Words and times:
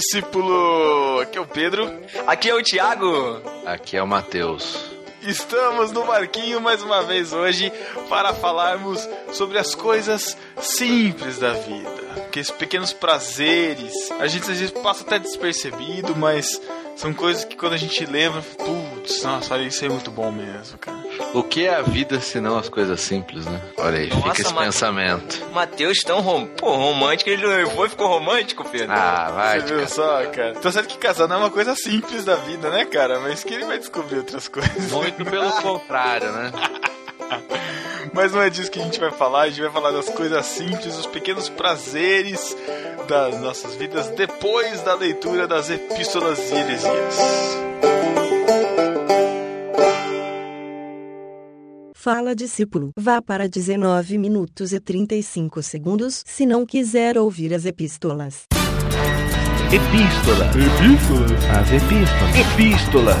Discípulo! 0.00 1.20
Aqui 1.20 1.36
é 1.36 1.40
o 1.42 1.46
Pedro. 1.46 2.00
Aqui 2.26 2.48
é 2.48 2.54
o 2.54 2.62
Thiago. 2.62 3.42
Aqui 3.66 3.98
é 3.98 4.02
o 4.02 4.06
Matheus. 4.06 4.78
Estamos 5.20 5.92
no 5.92 6.06
barquinho 6.06 6.58
mais 6.58 6.82
uma 6.82 7.02
vez 7.02 7.34
hoje 7.34 7.70
para 8.08 8.32
falarmos 8.32 9.06
sobre 9.30 9.58
as 9.58 9.74
coisas 9.74 10.38
simples 10.58 11.38
da 11.38 11.52
vida. 11.52 11.90
Aqueles 12.16 12.50
pequenos 12.50 12.94
prazeres. 12.94 13.92
A 14.18 14.26
gente 14.26 14.50
às 14.50 14.58
vezes 14.58 14.70
passa 14.70 15.02
até 15.04 15.18
despercebido, 15.18 16.16
mas 16.16 16.58
são 16.96 17.12
coisas 17.12 17.44
que 17.44 17.54
quando 17.54 17.74
a 17.74 17.78
gente 17.78 18.02
lembra, 18.06 18.40
putz, 18.40 19.22
nossa, 19.22 19.52
olha, 19.52 19.64
isso 19.64 19.84
é 19.84 19.88
muito 19.90 20.10
bom 20.10 20.32
mesmo, 20.32 20.78
cara. 20.78 20.99
O 21.32 21.44
que 21.44 21.66
é 21.66 21.74
a 21.74 21.82
vida 21.82 22.20
se 22.20 22.40
não 22.40 22.58
as 22.58 22.68
coisas 22.68 23.00
simples, 23.00 23.46
né? 23.46 23.60
Olha 23.76 23.98
aí, 23.98 24.08
Nossa, 24.08 24.34
fica 24.34 24.42
esse 24.42 24.54
pensamento. 24.54 25.46
Matheus 25.52 26.00
tão 26.00 26.20
rom... 26.20 26.46
Pô, 26.46 26.74
romântico, 26.74 27.30
ele 27.30 27.46
levou 27.46 27.86
e 27.86 27.88
ficou 27.88 28.08
romântico, 28.08 28.64
Pedro. 28.68 28.92
Ah, 28.92 29.30
vai. 29.32 29.60
Você 29.60 29.74
viu 29.74 29.88
só, 29.88 30.26
cara? 30.26 30.54
Tá 30.54 30.72
certo 30.72 30.88
que 30.88 30.98
casar 30.98 31.28
não 31.28 31.36
é 31.36 31.38
uma 31.38 31.50
coisa 31.50 31.74
simples 31.76 32.24
da 32.24 32.34
vida, 32.34 32.68
né, 32.70 32.84
cara? 32.84 33.20
Mas 33.20 33.44
que 33.44 33.54
ele 33.54 33.64
vai 33.64 33.78
descobrir 33.78 34.18
outras 34.18 34.48
coisas. 34.48 34.90
Muito 34.90 35.24
pelo 35.24 35.52
contrário, 35.52 36.32
né? 36.32 36.50
Mas 38.12 38.32
não 38.32 38.42
é 38.42 38.50
disso 38.50 38.70
que 38.70 38.80
a 38.80 38.82
gente 38.82 38.98
vai 38.98 39.12
falar, 39.12 39.42
a 39.42 39.48
gente 39.48 39.60
vai 39.60 39.70
falar 39.70 39.92
das 39.92 40.08
coisas 40.08 40.44
simples, 40.46 40.96
os 40.96 41.06
pequenos 41.06 41.48
prazeres 41.48 42.56
das 43.06 43.40
nossas 43.40 43.76
vidas 43.76 44.08
depois 44.08 44.82
da 44.82 44.94
leitura 44.94 45.46
das 45.46 45.70
epístolas 45.70 46.50
e 46.50 46.54
heresias. 46.54 47.18
Fala 52.02 52.34
discípulo, 52.34 52.92
vá 52.96 53.20
para 53.20 53.46
19 53.46 54.16
minutos 54.16 54.72
e 54.72 54.80
35 54.80 55.62
segundos 55.62 56.22
se 56.24 56.46
não 56.46 56.64
quiser 56.64 57.18
ouvir 57.18 57.52
as 57.52 57.66
epístolas. 57.66 58.46
Epístola. 59.70 60.46
Epístola. 60.46 61.26
As 61.60 61.70
epístolas. 61.70 63.16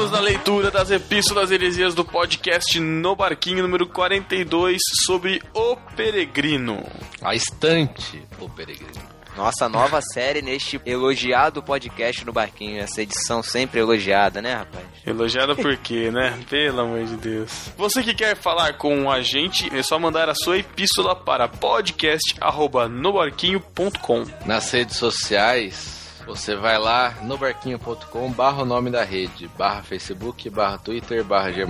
Estamos 0.00 0.18
na 0.18 0.24
leitura 0.24 0.70
das 0.70 0.90
epístolas 0.90 1.50
heresias 1.50 1.94
do 1.94 2.02
podcast 2.02 2.80
No 2.80 3.14
Barquinho 3.14 3.62
número 3.62 3.86
42 3.86 4.80
sobre 5.04 5.42
o 5.52 5.76
peregrino. 5.94 6.82
A 7.20 7.34
estante, 7.34 8.26
o 8.38 8.48
peregrino. 8.48 8.94
Nossa 9.36 9.68
nova 9.68 10.00
série 10.14 10.40
neste 10.40 10.80
elogiado 10.86 11.62
podcast 11.62 12.24
no 12.24 12.32
Barquinho. 12.32 12.80
Essa 12.80 13.02
edição 13.02 13.42
sempre 13.42 13.80
elogiada, 13.80 14.40
né, 14.40 14.54
rapaz? 14.54 14.86
Elogiada 15.06 15.54
por 15.54 15.76
quê, 15.76 16.10
né? 16.10 16.40
Pelo 16.48 16.80
amor 16.80 17.04
de 17.04 17.16
Deus. 17.16 17.70
Você 17.76 18.02
que 18.02 18.14
quer 18.14 18.34
falar 18.34 18.78
com 18.78 19.10
a 19.10 19.20
gente, 19.20 19.68
é 19.76 19.82
só 19.82 19.98
mandar 19.98 20.30
a 20.30 20.34
sua 20.34 20.56
epístola 20.56 21.14
para 21.14 21.46
podcast@nobarquinho.com. 21.46 24.24
Nas 24.46 24.70
redes 24.70 24.96
sociais, 24.96 25.99
você 26.26 26.54
vai 26.54 26.78
lá 26.78 27.14
no 27.22 27.36
barquinho.com 27.36 28.32
barra 28.32 28.62
o 28.62 28.66
nome 28.66 28.90
da 28.90 29.04
rede, 29.04 29.48
barra 29.58 29.82
Facebook, 29.82 30.48
barra 30.50 30.78
Twitter, 30.78 31.24
barra 31.24 31.52
G+, 31.52 31.66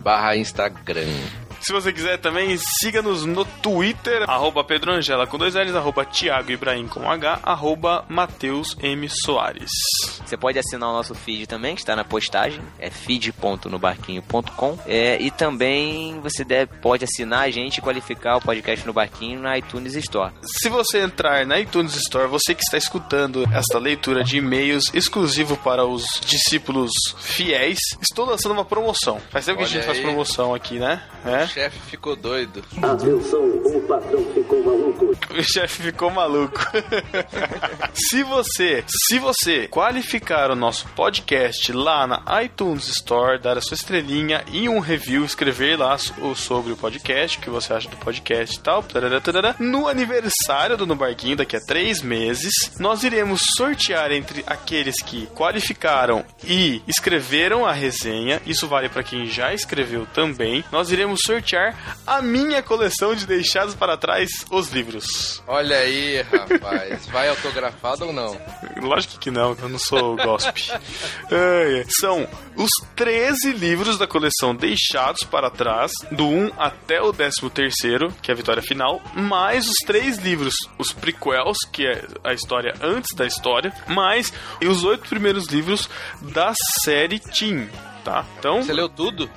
barra 0.00 0.36
Instagram. 0.36 1.45
Se 1.60 1.72
você 1.72 1.92
quiser 1.92 2.18
também, 2.18 2.56
siga-nos 2.56 3.24
no 3.24 3.44
Twitter, 3.44 4.22
arroba 4.28 4.62
Pedro 4.62 4.92
Angela 4.92 5.26
com 5.26 5.36
dois 5.38 5.54
L's, 5.54 5.74
arroba 5.74 6.04
Thiago 6.04 6.50
Ibrahim 6.52 6.86
com 6.86 7.10
H, 7.10 7.40
arroba 7.42 8.04
Matheus 8.08 8.76
M. 8.80 9.08
Soares. 9.08 9.70
Você 10.24 10.36
pode 10.36 10.58
assinar 10.58 10.88
o 10.90 10.92
nosso 10.92 11.14
feed 11.14 11.46
também, 11.46 11.74
que 11.74 11.80
está 11.80 11.96
na 11.96 12.04
postagem, 12.04 12.60
é 12.78 12.90
feed.nobarquinho.com. 12.90 14.78
É, 14.86 15.20
e 15.20 15.30
também 15.30 16.20
você 16.20 16.44
deve, 16.44 16.72
pode 16.80 17.04
assinar 17.04 17.40
a 17.42 17.50
gente 17.50 17.78
e 17.78 17.80
qualificar 17.80 18.36
o 18.36 18.40
podcast 18.40 18.86
no 18.86 18.92
Barquinho 18.92 19.40
na 19.40 19.56
iTunes 19.58 19.94
Store. 19.96 20.32
Se 20.42 20.68
você 20.68 21.00
entrar 21.00 21.44
na 21.46 21.58
iTunes 21.58 21.94
Store, 21.96 22.28
você 22.28 22.54
que 22.54 22.62
está 22.62 22.76
escutando 22.76 23.44
esta 23.52 23.78
leitura 23.78 24.22
de 24.22 24.38
e-mails 24.38 24.90
exclusivo 24.94 25.56
para 25.56 25.84
os 25.84 26.04
discípulos 26.24 26.92
fiéis, 27.18 27.78
estou 28.00 28.24
lançando 28.26 28.52
uma 28.52 28.64
promoção. 28.64 29.20
Faz 29.30 29.44
tempo 29.44 29.58
que 29.58 29.64
a 29.64 29.66
Olha 29.66 29.74
gente 29.74 29.84
faz 29.86 29.98
aí. 29.98 30.04
promoção 30.04 30.54
aqui, 30.54 30.78
né? 30.78 31.02
É? 31.24 31.45
O 31.46 31.48
chefe 31.48 31.78
ficou 31.90 32.14
doido. 32.16 32.62
Atenção, 32.82 33.44
o 33.44 33.80
patrão 33.88 34.24
ficou 34.34 34.62
maluco. 34.64 35.16
O 35.38 35.42
chefe 35.42 35.82
ficou 35.84 36.10
maluco. 36.10 36.60
se 37.94 38.22
você, 38.22 38.84
se 38.86 39.18
você 39.18 39.68
qualificar 39.68 40.50
o 40.50 40.56
nosso 40.56 40.86
podcast 40.88 41.72
lá 41.72 42.06
na 42.06 42.42
iTunes 42.42 42.88
Store, 42.88 43.40
dar 43.40 43.56
a 43.56 43.60
sua 43.60 43.74
estrelinha 43.74 44.44
e 44.52 44.68
um 44.68 44.78
review, 44.80 45.24
escrever 45.24 45.78
lá 45.78 45.96
so- 45.98 46.34
sobre 46.34 46.72
o 46.72 46.76
podcast, 46.76 47.38
o 47.38 47.40
que 47.40 47.50
você 47.50 47.72
acha 47.72 47.88
do 47.88 47.96
podcast 47.96 48.56
e 48.56 48.60
tal, 48.60 48.82
tarará, 48.82 49.20
tarará, 49.20 49.54
no 49.58 49.88
aniversário 49.88 50.76
do 50.76 50.86
No 50.86 50.94
Barquinho, 50.96 51.36
daqui 51.36 51.56
a 51.56 51.60
três 51.60 52.02
meses, 52.02 52.52
nós 52.78 53.02
iremos 53.04 53.40
sortear 53.56 54.12
entre 54.12 54.42
aqueles 54.46 54.96
que 55.02 55.26
qualificaram 55.34 56.24
e 56.44 56.82
escreveram 56.86 57.64
a 57.66 57.72
resenha, 57.72 58.40
isso 58.46 58.66
vale 58.68 58.88
para 58.88 59.02
quem 59.02 59.26
já 59.26 59.52
escreveu 59.54 60.06
também, 60.12 60.64
nós 60.72 60.90
iremos 60.90 61.20
sortear 61.24 61.35
a 62.06 62.22
minha 62.22 62.62
coleção 62.62 63.14
de 63.14 63.26
Deixados 63.26 63.74
para 63.74 63.96
Trás, 63.96 64.28
os 64.50 64.70
livros. 64.70 65.42
Olha 65.46 65.78
aí, 65.78 66.22
rapaz. 66.22 67.06
Vai 67.08 67.28
autografado 67.28 68.06
ou 68.06 68.12
não? 68.12 68.38
Lógico 68.80 69.18
que 69.18 69.30
não, 69.30 69.54
que 69.54 69.62
eu 69.62 69.68
não 69.68 69.78
sou 69.78 70.16
gospe. 70.16 70.72
São 72.00 72.26
os 72.56 72.70
13 72.94 73.52
livros 73.52 73.98
da 73.98 74.06
coleção 74.06 74.54
deixados 74.54 75.22
para 75.24 75.50
trás, 75.50 75.92
do 76.10 76.26
1 76.26 76.52
até 76.58 77.00
o 77.00 77.12
13 77.12 77.50
terceiro, 77.50 78.12
que 78.22 78.30
é 78.30 78.34
a 78.34 78.36
vitória 78.36 78.62
final, 78.62 79.00
mais 79.14 79.68
os 79.68 79.76
três 79.86 80.18
livros, 80.18 80.54
os 80.78 80.92
prequels, 80.92 81.58
que 81.72 81.86
é 81.86 82.04
a 82.24 82.32
história 82.32 82.74
antes 82.82 83.14
da 83.16 83.26
história, 83.26 83.72
mais 83.88 84.32
os 84.62 84.84
oito 84.84 85.08
primeiros 85.08 85.46
livros 85.46 85.88
da 86.20 86.52
série 86.82 87.18
Teen, 87.18 87.68
tá? 88.04 88.24
Então, 88.38 88.62
Você 88.62 88.72
leu 88.72 88.88
tudo? 88.88 89.30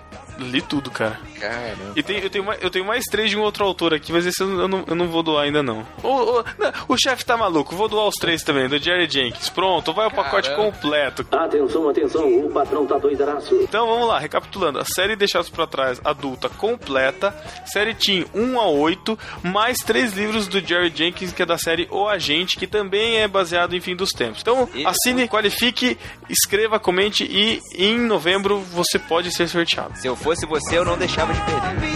Li 0.46 0.62
tudo, 0.62 0.92
cara. 0.92 1.20
Caramba. 1.40 1.94
E 1.96 2.04
tem, 2.04 2.20
eu, 2.20 2.30
tenho 2.30 2.44
mais, 2.44 2.62
eu 2.62 2.70
tenho 2.70 2.86
mais 2.86 3.04
três 3.06 3.30
de 3.30 3.38
um 3.38 3.42
outro 3.42 3.66
autor 3.66 3.94
aqui, 3.94 4.12
mas 4.12 4.26
esse 4.26 4.42
eu 4.42 4.68
não, 4.68 4.84
eu 4.88 4.96
não, 4.96 5.08
vou 5.08 5.24
doar 5.24 5.46
ainda 5.46 5.64
não. 5.64 5.86
O, 6.04 6.08
o, 6.08 6.44
não, 6.58 6.72
o 6.88 6.98
chefe 6.98 7.26
tá 7.26 7.38
maluco, 7.38 7.76
vou 7.76 7.88
doar 7.88 8.08
os 8.08 8.16
três 8.16 8.44
também, 8.44 8.68
do 8.68 8.78
Jerry 8.78 9.10
Jenkins. 9.10 9.50
Pronto, 9.50 9.94
vai 9.94 10.08
o 10.08 10.12
pacote 10.12 10.50
Caramba. 10.50 10.72
completo. 10.72 11.28
Atenção, 11.32 11.90
atenção, 11.90 12.46
o 12.46 12.50
patrão 12.52 12.86
tá 12.86 12.98
doidaraço. 12.98 13.56
Então 13.62 13.88
vamos 13.88 14.08
lá, 14.08 14.20
recapitulando. 14.20 14.80
A 14.80 14.86
série 14.86 15.16
Deixados 15.16 15.50
pra 15.50 15.68
Trás 15.68 16.02
adulta 16.04 16.50
completa, 16.50 17.36
série 17.66 17.94
Teen 17.94 18.26
1 18.34 18.60
a 18.60 18.68
8, 18.68 19.18
mais 19.44 19.78
três 19.80 20.14
livros 20.14 20.48
do 20.48 20.60
Jerry 20.60 20.92
Jenkins, 20.94 21.32
que 21.32 21.42
é 21.42 21.46
da 21.46 21.58
série 21.58 21.88
O 21.92 22.08
Agente, 22.08 22.58
que 22.58 22.68
também 22.68 23.18
é 23.18 23.28
baseado 23.28 23.76
em 23.76 23.82
Fim 23.82 23.96
dos 23.96 24.12
Tempos. 24.12 24.42
Então, 24.42 24.68
assine, 24.86 25.28
qualifique, 25.28 25.98
escreva, 26.30 26.80
comente 26.80 27.24
e 27.24 27.62
em 27.76 28.00
novembro 28.00 28.60
você 28.60 28.98
pode 29.00 29.32
ser 29.32 29.48
sorteado. 29.48 29.98
Se 29.98 30.08
eu 30.08 30.16
fosse 30.30 30.46
você, 30.46 30.78
eu 30.78 30.86
não 30.86 30.96
deixava 30.96 31.34
de 31.34 31.42
perder. 31.42 31.90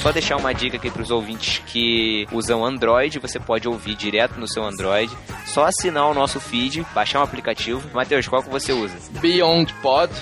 Só 0.00 0.10
deixar 0.10 0.36
uma 0.36 0.52
dica 0.52 0.76
aqui 0.76 0.90
para 0.90 1.00
os 1.00 1.12
ouvintes 1.12 1.62
que 1.64 2.26
usam 2.32 2.64
Android, 2.64 3.20
você 3.20 3.38
pode 3.38 3.68
ouvir 3.68 3.94
direto 3.94 4.40
no 4.40 4.48
seu 4.48 4.64
Android. 4.64 5.16
Só 5.46 5.64
assinar 5.64 6.10
o 6.10 6.14
nosso 6.14 6.40
feed, 6.40 6.84
baixar 6.92 7.20
um 7.20 7.22
aplicativo. 7.22 7.80
Matheus, 7.94 8.26
qual 8.26 8.42
que 8.42 8.50
você 8.50 8.72
usa? 8.72 8.96
Beyond 9.20 9.72
Pod. 9.74 10.12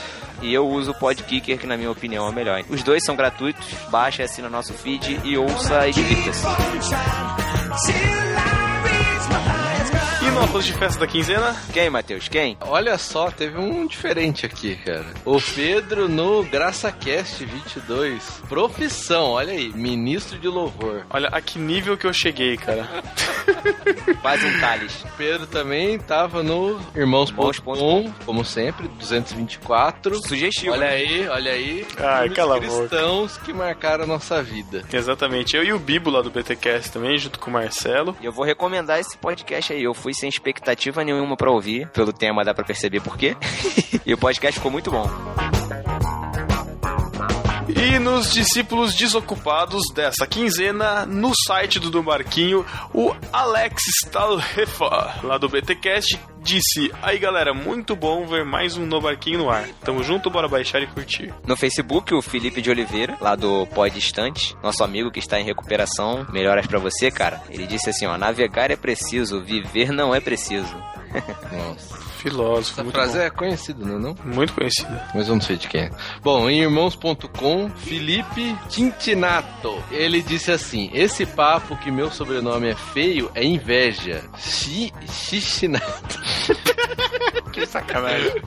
E 0.43 0.53
eu 0.53 0.69
uso 0.69 0.91
o 0.91 0.95
Podkicker, 0.95 1.59
que 1.59 1.67
na 1.67 1.79
minha 1.79 1.91
opinião 1.91 2.27
é 2.27 2.29
o 2.29 2.33
melhor. 2.33 2.63
Os 2.69 2.83
dois 2.83 3.03
são 3.03 3.17
gratuitos, 3.17 3.67
baixa, 3.91 4.23
assina 4.23 4.51
nosso 4.51 4.75
feed 4.75 5.19
e 5.25 5.39
ouça 5.39 5.89
e 5.89 5.93
divirta-se. 5.93 6.45
No 10.41 10.47
arroz 10.47 10.65
de 10.65 10.73
festa 10.73 11.01
da 11.01 11.07
quinzena, 11.07 11.55
Quem, 11.71 11.91
Matheus? 11.91 12.27
Quem? 12.27 12.57
Olha 12.63 12.97
só, 12.97 13.31
teve 13.31 13.59
um 13.59 13.87
diferente 13.87 14.47
aqui, 14.47 14.75
cara. 14.75 15.05
O 15.23 15.39
Pedro 15.39 16.09
no 16.09 16.43
GraçaCast 16.45 17.45
22. 17.45 18.41
Profissão, 18.49 19.33
olha 19.33 19.53
aí, 19.53 19.71
ministro 19.75 20.39
de 20.39 20.49
louvor. 20.49 21.05
olha 21.11 21.29
a 21.29 21.43
que 21.43 21.59
nível 21.59 21.95
que 21.95 22.07
eu 22.07 22.13
cheguei, 22.15 22.57
cara. 22.57 22.89
Faz 24.23 24.43
um. 24.43 24.51
O 24.51 25.17
Pedro 25.17 25.47
também 25.47 25.99
tava 25.99 26.43
no 26.43 26.81
Irmãos.com, 26.95 28.11
como 28.25 28.45
sempre, 28.45 28.89
224. 28.89 30.27
Sugestivo. 30.27 30.73
Olha 30.73 30.87
né? 30.87 30.93
aí, 30.93 31.29
olha 31.29 31.53
aí. 31.53 31.87
Ai, 31.99 32.31
cala 32.31 32.57
a 32.57 32.61
boca. 32.61 32.89
cristãos 32.89 33.37
que 33.39 33.53
marcaram 33.53 34.05
a 34.05 34.07
nossa 34.07 34.43
vida. 34.43 34.85
Exatamente. 34.91 35.55
Eu 35.57 35.65
e 35.65 35.73
o 35.73 35.79
Bibo 35.79 36.09
lá 36.11 36.23
do 36.23 36.31
BTcast 36.31 36.93
também, 36.93 37.19
junto 37.19 37.39
com 37.39 37.51
o 37.51 37.53
Marcelo. 37.53 38.17
E 38.21 38.25
eu 38.25 38.33
vou 38.33 38.45
recomendar 38.45 38.99
esse 39.01 39.17
podcast 39.19 39.73
aí. 39.73 39.83
Eu 39.83 39.93
fui 39.95 40.15
sem 40.15 40.30
expectativa 40.31 41.05
nenhuma 41.05 41.37
pra 41.37 41.51
ouvir. 41.51 41.89
Pelo 41.89 42.13
tema 42.13 42.45
dá 42.45 42.55
pra 42.55 42.65
perceber 42.65 43.01
por 43.01 43.17
quê. 43.17 43.37
e 44.07 44.15
o 44.15 44.19
podcast 44.19 44.59
ficou 44.59 44.73
muito 44.73 44.91
bom. 44.91 45.09
E 47.69 47.99
nos 47.99 48.33
discípulos 48.33 48.95
desocupados 48.95 49.83
dessa 49.95 50.27
quinzena, 50.27 51.07
no 51.07 51.33
site 51.47 51.79
do 51.79 51.91
do 51.91 52.03
Barquinho, 52.03 52.65
o 52.95 53.15
Alex 53.33 53.83
Stalhefa, 54.05 55.21
lá 55.23 55.39
do 55.39 55.49
BTcast, 55.49 56.19
disse: 56.43 56.91
Aí 57.03 57.19
galera, 57.19 57.53
muito 57.53 57.95
bom 57.95 58.27
ver 58.27 58.45
mais 58.45 58.77
um 58.77 58.87
No 58.87 59.01
Barquinho 59.01 59.39
no 59.39 59.51
ar. 59.51 59.69
Tamo 59.85 60.03
junto, 60.03 60.31
bora 60.31 60.49
baixar 60.49 60.83
e 60.83 60.87
curtir. 60.87 61.33
No 61.47 61.57
Facebook, 61.57 62.15
o 62.15 62.23
Felipe 62.23 62.63
de 62.63 62.71
Oliveira, 62.71 63.17
lá 63.21 63.37
do 63.37 63.67
Pós 63.69 63.93
Distante, 63.93 64.57
nosso 64.63 64.83
amigo 64.83 65.11
que 65.11 65.19
está 65.19 65.39
em 65.41 65.45
recuperação, 65.45 66.27
melhoras 66.33 66.67
pra 66.67 66.79
você, 66.79 67.11
cara. 67.11 67.43
Ele 67.51 67.67
disse 67.67 67.91
assim, 67.91 68.07
ó, 68.07 68.17
navegar 68.17 68.71
é 68.71 68.77
preciso, 68.77 69.43
viver 69.43 69.93
não 69.93 70.15
é 70.15 70.21
preciso. 70.21 70.75
Nossa. 71.53 72.10
Filósofo, 72.21 72.73
Essa 72.73 72.83
muito 72.83 72.95
frase 72.95 73.19
bom. 73.19 73.25
é 73.25 73.31
conhecida, 73.31 73.85
não 73.87 73.97
é 73.97 73.99
não? 73.99 74.17
Muito 74.25 74.53
conhecida. 74.53 75.09
Mas 75.15 75.29
vamos 75.29 75.47
ver 75.47 75.57
de 75.57 75.69
quem 75.69 75.83
é. 75.83 75.91
Bom, 76.23 76.49
em 76.51 76.61
irmãos.com, 76.63 77.71
Felipe 77.77 78.57
Tintinato. 78.69 79.83
Ele 79.91 80.23
disse 80.23 80.51
assim: 80.53 80.91
Esse 80.93 81.25
papo 81.27 81.77
que 81.77 81.91
meu 81.91 82.11
sobrenome 82.11 82.69
é 82.69 82.75
feio 82.75 83.31
é 83.35 83.45
inveja. 83.45 84.23
Xi- 84.39 84.93
Xixinato. 85.09 86.21
Que 87.53 87.67
sacanagem. 87.67 88.43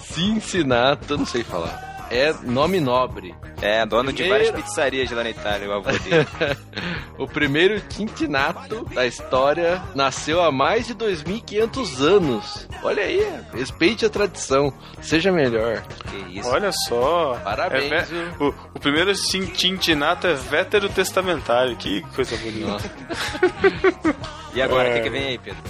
Cincinato, 0.00 1.18
não 1.18 1.26
sei 1.26 1.42
falar. 1.42 1.97
É 2.10 2.32
nome 2.42 2.80
nobre. 2.80 3.34
É, 3.60 3.84
dono 3.84 4.10
de 4.12 4.22
Primeiro- 4.22 4.44
várias 4.46 4.64
pizzarias 4.64 5.10
lá 5.10 5.22
na 5.24 5.30
Itália, 5.30 5.68
o 5.68 5.72
avô 5.72 5.90
dele. 5.90 6.26
o 7.18 7.26
primeiro 7.26 7.80
Tintinato 7.80 8.84
da 8.94 9.06
história 9.06 9.82
nasceu 9.94 10.40
há 10.42 10.50
mais 10.52 10.86
de 10.86 10.94
2.500 10.94 12.00
anos. 12.00 12.68
Olha 12.82 13.02
aí, 13.02 13.26
respeite 13.52 14.06
a 14.06 14.10
tradição. 14.10 14.72
Seja 15.02 15.30
melhor. 15.32 15.82
que 16.08 16.38
isso. 16.38 16.48
Olha 16.48 16.70
só. 16.72 17.38
Parabéns, 17.44 17.92
É 17.92 18.02
ve- 18.02 18.44
o, 18.44 18.48
o 18.74 18.80
primeiro 18.80 19.12
Tintinato 19.14 20.26
é 20.26 20.34
vétero 20.34 20.88
testamentário. 20.88 21.76
Que 21.76 22.00
coisa 22.14 22.36
bonita. 22.36 22.78
E 24.54 24.62
agora, 24.62 24.88
o 24.88 24.92
É. 24.92 24.94
que, 24.96 25.00
que 25.02 25.10
vem 25.10 25.26
aí, 25.28 25.38
Pedro? 25.38 25.62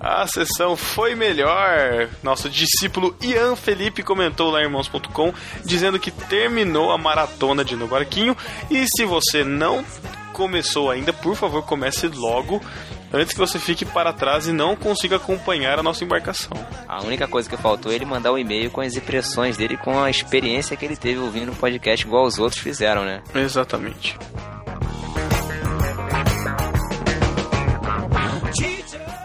A 0.00 0.26
sessão 0.26 0.76
foi 0.76 1.14
melhor. 1.14 2.08
Nosso 2.22 2.48
discípulo 2.48 3.16
Ian 3.20 3.56
Felipe 3.56 4.02
comentou 4.02 4.50
lá 4.50 4.60
em 4.60 4.64
irmãos.com 4.64 5.32
dizendo 5.64 5.98
que 5.98 6.10
terminou 6.10 6.90
a 6.90 6.98
maratona 6.98 7.64
de 7.64 7.76
No 7.76 7.88
Barquinho. 7.88 8.36
E 8.70 8.86
se 8.86 9.04
você 9.04 9.42
não 9.42 9.84
começou 10.32 10.90
ainda, 10.90 11.12
por 11.12 11.34
favor, 11.34 11.62
comece 11.62 12.08
logo. 12.08 12.60
Antes 13.12 13.32
que 13.32 13.38
você 13.38 13.58
fique 13.58 13.84
para 13.84 14.12
trás 14.12 14.46
e 14.46 14.52
não 14.52 14.76
consiga 14.76 15.16
acompanhar 15.16 15.78
a 15.78 15.82
nossa 15.82 16.04
embarcação. 16.04 16.50
A 16.86 17.02
única 17.02 17.26
coisa 17.26 17.48
que 17.48 17.56
faltou 17.56 17.90
é 17.90 17.94
ele 17.94 18.04
mandar 18.04 18.32
um 18.32 18.38
e-mail 18.38 18.70
com 18.70 18.80
as 18.80 18.94
impressões 18.94 19.56
dele, 19.56 19.76
com 19.76 20.02
a 20.02 20.10
experiência 20.10 20.76
que 20.76 20.84
ele 20.84 20.96
teve 20.96 21.20
ouvindo 21.20 21.52
o 21.52 21.56
podcast, 21.56 22.04
igual 22.04 22.26
os 22.26 22.38
outros 22.38 22.60
fizeram, 22.60 23.04
né? 23.04 23.22
Exatamente. 23.34 24.18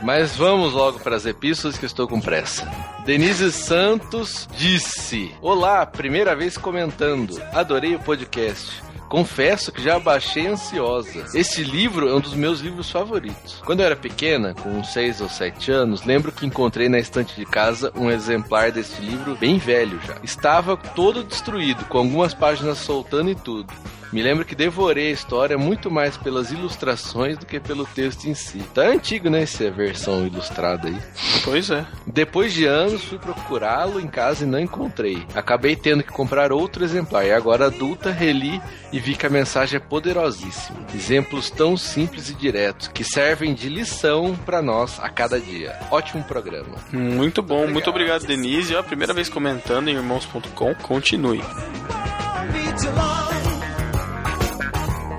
Mas 0.04 0.36
vamos 0.36 0.74
logo 0.74 1.00
para 1.00 1.16
as 1.16 1.26
epístolas 1.26 1.78
que 1.78 1.86
estou 1.86 2.08
com 2.08 2.20
pressa. 2.20 2.66
Denise 3.06 3.52
Santos 3.52 4.48
disse: 4.58 5.32
Olá, 5.42 5.86
primeira 5.86 6.36
vez 6.36 6.58
comentando. 6.58 7.42
Adorei 7.54 7.96
o 7.96 8.00
podcast. 8.00 8.91
Confesso 9.12 9.74
que 9.74 9.84
já 9.84 10.00
baixei 10.00 10.48
ansiosa. 10.48 11.26
Esse 11.36 11.66
livro 11.66 12.08
é 12.08 12.16
um 12.16 12.22
dos 12.22 12.34
meus 12.34 12.62
livros 12.62 12.90
favoritos. 12.90 13.62
Quando 13.66 13.82
eu 13.82 13.86
era 13.86 13.96
pequena, 13.98 14.54
com 14.54 14.70
uns 14.70 14.94
6 14.94 15.20
ou 15.20 15.28
7 15.28 15.70
anos, 15.70 16.06
lembro 16.06 16.32
que 16.32 16.46
encontrei 16.46 16.88
na 16.88 16.98
estante 16.98 17.36
de 17.36 17.46
casa 17.46 17.92
um 17.94 18.10
exemplar 18.10 18.72
deste 18.72 19.02
livro 19.02 19.36
bem 19.36 19.58
velho 19.58 20.00
já. 20.08 20.16
Estava 20.24 20.78
todo 20.78 21.26
destruído, 21.26 21.84
com 21.90 21.98
algumas 21.98 22.34
páginas 22.34 22.78
soltando 22.78 23.30
e 23.30 23.36
tudo. 23.36 23.74
Me 24.12 24.22
lembro 24.22 24.44
que 24.44 24.54
devorei 24.54 25.08
a 25.08 25.12
história 25.14 25.58
muito 25.58 25.90
mais 25.90 26.18
pelas 26.18 26.52
ilustrações 26.52 27.38
do 27.38 27.46
que 27.46 27.62
pelo 27.62 27.86
texto 27.86 28.26
em 28.26 28.34
si. 28.34 28.60
Tá 28.74 28.82
antigo, 28.82 29.30
né, 29.30 29.44
essa 29.44 29.72
versão 29.72 30.28
ilustrada 30.28 30.90
aí. 30.90 30.98
Pois 31.46 31.70
é. 31.70 31.86
Depois 32.06 32.52
de 32.52 32.66
anos, 32.66 33.06
fui 33.06 33.18
procurá-lo 33.18 34.02
em 34.02 34.08
casa 34.08 34.44
e 34.44 34.48
não 34.48 34.60
encontrei. 34.60 35.26
Acabei 35.34 35.78
tendo 35.78 36.04
que 36.04 36.12
comprar 36.12 36.52
outro 36.52 36.84
exemplar 36.84 37.26
e 37.26 37.32
agora 37.32 37.68
adulta, 37.68 38.12
reli 38.12 38.62
e 38.92 39.00
vi 39.02 39.16
que 39.16 39.26
a 39.26 39.30
mensagem 39.30 39.78
é 39.78 39.80
poderosíssima. 39.80 40.80
Exemplos 40.94 41.50
tão 41.50 41.76
simples 41.76 42.30
e 42.30 42.34
diretos 42.34 42.88
que 42.88 43.04
servem 43.04 43.54
de 43.54 43.68
lição 43.68 44.36
pra 44.46 44.62
nós 44.62 45.00
a 45.00 45.10
cada 45.10 45.40
dia. 45.40 45.78
Ótimo 45.90 46.24
programa. 46.24 46.78
Muito 46.92 47.42
bom, 47.42 47.68
muito 47.68 47.90
obrigado, 47.90 48.26
Denise. 48.26 48.76
É 48.76 48.80
a 48.80 48.84
primeira 48.84 49.14
vez 49.14 49.28
comentando 49.28 49.90
em 49.90 49.96
irmãos.com. 49.96 50.76
Continue. 50.76 51.42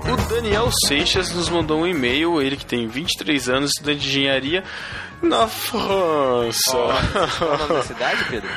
O 0.05 0.29
Daniel 0.29 0.69
Seixas 0.87 1.33
nos 1.33 1.49
mandou 1.49 1.81
um 1.81 1.87
e-mail, 1.87 2.41
ele 2.41 2.55
que 2.55 2.65
tem 2.65 2.87
23 2.87 3.49
anos, 3.49 3.71
estudante 3.71 3.99
de 3.99 4.07
engenharia 4.07 4.63
na 5.23 5.47
França. 5.47 6.71
Qual 7.37 7.53
o 7.53 7.57
nome 7.57 7.73
da 7.73 7.83
cidade, 7.83 8.25
Pedro? 8.25 8.49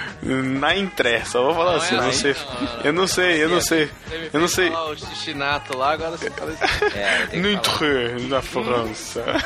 Na 0.60 0.76
Intré, 0.76 1.24
só 1.24 1.42
vou 1.44 1.54
falar 1.54 1.76
assim, 1.76 1.94
eu 1.94 2.02
não 2.02 2.12
sei. 2.12 2.36
Eu 2.84 2.92
não 2.92 3.06
sei, 3.06 3.44
eu 3.44 3.48
não 3.48 3.60
sei. 3.60 3.90
Eu 4.32 4.40
não 4.40 4.48
sei. 4.48 4.70
o 4.70 4.96
xixinato 4.96 5.76
lá, 5.76 5.92
agora 5.92 6.10
você 6.16 6.30
fala 6.30 6.52
É, 6.94 7.26
tem 7.26 7.40
No. 7.40 7.50
Intré, 7.50 8.16
na 8.28 8.42
França. 8.42 9.24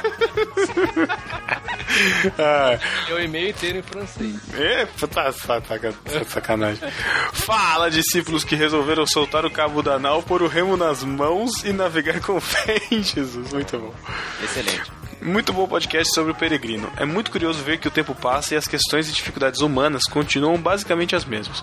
ah, 2.39 2.79
o 3.13 3.21
e-mail 3.21 3.51
inteiro 3.51 3.79
em 3.79 3.83
francês. 3.83 4.37
É, 4.55 4.87
tá, 4.87 5.07
tá, 5.07 5.61
tá, 5.61 5.79
tá 5.79 6.25
sacanagem. 6.27 6.91
Fala, 7.33 7.91
discípulos 7.91 8.45
que 8.45 8.55
resolveram 8.57 9.07
soltar 9.07 9.45
o 9.45 9.51
cabo 9.51 9.83
da 9.83 9.99
nau, 9.99 10.23
pôr 10.23 10.43
o 10.43 10.49
remo 10.49 10.77
nas 10.77 11.05
mãos 11.05 11.65
e 11.65 11.73
navegar 11.73 12.21
com 12.21 12.41
fé 12.41 12.81
em 12.91 13.03
Jesus. 13.03 13.53
Muito 13.53 13.79
bom. 13.79 13.95
Excelente. 14.43 15.00
Muito 15.23 15.53
bom 15.53 15.69
podcast 15.69 16.15
sobre 16.15 16.33
o 16.33 16.35
peregrino. 16.35 16.91
É 16.97 17.05
muito 17.05 17.31
curioso 17.31 17.63
ver 17.63 17.79
que 17.79 17.87
o 17.87 17.91
tempo 17.91 18.15
passa 18.15 18.55
e 18.55 18.57
as 18.57 18.67
questões 18.67 19.07
e 19.07 19.13
dificuldades 19.13 19.61
humanas 19.61 20.05
continuam 20.05 20.57
basicamente 20.57 21.15
as 21.15 21.27
mesmas. 21.27 21.63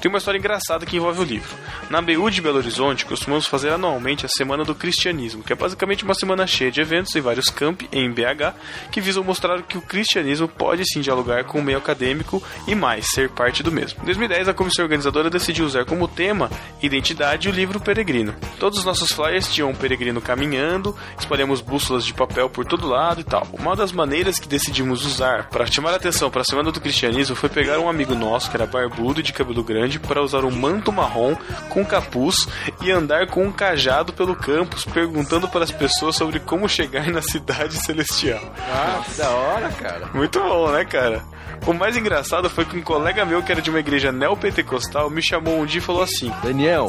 Tem 0.00 0.08
uma 0.08 0.18
história 0.18 0.38
engraçada 0.38 0.86
que 0.86 0.96
envolve 0.96 1.20
o 1.20 1.24
livro. 1.24 1.50
Na 1.90 2.00
BU 2.00 2.30
de 2.30 2.40
Belo 2.40 2.58
Horizonte, 2.58 3.04
costumamos 3.04 3.48
fazer 3.48 3.70
anualmente 3.70 4.24
a 4.24 4.28
Semana 4.28 4.64
do 4.64 4.72
Cristianismo, 4.72 5.42
que 5.42 5.52
é 5.52 5.56
basicamente 5.56 6.04
uma 6.04 6.14
semana 6.14 6.46
cheia 6.46 6.70
de 6.70 6.80
eventos 6.80 7.12
e 7.16 7.20
vários 7.20 7.46
campi 7.46 7.88
em 7.90 8.08
BH 8.08 8.54
que 8.92 9.00
visam 9.00 9.24
mostrar 9.24 9.60
que 9.62 9.76
o 9.76 9.82
cristianismo 9.82 10.46
pode 10.46 10.84
sim 10.84 11.00
dialogar 11.00 11.42
com 11.42 11.58
o 11.58 11.62
meio 11.62 11.78
acadêmico 11.78 12.40
e 12.68 12.74
mais, 12.74 13.06
ser 13.12 13.28
parte 13.30 13.64
do 13.64 13.72
mesmo. 13.72 14.00
Em 14.02 14.06
2010, 14.06 14.48
a 14.48 14.54
comissão 14.54 14.84
organizadora 14.84 15.28
decidiu 15.28 15.66
usar 15.66 15.84
como 15.84 16.06
tema 16.06 16.48
identidade 16.80 17.48
o 17.48 17.52
livro 17.52 17.80
Peregrino. 17.80 18.32
Todos 18.60 18.78
os 18.78 18.84
nossos 18.84 19.10
flyers 19.10 19.52
tinham 19.52 19.70
um 19.70 19.74
peregrino 19.74 20.20
caminhando, 20.20 20.96
espalhamos 21.18 21.60
bússolas 21.60 22.04
de 22.04 22.14
papel 22.14 22.48
por 22.48 22.64
todo 22.64 22.91
lado 22.92 23.20
e 23.20 23.24
tal. 23.24 23.46
Uma 23.52 23.74
das 23.74 23.90
maneiras 23.90 24.38
que 24.38 24.48
decidimos 24.48 25.04
usar 25.04 25.48
para 25.48 25.66
chamar 25.66 25.92
a 25.92 25.96
atenção 25.96 26.30
para 26.30 26.42
a 26.42 26.44
Semana 26.44 26.70
do 26.70 26.80
Cristianismo 26.80 27.34
foi 27.34 27.48
pegar 27.48 27.78
um 27.78 27.88
amigo 27.88 28.14
nosso 28.14 28.50
que 28.50 28.56
era 28.56 28.66
barbudo 28.66 29.20
e 29.20 29.22
de 29.22 29.32
cabelo 29.32 29.64
grande 29.64 29.98
para 29.98 30.22
usar 30.22 30.44
um 30.44 30.50
manto 30.50 30.92
marrom 30.92 31.34
com 31.68 31.84
capuz 31.84 32.46
e 32.80 32.90
andar 32.90 33.26
com 33.26 33.44
um 33.44 33.52
cajado 33.52 34.12
pelo 34.12 34.36
campus 34.36 34.84
perguntando 34.84 35.48
para 35.48 35.64
as 35.64 35.70
pessoas 35.70 36.16
sobre 36.16 36.38
como 36.40 36.68
chegar 36.68 37.06
na 37.08 37.22
cidade 37.22 37.74
celestial. 37.82 38.42
Ah, 38.58 39.02
que 39.04 39.14
da 39.16 39.30
hora, 39.30 39.68
cara. 39.70 40.06
Muito 40.14 40.38
bom, 40.38 40.70
né, 40.70 40.84
cara? 40.84 41.22
O 41.66 41.72
mais 41.72 41.96
engraçado 41.96 42.50
foi 42.50 42.64
que 42.64 42.76
um 42.76 42.82
colega 42.82 43.24
meu 43.24 43.42
que 43.42 43.52
era 43.52 43.62
de 43.62 43.70
uma 43.70 43.78
igreja 43.80 44.10
neopentecostal 44.10 45.08
me 45.08 45.22
chamou 45.22 45.60
um 45.60 45.64
dia 45.64 45.78
e 45.78 45.82
falou 45.82 46.02
assim: 46.02 46.32
Daniel, 46.42 46.88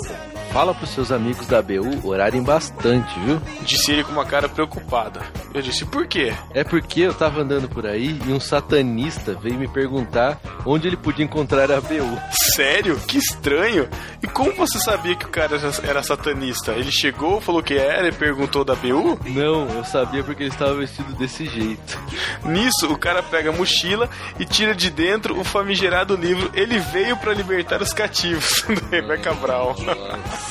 fala 0.53 0.73
pros 0.73 0.91
seus 0.91 1.11
amigos 1.11 1.47
da 1.47 1.61
BU 1.61 2.07
orarem 2.07 2.43
bastante, 2.43 3.19
viu? 3.21 3.41
Disse 3.63 3.91
ele 3.91 4.03
com 4.03 4.11
uma 4.11 4.23
cara 4.25 4.47
preocupada. 4.47 5.21
Eu 5.53 5.61
disse: 5.61 5.83
Por 5.85 6.05
quê? 6.07 6.31
É 6.53 6.63
porque 6.63 7.01
eu 7.01 7.13
tava 7.13 7.41
andando 7.41 7.67
por 7.67 7.85
aí 7.87 8.19
e 8.25 8.31
um 8.31 8.39
satanista 8.39 9.33
veio 9.33 9.55
me 9.55 9.67
perguntar 9.67 10.39
onde 10.65 10.87
ele 10.87 10.95
podia 10.97 11.25
encontrar 11.25 11.71
a 11.71 11.81
BU. 11.81 12.19
Sério? 12.55 12.97
Que 13.07 13.17
estranho. 13.17 13.89
E 14.21 14.27
como 14.27 14.53
você 14.53 14.79
sabia 14.79 15.15
que 15.15 15.25
o 15.25 15.29
cara 15.29 15.57
era- 15.83 16.03
satanista? 16.03 16.73
Ele 16.73 16.91
chegou, 16.91 17.41
falou 17.41 17.63
que 17.63 17.73
era 17.75 18.07
e 18.07 18.11
perguntou 18.11 18.63
da 18.63 18.75
BU? 18.75 19.19
Não, 19.25 19.67
eu 19.69 19.83
sabia 19.85 20.23
porque 20.23 20.43
ele 20.43 20.49
estava 20.51 20.73
vestido 20.75 21.13
desse 21.13 21.45
jeito. 21.47 21.99
Nisso, 22.45 22.91
o 22.91 22.97
cara 22.97 23.23
pega 23.23 23.49
a 23.49 23.53
mochila 23.53 24.09
e 24.39 24.45
tira 24.45 24.75
de 24.75 24.89
dentro 24.91 25.39
o 25.39 25.43
famigerado 25.43 26.15
livro 26.15 26.51
Ele 26.53 26.77
Veio 26.79 27.15
para 27.17 27.33
Libertar 27.33 27.81
os 27.81 27.93
Cativos, 27.93 28.63
do 28.67 28.85
Rebecca 28.91 29.33
Brown. 29.33 29.73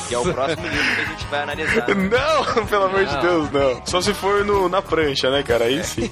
Que 0.08 0.14
é 0.14 0.18
o 0.18 0.32
próximo 0.32 0.66
livro 0.66 0.94
que 0.94 1.00
a 1.00 1.04
gente 1.04 1.26
vai 1.26 1.42
analisar. 1.42 1.86
Não, 1.94 2.66
pelo 2.66 2.84
amor 2.84 3.04
de. 3.04 3.16
Deus, 3.20 3.50
não. 3.50 3.82
Só 3.86 4.00
se 4.00 4.12
for 4.14 4.44
no, 4.44 4.68
na 4.68 4.82
prancha, 4.82 5.30
né, 5.30 5.42
cara? 5.42 5.64
Aí 5.64 5.82
sim. 5.84 6.10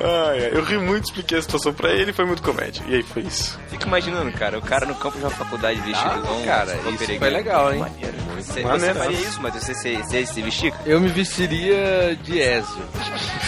Ai, 0.00 0.44
ai, 0.44 0.50
eu 0.52 0.62
ri 0.62 0.76
muito, 0.78 1.04
expliquei 1.04 1.38
a 1.38 1.42
situação 1.42 1.72
pra 1.72 1.90
ele 1.90 2.12
foi 2.12 2.24
muito 2.26 2.42
comédia. 2.42 2.82
E 2.86 2.94
aí 2.96 3.02
foi 3.02 3.22
isso. 3.22 3.58
Fica 3.70 3.86
imaginando, 3.86 4.30
cara, 4.32 4.58
o 4.58 4.62
cara 4.62 4.84
no 4.86 4.94
campo 4.94 5.16
de 5.18 5.24
uma 5.24 5.30
faculdade 5.30 5.80
vestido 5.80 6.10
Ah, 6.10 6.18
igual 6.18 6.36
um- 6.38 6.44
cara, 6.44 6.72
um 6.72 6.88
isso 6.90 6.98
peregrino. 6.98 7.18
foi 7.20 7.30
legal, 7.30 7.72
hein? 7.72 7.78
Maneiro. 7.80 8.16
Você, 8.36 8.62
maneiro. 8.62 8.94
você 8.94 9.00
faria 9.00 9.18
isso, 9.18 9.40
mas 9.42 9.54
você, 9.54 9.74
você, 9.74 9.96
você 9.96 10.26
se 10.26 10.42
vestir? 10.42 10.74
Eu 10.84 11.00
me 11.00 11.08
vestiria 11.08 12.16
de 12.22 12.38
Ezio. 12.38 12.82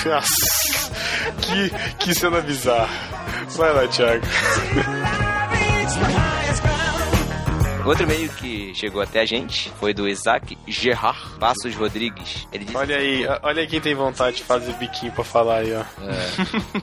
Nossa, 0.07 0.91
que, 1.43 1.71
que 1.99 2.15
cena 2.15 2.41
bizarra. 2.41 2.89
Vai 3.57 3.73
lá, 3.73 3.87
Thiago. 3.89 4.23
Outro 7.89 8.05
e-mail 8.05 8.29
que 8.29 8.75
chegou 8.75 9.01
até 9.01 9.21
a 9.21 9.25
gente 9.25 9.73
foi 9.81 9.95
do 9.95 10.07
Isaac 10.07 10.59
Gerard 10.67 11.19
Passos 11.41 11.75
Rodrigues. 11.75 12.47
Ele 12.53 12.67
disse 12.67 12.77
Olha 12.77 12.99
aí, 12.99 13.27
olha 13.43 13.67
quem 13.67 13.81
tem 13.81 13.95
vontade 13.95 14.37
de 14.37 14.43
fazer 14.43 14.75
biquinho 14.75 15.11
pra 15.13 15.25
falar 15.25 15.61
aí, 15.61 15.73
ó. 15.75 15.85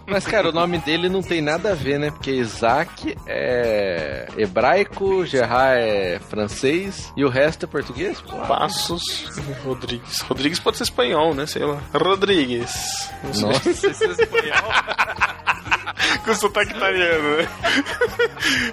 Mas, 0.07 0.25
cara, 0.25 0.49
o 0.49 0.51
nome 0.51 0.79
dele 0.79 1.07
não 1.07 1.21
tem 1.21 1.41
nada 1.41 1.73
a 1.73 1.75
ver, 1.75 1.99
né? 1.99 2.09
Porque 2.09 2.31
Isaac 2.31 3.15
é 3.27 4.27
hebraico, 4.35 5.23
Gerard 5.27 5.79
é 5.79 6.19
francês 6.27 7.13
e 7.15 7.23
o 7.23 7.29
resto 7.29 7.65
é 7.65 7.67
português? 7.67 8.19
Pô, 8.21 8.37
Passos 8.37 9.29
Rodrigues. 9.63 10.21
Rodrigues 10.21 10.59
pode 10.59 10.77
ser 10.77 10.85
espanhol, 10.85 11.35
né? 11.35 11.45
Sei 11.45 11.63
lá. 11.63 11.83
Rodrigues. 11.93 12.73
Não 13.23 13.31
sei. 13.31 13.43
Nossa, 13.45 13.69
esse 13.69 13.85
é 13.85 13.91
espanhol. 13.91 14.71
Com 16.25 16.33
sotaque 16.33 16.71
italiano, 16.71 17.37
né? 17.37 17.47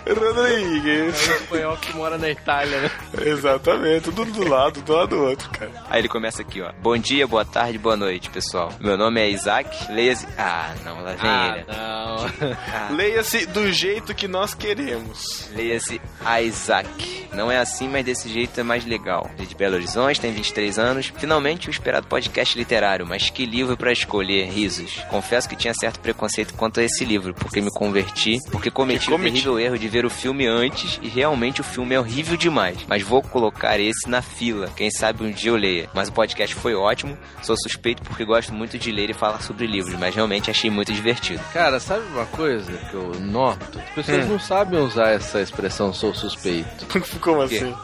Rodrigues. 0.09 1.29
É 1.29 1.33
um 1.33 1.37
espanhol 1.37 1.77
que 1.77 1.97
mora 1.97 2.19
na 2.23 2.31
Itália, 2.31 2.81
né? 2.81 2.91
Exatamente, 3.27 4.05
tudo 4.05 4.25
do 4.25 4.49
lado, 4.49 4.81
do 4.81 4.93
lado 4.93 5.09
do 5.17 5.23
outro, 5.23 5.51
cara. 5.51 5.71
Aí 5.91 6.01
ele 6.01 6.09
começa 6.09 6.41
aqui, 6.43 6.63
ó. 6.63 6.73
Bom 6.81 6.97
dia, 6.97 7.27
boa 7.27 7.45
tarde, 7.45 7.77
boa 7.79 7.97
noite, 7.97 8.31
pessoal. 8.31 8.73
Meu 8.81 8.97
nome 8.97 9.21
é 9.21 9.29
Isaac. 9.31 9.93
Leia-se. 9.93 10.27
Ah, 10.39 10.73
não, 10.85 11.03
lá 11.03 11.13
vem 11.15 11.59
ele. 11.59 11.65
não. 11.69 12.27
Ah, 12.73 12.89
Leia-se 12.95 13.47
do 13.47 13.71
jeito 13.73 14.15
que 14.15 14.29
nós 14.29 14.55
queremos. 14.55 15.49
Leia-se 15.55 16.01
Isaac. 16.47 17.27
Não 17.33 17.51
é 17.51 17.59
assim, 17.59 17.89
mas 17.89 18.05
desse 18.05 18.29
jeito 18.29 18.59
é 18.61 18.63
mais 18.63 18.85
legal. 18.85 19.29
Ele 19.35 19.45
é 19.45 19.47
de 19.47 19.55
Belo 19.55 19.75
Horizonte, 19.75 20.21
tem 20.21 20.33
23 20.33 20.79
anos. 20.79 21.13
Finalmente 21.17 21.69
o 21.69 21.71
esperado 21.71 22.07
podcast 22.07 22.57
literário, 22.57 23.07
mas 23.07 23.31
que 23.31 23.45
livro 23.47 23.77
pra 23.77 23.93
escolher, 23.93 24.47
risos. 24.51 24.97
Confesso 25.11 25.49
que 25.49 25.57
tinha 25.57 25.75
certo 25.75 25.99
preconceito 26.01 26.55
quanto 26.55 26.79
a 26.81 26.85
esse 26.85 27.05
livro, 27.05 27.35
porque 27.35 27.61
me 27.61 27.71
converti, 27.71 28.39
porque 28.51 28.71
cometi 28.71 29.07
Que 29.07 29.09
o 29.09 29.17
cometi? 29.17 29.33
terrível 29.33 29.59
erro 29.59 29.79
de 29.79 29.89
ver 29.89 30.05
o 30.05 30.11
filme 30.11 30.47
antes 30.47 31.01
e 31.03 31.09
realmente 31.09 31.61
o 31.61 31.65
filme 31.65 31.95
é 31.95 31.99
horrível 32.01 32.12
demais. 32.37 32.79
Mas 32.89 33.03
vou 33.03 33.23
colocar 33.23 33.79
esse 33.81 34.09
na 34.09 34.21
fila. 34.21 34.69
Quem 34.77 34.91
sabe 34.91 35.25
um 35.25 35.31
dia 35.31 35.51
eu 35.51 35.57
leia. 35.57 35.89
Mas 35.95 36.09
o 36.09 36.13
podcast 36.13 36.55
foi 36.55 36.75
ótimo. 36.75 37.17
Sou 37.43 37.57
suspeito 37.57 38.03
porque 38.03 38.25
gosto 38.25 38.53
muito 38.53 38.79
de 38.79 38.91
ler 38.93 39.11
e 39.11 39.15
falar 39.15 39.41
sobre 39.41 39.67
livros, 39.67 39.95
mas 39.99 40.15
realmente 40.15 40.51
achei 40.51 40.71
muito 40.71 40.93
divertido. 40.93 41.41
Cara, 41.53 41.79
sabe 41.81 42.03
uma 42.13 42.27
coisa 42.27 42.73
que 42.73 42.95
eu 42.95 43.13
noto? 43.21 43.79
As 43.79 43.91
pessoas 43.95 44.27
Hum. 44.27 44.29
não 44.33 44.39
sabem 44.41 44.81
usar 44.81 45.11
essa 45.11 45.41
expressão 45.41 45.93
sou 45.93 46.15
suspeito. 46.15 46.87
Como 47.21 47.41
assim? 47.43 47.75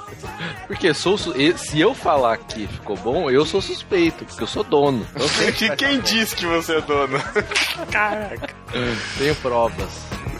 Porque 0.66 0.92
sou 0.92 1.16
su- 1.16 1.34
se 1.56 1.80
eu 1.80 1.94
falar 1.94 2.36
que 2.38 2.66
ficou 2.66 2.96
bom, 2.96 3.30
eu 3.30 3.46
sou 3.46 3.62
suspeito, 3.62 4.24
porque 4.24 4.42
eu 4.42 4.46
sou 4.46 4.64
dono. 4.64 5.06
Eu 5.14 5.28
sei 5.28 5.52
que 5.52 5.66
E 5.66 5.76
quem 5.76 6.00
disse 6.00 6.34
que 6.34 6.46
você 6.46 6.76
é 6.76 6.80
dono? 6.80 7.18
Caraca. 7.90 8.54
tenho 9.16 9.34
provas. 9.36 9.90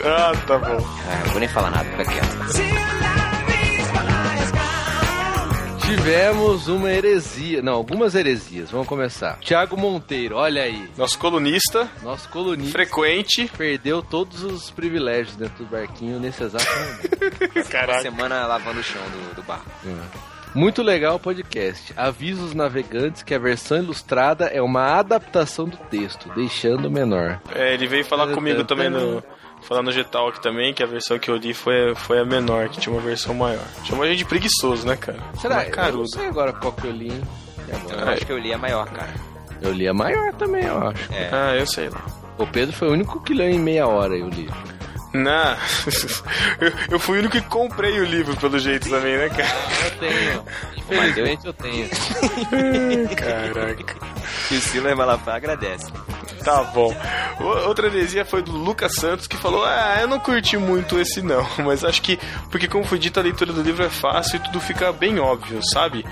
Ah, 0.04 0.32
tá 0.46 0.58
bom. 0.58 0.76
Ah, 1.08 1.22
não 1.24 1.30
vou 1.30 1.40
nem 1.40 1.48
falar 1.48 1.70
nada, 1.70 1.84
fica 1.90 2.04
quieto. 2.04 2.77
Tivemos 5.88 6.68
uma 6.68 6.90
heresia, 6.92 7.62
não, 7.62 7.72
algumas 7.72 8.14
heresias. 8.14 8.70
Vamos 8.70 8.86
começar. 8.86 9.38
Tiago 9.40 9.74
Monteiro, 9.74 10.36
olha 10.36 10.62
aí, 10.62 10.86
Nosso 10.98 11.18
colunista, 11.18 11.88
nosso 12.02 12.28
colunista 12.28 12.72
frequente. 12.72 13.50
perdeu 13.56 14.02
todos 14.02 14.42
os 14.44 14.70
privilégios 14.70 15.34
dentro 15.34 15.64
do 15.64 15.70
barquinho 15.70 16.20
nesse 16.20 16.42
exato 16.42 16.66
momento. 16.70 17.52
Uma 17.56 17.64
Caraca. 17.64 18.02
semana 18.02 18.46
lavando 18.46 18.80
o 18.80 18.82
chão 18.82 19.00
do, 19.02 19.36
do 19.36 19.42
bar. 19.42 19.62
Muito 20.54 20.82
legal 20.82 21.16
o 21.16 21.18
podcast. 21.18 21.94
Avisa 21.96 22.42
os 22.42 22.52
navegantes 22.52 23.22
que 23.22 23.34
a 23.34 23.38
versão 23.38 23.78
ilustrada 23.78 24.44
é 24.46 24.60
uma 24.60 24.98
adaptação 24.98 25.66
do 25.66 25.76
texto, 25.76 26.30
deixando 26.34 26.90
menor. 26.90 27.40
É, 27.54 27.72
ele 27.72 27.86
veio 27.86 28.04
falar 28.04 28.28
comigo 28.34 28.62
também 28.64 28.90
no. 28.90 29.22
Falar 29.62 29.82
no 29.82 29.92
G-Talk 29.92 30.40
também, 30.40 30.72
que 30.72 30.82
a 30.82 30.86
versão 30.86 31.18
que 31.18 31.30
eu 31.30 31.36
li 31.36 31.52
foi, 31.52 31.94
foi 31.94 32.20
a 32.20 32.24
menor, 32.24 32.68
que 32.68 32.80
tinha 32.80 32.92
uma 32.94 33.02
versão 33.02 33.34
maior. 33.34 33.64
Chamou 33.84 34.04
a 34.04 34.08
gente 34.08 34.18
de 34.18 34.24
preguiçoso, 34.24 34.86
né, 34.86 34.96
cara? 34.96 35.18
Será? 35.40 35.56
Uma 35.56 35.88
Eu 35.88 35.96
não 35.98 36.06
sei 36.06 36.26
agora 36.26 36.52
qual 36.52 36.72
que 36.72 36.86
eu 36.86 36.92
li. 36.92 37.08
hein? 37.08 37.22
Agora? 37.72 38.00
Eu 38.02 38.08
acho 38.08 38.26
que 38.26 38.32
eu 38.32 38.38
li 38.38 38.52
a 38.52 38.58
maior, 38.58 38.88
cara. 38.90 39.12
Eu 39.60 39.72
li 39.72 39.86
a 39.88 39.92
maior 39.92 40.32
também, 40.34 40.64
eu 40.64 40.78
acho. 40.88 41.12
É. 41.12 41.28
Ah, 41.32 41.54
eu 41.54 41.66
sei 41.66 41.88
lá. 41.90 42.02
O 42.38 42.46
Pedro 42.46 42.74
foi 42.74 42.88
o 42.88 42.92
único 42.92 43.20
que 43.22 43.34
leu 43.34 43.48
em 43.50 43.58
meia 43.58 43.86
hora 43.86 44.16
eu 44.16 44.28
li. 44.28 44.48
Não. 45.12 45.56
eu, 46.60 46.72
eu 46.90 46.98
fui 46.98 47.16
o 47.16 47.20
único 47.20 47.40
que 47.40 47.48
comprei 47.48 47.98
o 48.00 48.04
livro, 48.04 48.36
pelo 48.36 48.58
jeito 48.58 48.88
também, 48.88 49.16
né, 49.16 49.28
cara? 49.28 49.48
Eu 49.84 49.90
tenho. 49.98 50.44
Infelizmente 50.76 51.46
eu 51.46 51.52
tenho. 51.52 51.88
Caraca. 53.16 53.96
E 54.50 54.56
o 54.56 54.60
Silas 54.60 54.96
Malafaia 54.96 55.36
agradece. 55.36 55.90
Tá 56.44 56.62
bom. 56.62 56.94
Outra 57.66 57.88
heresia 57.88 58.24
foi 58.24 58.42
do 58.42 58.52
Lucas 58.52 58.94
Santos, 58.94 59.26
que 59.26 59.36
falou: 59.36 59.64
Ah, 59.64 59.98
eu 60.00 60.08
não 60.08 60.18
curti 60.18 60.56
muito 60.56 60.98
esse 60.98 61.20
não, 61.20 61.46
mas 61.64 61.84
acho 61.84 62.00
que, 62.02 62.18
porque 62.50 62.68
como 62.68 62.84
foi 62.84 62.98
dito, 62.98 63.18
a 63.18 63.22
leitura 63.22 63.52
do 63.52 63.62
livro 63.62 63.84
é 63.84 63.90
fácil 63.90 64.36
e 64.36 64.40
tudo 64.40 64.60
fica 64.60 64.92
bem 64.92 65.18
óbvio, 65.18 65.60
sabe? 65.62 66.04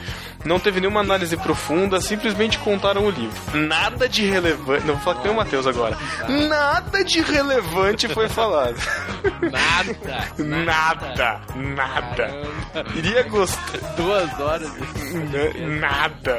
Não 0.45 0.61
teve 0.61 0.81
nenhuma 0.81 1.01
análise 1.01 1.37
profunda, 1.37 2.01
simplesmente 2.01 2.59
contaram 2.59 3.05
o 3.05 3.11
livro. 3.11 3.37
Nada 3.55 4.09
de 4.09 4.25
relevante. 4.25 4.87
Não, 4.87 4.95
vou 4.95 5.03
falar 5.03 5.17
que 5.17 5.25
nem 5.25 5.33
o 5.33 5.37
Matheus 5.37 5.67
agora. 5.67 5.99
Nada 6.29 7.03
de 7.05 7.21
relevante 7.21 8.09
foi 8.09 8.29
falado. 8.29 8.77
Nada! 9.51 10.27
Nada, 10.39 11.41
nada. 11.55 12.31
Iria 12.95 13.23
gostar. 13.25 13.79
Duas 13.97 14.41
horas. 14.41 14.71
Nada. 15.81 16.39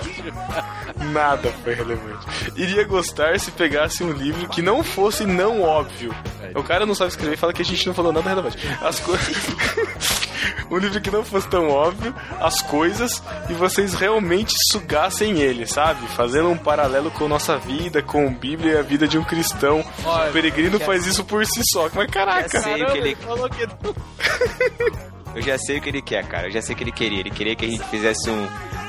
Nada 1.12 1.52
foi 1.64 1.74
relevante. 1.74 2.26
Iria 2.56 2.84
gostar 2.84 3.40
se 3.40 3.52
pegasse 3.52 4.04
um 4.04 4.12
livro 4.12 4.48
que 4.50 4.62
não 4.62 4.84
fosse 4.84 5.26
não 5.26 5.62
óbvio. 5.62 6.14
O 6.56 6.64
cara 6.64 6.86
não 6.86 6.96
sabe 6.96 7.12
escrever 7.12 7.34
e 7.34 7.38
fala 7.38 7.54
que 7.54 7.62
a 7.62 7.66
gente 7.66 7.86
não 7.88 7.94
falou 7.94 8.12
nada 8.12 8.30
relevante. 8.30 8.58
As 8.82 9.00
coisas. 9.00 9.38
um 10.70 10.78
livro 10.78 11.02
que 11.02 11.12
não 11.12 11.24
fosse 11.24 11.48
tão 11.48 11.70
óbvio, 11.70 12.14
as 12.40 12.62
coisas, 12.62 13.22
e 13.50 13.54
vocês 13.54 13.94
realmente 13.94 14.54
sugassem 14.72 15.40
ele, 15.40 15.66
sabe? 15.66 16.08
Fazendo 16.10 16.50
um 16.50 16.58
paralelo 16.58 17.12
com 17.12 17.28
nossa 17.28 17.58
vida, 17.58 18.02
com 18.02 18.28
a 18.28 18.32
Bíblia 18.32 18.74
e 18.74 18.78
a 18.78 18.82
vida 18.82 19.08
de 19.08 19.18
um 19.18 19.24
cristão. 19.24 19.84
Olha, 20.04 20.30
o 20.30 20.34
peregrino 20.34 20.80
faz 20.80 21.06
isso 21.06 21.24
por 21.24 21.46
si 21.46 21.62
só. 21.72 21.90
Mas 21.94 22.10
caraca. 22.10 22.37
Já 22.42 22.62
sei 22.62 22.84
o 22.84 22.92
que 22.92 22.98
ele 22.98 23.16
falou 23.16 23.50
que 23.50 23.66
não. 23.66 23.78
Eu 25.36 25.42
já 25.44 25.58
sei 25.60 25.78
o 25.78 25.82
que 25.82 25.90
ele 25.90 26.02
quer, 26.02 26.26
cara. 26.28 26.48
Eu 26.48 26.52
já 26.52 26.62
sei 26.64 26.74
o 26.74 26.78
que 26.78 26.84
ele 26.84 26.92
queria. 26.92 27.20
Ele 27.20 27.30
queria 27.30 27.56
que 27.56 27.66
a 27.66 27.70
gente 27.70 27.84
fizesse 27.90 28.28
um, 28.28 28.48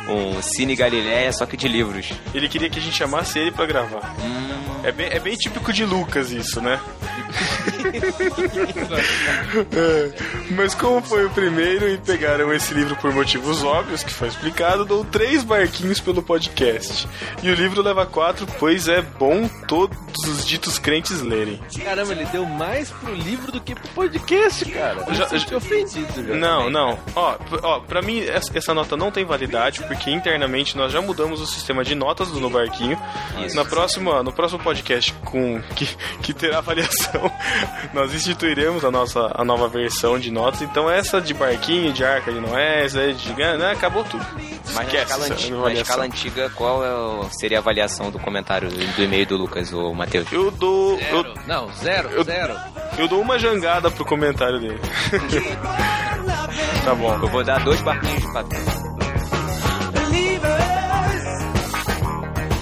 um 0.09 0.41
Cine 0.43 0.75
Galileia, 0.75 1.33
só 1.33 1.45
que 1.47 1.57
de 1.57 1.69
livros. 1.69 2.13
Ele 2.35 2.49
queria 2.49 2.69
que 2.71 2.79
a 2.79 2.83
gente 2.83 2.97
chamasse 2.97 3.39
ele 3.39 3.51
pra 3.53 3.67
gravar. 3.67 4.15
É 4.85 4.93
bem, 4.93 5.09
é 5.11 5.19
bem 5.19 5.37
típico 5.37 5.73
de 5.73 5.85
Lucas 5.85 6.31
isso, 6.31 6.61
né? 6.61 6.81
É, 9.77 10.11
Mas 10.55 10.75
como 10.75 11.03
foi 11.03 11.25
o 11.25 11.31
primeiro 11.31 11.89
e 11.89 11.99
pegaram 11.99 12.53
esse 12.53 12.73
livro 12.75 12.97
por 12.97 13.13
motivos 13.13 13.63
óbvios, 13.63 14.03
que 14.03 14.13
foi 14.13 14.29
explicado, 14.29 14.85
dou 14.85 15.05
três 15.05 15.43
barquinhos 15.43 16.01
pelo 16.01 16.23
podcast. 16.23 17.09
E 17.43 17.51
o 17.51 17.55
livro 17.55 17.83
leva 17.83 18.07
quatro, 18.07 18.47
pois 18.59 18.89
é 18.89 19.03
bom 19.03 19.49
todos 19.67 19.97
os 20.27 20.47
ditos 20.47 20.79
crentes 20.79 21.21
lerem. 21.23 21.61
Caramba, 21.85 22.13
ele 22.13 22.25
deu 22.27 22.45
mais 22.47 22.91
pro 22.91 23.15
livro 23.15 23.53
do 23.53 23.61
que 23.61 23.75
pro 23.75 23.89
podcast, 23.91 24.65
cara. 24.67 25.05
Eu 25.09 25.15
Já- 25.15 25.27
já 25.37 25.57
ofendido 25.57 26.27
já. 26.27 26.35
Não, 26.35 26.71
não. 26.71 26.99
Ó, 27.15 27.37
ó, 27.63 27.81
pra 27.81 28.01
mim 28.03 28.21
essa 28.21 28.57
essa 28.57 28.73
nota 28.75 28.97
não 28.97 29.11
tem 29.11 29.25
validade, 29.25 29.83
porque 29.85 29.98
internamente 30.11 30.77
nós 30.77 30.93
já 30.93 31.01
mudamos 31.01 31.41
o 31.41 31.47
sistema 31.47 31.85
de 31.85 31.95
notas 31.95 32.29
do 32.29 32.41
No 32.41 32.51
Barquinho. 32.51 32.99
Isso. 33.45 33.57
Na 33.57 33.65
próxima, 33.65 34.23
no 34.23 34.33
próximo 34.33 34.63
podcast 34.63 35.13
com 35.25 35.61
que, 35.75 35.87
que 36.23 36.33
terá 36.33 36.59
avaliação, 36.59 37.31
nós 37.93 38.15
instituiremos 38.15 38.85
a 38.85 38.91
nossa 38.91 39.31
a 39.35 39.45
nova 39.45 39.69
versão 39.69 40.19
de 40.19 40.31
notas. 40.31 40.63
Então 40.63 40.91
essa 40.91 41.21
de 41.21 41.35
barquinho, 41.35 41.93
de 41.93 42.05
arca 42.05 42.33
de 42.33 42.41
Noé, 42.41 42.85
essa 42.85 43.01
aí 43.01 43.15
de 43.15 43.33
né, 43.35 43.71
acabou 43.73 44.05
tudo. 44.05 44.25
Mas 44.67 44.75
na 44.75 44.83
Esquece 44.85 45.03
escala, 45.05 45.25
essa 45.25 45.35
antiga, 45.35 45.57
na 45.61 45.73
escala 45.73 46.05
antiga, 46.05 46.51
qual 46.55 46.85
é 46.85 46.93
o- 46.95 47.29
seria 47.31 47.59
a 47.59 47.61
avaliação 47.61 48.11
do 48.11 48.19
comentário 48.19 48.69
do, 48.71 49.03
e-mail 49.03 49.27
do 49.27 49.37
Lucas, 49.37 49.73
ou 49.73 49.95
Matheus? 49.95 50.31
Eu 50.31 50.51
dou 50.51 50.99
eu, 50.99 51.23
Zero. 51.23 51.35
Não, 51.47 51.73
zero, 51.73 52.11
Eu- 52.11 52.25
zero. 52.25 52.55
eu 52.99 53.09
dou 53.09 53.21
uma 53.21 53.39
jangada 53.39 53.91
pro 53.91 54.05
comentário 54.05 54.61
dele. 54.61 54.79
tá 56.85 56.95
bom. 56.95 57.15
Eu 57.15 57.29
vou 57.29 57.43
dar 57.45 57.63
dois 57.65 57.81
barquinhos 57.81 58.21
de 58.21 58.33
papel. 58.33 58.88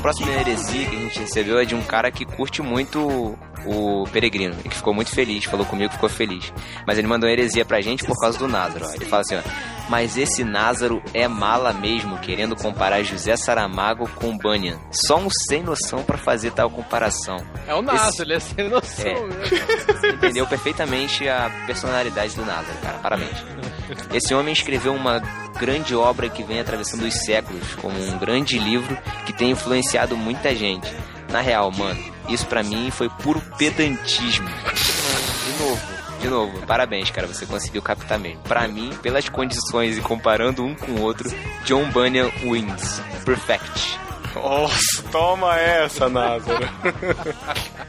Próxima 0.06 0.30
heresia 0.34 0.88
que 0.88 0.94
a 0.94 0.98
gente 1.00 1.18
recebeu 1.18 1.58
é 1.58 1.64
de 1.64 1.74
um 1.74 1.82
cara 1.82 2.12
que 2.12 2.24
curte 2.24 2.62
muito 2.62 3.36
o, 3.66 4.04
Peregrino 4.10 4.54
que 4.56 4.74
ficou 4.76 4.94
muito 4.94 5.10
feliz, 5.10 5.44
falou 5.44 5.66
comigo 5.66 5.88
que 5.90 5.94
ficou 5.96 6.08
feliz. 6.08 6.52
Mas 6.86 6.98
ele 6.98 7.06
mandou 7.06 7.28
uma 7.28 7.32
heresia 7.32 7.64
pra 7.64 7.80
gente 7.80 8.04
por 8.04 8.18
causa 8.20 8.38
do 8.38 8.48
Názaro. 8.48 8.86
ó. 8.88 8.92
Ele 8.94 9.04
fala 9.04 9.22
assim, 9.22 9.36
ó. 9.36 9.40
Mas 9.88 10.16
esse 10.16 10.42
Názaro 10.42 11.00
é 11.14 11.28
mala 11.28 11.72
mesmo, 11.72 12.18
querendo 12.18 12.56
comparar 12.56 13.02
José 13.04 13.36
Saramago 13.36 14.08
com 14.16 14.36
Bunyan. 14.36 14.78
Só 14.90 15.16
um 15.18 15.28
sem 15.48 15.62
noção 15.62 16.02
pra 16.02 16.18
fazer 16.18 16.50
tal 16.50 16.68
comparação. 16.68 17.36
É 17.68 17.74
o 17.74 17.82
Naso, 17.82 18.08
Esse- 18.08 18.22
ele 18.22 18.34
é 18.34 18.40
sem 18.40 18.68
noção 18.68 19.06
É. 19.06 19.92
Você 19.92 20.08
entendeu 20.10 20.46
perfeitamente 20.46 21.28
a 21.28 21.50
personalidade 21.66 22.34
do 22.34 22.44
Názaro, 22.44 22.78
cara. 22.82 22.98
Parabéns. 22.98 23.36
Esse 24.12 24.34
homem 24.34 24.52
escreveu 24.52 24.92
uma 24.94 25.20
grande 25.58 25.94
obra 25.94 26.28
que 26.28 26.42
vem 26.42 26.58
atravessando 26.58 27.04
os 27.04 27.14
séculos, 27.24 27.74
como 27.76 27.96
um 27.96 28.18
grande 28.18 28.58
livro 28.58 28.96
que 29.24 29.32
tem 29.32 29.50
influenciado 29.52 30.16
muita 30.16 30.54
gente. 30.54 30.92
Na 31.30 31.40
real, 31.40 31.70
mano, 31.72 32.02
isso 32.28 32.46
pra 32.46 32.62
mim 32.62 32.90
foi 32.90 33.08
puro 33.08 33.40
pedantismo. 33.58 34.48
De 34.48 35.62
novo. 35.62 35.80
de 36.20 36.28
novo, 36.28 36.66
parabéns, 36.66 37.10
cara, 37.10 37.26
você 37.26 37.44
conseguiu 37.46 37.82
captar 37.82 38.18
mesmo. 38.18 38.40
Pra 38.42 38.66
mim, 38.68 38.90
pelas 39.02 39.28
condições 39.28 39.98
e 39.98 40.00
comparando 40.00 40.64
um 40.64 40.74
com 40.74 40.92
o 40.92 41.02
outro, 41.02 41.30
John 41.64 41.88
Bunyan 41.90 42.30
wins. 42.42 43.00
Perfect. 43.24 43.98
Nossa, 44.36 45.02
toma 45.10 45.58
essa, 45.58 46.08
Názaro. 46.08 46.68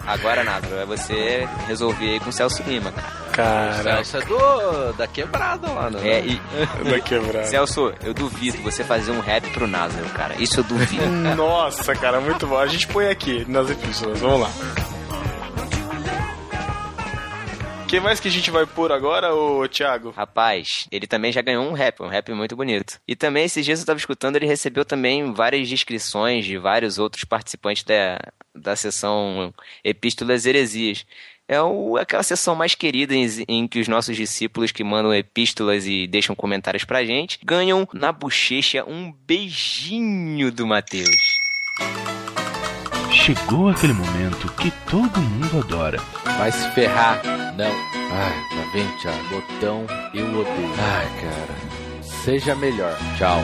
Agora, 0.06 0.44
Nádaro, 0.44 0.76
é 0.78 0.86
você 0.86 1.48
resolver 1.68 2.14
aí 2.14 2.20
com 2.20 2.30
o 2.30 2.34
Celso 2.34 2.64
Lima, 2.64 2.92
cara. 2.92 3.28
Cara, 3.34 4.04
Celso 4.04 4.18
é 4.18 4.26
do, 4.26 4.94
da 4.94 5.08
quebrada 5.08 5.70
lá, 5.70 5.90
né? 5.90 6.00
É, 6.04 6.26
e, 6.26 6.42
da 6.90 7.00
quebrada. 7.00 7.46
Celso, 7.46 7.94
eu 8.04 8.14
duvido 8.14 8.58
você 8.64 8.84
fazer 8.84 9.12
um 9.12 9.20
rap 9.20 9.48
pro 9.52 9.68
Názaro, 9.68 10.08
cara. 10.10 10.36
Isso 10.40 10.62
eu 10.62 10.64
duvido. 10.64 11.06
Nossa, 11.36 11.94
cara, 11.94 12.20
muito 12.22 12.48
bom. 12.48 12.58
A 12.58 12.68
gente 12.68 12.88
põe 12.88 13.10
aqui 13.10 13.46
nas 13.48 13.70
epístolas, 13.70 14.20
vamos 14.20 14.42
lá. 14.42 14.50
O 17.88 17.90
que 17.90 18.02
mais 18.02 18.20
que 18.20 18.28
a 18.28 18.32
gente 18.32 18.52
vai 18.52 18.66
pôr 18.66 18.92
agora, 18.92 19.34
ô 19.34 19.66
Thiago? 19.66 20.10
Rapaz, 20.12 20.90
ele 20.92 21.08
também 21.08 21.32
já 21.32 21.42
ganhou 21.42 21.64
um 21.64 21.72
rap, 21.72 22.04
um 22.04 22.10
rap 22.10 22.34
muito 22.34 22.54
bonito. 22.54 23.00
E 23.08 23.16
também, 23.16 23.46
esses 23.46 23.64
dias 23.64 23.80
eu 23.80 23.86
tava 23.86 23.98
escutando, 23.98 24.36
ele 24.36 24.46
recebeu 24.46 24.84
também 24.84 25.32
várias 25.32 25.70
descrições 25.70 26.44
de 26.44 26.58
vários 26.58 27.00
outros 27.00 27.24
participantes 27.24 27.86
da, 27.86 28.20
da 28.54 28.76
sessão 28.76 29.54
Epístolas 29.86 30.46
Heresias. 30.46 31.06
É 31.48 31.62
o, 31.62 31.96
aquela 31.96 32.24
sessão 32.24 32.56
mais 32.56 32.76
querida 32.76 33.16
em, 33.16 33.26
em 33.48 33.66
que 33.70 33.80
os 33.80 33.88
nossos 33.88 34.18
discípulos 34.18 34.74
que 34.74 34.84
mandam 34.84 35.16
epístolas 35.16 35.88
e 35.88 36.08
deixam 36.08 36.36
comentários 36.36 36.84
pra 36.84 37.06
gente 37.06 37.40
ganham 37.42 37.88
na 37.94 38.12
bochecha 38.12 38.84
um 38.84 39.14
beijinho 39.14 40.52
do 40.52 40.68
Mateus. 40.68 41.16
Chegou 43.14 43.70
aquele 43.70 43.94
momento 43.94 44.52
que 44.56 44.72
todo 44.90 45.22
mundo 45.22 45.60
adora. 45.60 46.00
Vai 46.38 46.52
se 46.52 46.70
ferrar. 46.72 47.47
Não. 47.58 47.66
Ai, 47.66 48.36
tá 48.52 48.70
vendo, 48.72 48.98
Thiago? 49.00 49.30
Botão, 49.30 49.88
eu 50.14 50.28
odeio. 50.28 50.74
Ai, 50.78 51.08
cara. 51.22 51.56
Seja 52.04 52.54
melhor. 52.54 52.96
Tchau. 53.18 53.40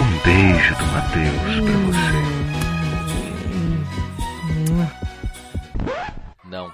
Um 0.00 0.18
beijo 0.24 0.74
do 0.76 0.86
Matheus 0.86 1.58
pra 1.64 1.78
você. 1.90 2.24
Não. 6.44 6.70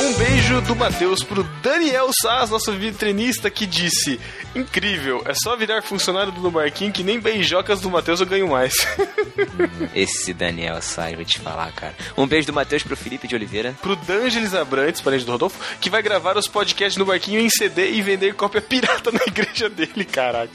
Um 0.00 0.14
beijo 0.14 0.60
do 0.62 0.76
Matheus 0.76 1.22
pro 1.22 1.42
Daniel 1.62 2.10
Sass, 2.20 2.50
nosso 2.50 2.72
vitrinista, 2.72 3.50
que 3.50 3.66
disse: 3.66 4.20
Incrível, 4.54 5.22
é 5.24 5.34
só 5.34 5.56
virar 5.56 5.82
funcionário 5.82 6.32
do 6.32 6.50
Barquinho 6.50 6.92
que 6.92 7.02
nem 7.02 7.20
beijocas 7.20 7.80
do 7.80 7.90
Matheus 7.90 8.20
eu 8.20 8.26
ganho 8.26 8.48
mais. 8.48 8.72
Esse 9.94 10.32
Daniel 10.32 10.80
sai, 10.82 11.14
vou 11.14 11.24
te 11.24 11.38
falar, 11.38 11.72
cara. 11.72 11.94
Um 12.16 12.26
beijo 12.26 12.46
do 12.46 12.52
Mateus 12.52 12.82
pro 12.82 12.96
Felipe 12.96 13.26
de 13.26 13.34
Oliveira. 13.34 13.74
pro 13.80 13.96
D'Angeles 13.96 14.54
Abrantes, 14.54 15.00
parente 15.00 15.24
do 15.24 15.32
Rodolfo, 15.32 15.58
que 15.80 15.90
vai 15.90 16.02
gravar 16.02 16.36
os 16.36 16.48
podcasts 16.48 16.96
no 16.96 17.04
Barquinho 17.04 17.40
em 17.40 17.50
CD 17.50 17.92
e 17.92 18.02
vender 18.02 18.34
cópia 18.34 18.60
pirata 18.60 19.10
na 19.10 19.20
igreja 19.26 19.68
dele, 19.68 20.04
caraca. 20.04 20.52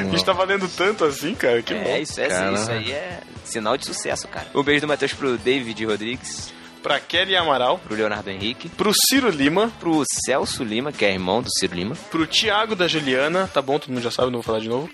A 0.00 0.10
gente 0.10 0.24
tá 0.24 0.32
valendo 0.32 0.68
tanto 0.68 1.04
assim, 1.04 1.34
cara, 1.34 1.62
que 1.62 1.74
é, 1.74 1.82
bom. 1.82 1.96
isso, 1.96 2.20
é, 2.20 2.28
cara. 2.28 2.52
isso 2.52 2.70
aí 2.70 2.92
é 2.92 3.20
sinal 3.44 3.76
de 3.76 3.86
sucesso, 3.86 4.28
cara. 4.28 4.46
Um 4.54 4.62
beijo 4.62 4.82
do 4.82 4.88
Mateus 4.88 5.12
pro 5.12 5.38
David 5.38 5.84
Rodrigues, 5.84 6.52
Pra 6.86 7.00
Kelly 7.00 7.34
Amaral, 7.34 7.80
pro 7.80 7.96
Leonardo 7.96 8.30
Henrique, 8.30 8.68
pro 8.68 8.92
Ciro 8.94 9.28
Lima, 9.28 9.72
pro 9.80 10.04
Celso 10.24 10.62
Lima, 10.62 10.92
que 10.92 11.04
é 11.04 11.10
irmão 11.12 11.42
do 11.42 11.48
Ciro 11.58 11.74
Lima, 11.74 11.96
pro 12.12 12.24
Thiago 12.28 12.76
da 12.76 12.86
Juliana, 12.86 13.50
tá 13.52 13.60
bom, 13.60 13.76
todo 13.76 13.90
mundo 13.90 14.04
já 14.04 14.10
sabe, 14.12 14.26
não 14.30 14.34
vou 14.40 14.42
falar 14.44 14.60
de 14.60 14.68
novo. 14.68 14.88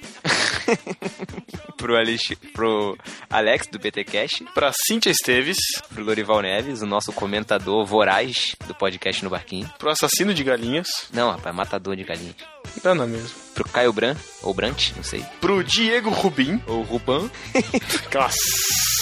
pro, 1.76 1.94
Alex, 1.94 2.32
pro 2.54 2.96
Alex 3.28 3.66
do 3.66 3.78
BT 3.78 4.04
Cash, 4.04 4.42
Pra 4.54 4.72
Cíntia 4.86 5.10
Esteves, 5.10 5.58
pro 5.92 6.02
Lorival 6.02 6.40
Neves, 6.40 6.80
o 6.80 6.86
nosso 6.86 7.12
comentador 7.12 7.84
voraz 7.84 8.56
do 8.66 8.74
podcast 8.74 9.22
no 9.22 9.28
Barquinho. 9.28 9.70
pro 9.78 9.90
Assassino 9.90 10.32
de 10.32 10.42
Galinhas, 10.42 10.88
Não, 11.12 11.30
rapaz, 11.30 11.54
matador 11.54 11.94
de 11.94 12.04
galinha. 12.04 12.34
tá 12.82 12.94
na 12.94 13.06
mesma. 13.06 13.28
Pro 13.54 13.68
Caio 13.68 13.92
Bran, 13.92 14.16
ou 14.42 14.54
Brant, 14.54 14.92
não 14.96 15.04
sei. 15.04 15.22
Pro 15.42 15.62
Diego 15.62 16.08
Rubim, 16.08 16.58
Ou 16.66 16.80
Ruban. 16.84 17.30
Nossa. 18.14 19.01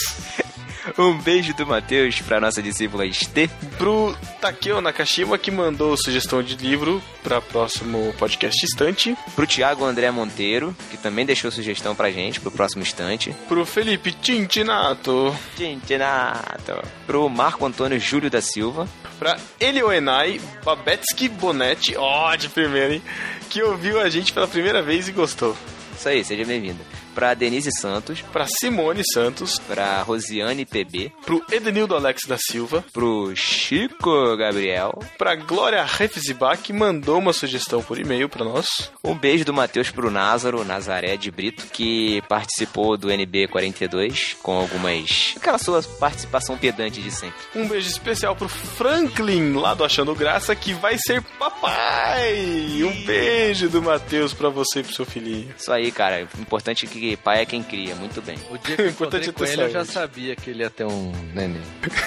Um 0.98 1.18
beijo 1.18 1.54
do 1.54 1.66
Matheus 1.66 2.20
pra 2.20 2.40
nossa 2.40 2.62
discípula 2.62 3.04
Estê. 3.06 3.48
pro 3.76 4.16
Takeo 4.40 4.80
Nakashima, 4.80 5.36
que 5.38 5.50
mandou 5.50 5.96
sugestão 5.96 6.42
de 6.42 6.56
livro 6.56 7.02
pra 7.22 7.40
próximo 7.40 8.14
podcast 8.18 8.64
estante, 8.64 9.16
Pro 9.36 9.46
Thiago 9.46 9.84
André 9.84 10.10
Monteiro, 10.10 10.74
que 10.90 10.96
também 10.96 11.26
deixou 11.26 11.50
sugestão 11.50 11.94
pra 11.94 12.10
gente 12.10 12.40
pro 12.40 12.50
próximo 12.50 12.82
instante. 12.82 13.34
pro 13.48 13.64
Felipe 13.66 14.12
Tintinato, 14.12 15.36
Tintinato. 15.56 16.82
Pro 17.06 17.28
Marco 17.28 17.66
Antônio 17.66 18.00
Júlio 18.00 18.30
da 18.30 18.40
Silva. 18.40 18.88
pra 19.18 19.36
Elioenai 19.58 20.40
Babetsky 20.64 21.28
Bonetti, 21.28 21.94
ó, 21.96 22.34
de 22.36 22.48
primeira, 22.48 22.94
hein? 22.94 23.02
Que 23.50 23.62
ouviu 23.62 24.00
a 24.00 24.08
gente 24.08 24.32
pela 24.32 24.48
primeira 24.48 24.82
vez 24.82 25.08
e 25.08 25.12
gostou. 25.12 25.56
Isso 25.96 26.08
aí, 26.08 26.24
seja 26.24 26.44
bem-vindo. 26.44 26.78
Pra 27.14 27.34
Denise 27.34 27.70
Santos. 27.80 28.20
Pra 28.32 28.46
Simone 28.46 29.02
Santos, 29.12 29.58
Pra 29.58 30.02
Rosiane 30.02 30.64
PB. 30.64 31.12
pro 31.24 31.44
Edenildo 31.50 31.94
Alex 31.94 32.22
da 32.26 32.36
Silva, 32.38 32.84
Pro 32.92 33.32
Chico 33.36 34.36
Gabriel. 34.36 34.98
pra 35.18 35.34
Glória 35.34 35.84
Refzibach, 35.84 36.62
que 36.62 36.72
mandou 36.72 37.18
uma 37.18 37.32
sugestão 37.32 37.82
por 37.82 37.98
e-mail 37.98 38.28
pra 38.28 38.44
nós. 38.44 38.90
Um 39.04 39.14
beijo 39.14 39.44
do 39.44 39.52
Matheus 39.52 39.90
pro 39.90 40.10
Názaro, 40.10 40.64
Nazaré 40.64 41.16
de 41.16 41.30
Brito, 41.30 41.66
que 41.72 42.22
participou 42.28 42.96
do 42.96 43.10
NB 43.10 43.48
42 43.48 44.36
com 44.42 44.56
algumas. 44.58 45.34
aquela 45.36 45.58
sua 45.58 45.82
participação 45.82 46.56
pedante 46.56 47.00
de 47.00 47.10
sempre. 47.10 47.38
Um 47.54 47.66
beijo 47.68 47.88
especial 47.88 48.34
pro 48.36 48.48
Franklin, 48.48 49.52
lá 49.54 49.74
do 49.74 49.84
Achando 49.84 50.14
Graça, 50.14 50.54
que 50.54 50.72
vai 50.72 50.96
ser 50.98 51.22
papai. 51.38 52.82
Um 52.82 53.04
beijo 53.04 53.68
do 53.68 53.82
Matheus 53.82 54.32
pra 54.34 54.48
você 54.48 54.80
e 54.80 54.82
pro 54.82 54.92
seu 54.94 55.04
filhinho. 55.04 55.54
Isso 55.58 55.72
aí, 55.72 55.90
cara. 55.90 56.28
O 56.36 56.40
importante 56.40 56.84
é 56.86 56.88
que 57.00 57.16
pai 57.16 57.42
é 57.42 57.46
quem 57.46 57.62
cria. 57.62 57.94
Muito 57.94 58.20
bem. 58.22 58.36
O 58.50 58.58
dia 58.58 58.76
que 58.76 58.82
eu 58.82 58.88
encontrei 58.90 59.28
é 59.28 59.32
com 59.32 59.44
ele, 59.44 59.62
eu 59.62 59.70
já 59.70 59.84
sabia 59.84 60.36
que 60.36 60.50
ele 60.50 60.62
ia 60.62 60.70
ter 60.70 60.84
um 60.84 61.12
neném. 61.34 61.62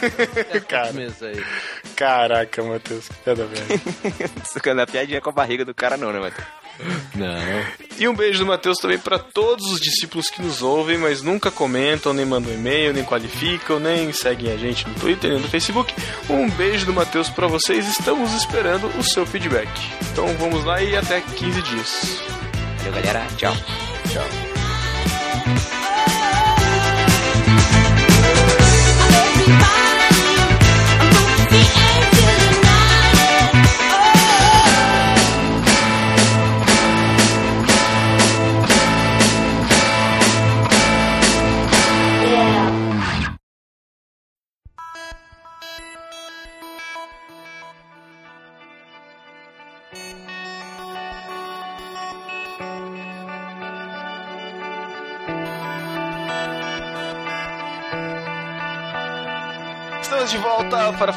Cara. 0.69 0.93
Aí. 0.93 1.43
Caraca, 1.95 2.63
Matheus, 2.63 3.08
que 3.08 3.15
piada 3.15 3.45
velha. 3.45 3.82
Sacando 4.45 4.82
a 4.84 4.88
piadinha 4.88 5.19
com 5.19 5.29
a 5.29 5.34
barriga 5.34 5.65
do 5.65 5.73
cara, 5.73 5.97
não, 5.97 6.12
né, 6.12 6.19
Matheus? 6.19 6.47
Não. 7.15 7.84
E 7.97 8.08
um 8.08 8.15
beijo 8.15 8.39
do 8.39 8.45
Matheus 8.45 8.77
também 8.77 8.97
pra 8.97 9.19
todos 9.19 9.71
os 9.71 9.79
discípulos 9.79 10.29
que 10.29 10.41
nos 10.41 10.62
ouvem, 10.62 10.97
mas 10.97 11.21
nunca 11.21 11.51
comentam, 11.51 12.13
nem 12.13 12.25
mandam 12.25 12.53
e-mail, 12.53 12.93
nem 12.93 13.03
qualificam, 13.03 13.79
nem 13.79 14.12
seguem 14.12 14.51
a 14.51 14.58
gente 14.58 14.88
no 14.88 14.95
Twitter, 14.95 15.32
nem 15.32 15.39
no 15.39 15.47
Facebook. 15.47 15.93
Um 16.29 16.49
beijo 16.49 16.86
do 16.86 16.93
Matheus 16.93 17.29
pra 17.29 17.47
vocês, 17.47 17.88
estamos 17.88 18.34
esperando 18.34 18.88
o 18.97 19.03
seu 19.03 19.25
feedback. 19.25 19.69
Então 20.12 20.27
vamos 20.38 20.63
lá 20.65 20.82
e 20.82 20.95
até 20.95 21.21
15 21.21 21.62
dias. 21.62 22.21
Valeu, 22.84 22.93
galera. 22.93 23.27
Tchau. 23.38 23.53
Estamos 25.45 25.83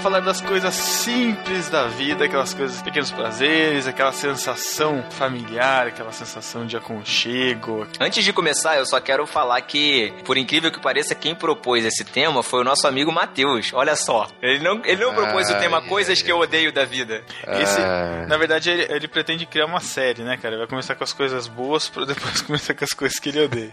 falar 0.07 0.21
das 0.21 0.41
coisas 0.41 0.73
simples 0.73 1.69
da 1.69 1.89
vida, 1.89 2.27
aquelas 2.27 2.55
coisas, 2.55 2.81
pequenos 2.81 3.11
prazeres, 3.11 3.89
aquela 3.89 4.13
sensação 4.13 5.05
familiar, 5.11 5.89
aquela 5.89 6.13
sensação 6.13 6.65
de 6.65 6.77
aconchego. 6.77 7.85
Antes 7.99 8.25
de 8.25 8.33
começar, 8.33 8.77
eu 8.77 8.87
só 8.87 9.01
quero 9.01 9.27
falar 9.27 9.61
que, 9.63 10.15
por 10.25 10.37
incrível 10.39 10.71
que 10.71 10.81
pareça, 10.81 11.13
quem 11.13 11.35
propôs 11.35 11.85
esse 11.85 12.05
tema 12.05 12.41
foi 12.45 12.61
o 12.61 12.65
nosso 12.65 12.87
amigo 12.87 13.11
Matheus. 13.11 13.73
Olha 13.75 13.97
só. 13.97 14.29
Ele 14.41 14.63
não, 14.63 14.81
ele 14.85 15.05
não 15.05 15.13
propôs 15.13 15.51
o 15.51 15.55
tema 15.59 15.83
Coisas 15.83 16.23
que 16.23 16.31
eu 16.31 16.39
odeio 16.39 16.73
da 16.73 16.85
vida. 16.85 17.25
Esse, 17.61 17.81
Ah. 17.81 18.27
na 18.29 18.37
verdade, 18.37 18.71
ele, 18.71 18.87
ele 18.89 19.09
pretende 19.09 19.45
criar 19.45 19.67
uma 19.67 19.81
série, 19.81 20.23
né, 20.23 20.37
cara? 20.37 20.55
Ele 20.55 20.59
vai 20.59 20.69
começar 20.69 20.95
com 20.95 21.03
as 21.03 21.13
coisas 21.13 21.49
boas 21.49 21.89
pra 21.89 22.05
depois 22.07 22.43
começar 22.43 22.75
com 22.75 22.85
as 22.85 22.93
coisas 22.93 23.19
que 23.19 23.31
ele 23.31 23.41
odeia. 23.45 23.73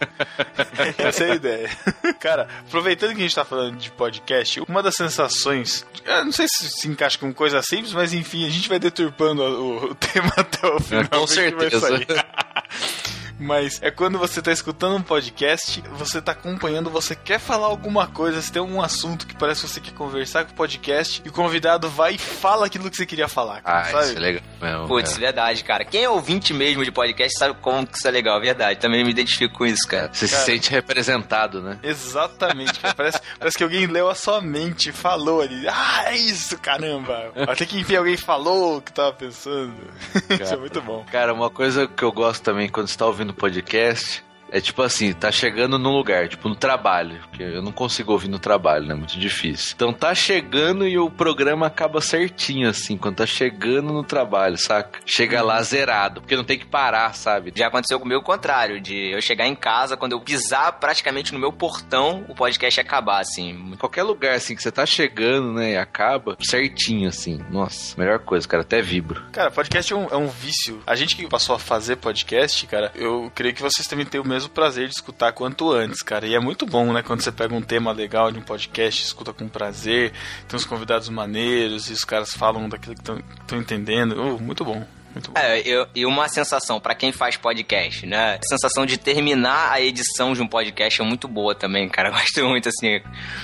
Essa 0.97 1.25
é 1.25 1.31
a 1.33 1.35
ideia. 1.35 1.69
Cara, 2.19 2.47
aproveitando 2.67 3.11
que 3.11 3.17
a 3.19 3.21
gente 3.21 3.35
tá 3.35 3.45
falando 3.45 3.77
de 3.77 3.91
podcast, 3.91 4.59
uma 4.67 4.81
das 4.81 4.95
sensações. 4.95 5.85
Não 6.23 6.31
sei 6.31 6.47
se 6.47 6.69
se 6.69 6.87
encaixa 6.87 7.17
com 7.17 7.33
coisa 7.33 7.61
simples, 7.61 7.93
mas 7.93 8.13
enfim, 8.13 8.45
a 8.45 8.49
gente 8.49 8.69
vai 8.69 8.79
deturpando 8.79 9.41
o, 9.41 9.91
o 9.91 9.95
tema 9.95 10.31
até 10.37 10.67
o 10.67 10.79
final. 10.79 11.09
Com 11.09 11.25
que 11.25 11.33
vai 11.51 11.69
certeza. 11.69 12.25
Mas 13.43 13.79
é 13.81 13.91
quando 13.91 14.17
você 14.17 14.41
tá 14.41 14.51
escutando 14.51 14.95
um 14.95 15.01
podcast, 15.01 15.83
você 15.93 16.21
tá 16.21 16.31
acompanhando, 16.31 16.89
você 16.89 17.15
quer 17.15 17.39
falar 17.39 17.67
alguma 17.67 18.07
coisa, 18.07 18.41
você 18.41 18.51
tem 18.51 18.59
algum 18.59 18.81
assunto 18.81 19.27
que 19.27 19.35
parece 19.35 19.61
que 19.61 19.69
você 19.69 19.79
quer 19.81 19.93
conversar 19.93 20.45
com 20.45 20.51
o 20.51 20.55
podcast, 20.55 21.21
e 21.25 21.29
o 21.29 21.31
convidado 21.33 21.89
vai 21.89 22.15
e 22.15 22.17
fala 22.17 22.65
aquilo 22.65 22.89
que 22.89 22.97
você 22.97 23.05
queria 23.05 23.27
falar, 23.27 23.61
cara, 23.61 23.79
Ah, 23.81 23.85
sabe? 23.85 24.03
isso 24.05 24.17
é 24.17 24.19
legal 24.19 24.43
mesmo. 24.61 24.87
Putz, 24.87 25.09
cara. 25.11 25.21
verdade, 25.21 25.63
cara. 25.63 25.85
Quem 25.85 26.03
é 26.03 26.09
ouvinte 26.09 26.53
mesmo 26.53 26.83
de 26.85 26.91
podcast 26.91 27.37
sabe 27.37 27.55
como 27.61 27.85
que 27.85 27.97
isso 27.97 28.07
é 28.07 28.11
legal, 28.11 28.39
verdade. 28.39 28.79
Também 28.79 29.03
me 29.03 29.11
identifico 29.11 29.53
com 29.57 29.65
isso, 29.65 29.87
cara. 29.87 30.09
Você 30.13 30.27
Cara. 30.27 30.39
se 30.39 30.45
sente 30.45 30.69
representado, 30.71 31.61
né? 31.61 31.79
Exatamente, 31.83 32.79
cara. 32.79 32.93
Parece, 32.93 33.19
parece 33.39 33.57
que 33.57 33.63
alguém 33.63 33.85
leu 33.87 34.09
a 34.09 34.15
sua 34.15 34.39
mente, 34.41 34.91
falou 34.91 35.41
ali. 35.41 35.67
Ah, 35.67 36.03
é 36.07 36.15
isso, 36.17 36.57
caramba. 36.57 37.31
Até 37.47 37.65
que 37.65 37.79
enfim 37.79 37.95
alguém 37.95 38.15
falou 38.17 38.77
o 38.77 38.81
que 38.81 38.93
tava 38.93 39.11
pensando. 39.13 39.73
Isso 40.29 40.53
é 40.53 40.57
muito 40.57 40.81
bom. 40.81 41.03
Cara, 41.11 41.33
uma 41.33 41.49
coisa 41.49 41.87
que 41.87 42.03
eu 42.03 42.11
gosto 42.11 42.41
também 42.43 42.69
quando 42.69 42.87
você 42.87 42.97
tá 42.97 43.05
ouvindo 43.05 43.32
podcast 43.33 44.21
é 44.53 44.61
tipo 44.61 44.83
assim, 44.83 45.11
tá 45.11 45.31
chegando 45.31 45.79
num 45.79 45.89
lugar, 45.89 46.29
tipo 46.29 46.47
no 46.47 46.55
trabalho, 46.55 47.19
porque 47.21 47.41
eu 47.41 47.61
não 47.63 47.71
consigo 47.71 48.11
ouvir 48.11 48.27
no 48.27 48.37
trabalho, 48.37 48.85
né? 48.85 48.93
Muito 48.93 49.19
difícil. 49.19 49.71
Então 49.75 49.91
tá 49.91 50.13
chegando 50.13 50.87
e 50.87 50.95
o 50.95 51.09
programa 51.09 51.65
acaba 51.65 51.99
certinho, 51.99 52.69
assim, 52.69 52.95
quando 52.95 53.15
tá 53.15 53.25
chegando 53.25 53.91
no 53.91 54.03
trabalho, 54.03 54.55
saca? 54.55 54.99
Chega 55.07 55.41
lá 55.41 55.59
zerado, 55.63 56.21
porque 56.21 56.35
não 56.35 56.43
tem 56.43 56.59
que 56.59 56.67
parar, 56.67 57.15
sabe? 57.15 57.51
Já 57.55 57.65
aconteceu 57.65 57.99
comigo 57.99 58.21
o 58.21 58.23
contrário, 58.23 58.79
de 58.79 59.11
eu 59.11 59.19
chegar 59.23 59.47
em 59.47 59.55
casa, 59.55 59.97
quando 59.97 60.11
eu 60.11 60.21
pisar 60.21 60.73
praticamente 60.73 61.33
no 61.33 61.39
meu 61.39 61.51
portão, 61.51 62.23
o 62.29 62.35
podcast 62.35 62.79
acabar, 62.79 63.21
assim. 63.21 63.73
Qualquer 63.79 64.03
lugar, 64.03 64.35
assim, 64.35 64.55
que 64.55 64.61
você 64.61 64.71
tá 64.71 64.85
chegando, 64.85 65.51
né, 65.53 65.71
e 65.71 65.77
acaba 65.77 66.37
certinho, 66.39 67.09
assim. 67.09 67.39
Nossa, 67.49 67.99
melhor 67.99 68.19
coisa, 68.19 68.47
cara, 68.47 68.61
até 68.61 68.83
vibro. 68.83 69.23
Cara, 69.31 69.49
podcast 69.49 69.91
é 69.91 69.95
um, 69.95 70.07
é 70.09 70.15
um 70.15 70.27
vício. 70.27 70.79
A 70.85 70.95
gente 70.95 71.15
que 71.15 71.27
passou 71.27 71.55
a 71.55 71.59
fazer 71.59 71.95
podcast, 71.95 72.67
cara, 72.67 72.91
eu 72.93 73.31
creio 73.33 73.55
que 73.55 73.61
vocês 73.61 73.87
também 73.87 74.05
têm 74.05 74.21
o 74.21 74.23
mesmo 74.23 74.42
prazer 74.49 74.87
de 74.87 74.95
escutar 74.95 75.31
quanto 75.31 75.71
antes, 75.71 76.01
cara. 76.01 76.25
E 76.25 76.35
é 76.35 76.39
muito 76.39 76.65
bom, 76.65 76.91
né? 76.93 77.01
Quando 77.01 77.21
você 77.21 77.31
pega 77.31 77.53
um 77.53 77.61
tema 77.61 77.91
legal 77.91 78.31
de 78.31 78.39
um 78.39 78.41
podcast, 78.41 79.03
escuta 79.03 79.33
com 79.33 79.47
prazer, 79.47 80.11
tem 80.47 80.57
uns 80.57 80.65
convidados 80.65 81.09
maneiros 81.09 81.89
e 81.89 81.93
os 81.93 82.03
caras 82.03 82.31
falam 82.33 82.67
daquilo 82.69 82.95
que 82.95 83.01
estão 83.01 83.57
entendendo. 83.59 84.15
Oh, 84.19 84.39
muito 84.39 84.63
bom. 84.63 84.85
Muito 85.13 85.31
bom. 85.31 85.39
É, 85.39 85.59
eu- 85.61 85.87
e 85.93 86.05
uma 86.05 86.27
sensação 86.27 86.79
pra 86.79 86.95
quem 86.95 87.11
faz 87.11 87.37
podcast, 87.37 88.05
né? 88.05 88.39
A 88.41 88.47
sensação 88.47 88.85
de 88.85 88.97
terminar 88.97 89.71
a 89.71 89.79
edição 89.79 90.33
de 90.33 90.41
um 90.41 90.47
podcast 90.47 91.01
é 91.01 91.05
muito 91.05 91.27
boa 91.27 91.53
também, 91.53 91.87
cara. 91.87 92.09
Eu 92.13 92.13
gosto 92.13 92.45
muito, 92.49 92.69
assim. 92.69 92.99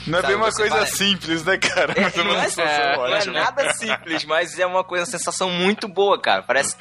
não 0.07 0.17
é 0.19 0.21
sabe, 0.21 0.33
bem 0.33 0.35
uma 0.35 0.51
coisa 0.51 0.75
vai- 0.75 0.85
simples, 0.87 1.43
né, 1.43 1.57
cara? 1.57 1.93
Mas 1.99 2.15
é 2.17 2.23
não, 2.23 2.31
uma 2.31 2.43
é, 2.43 2.49
sensação 2.49 3.07
não 3.07 3.15
é 3.15 3.25
nada 3.25 3.73
simples, 3.73 4.25
mas 4.25 4.57
é 4.59 4.65
uma 4.65 4.83
coisa, 4.83 5.03
uma 5.05 5.09
sensação 5.11 5.49
muito 5.49 5.87
boa, 5.87 6.19
cara. 6.19 6.41
Parece, 6.43 6.75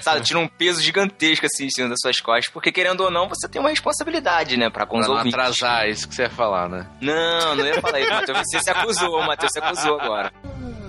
sabe, 0.00 0.20
tira 0.22 0.38
um 0.38 0.46
peso 0.48 0.80
gigantesco 0.82 1.46
assim 1.46 1.66
em 1.66 1.70
cima 1.70 1.88
das 1.88 1.98
suas 2.00 2.20
costas, 2.20 2.52
porque 2.52 2.70
querendo 2.70 3.00
ou 3.02 3.10
não, 3.10 3.28
você 3.28 3.48
tem 3.48 3.60
uma 3.60 3.70
responsabilidade, 3.70 4.56
né, 4.56 4.68
pra 4.70 4.86
com 4.86 4.98
os 4.98 5.06
não 5.06 5.16
ouvintes. 5.16 5.34
atrasar, 5.38 5.84
é 5.86 5.90
isso 5.90 6.08
que 6.08 6.14
você 6.14 6.22
ia 6.22 6.30
falar, 6.30 6.68
né? 6.68 6.86
Não, 7.00 7.54
não 7.56 7.66
ia 7.66 7.80
falar 7.80 8.00
isso, 8.00 8.10
Matheus. 8.12 8.38
Você 8.38 8.60
se 8.60 8.70
acusou, 8.70 9.20
o 9.20 9.26
Matheus 9.26 9.52
se 9.52 9.58
acusou 9.58 10.00
agora. 10.00 10.32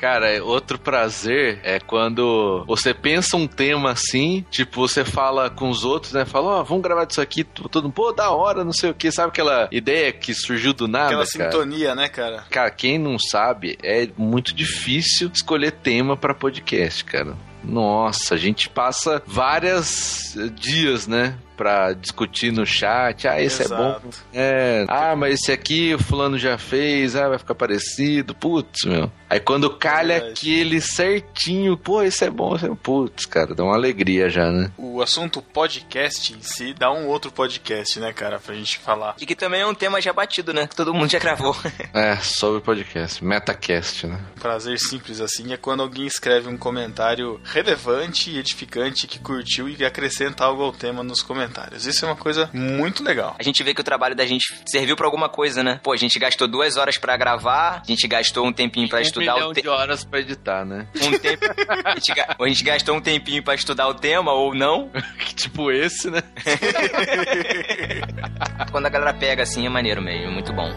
Cara, 0.00 0.30
é- 0.30 0.40
outro 0.42 0.78
prazer 0.78 1.60
é 1.62 1.78
quando 1.78 2.64
você 2.66 2.94
pensa 2.94 3.36
um 3.36 3.46
tema 3.46 3.90
assim, 3.90 4.44
tipo, 4.50 4.80
você 4.80 5.04
fala 5.04 5.50
com 5.50 5.68
os 5.68 5.84
outros, 5.84 6.12
né? 6.14 6.24
Fala, 6.24 6.60
ó, 6.60 6.62
vamos 6.62 6.82
gravar 6.82 7.04
disso 7.04 7.20
aqui, 7.20 7.44
t- 7.44 7.68
todo 7.68 7.84
mundo, 7.84 7.92
pô, 7.92 8.10
da 8.12 8.30
hora, 8.30 8.64
não 8.64 8.72
sei 8.72 8.90
o 8.90 8.94
que, 8.94 9.10
sabe 9.12 9.28
aquela 9.28 9.68
ideia 9.70 10.10
que 10.12 10.32
surgiu 10.32 10.72
do 10.72 10.88
nada, 10.88 11.06
Aquela 11.06 11.26
cara? 11.26 11.50
sintonia, 11.52 11.94
né, 11.94 12.08
cara? 12.08 12.44
Cara, 12.50 12.70
quem 12.70 12.98
não 12.98 13.18
sabe, 13.18 13.76
é 13.82 14.08
muito 14.16 14.54
difícil 14.54 15.30
escolher 15.34 15.72
tema 15.72 16.16
pra 16.16 16.32
podcast, 16.34 17.04
cara. 17.04 17.36
Nossa, 17.62 18.34
a 18.34 18.38
gente 18.38 18.70
passa 18.70 19.22
vários 19.26 20.34
dias, 20.54 21.06
né? 21.06 21.36
Pra 21.60 21.92
discutir 21.92 22.50
no 22.50 22.64
chat. 22.64 23.28
Ah, 23.28 23.38
esse 23.38 23.64
é 23.64 23.68
bom. 23.68 23.90
Exato. 23.90 24.08
É. 24.32 24.86
Ah, 24.88 25.14
mas 25.14 25.34
esse 25.34 25.52
aqui 25.52 25.92
o 25.92 25.98
fulano 25.98 26.38
já 26.38 26.56
fez. 26.56 27.14
Ah, 27.14 27.28
vai 27.28 27.38
ficar 27.38 27.54
parecido. 27.54 28.34
Putz, 28.34 28.86
meu. 28.86 29.12
Aí 29.28 29.38
quando 29.38 29.68
calha 29.68 30.14
Verdade. 30.14 30.32
aquele 30.32 30.80
certinho, 30.80 31.76
pô, 31.76 32.02
esse 32.02 32.24
é 32.24 32.30
bom. 32.30 32.56
Esse 32.56 32.64
é... 32.64 32.74
Putz, 32.74 33.26
cara, 33.26 33.54
dá 33.54 33.62
uma 33.62 33.74
alegria 33.74 34.30
já, 34.30 34.50
né? 34.50 34.72
O 34.78 35.02
assunto 35.02 35.42
podcast 35.42 36.32
em 36.32 36.40
si 36.40 36.72
dá 36.72 36.90
um 36.90 37.06
outro 37.06 37.30
podcast, 37.30 38.00
né, 38.00 38.10
cara, 38.10 38.38
pra 38.38 38.54
gente 38.54 38.78
falar. 38.78 39.14
E 39.20 39.26
que 39.26 39.36
também 39.36 39.60
é 39.60 39.66
um 39.66 39.74
tema 39.74 40.00
já 40.00 40.14
batido, 40.14 40.54
né? 40.54 40.66
Que 40.66 40.74
todo 40.74 40.94
mundo 40.94 41.10
já 41.10 41.18
gravou. 41.18 41.54
É, 41.92 42.16
sobre 42.16 42.60
podcast. 42.60 43.22
Metacast, 43.22 44.06
né? 44.06 44.20
Prazer 44.40 44.78
simples 44.78 45.20
assim 45.20 45.52
é 45.52 45.56
quando 45.56 45.82
alguém 45.82 46.06
escreve 46.06 46.48
um 46.48 46.56
comentário 46.56 47.40
relevante 47.44 48.30
e 48.30 48.38
edificante 48.38 49.06
que 49.06 49.18
curtiu 49.18 49.68
e 49.68 49.84
acrescenta 49.84 50.44
algo 50.44 50.62
ao 50.62 50.72
tema 50.72 51.02
nos 51.02 51.20
comentários. 51.20 51.49
Isso 51.86 52.04
é 52.04 52.08
uma 52.08 52.16
coisa 52.16 52.48
muito 52.52 53.02
legal. 53.02 53.34
A 53.38 53.42
gente 53.42 53.62
vê 53.62 53.74
que 53.74 53.80
o 53.80 53.84
trabalho 53.84 54.14
da 54.14 54.26
gente 54.26 54.54
serviu 54.66 54.96
pra 54.96 55.06
alguma 55.06 55.28
coisa, 55.28 55.62
né? 55.62 55.80
Pô, 55.82 55.92
a 55.92 55.96
gente 55.96 56.18
gastou 56.18 56.48
duas 56.48 56.76
horas 56.76 56.98
pra 56.98 57.16
gravar, 57.16 57.82
a 57.82 57.86
gente 57.86 58.06
gastou 58.08 58.46
um 58.46 58.52
tempinho 58.52 58.88
pra 58.88 58.98
um 58.98 59.02
estudar 59.02 59.34
milhão 59.34 59.50
o 59.50 59.54
te... 59.54 59.62
de 59.62 59.68
horas 59.68 60.04
pra 60.04 60.20
editar, 60.20 60.64
né? 60.64 60.86
um 61.02 61.18
tempo, 61.18 61.44
a, 61.84 61.94
gente, 61.94 62.14
ga- 62.14 62.36
a 62.38 62.48
gente 62.48 62.64
gastou 62.64 62.96
um 62.96 63.00
tempinho 63.00 63.42
pra 63.42 63.54
estudar 63.54 63.88
o 63.88 63.94
tema 63.94 64.32
ou 64.32 64.54
não. 64.54 64.90
tipo 65.34 65.70
esse, 65.70 66.10
né? 66.10 66.22
Quando 68.70 68.86
a 68.86 68.90
galera 68.90 69.14
pega 69.14 69.42
assim 69.42 69.66
é 69.66 69.68
maneiro 69.68 70.02
mesmo, 70.02 70.26
é 70.26 70.30
muito 70.30 70.52
bom. 70.52 70.68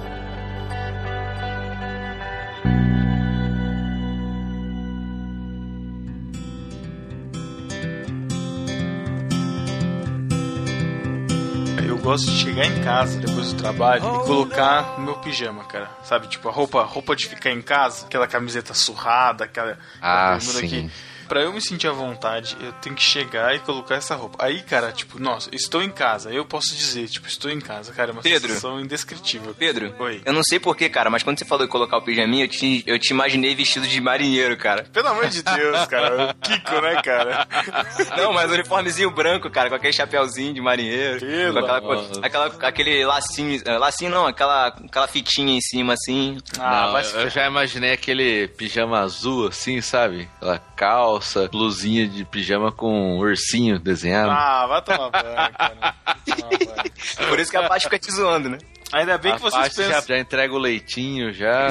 Gosto 12.04 12.30
de 12.30 12.38
chegar 12.38 12.66
em 12.66 12.84
casa 12.84 13.18
depois 13.18 13.54
do 13.54 13.58
trabalho 13.62 14.04
e 14.04 14.26
colocar 14.26 15.00
no 15.00 15.06
meu 15.06 15.16
pijama, 15.16 15.64
cara. 15.64 15.90
Sabe, 16.04 16.28
tipo 16.28 16.50
a 16.50 16.52
roupa, 16.52 16.84
roupa 16.84 17.16
de 17.16 17.26
ficar 17.28 17.50
em 17.52 17.62
casa, 17.62 18.06
aquela 18.06 18.28
camiseta 18.28 18.74
surrada, 18.74 19.46
aquela, 19.46 19.78
Ah, 20.02 20.36
aquela 20.36 20.38
bermuda 20.38 20.60
sim. 20.60 20.92
Pra 21.28 21.42
eu 21.42 21.54
me 21.54 21.62
sentir 21.62 21.88
à 21.88 21.92
vontade, 21.92 22.56
eu 22.62 22.72
tenho 22.74 22.96
que 22.96 23.02
chegar 23.04 23.56
e 23.56 23.60
colocar 23.60 23.96
essa 23.96 24.16
roupa. 24.16 24.44
Aí, 24.44 24.62
cara, 24.62 24.92
tipo, 24.92 25.20
nossa, 25.20 25.50
estou 25.54 25.82
em 25.82 25.90
casa. 25.90 26.32
Eu 26.32 26.46
posso 26.46 26.76
dizer, 26.76 27.08
tipo, 27.08 27.28
estou 27.28 27.50
em 27.52 27.60
casa, 27.60 27.92
cara, 27.94 28.12
é 28.12 28.14
uma 28.14 28.22
Pedro. 28.22 28.48
sensação 28.50 28.80
indescritível. 28.80 29.54
Pedro, 29.58 29.94
Oi. 30.00 30.22
eu 30.26 30.34
não 30.34 30.44
sei 30.44 30.60
porquê, 30.60 30.90
cara, 30.90 31.10
mas 31.10 31.24
quando 31.24 31.40
você 31.40 31.46
falou 31.46 31.66
em 31.66 31.70
colocar 31.70 31.98
o 31.98 32.02
pijaminha, 32.02 32.46
eu 32.46 32.50
te, 32.50 32.84
eu 32.86 33.00
te 33.00 33.12
imaginei 33.12 33.56
vestido 33.56 33.88
de 33.88 34.00
marinheiro, 34.02 34.58
cara. 34.58 34.84
Pelo 34.92 35.08
amor 35.08 35.28
de 35.28 35.42
Deus, 35.42 35.86
cara. 35.86 36.32
O 36.32 36.34
Kiko, 36.36 36.82
né, 36.82 37.02
cara? 37.02 37.48
Não, 38.18 38.34
mas 38.34 38.52
uniformezinho 38.52 39.10
branco, 39.12 39.50
cara, 39.50 39.70
com 39.70 39.76
aquele 39.76 39.94
chapéuzinho 39.94 40.54
de 40.54 40.62
marinheiro. 40.62 41.20
Pelo 41.20 41.54
com 41.62 41.72
aquela, 41.74 42.22
aquela, 42.22 42.68
aquele 42.68 43.06
lacinho, 43.06 43.62
eh, 43.66 43.78
lacinho 43.78 44.12
não, 44.12 44.28
aquela, 44.28 44.68
aquela 44.68 45.08
fitinha 45.08 45.56
em 45.58 45.62
cima, 45.62 45.94
assim. 45.94 46.38
Ah, 46.60 46.92
Não, 46.94 47.04
se 47.04 47.16
eu 47.16 47.30
já 47.30 47.48
imaginei 47.48 47.94
aquele 47.94 48.48
pijama 48.50 49.00
azul, 49.00 49.48
assim, 49.48 49.82
sabe? 49.82 50.28
Aquela 50.38 50.60
calça, 50.76 51.23
blusinha 51.52 52.08
de 52.08 52.24
pijama 52.26 52.72
com 52.72 53.16
um 53.16 53.20
ursinho 53.20 53.80
desenhado. 53.80 54.32
Ah, 54.32 54.68
vai 54.68 54.82
tomar 54.82 55.10
banho, 55.10 55.24
cara. 55.54 55.96
Tomar 56.26 56.50
banho. 56.50 57.30
Por 57.30 57.40
isso 57.40 57.52
que 57.52 57.58
a 57.58 57.68
parte 57.68 57.84
fica 57.84 58.00
te 58.00 58.12
zoando, 58.12 58.50
né? 58.50 58.58
Ainda 58.94 59.18
bem 59.18 59.32
A 59.32 59.36
que 59.36 59.42
vocês 59.42 59.60
parte 59.60 59.76
já, 59.76 59.84
pensam. 59.86 60.04
já 60.16 60.20
entrega 60.20 60.54
o 60.54 60.58
leitinho, 60.60 61.34
já. 61.34 61.68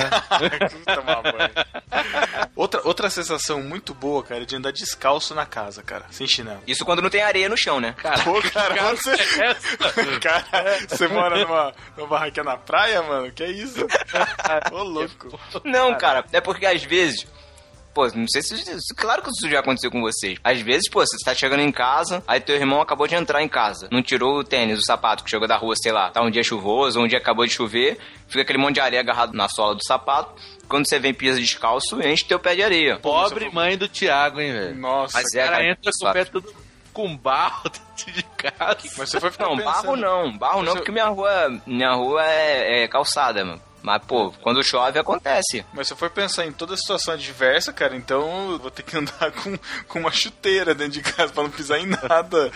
Tomar 0.95 1.23
banho. 1.23 1.51
outra, 2.57 2.81
outra 2.85 3.09
sensação 3.09 3.63
muito 3.63 3.95
boa, 3.95 4.25
cara, 4.25 4.43
é 4.43 4.45
de 4.45 4.57
andar 4.57 4.73
descalço 4.73 5.33
na 5.33 5.47
casa, 5.47 5.85
cara, 5.85 6.05
sem 6.11 6.27
chinelo. 6.27 6.61
Isso 6.67 6.85
quando 6.85 7.01
não 7.01 7.09
tem 7.09 7.23
areia 7.23 7.49
no 7.49 7.57
chão, 7.57 7.81
né? 7.81 7.95
Cara, 7.97 8.19
Pô, 8.25 8.43
cara, 8.43 8.95
você... 8.97 9.13
cara, 10.21 10.79
você 10.89 11.07
mora 11.07 11.39
numa, 11.45 11.73
numa 11.97 12.09
barraquinha 12.09 12.43
na 12.45 12.57
praia, 12.57 13.01
mano? 13.03 13.31
Que 13.31 13.45
é 13.45 13.51
isso? 13.53 13.87
Ô, 14.73 14.83
louco. 14.83 15.39
Não, 15.65 15.97
cara, 15.97 16.25
é 16.33 16.41
porque 16.41 16.67
às 16.67 16.83
vezes. 16.83 17.25
Pô, 17.95 18.07
não 18.15 18.27
sei 18.27 18.41
se. 18.43 18.55
Claro 18.97 19.23
que 19.23 19.29
isso 19.29 19.49
já 19.51 19.61
aconteceu 19.61 19.91
com 19.91 20.01
vocês. 20.01 20.39
Às 20.43 20.61
vezes, 20.61 20.89
pô, 20.91 21.01
você 21.01 21.17
tá 21.25 21.35
chegando 21.35 21.61
em 21.61 21.71
casa, 21.71 22.23
aí 22.27 22.41
teu 22.41 22.57
irmão 22.57 22.81
acabou 22.81 23.07
de 23.07 23.15
entrar 23.15 23.43
em 23.43 23.49
casa. 23.49 23.87
Não 23.91 24.03
tirou 24.03 24.39
o 24.39 24.45
tênis, 24.45 24.79
o 24.79 24.83
sapato 24.85 25.23
que 25.23 25.29
chegou 25.31 25.47
da 25.47 25.57
rua, 25.57 25.75
sei 25.77 25.93
lá. 25.93 26.11
Tá 26.11 26.23
um 26.23 26.31
dia 26.31 26.43
chuvoso, 26.43 26.99
um 27.01 27.07
dia 27.07 27.19
acabou 27.19 27.45
de 27.47 27.53
chover, 27.53 27.99
fica 28.29 28.41
aquele 28.43 28.59
monte 28.59 28.75
de 28.77 28.81
areia 28.81 29.01
agarrado 29.01 29.35
na 29.35 29.47
sola 29.49 29.75
do 29.75 29.85
sapato. 29.85 30.33
Quando 30.69 30.89
você 30.89 30.99
vem 30.99 31.13
pisa 31.13 31.39
descalço, 31.39 32.01
enche 32.03 32.25
teu 32.25 32.39
pé 32.39 32.55
de 32.55 32.63
areia. 32.63 32.97
Pobre 32.99 33.51
mãe 33.51 33.77
do 33.77 33.87
Thiago, 33.87 34.41
hein, 34.41 34.53
velho? 34.53 34.75
Nossa, 34.77 35.19
Mas 35.19 35.27
O 35.31 35.37
cara 35.37 35.51
cara, 35.51 35.71
entra 35.71 35.91
com 36.01 36.09
o 36.09 36.13
pé 36.15 36.25
tudo 36.25 36.55
com 36.95 37.17
barro 37.17 37.69
dentro 37.97 38.13
de 38.13 38.23
casa. 38.23 38.79
mas 38.97 39.11
você 39.11 39.21
foi 39.21 39.31
ficar 39.31 39.45
Não, 39.49 39.57
pensando. 39.57 39.73
barro 39.75 39.97
não. 39.97 40.39
Barro 40.39 40.63
não, 40.63 40.73
Você- 40.73 40.79
porque 40.79 40.93
minha 40.93 41.09
rua, 41.09 41.61
minha 41.67 41.93
rua 41.93 42.25
é, 42.25 42.85
é 42.85 42.89
calçada, 42.89 43.45
mano. 43.45 43.61
Mas, 43.83 44.03
pô, 44.05 44.33
quando 44.43 44.63
chove 44.63 44.99
acontece. 44.99 45.65
Mas 45.73 45.89
se 45.89 45.93
eu 45.93 45.97
for 45.97 46.11
pensar 46.11 46.47
em 46.47 46.53
toda 46.53 46.75
a 46.75 46.77
situação 46.77 47.15
adversa, 47.15 47.73
cara, 47.73 47.97
então 47.97 48.53
eu 48.53 48.59
vou 48.59 48.71
ter 48.71 48.83
que 48.83 48.97
andar 48.97 49.33
com, 49.43 49.59
com 49.89 49.99
uma 49.99 50.13
chuteira 50.13 50.75
dentro 50.75 50.95
de 50.95 51.03
casa 51.03 51.33
pra 51.33 51.43
não 51.43 51.51
pisar 51.51 51.79
em 51.81 51.87
nada 51.87 52.53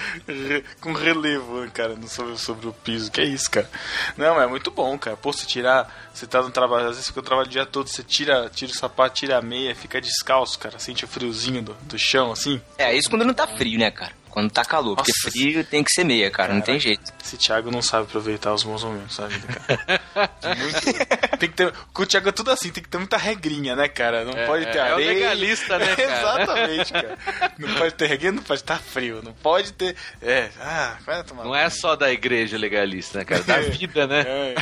com 0.80 0.92
relevo, 0.92 1.68
cara, 1.72 1.96
sobre, 2.06 2.38
sobre 2.38 2.68
o 2.68 2.72
piso. 2.72 3.10
Que 3.10 3.20
é 3.20 3.24
isso, 3.24 3.50
cara? 3.50 3.68
Não, 4.16 4.40
é 4.40 4.46
muito 4.46 4.70
bom, 4.70 4.96
cara. 4.98 5.16
Pô, 5.16 5.32
você 5.32 5.46
tirar, 5.46 6.08
você 6.14 6.26
tá 6.26 6.40
no 6.40 6.50
trabalho, 6.50 6.88
às 6.88 6.96
vezes 6.96 7.08
fica 7.08 7.20
no 7.20 7.26
trabalho 7.26 7.48
o 7.48 7.50
dia 7.50 7.66
todo, 7.66 7.88
você 7.88 8.02
tira, 8.02 8.48
tira 8.48 8.70
o 8.70 8.74
sapato, 8.74 9.16
tira 9.16 9.38
a 9.38 9.42
meia, 9.42 9.74
fica 9.74 10.00
descalço, 10.00 10.58
cara, 10.58 10.78
sente 10.78 11.04
o 11.04 11.08
friozinho 11.08 11.62
do, 11.62 11.74
do 11.82 11.98
chão, 11.98 12.30
assim. 12.30 12.60
É, 12.78 12.94
isso 12.94 13.10
quando 13.10 13.24
não 13.24 13.34
tá 13.34 13.46
frio, 13.46 13.78
né, 13.78 13.90
cara? 13.90 14.12
Quando 14.36 14.50
tá 14.50 14.66
calor. 14.66 14.96
Porque 14.96 15.12
Nossa. 15.16 15.30
frio 15.30 15.64
tem 15.64 15.82
que 15.82 15.90
ser 15.90 16.04
meia, 16.04 16.30
cara. 16.30 16.52
Não 16.52 16.60
tem 16.60 16.78
jeito. 16.78 17.10
Esse 17.24 17.38
Thiago 17.38 17.70
não 17.70 17.80
sabe 17.80 18.04
aproveitar 18.04 18.52
os 18.52 18.62
bons 18.64 18.84
momentos 18.84 19.16
da 19.16 19.28
vida, 19.28 19.46
cara. 19.48 20.56
Muito- 20.56 21.38
tem 21.38 21.48
que 21.48 21.56
ter. 21.56 21.72
Com 21.94 22.02
o 22.02 22.06
Thiago 22.06 22.28
é 22.28 22.32
tudo 22.32 22.50
assim, 22.50 22.70
tem 22.70 22.82
que 22.82 22.88
ter 22.90 22.98
muita 22.98 23.16
regrinha, 23.16 23.74
né, 23.74 23.88
cara? 23.88 24.26
Não 24.26 24.34
É, 24.34 24.44
pode 24.44 24.66
ter 24.66 24.76
é, 24.76 24.88
é 24.88 24.90
o 24.90 24.94
areia. 24.96 25.08
legalista, 25.14 25.78
né, 25.78 25.86
cara? 25.96 26.18
Exatamente, 26.18 26.92
cara. 26.92 27.18
Não 27.58 27.74
pode 27.76 27.94
ter 27.94 28.06
regrinha, 28.08 28.32
não 28.32 28.42
pode 28.42 28.60
estar 28.60 28.78
frio. 28.78 29.22
Não 29.24 29.32
pode 29.32 29.72
ter. 29.72 29.96
É, 30.20 30.50
ah, 30.60 30.98
vai 31.06 31.24
tomar. 31.24 31.42
Não 31.44 31.56
é 31.56 31.70
só 31.70 31.96
da 31.96 32.12
igreja 32.12 32.58
legalista, 32.58 33.20
né, 33.20 33.24
cara? 33.24 33.42
Da 33.42 33.58
vida, 33.60 34.06
né? 34.06 34.20
É. 34.20 34.54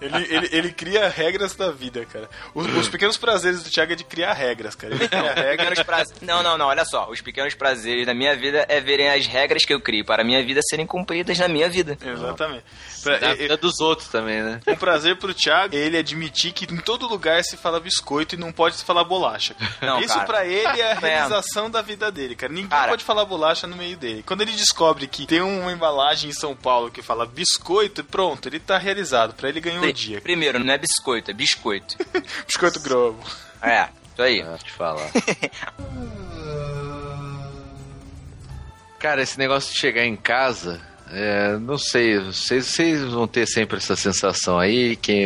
ele, 0.00 0.34
ele, 0.34 0.48
ele 0.50 0.72
cria 0.72 1.08
regras 1.10 1.54
da 1.54 1.70
vida, 1.70 2.06
cara. 2.06 2.26
Os, 2.54 2.66
os 2.74 2.88
pequenos 2.88 3.18
prazeres 3.18 3.62
do 3.62 3.68
Thiago 3.70 3.92
é 3.92 3.96
de 3.96 4.04
criar 4.04 4.32
regras, 4.32 4.74
cara. 4.74 4.94
Ele 4.94 5.06
cria 5.06 5.34
regras. 5.34 6.08
Não, 6.22 6.42
não, 6.42 6.56
não, 6.56 6.66
olha 6.66 6.86
só. 6.86 7.08
Os 7.10 7.20
pequenos 7.20 7.49
prazeres 7.54 8.06
da 8.06 8.14
minha 8.14 8.34
vida 8.36 8.64
é 8.68 8.80
verem 8.80 9.08
as 9.10 9.26
regras 9.26 9.64
que 9.64 9.72
eu 9.72 9.80
crio 9.80 10.04
para 10.04 10.22
a 10.22 10.24
minha 10.24 10.42
vida 10.44 10.60
serem 10.68 10.86
cumpridas 10.86 11.38
na 11.38 11.48
minha 11.48 11.68
vida. 11.68 11.96
Exatamente. 12.04 12.64
Pra- 13.02 13.16
é- 13.16 13.24
é- 13.30 13.34
vida 13.34 13.56
dos 13.56 13.80
outros 13.80 14.08
também, 14.08 14.42
né? 14.42 14.60
Um 14.66 14.76
prazer 14.76 15.16
pro 15.16 15.32
Thiago 15.34 15.74
é 15.74 15.78
ele 15.78 15.96
admitir 15.96 16.52
que 16.52 16.72
em 16.72 16.76
todo 16.78 17.08
lugar 17.08 17.42
se 17.44 17.56
fala 17.56 17.80
biscoito 17.80 18.34
e 18.34 18.38
não 18.38 18.52
pode 18.52 18.76
se 18.76 18.84
falar 18.84 19.04
bolacha. 19.04 19.54
Não, 19.80 19.98
Isso 20.00 20.14
cara. 20.14 20.26
pra 20.26 20.44
ele 20.46 20.80
é 20.80 20.92
a 20.92 20.96
É. 21.00 21.14
realização 21.14 21.70
da 21.70 21.80
vida 21.82 22.10
dele, 22.10 22.34
cara. 22.34 22.52
Ninguém 22.52 22.68
Cara. 22.70 22.88
pode 22.90 23.04
falar 23.04 23.24
bolacha 23.24 23.66
no 23.66 23.76
meio 23.76 23.96
dele. 23.96 24.22
Quando 24.26 24.42
ele 24.42 24.52
descobre 24.52 25.06
que 25.06 25.26
tem 25.26 25.40
uma 25.40 25.72
embalagem 25.72 26.30
em 26.30 26.34
São 26.34 26.54
Paulo 26.54 26.90
que 26.90 27.02
fala 27.02 27.24
biscoito, 27.26 28.04
pronto, 28.04 28.48
ele 28.48 28.60
tá 28.60 28.76
realizado. 28.78 29.34
Pra 29.34 29.48
ele 29.48 29.60
ganhou 29.60 29.84
o 29.84 29.92
dia. 29.92 30.20
Primeiro, 30.20 30.58
não 30.62 30.72
é 30.72 30.78
biscoito, 30.78 31.30
é 31.30 31.34
biscoito. 31.34 31.96
Biscoito 32.46 32.80
Globo. 32.80 33.22
É, 33.62 33.88
isso 34.12 34.22
aí. 34.22 34.42
Ah, 34.42 34.58
te 34.62 34.70
falar. 34.72 35.08
Cara, 39.00 39.22
esse 39.22 39.38
negócio 39.38 39.72
de 39.72 39.78
chegar 39.78 40.04
em 40.04 40.14
casa, 40.14 40.78
é, 41.10 41.56
não 41.56 41.78
sei, 41.78 42.18
vocês, 42.18 42.66
vocês 42.66 43.02
vão 43.02 43.26
ter 43.26 43.46
sempre 43.46 43.78
essa 43.78 43.96
sensação 43.96 44.58
aí, 44.58 44.94
quem 44.94 45.24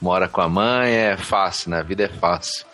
mora 0.00 0.28
com 0.28 0.40
a 0.40 0.48
mãe 0.48 0.92
é 0.92 1.16
fácil, 1.16 1.70
na 1.70 1.82
vida 1.82 2.02
é 2.02 2.08
fácil. 2.08 2.66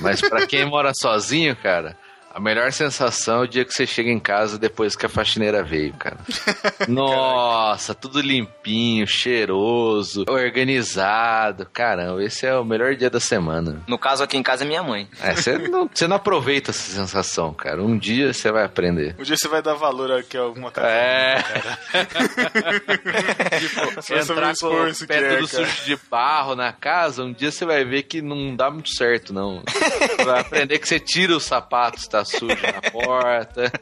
Mas 0.00 0.20
pra 0.20 0.46
quem 0.46 0.64
mora 0.64 0.92
sozinho, 0.94 1.56
cara, 1.56 1.96
a 2.34 2.40
melhor 2.40 2.72
sensação 2.72 3.40
é 3.40 3.44
o 3.44 3.46
dia 3.46 3.62
que 3.64 3.72
você 3.72 3.86
chega 3.86 4.10
em 4.10 4.18
casa 4.18 4.58
depois 4.58 4.96
que 4.96 5.04
a 5.04 5.08
faxineira 5.08 5.62
veio, 5.62 5.92
cara. 5.94 6.16
Nossa, 6.88 7.94
tudo 7.94 8.20
limpinho, 8.20 9.06
cheiroso, 9.06 10.24
organizado. 10.28 11.66
Caramba, 11.72 12.22
esse 12.24 12.46
é 12.46 12.56
o 12.56 12.64
melhor 12.64 12.94
dia 12.94 13.10
da 13.10 13.20
semana. 13.20 13.82
No 13.86 13.98
caso, 13.98 14.24
aqui 14.24 14.38
em 14.38 14.42
casa 14.42 14.64
é 14.64 14.66
minha 14.66 14.82
mãe. 14.82 15.06
É, 15.20 15.34
você 15.34 15.58
não, 15.58 15.90
você 15.92 16.06
não 16.06 16.16
aproveita 16.16 16.70
essa 16.70 16.92
sensação, 16.92 17.52
cara. 17.52 17.82
Um 17.82 17.98
dia 17.98 18.32
você 18.32 18.50
vai 18.50 18.64
aprender. 18.64 19.14
Um 19.18 19.22
dia 19.22 19.36
você 19.36 19.48
vai 19.48 19.60
dar 19.60 19.74
valor 19.74 20.10
aqui 20.12 20.38
a 20.38 20.40
alguma 20.40 20.70
casa. 20.70 20.88
É. 20.88 21.42
Só 24.00 24.22
sobre 24.22 24.44
o 24.44 24.48
Entrar 24.48 24.54
com 24.58 24.66
o 24.66 25.06
pé 25.06 25.18
é, 25.18 25.36
tudo 25.36 25.48
cara. 25.48 25.66
sujo 25.66 25.84
de 25.84 25.98
barro 26.10 26.56
na 26.56 26.72
casa, 26.72 27.22
um 27.22 27.32
dia 27.32 27.50
você 27.50 27.64
vai 27.66 27.84
ver 27.84 28.04
que 28.04 28.22
não 28.22 28.56
dá 28.56 28.70
muito 28.70 28.90
certo, 28.94 29.32
não. 29.32 29.62
Você 29.66 30.24
vai 30.24 30.40
aprender 30.40 30.78
que 30.78 30.88
você 30.88 30.98
tira 30.98 31.36
os 31.36 31.44
sapatos, 31.44 32.06
tá 32.06 32.21
sujo 32.24 32.56
na 32.62 32.90
porta. 32.90 33.72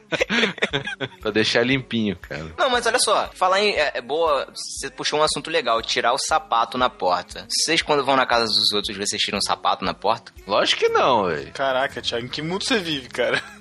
pra 1.21 1.31
deixar 1.31 1.63
limpinho, 1.65 2.15
cara. 2.17 2.51
Não, 2.57 2.69
mas 2.69 2.85
olha 2.85 2.99
só, 2.99 3.29
falar 3.33 3.61
em. 3.61 3.71
É, 3.71 3.91
é 3.95 4.01
boa, 4.01 4.47
você 4.53 4.89
puxou 4.89 5.19
um 5.19 5.23
assunto 5.23 5.49
legal, 5.49 5.81
tirar 5.81 6.13
o 6.13 6.17
sapato 6.17 6.77
na 6.77 6.89
porta. 6.89 7.45
Vocês, 7.49 7.81
quando 7.81 8.03
vão 8.05 8.15
na 8.15 8.25
casa 8.25 8.45
dos 8.45 8.71
outros, 8.73 8.95
vocês 8.97 9.21
tiram 9.21 9.39
o 9.39 9.43
sapato 9.43 9.83
na 9.85 9.93
porta? 9.93 10.31
Lógico 10.47 10.81
que 10.81 10.89
não, 10.89 11.25
velho. 11.27 11.51
Caraca, 11.53 12.01
Thiago, 12.01 12.25
em 12.25 12.29
que 12.29 12.41
mundo 12.41 12.63
você 12.63 12.79
vive, 12.79 13.09
cara? 13.09 13.41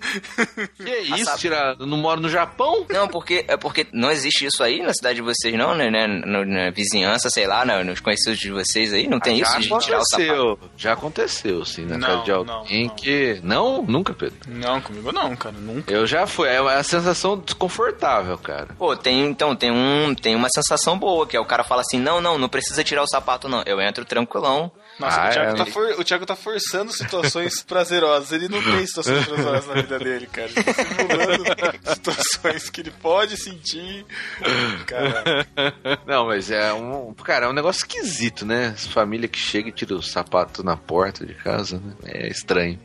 Que 0.76 0.90
isso, 1.14 1.24
sabe- 1.24 1.38
tirar. 1.38 1.76
Não 1.78 1.96
moro 1.96 2.20
no 2.20 2.28
Japão? 2.28 2.86
Não, 2.90 3.06
porque 3.06 3.44
é 3.46 3.56
porque 3.56 3.86
não 3.92 4.10
existe 4.10 4.46
isso 4.46 4.62
aí 4.62 4.82
na 4.82 4.92
cidade 4.92 5.16
de 5.16 5.22
vocês, 5.22 5.54
não, 5.56 5.74
né? 5.74 5.90
né? 5.90 6.06
No- 6.06 6.44
na 6.44 6.70
vizinhança, 6.70 7.28
sei 7.30 7.46
lá, 7.46 7.64
na- 7.64 7.84
nos 7.84 8.00
conhecidos 8.00 8.38
de 8.38 8.50
vocês 8.50 8.92
aí, 8.92 9.06
não 9.06 9.20
tem 9.20 9.36
já 9.38 9.58
isso 9.58 9.78
de 9.78 9.84
tirar 9.84 9.98
o 9.98 10.04
sapato. 10.04 10.30
aconteceu. 10.32 10.70
Já 10.76 10.92
aconteceu, 10.92 11.64
sim, 11.64 11.84
na 11.86 11.98
Não, 11.98 12.08
casa 12.08 12.22
de 12.24 12.30
não, 12.30 12.54
alguém 12.54 12.86
não. 12.86 12.94
que. 12.96 13.40
Não, 13.42 13.82
nunca, 13.82 14.12
Pedro. 14.14 14.38
Não, 14.48 14.69
comigo 14.78 15.10
não, 15.10 15.34
cara. 15.34 15.56
Nunca. 15.58 15.90
Eu 15.90 16.06
já 16.06 16.26
fui. 16.26 16.46
É 16.48 16.60
uma 16.60 16.82
sensação 16.82 17.38
desconfortável, 17.38 18.36
cara. 18.36 18.74
Pô, 18.78 18.94
tem 18.94 19.24
então, 19.26 19.56
tem 19.56 19.70
um, 19.70 20.14
tem 20.14 20.36
uma 20.36 20.48
sensação 20.54 20.98
boa, 20.98 21.26
que 21.26 21.34
é 21.34 21.40
o 21.40 21.46
cara 21.46 21.64
fala 21.64 21.80
assim: 21.80 21.98
"Não, 21.98 22.20
não, 22.20 22.36
não 22.36 22.48
precisa 22.50 22.84
tirar 22.84 23.02
o 23.02 23.06
sapato 23.08 23.48
não. 23.48 23.62
Eu 23.64 23.80
entro 23.80 24.04
tranquilão". 24.04 24.70
Nossa, 24.98 25.18
Ah, 25.22 25.28
o, 25.28 25.32
Thiago 25.32 25.50
é. 25.52 25.54
tá 25.54 25.66
for- 25.66 25.94
o 25.98 26.04
Thiago 26.04 26.26
tá 26.26 26.36
forçando 26.36 26.92
situações 26.92 27.62
prazerosas. 27.64 28.32
Ele 28.32 28.48
não 28.50 28.62
tem 28.62 28.86
situações 28.86 29.26
prazerosas 29.26 29.66
na 29.66 29.74
vida 29.80 29.98
dele, 29.98 30.26
cara. 30.26 30.50
Ele 30.54 30.62
tá 30.62 30.74
simulando 30.74 31.44
situações 31.94 32.68
que 32.68 32.80
ele 32.82 32.90
pode 32.90 33.36
sentir. 33.38 34.04
Cara, 34.86 35.46
Não, 36.06 36.26
mas 36.26 36.50
é 36.50 36.70
um. 36.74 37.14
Cara, 37.14 37.46
é 37.46 37.48
um 37.48 37.52
negócio 37.54 37.80
esquisito, 37.80 38.44
né? 38.44 38.74
As 38.74 38.86
família 38.86 39.26
que 39.28 39.38
chega 39.38 39.70
e 39.70 39.72
tira 39.72 39.94
o 39.94 40.02
sapato 40.02 40.62
na 40.62 40.76
porta 40.76 41.24
de 41.24 41.32
casa, 41.34 41.78
né? 41.78 41.94
É 42.04 42.28
estranho. 42.28 42.78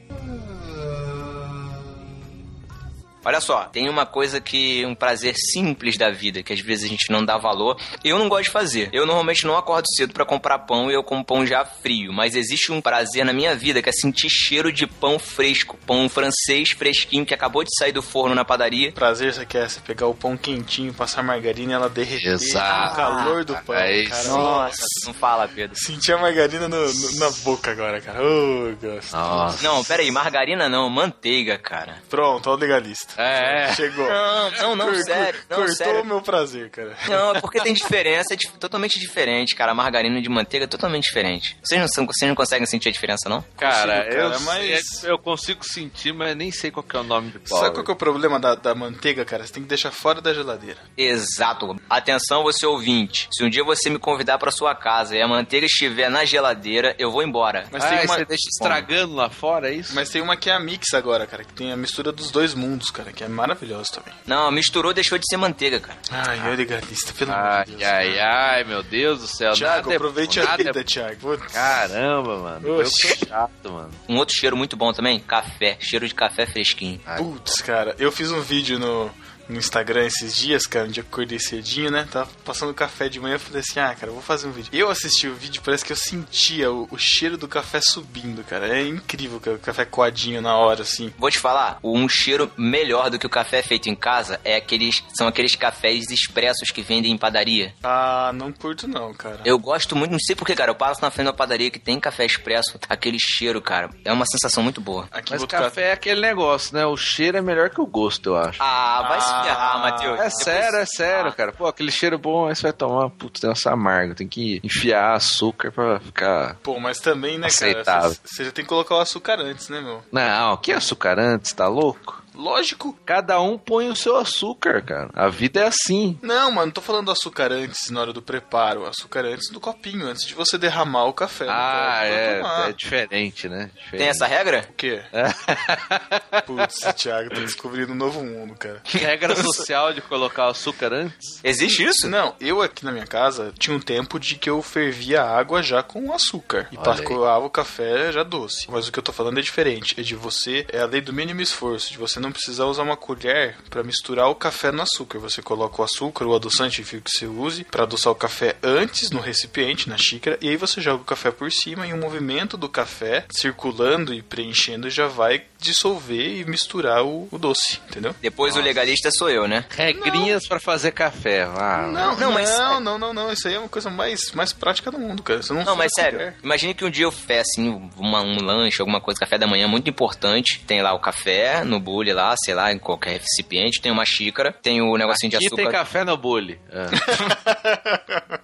Olha 3.26 3.42
só, 3.42 3.64
tem 3.66 3.90
uma 3.90 4.06
coisa 4.06 4.40
que 4.40 4.86
um 4.86 4.94
prazer 4.96 5.36
simples 5.36 5.98
da 5.98 6.12
vida, 6.12 6.44
que 6.44 6.54
às 6.54 6.60
vezes 6.60 6.86
a 6.86 6.88
gente 6.88 7.12
não 7.12 7.26
dá 7.26 7.38
valor. 7.38 7.76
Eu 8.04 8.20
não 8.20 8.30
gosto 8.30 8.44
de 8.46 8.52
fazer. 8.52 8.90
Eu 8.94 9.06
normalmente 9.06 9.46
não 9.48 9.58
acordo 9.58 9.86
cedo 9.98 10.14
pra 10.14 10.24
comprar 10.26 10.60
pão 10.60 10.90
e 10.92 10.94
eu 10.94 11.04
como 11.04 11.26
pão 11.26 11.46
já 11.46 11.66
frio, 11.66 12.14
mas 12.14 12.36
existe 12.36 12.72
um 12.72 12.80
prazer 12.80 13.26
na 13.26 13.34
minha 13.34 13.56
vida 13.56 13.82
que 13.82 13.90
é 13.90 13.92
sentir 13.92 14.30
cheiro 14.30 14.72
de 14.72 14.86
pão 14.86 15.18
fresco, 15.18 15.78
pão 15.86 16.08
francês 16.08 16.70
fresquinho 16.72 17.26
que 17.26 17.34
acabou 17.34 17.64
de 17.64 17.70
sair 17.78 17.92
do 17.92 18.02
forno 18.02 18.36
na 18.36 18.46
padaria. 18.46 18.92
prazer 18.92 19.34
você 19.34 19.46
quer 19.46 19.70
você 19.70 19.80
pegar 19.80 20.08
o 20.08 20.14
pão 20.14 20.38
quentinho, 20.38 20.94
passar 20.94 21.24
margarina 21.24 21.72
e 21.72 21.76
ela 21.76 21.90
derreter 21.90 22.34
Exato. 22.34 22.90
no 22.92 22.96
calor 22.96 23.44
do 23.44 23.56
pão. 23.56 23.76
É 23.76 24.02
isso. 24.02 24.12
cara. 24.12 24.28
Nossa, 24.30 24.84
não 25.08 25.14
fala, 25.14 25.48
Pedro. 25.48 25.76
Senti 25.78 26.12
a 26.12 26.18
margarina 26.18 26.68
no- 26.68 26.94
no- 26.94 27.12
na 27.20 27.30
boca 27.44 27.72
agora, 27.72 28.00
cara. 28.02 28.22
Ô, 28.24 28.76
gosto. 28.80 29.12
Nossa. 29.16 29.64
Não, 29.64 29.84
peraí, 29.84 30.12
margarina 30.12 30.70
não, 30.70 30.90
manteiga, 30.90 31.58
cara. 31.58 32.02
Pronto, 32.10 32.50
ó 32.50 32.54
o 32.54 32.58
legalista. 32.58 33.15
É, 33.18 33.66
é. 33.70 33.74
Chegou. 33.74 34.08
Não, 34.08 34.52
não, 34.52 34.76
não, 34.76 34.86
Cor- 34.88 35.04
sério, 35.04 35.40
não, 35.50 35.58
cortou 35.58 35.76
sério. 35.76 36.02
o 36.02 36.06
meu 36.06 36.22
prazer, 36.22 36.70
cara. 36.70 36.96
Não, 37.08 37.36
é 37.36 37.42
porque 37.42 37.62
tem 37.62 37.74
diferença, 37.76 38.34
é 38.34 38.38
totalmente 38.60 39.00
diferente, 39.00 39.56
cara. 39.56 39.72
A 39.72 39.76
margarina 39.76 40.22
de 40.22 40.30
manteiga 40.30 40.66
é 40.66 40.68
totalmente 40.68 41.04
diferente. 41.04 41.58
Vocês 41.64 41.80
não, 41.80 41.88
são- 41.88 42.06
vocês 42.06 42.28
não 42.28 42.36
conseguem 42.36 42.66
sentir 42.66 42.90
a 42.90 42.92
diferença, 42.92 43.28
não? 43.30 43.44
Cara, 43.58 44.04
Consigo, 44.06 44.16
cara, 44.22 44.34
eu, 44.36 44.40
mas- 44.42 45.04
eu 45.04 45.18
consigo 45.20 45.64
sentir, 45.66 46.14
mas 46.14 46.36
nem 46.36 46.52
sei 46.52 46.72
qual 46.72 46.84
que 46.84 46.96
é 46.96 47.00
o 47.00 47.04
nome 47.04 47.32
de 47.32 47.40
pau. 47.40 47.60
Sabe 47.60 47.74
qual 47.76 47.84
que 47.86 47.92
é 47.92 47.94
o 47.94 47.98
problema 47.98 48.40
da, 48.40 48.56
da 48.56 48.76
manteiga, 48.76 49.24
cara? 49.26 49.46
Você 49.46 49.54
tem 49.54 49.64
que 49.64 49.70
deixar 49.70 49.92
fora 49.92 50.22
da 50.22 50.34
geladeira. 50.34 50.80
Exato. 50.98 51.76
Atenção, 51.90 52.44
você 52.44 52.66
ouvinte. 52.66 53.28
Se 53.32 53.44
um 53.44 53.50
dia 53.50 53.64
você 53.64 53.90
me 53.90 53.98
convidar 54.00 54.38
pra 54.38 54.52
sua 54.52 54.76
casa 54.76 55.16
e 55.16 55.22
a 55.22 55.28
manteiga 55.28 55.66
estiver 55.66 56.10
na 56.10 56.26
geladeira, 56.26 56.96
eu 57.00 57.12
vou 57.12 57.24
embora. 57.24 57.66
Mas 57.72 57.84
ah, 57.84 57.90
tem 57.90 57.98
uma. 58.00 58.08
você 58.16 58.26
deixa 58.26 58.50
estragando 58.50 59.16
lá 59.16 59.30
fora, 59.30 59.70
é 59.70 59.74
isso? 59.76 59.94
Mas 59.96 60.10
tem 60.10 60.22
uma 60.22 60.36
que 60.36 60.50
é 60.50 60.54
a 60.54 60.60
mix 60.60 60.94
agora, 60.94 61.26
cara, 61.26 61.44
que 61.44 61.54
tem 61.54 61.72
a 61.72 61.78
mistura 61.78 62.12
dos 62.12 62.32
dois 62.32 62.54
mundos, 62.54 62.90
cara, 62.92 63.05
que 63.12 63.24
é 63.24 63.28
maravilhoso 63.28 63.92
também. 63.94 64.14
Não, 64.26 64.52
misturou, 64.52 64.94
deixou 64.94 65.18
de 65.18 65.26
ser 65.30 65.38
manteiga, 65.38 65.80
cara. 65.80 65.98
Ai, 66.12 66.40
eu 66.52 66.56
legalista, 66.56 67.14
pelo 67.14 67.32
amor 67.32 67.46
Ai, 67.46 67.66
de 67.66 67.72
Deus. 67.76 67.84
ai, 67.84 68.20
ai, 68.20 68.64
meu 68.64 68.84
Deus 68.84 69.22
do 69.22 69.28
céu. 69.28 69.54
Thiago, 69.54 69.76
nada 69.84 69.94
é- 69.94 69.96
aproveite 69.98 70.40
a 70.40 70.44
nada 70.44 70.62
é- 70.62 70.66
vida, 70.66 70.84
Thiago. 70.84 71.16
Putz. 71.20 71.54
Caramba, 71.54 72.38
mano. 72.38 72.68
Eu 72.68 72.86
sou 72.86 73.10
chato, 73.28 73.72
mano. 73.72 73.92
Um 74.10 74.18
outro 74.18 74.36
cheiro 74.36 74.56
muito 74.58 74.76
bom 74.78 74.92
também, 74.94 75.20
café. 75.20 75.78
Cheiro 75.80 76.08
de 76.08 76.14
café 76.16 76.46
fresquinho. 76.46 77.00
Putz, 77.18 77.62
cara, 77.62 77.96
eu 78.00 78.12
fiz 78.12 78.32
um 78.32 78.42
vídeo 78.42 78.78
no, 78.80 79.12
no 79.48 79.58
Instagram 79.58 80.06
esses 80.06 80.36
dias, 80.36 80.66
cara, 80.66 80.86
um 80.86 80.92
dia 80.92 81.04
que 81.04 81.10
acordei 81.10 81.40
cedinho, 81.40 81.92
né? 81.92 82.08
Tava 82.12 82.30
passando 82.44 82.74
café 82.74 83.08
de 83.10 83.20
manhã, 83.20 83.38
falei 83.38 83.62
assim, 83.62 83.80
ah, 83.80 83.94
cara, 83.94 84.08
eu 84.08 84.14
vou 84.14 84.22
fazer 84.22 84.48
um 84.48 84.52
vídeo. 84.52 84.70
Eu 84.74 84.90
assisti 84.90 85.28
o 85.28 85.36
vídeo, 85.36 85.62
parece 85.64 85.86
que 85.86 85.92
eu 85.92 85.96
sentia 85.96 86.72
o, 86.72 86.88
o 86.92 86.98
cheiro 86.98 87.38
do 87.38 87.48
café 87.48 87.80
subindo, 87.82 88.44
cara. 88.44 88.68
É 88.78 88.88
incrível, 88.88 89.40
cara, 89.40 89.58
o 89.58 89.60
café 89.60 89.86
coadinho 89.86 90.42
na 90.42 90.58
hora, 90.58 90.82
assim. 90.82 91.14
Vou 91.18 91.30
te 91.30 91.40
falar, 91.40 91.80
um 91.84 92.08
cheiro 92.10 92.52
melhor 92.58 93.10
do 93.10 93.20
que 93.20 93.26
o 93.26 93.30
café 93.30 93.62
feito 93.62 93.90
em 93.90 93.96
casa 93.96 94.40
é 94.44 94.56
aqueles, 94.56 95.04
são 95.14 95.28
aqueles 95.28 95.56
cafés 95.56 96.10
expressos 96.10 96.72
que 96.72 96.82
vendem 96.82 97.12
em 97.12 97.18
padaria. 97.18 97.74
Ah, 97.84 98.32
não 98.34 98.52
curto 98.52 98.88
não, 98.88 99.14
cara. 99.14 99.42
Eu 99.46 99.60
gosto 99.60 99.96
muito, 99.96 100.12
não 100.12 100.20
sei 100.20 100.36
porquê, 100.36 100.56
cara. 100.56 100.72
Eu 100.72 100.76
passo 100.76 101.02
na 101.02 101.12
frente 101.12 101.28
da 101.28 101.34
padaria 101.34 101.70
que 101.70 101.80
tem 101.80 102.00
café 102.00 102.26
expresso, 102.26 102.80
aquele 102.90 103.18
cheiro, 103.20 103.62
cara. 103.62 103.90
É 104.04 104.12
uma 104.12 104.26
sensação 104.26 104.64
muito 104.64 104.82
boa. 104.82 105.08
Aqui 105.12 105.34
Mas 105.34 105.46
café 105.46 105.90
é 105.90 105.92
aquele 105.94 106.22
negócio, 106.22 106.76
né? 106.76 106.86
O 106.86 106.98
cheiro 106.98 107.38
é 107.38 107.42
melhor 107.42 107.70
que 107.70 107.80
o 107.80 107.86
gosto, 107.86 108.30
eu 108.30 108.38
acho. 108.38 108.62
Ah, 108.62 109.06
vai 109.08 109.22
se 109.22 109.35
se 109.35 109.35
ferrar, 109.44 109.80
Matheus. 109.82 110.14
É 110.20 110.24
Depois- 110.24 110.44
sério, 110.44 110.78
é 110.80 110.86
sério, 110.86 111.34
cara. 111.34 111.52
Pô, 111.52 111.66
aquele 111.68 111.92
cheiro 111.92 112.18
bom, 112.18 112.48
aí 112.48 112.56
você 112.56 112.64
vai 112.64 112.74
tomar, 112.74 113.10
putz, 113.10 113.40
tem 113.40 113.52
essa 113.52 113.72
amarga. 113.72 114.16
Tem 114.16 114.28
que 114.28 114.60
enfiar 114.64 115.14
açúcar 115.16 115.72
pra 115.72 116.00
ficar. 116.00 116.56
Pô, 116.64 116.80
mas 116.80 117.00
também, 117.00 117.38
né, 117.38 117.48
cara? 117.50 117.72
Aceitável. 117.72 118.10
Você 118.12 118.20
você 118.36 118.46
já 118.46 118.52
tem 118.52 118.64
que 118.66 118.70
colocar 118.70 118.96
o 118.96 119.00
açúcar 119.00 119.40
antes, 119.40 119.70
né, 119.70 119.82
meu? 119.82 120.04
Não, 120.12 120.58
que 120.58 120.72
açúcar 120.72 121.20
antes, 121.20 121.52
tá 121.54 121.68
louco? 121.68 122.24
Lógico. 122.36 122.98
Cada 123.06 123.40
um 123.42 123.58
põe 123.58 123.90
o 123.90 123.96
seu 123.96 124.16
açúcar, 124.18 124.82
cara. 124.82 125.10
A 125.14 125.30
vida 125.30 125.62
é 125.62 125.68
assim. 125.68 126.18
Não, 126.22 126.52
mano, 126.52 126.68
não 126.68 126.72
tô 126.74 126.82
falando 126.82 127.06
do 127.06 127.12
açúcar 127.12 127.52
antes 127.52 127.90
na 127.90 128.02
hora 128.02 128.14
do 128.14 128.22
preparo. 128.22 128.86
Açúcar 128.86 129.26
antes 129.26 129.50
do 129.52 129.60
copinho, 129.60 130.08
antes 130.08 130.26
de 130.26 130.34
você 130.34 130.58
derramar 130.58 131.06
o 131.06 131.14
café. 131.14 131.46
no 131.46 131.52
Ah, 131.52 132.02
é, 132.04 132.38
tomar. 132.38 132.70
é 132.70 132.74
diferente, 132.74 133.50
né? 133.50 133.70
Diferente. 133.76 133.98
Tem 133.98 134.08
essa 134.10 134.26
regra? 134.28 134.66
O 134.70 134.74
quê? 134.74 135.02
Putz, 136.46 136.80
Thiago, 136.96 137.30
tá 137.30 137.40
descobrindo 137.40 137.94
um 137.94 137.96
novo 137.96 138.24
mundo, 138.24 138.56
cara. 138.56 138.82
regra 138.86 139.36
social 139.36 139.94
de 139.94 140.02
colocar 140.02 140.48
o 140.48 140.50
açúcar 140.52 140.94
antes? 140.94 141.40
Existe 141.44 141.84
isso? 141.84 142.08
Não, 142.10 142.36
eu 142.40 142.62
aqui 142.62 142.86
na 142.86 142.92
minha 142.92 143.08
casa 143.08 143.54
tinha 143.58 143.76
um 143.76 143.80
tempo 143.80 144.20
de 144.20 144.36
que 144.36 144.50
eu 144.50 144.62
fervia 144.62 145.22
a 145.24 145.38
água 145.38 145.62
já 145.64 145.82
com 145.84 146.14
açúcar. 146.14 146.68
E 146.72 146.78
passava 146.78 147.40
o 147.40 147.50
café 147.50 148.12
já 148.12 148.24
doce. 148.24 148.66
Mas 148.70 148.88
o 148.88 148.92
que 148.92 149.00
eu 149.00 149.04
tô 149.04 149.12
falando 149.12 149.40
é 149.40 149.42
diferente. 149.42 150.00
É 150.00 150.04
de 150.04 150.16
você. 150.16 150.66
É 150.72 150.80
a 150.82 150.86
lei 150.86 151.02
do 151.02 151.14
mínimo 151.14 151.42
esforço. 151.42 151.92
De 151.92 151.98
você 151.98 152.20
não 152.26 152.32
precisar 152.32 152.66
usar 152.66 152.84
uma 152.84 152.98
colher 152.98 153.56
pra 153.70 153.84
misturar 153.84 154.30
o 154.30 154.36
café 154.36 154.72
no 154.72 154.82
açúcar. 154.82 155.20
Você 155.20 155.42
coloca 155.42 155.82
o 155.82 155.86
açúcar, 155.86 156.26
o 156.26 156.36
adoçante, 156.36 156.82
enfim, 156.82 157.00
que 157.00 157.12
você 157.12 157.26
use, 157.26 157.64
pra 157.64 157.84
adoçar 157.84 158.12
o 158.12 158.16
café 158.16 158.58
antes 158.62 159.12
no 159.12 159.20
recipiente, 159.20 159.88
na 159.88 159.98
xícara. 159.98 160.38
E 160.42 160.50
aí 160.50 160.58
você 160.58 160.82
joga 160.82 161.02
o 161.02 161.06
café 161.06 161.32
por 161.32 161.52
cima 161.52 161.88
e 161.88 161.94
o 161.94 161.98
movimento 161.98 162.58
do 162.58 162.68
café 162.68 163.26
circulando 163.30 164.14
e 164.14 164.22
preenchendo 164.22 164.90
já 164.90 165.08
vai 165.08 165.44
dissolver 165.66 166.40
e 166.40 166.46
misturar 166.46 167.04
o, 167.04 167.28
o 167.32 167.38
doce, 167.38 167.80
entendeu? 167.90 168.16
Depois 168.22 168.56
o 168.56 168.62
legalista 168.62 169.10
sou 169.12 169.30
eu, 169.30 169.48
né? 169.48 169.66
Regrinhas 169.70 170.48
pra 170.48 170.60
fazer 170.60 170.92
café. 170.92 171.44
Ah, 171.44 171.90
Não, 171.92 171.92
Não, 172.12 172.18
não, 172.18 172.32
mas- 172.32 172.50
não, 172.58 172.80
não, 172.80 172.98
não, 172.98 173.14
não. 173.14 173.32
Isso 173.34 173.48
aí 173.48 173.56
é 173.56 173.60
uma 173.60 173.70
coisa 173.70 173.90
mais, 173.90 174.32
mais 174.34 174.54
prática 174.54 174.90
do 174.92 174.98
mundo, 175.00 175.22
cara. 175.24 175.42
Você 175.42 175.54
não, 175.54 175.64
Não, 175.64 175.76
mas 175.76 175.92
sério, 175.94 176.18
colher. 176.20 176.36
imagine 176.44 176.74
que 176.74 176.86
um 176.86 176.90
dia 176.90 177.06
eu 177.06 177.12
peço 177.12 177.46
assim, 177.52 177.90
uma- 177.98 178.22
um 178.22 178.42
lanche, 178.42 178.82
alguma 178.82 179.00
coisa, 179.02 179.20
café 179.20 179.38
da 179.38 179.48
manhã 179.48 179.68
muito 179.68 179.90
importante. 179.90 180.60
Tem 180.66 180.82
lá 180.82 180.94
o 180.94 181.00
café 181.00 181.64
no 181.64 181.80
bule 181.80 182.14
lá, 182.14 182.34
sei 182.44 182.54
lá, 182.54 182.72
em 182.72 182.80
qualquer 182.80 183.20
recipiente, 183.20 183.82
tem 183.82 183.92
uma 183.92 184.06
xícara, 184.06 184.52
tem 184.52 184.82
o 184.82 184.98
negocinho 184.98 185.30
de 185.30 185.36
Aqui 185.38 185.46
açúcar. 185.48 185.62
tem 185.64 185.72
café 185.72 186.04
no 186.04 186.16
bule. 186.18 186.60
Ah. 186.72 186.86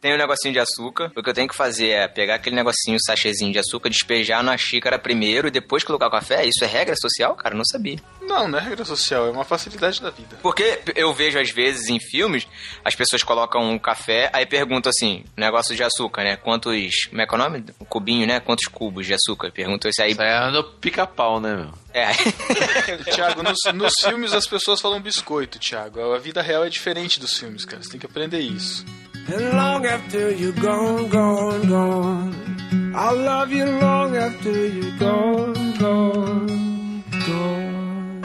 Tem 0.00 0.12
o 0.12 0.18
negocinho 0.18 0.52
de 0.52 0.58
açúcar. 0.58 1.12
O 1.16 1.22
que 1.22 1.30
eu 1.30 1.34
tenho 1.34 1.46
que 1.48 1.54
fazer 1.54 1.90
é 1.90 2.08
pegar 2.08 2.34
aquele 2.34 2.56
negocinho, 2.56 2.98
sachêzinho 3.00 3.52
de 3.52 3.58
açúcar, 3.58 3.88
despejar 3.88 4.42
na 4.42 4.56
xícara 4.56 4.98
primeiro 4.98 5.48
e 5.48 5.50
depois 5.50 5.84
colocar 5.84 6.08
o 6.08 6.10
café. 6.10 6.44
Isso 6.44 6.61
é 6.64 6.66
regra 6.66 6.94
social, 6.96 7.34
cara? 7.34 7.54
Eu 7.54 7.58
Não 7.58 7.64
sabia. 7.64 7.98
Não, 8.20 8.48
não 8.48 8.58
é 8.58 8.62
regra 8.62 8.84
social, 8.84 9.26
é 9.26 9.30
uma 9.30 9.44
facilidade 9.44 10.00
da 10.00 10.10
vida. 10.10 10.38
Porque 10.42 10.80
eu 10.94 11.12
vejo 11.12 11.38
às 11.38 11.50
vezes 11.50 11.88
em 11.88 11.98
filmes, 11.98 12.46
as 12.84 12.94
pessoas 12.94 13.22
colocam 13.22 13.70
um 13.70 13.78
café, 13.78 14.30
aí 14.32 14.46
perguntam 14.46 14.90
assim, 14.90 15.24
negócio 15.36 15.74
de 15.74 15.82
açúcar, 15.82 16.22
né? 16.24 16.36
Quantos. 16.36 17.06
Como 17.10 17.20
é 17.20 17.26
que 17.26 17.34
é 17.34 17.36
o 17.36 17.38
nome? 17.38 17.64
Um 17.80 17.84
cubinho, 17.84 18.26
né? 18.26 18.40
Quantos 18.40 18.66
cubos 18.66 19.06
de 19.06 19.14
açúcar? 19.14 19.50
Perguntam 19.50 19.90
isso 19.90 20.02
aí. 20.02 20.12
Isso 20.12 20.22
aí 20.22 20.28
é 20.28 20.50
no 20.50 20.64
pica-pau, 20.64 21.40
né, 21.40 21.54
meu? 21.54 21.72
É. 21.92 22.12
Tiago, 23.12 23.42
nos, 23.42 23.58
nos 23.74 23.94
filmes 24.02 24.32
as 24.32 24.46
pessoas 24.46 24.80
falam 24.80 25.00
biscoito, 25.00 25.58
Tiago. 25.58 26.12
A 26.12 26.18
vida 26.18 26.40
real 26.40 26.64
é 26.64 26.68
diferente 26.68 27.20
dos 27.20 27.36
filmes, 27.38 27.64
cara. 27.64 27.82
Você 27.82 27.90
tem 27.90 28.00
que 28.00 28.06
aprender 28.06 28.40
isso. 28.40 28.84
And 29.28 29.56
long 29.56 29.86
after 29.86 30.30
you're 30.32 30.58
gone, 30.58 31.08
gone, 31.08 31.66
gone, 31.66 32.34
I'll 32.94 33.16
love 33.16 33.50
you 33.50 33.64
long 33.64 34.16
after 34.16 34.50
you're 34.66 34.98
gone, 34.98 35.74
gone, 35.78 37.04
gone. 37.26 38.22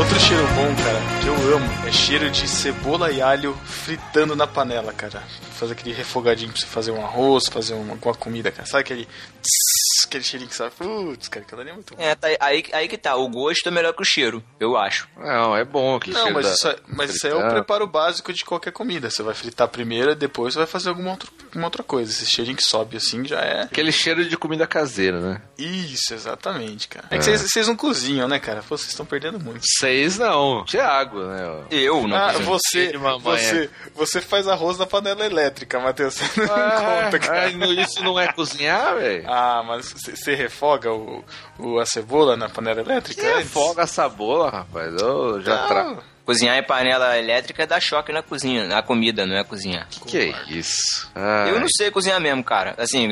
Outro 0.00 0.18
cheiro 0.18 0.46
bom, 0.56 0.74
cara, 0.82 1.00
que 1.20 1.26
eu 1.28 1.56
amo, 1.56 1.81
cheiro 1.92 2.30
de 2.30 2.48
cebola 2.48 3.10
e 3.10 3.20
alho 3.20 3.54
fritando 3.64 4.34
na 4.34 4.46
panela, 4.46 4.92
cara. 4.92 5.22
Fazer 5.52 5.72
aquele 5.72 5.94
refogadinho 5.94 6.50
pra 6.50 6.60
você 6.60 6.66
fazer 6.66 6.90
um 6.90 7.04
arroz, 7.04 7.44
fazer 7.50 7.74
uma, 7.74 7.92
alguma 7.92 8.14
comida, 8.14 8.50
cara. 8.50 8.66
Sabe 8.66 8.80
aquele. 8.80 9.04
tss, 9.04 10.06
aquele 10.06 10.24
cheirinho 10.24 10.50
que 10.50 10.56
sabe? 10.56 10.72
Putz, 10.76 11.28
cara, 11.28 11.44
aquilo 11.44 11.60
ali 11.60 11.70
é 11.70 11.72
muito 11.72 11.94
bom. 11.94 12.02
É, 12.02 12.14
tá, 12.14 12.28
aí, 12.40 12.64
aí 12.72 12.88
que 12.88 12.98
tá. 12.98 13.14
O 13.16 13.28
gosto 13.28 13.68
é 13.68 13.70
melhor 13.70 13.92
que 13.92 14.02
o 14.02 14.04
cheiro, 14.04 14.42
eu 14.58 14.76
acho. 14.76 15.08
Não, 15.16 15.56
é 15.56 15.64
bom 15.64 15.96
aquele 15.96 16.14
Não, 16.14 16.22
cheiro 16.22 16.34
mas, 16.34 16.46
isso, 16.54 16.68
é, 16.68 16.76
mas 16.88 17.14
isso 17.14 17.26
é 17.26 17.34
o 17.34 17.48
preparo 17.48 17.86
básico 17.86 18.32
de 18.32 18.44
qualquer 18.44 18.72
comida. 18.72 19.08
Você 19.10 19.22
vai 19.22 19.34
fritar 19.34 19.68
primeiro 19.68 20.10
e 20.12 20.14
depois 20.14 20.54
você 20.54 20.58
vai 20.58 20.66
fazer 20.66 20.88
alguma 20.88 21.12
outra, 21.12 21.28
alguma 21.46 21.66
outra 21.66 21.82
coisa. 21.82 22.10
Esse 22.10 22.26
cheirinho 22.26 22.56
que 22.56 22.64
sobe 22.64 22.96
assim 22.96 23.24
já 23.24 23.40
é. 23.40 23.62
Aquele 23.62 23.92
cheiro 23.92 24.24
de 24.24 24.36
comida 24.36 24.66
caseira, 24.66 25.20
né? 25.20 25.42
Isso, 25.56 26.12
exatamente, 26.12 26.88
cara. 26.88 27.06
É 27.10 27.18
que 27.18 27.24
vocês 27.24 27.40
vocês 27.42 27.68
não 27.68 27.76
cozinham, 27.76 28.26
né, 28.26 28.38
cara? 28.38 28.62
Pô, 28.62 28.76
Vocês 28.76 28.90
estão 28.90 29.06
perdendo 29.06 29.38
muito. 29.38 29.60
Seis 29.78 30.18
não. 30.18 30.64
Thiago, 30.64 31.22
né? 31.24 31.64
Eu 31.82 32.06
não 32.06 32.16
Ah, 32.16 32.32
você, 32.32 32.92
você, 33.22 33.70
você 33.94 34.20
faz 34.20 34.46
arroz 34.48 34.78
na 34.78 34.86
panela 34.86 35.24
elétrica, 35.24 35.78
Matheus. 35.80 36.14
Você 36.32 36.40
não 36.46 36.54
Ah, 36.54 37.02
conta, 37.04 37.18
cara. 37.18 37.46
ah, 37.46 37.50
isso 37.82 38.02
não 38.02 38.18
é 38.18 38.32
cozinhar, 38.32 38.94
velho? 38.96 39.24
Ah, 39.28 39.62
mas 39.66 39.92
você 39.92 40.34
refoga 40.34 40.92
o, 40.92 41.24
o- 41.58 41.78
a 41.78 41.86
cebola 41.86 42.36
na 42.36 42.48
panela 42.48 42.80
elétrica? 42.80 43.20
Que 43.20 43.26
antes? 43.28 43.50
folga 43.50 43.82
essa 43.82 44.08
bola, 44.08 44.50
rapaz. 44.50 44.94
Eu 45.00 45.40
já 45.42 45.56
Não. 45.84 46.11
Cozinhar 46.24 46.56
em 46.56 46.62
panela 46.62 47.18
elétrica 47.18 47.66
dá 47.66 47.80
choque 47.80 48.12
na 48.12 48.22
cozinha, 48.22 48.66
na 48.66 48.80
comida, 48.80 49.26
não 49.26 49.36
é 49.36 49.42
cozinhar. 49.42 49.88
Que 50.06 50.18
é 50.18 50.34
isso? 50.48 51.10
Ai. 51.14 51.50
Eu 51.50 51.58
não 51.58 51.66
sei 51.68 51.90
cozinhar 51.90 52.20
mesmo, 52.20 52.44
cara. 52.44 52.74
Assim, 52.78 53.08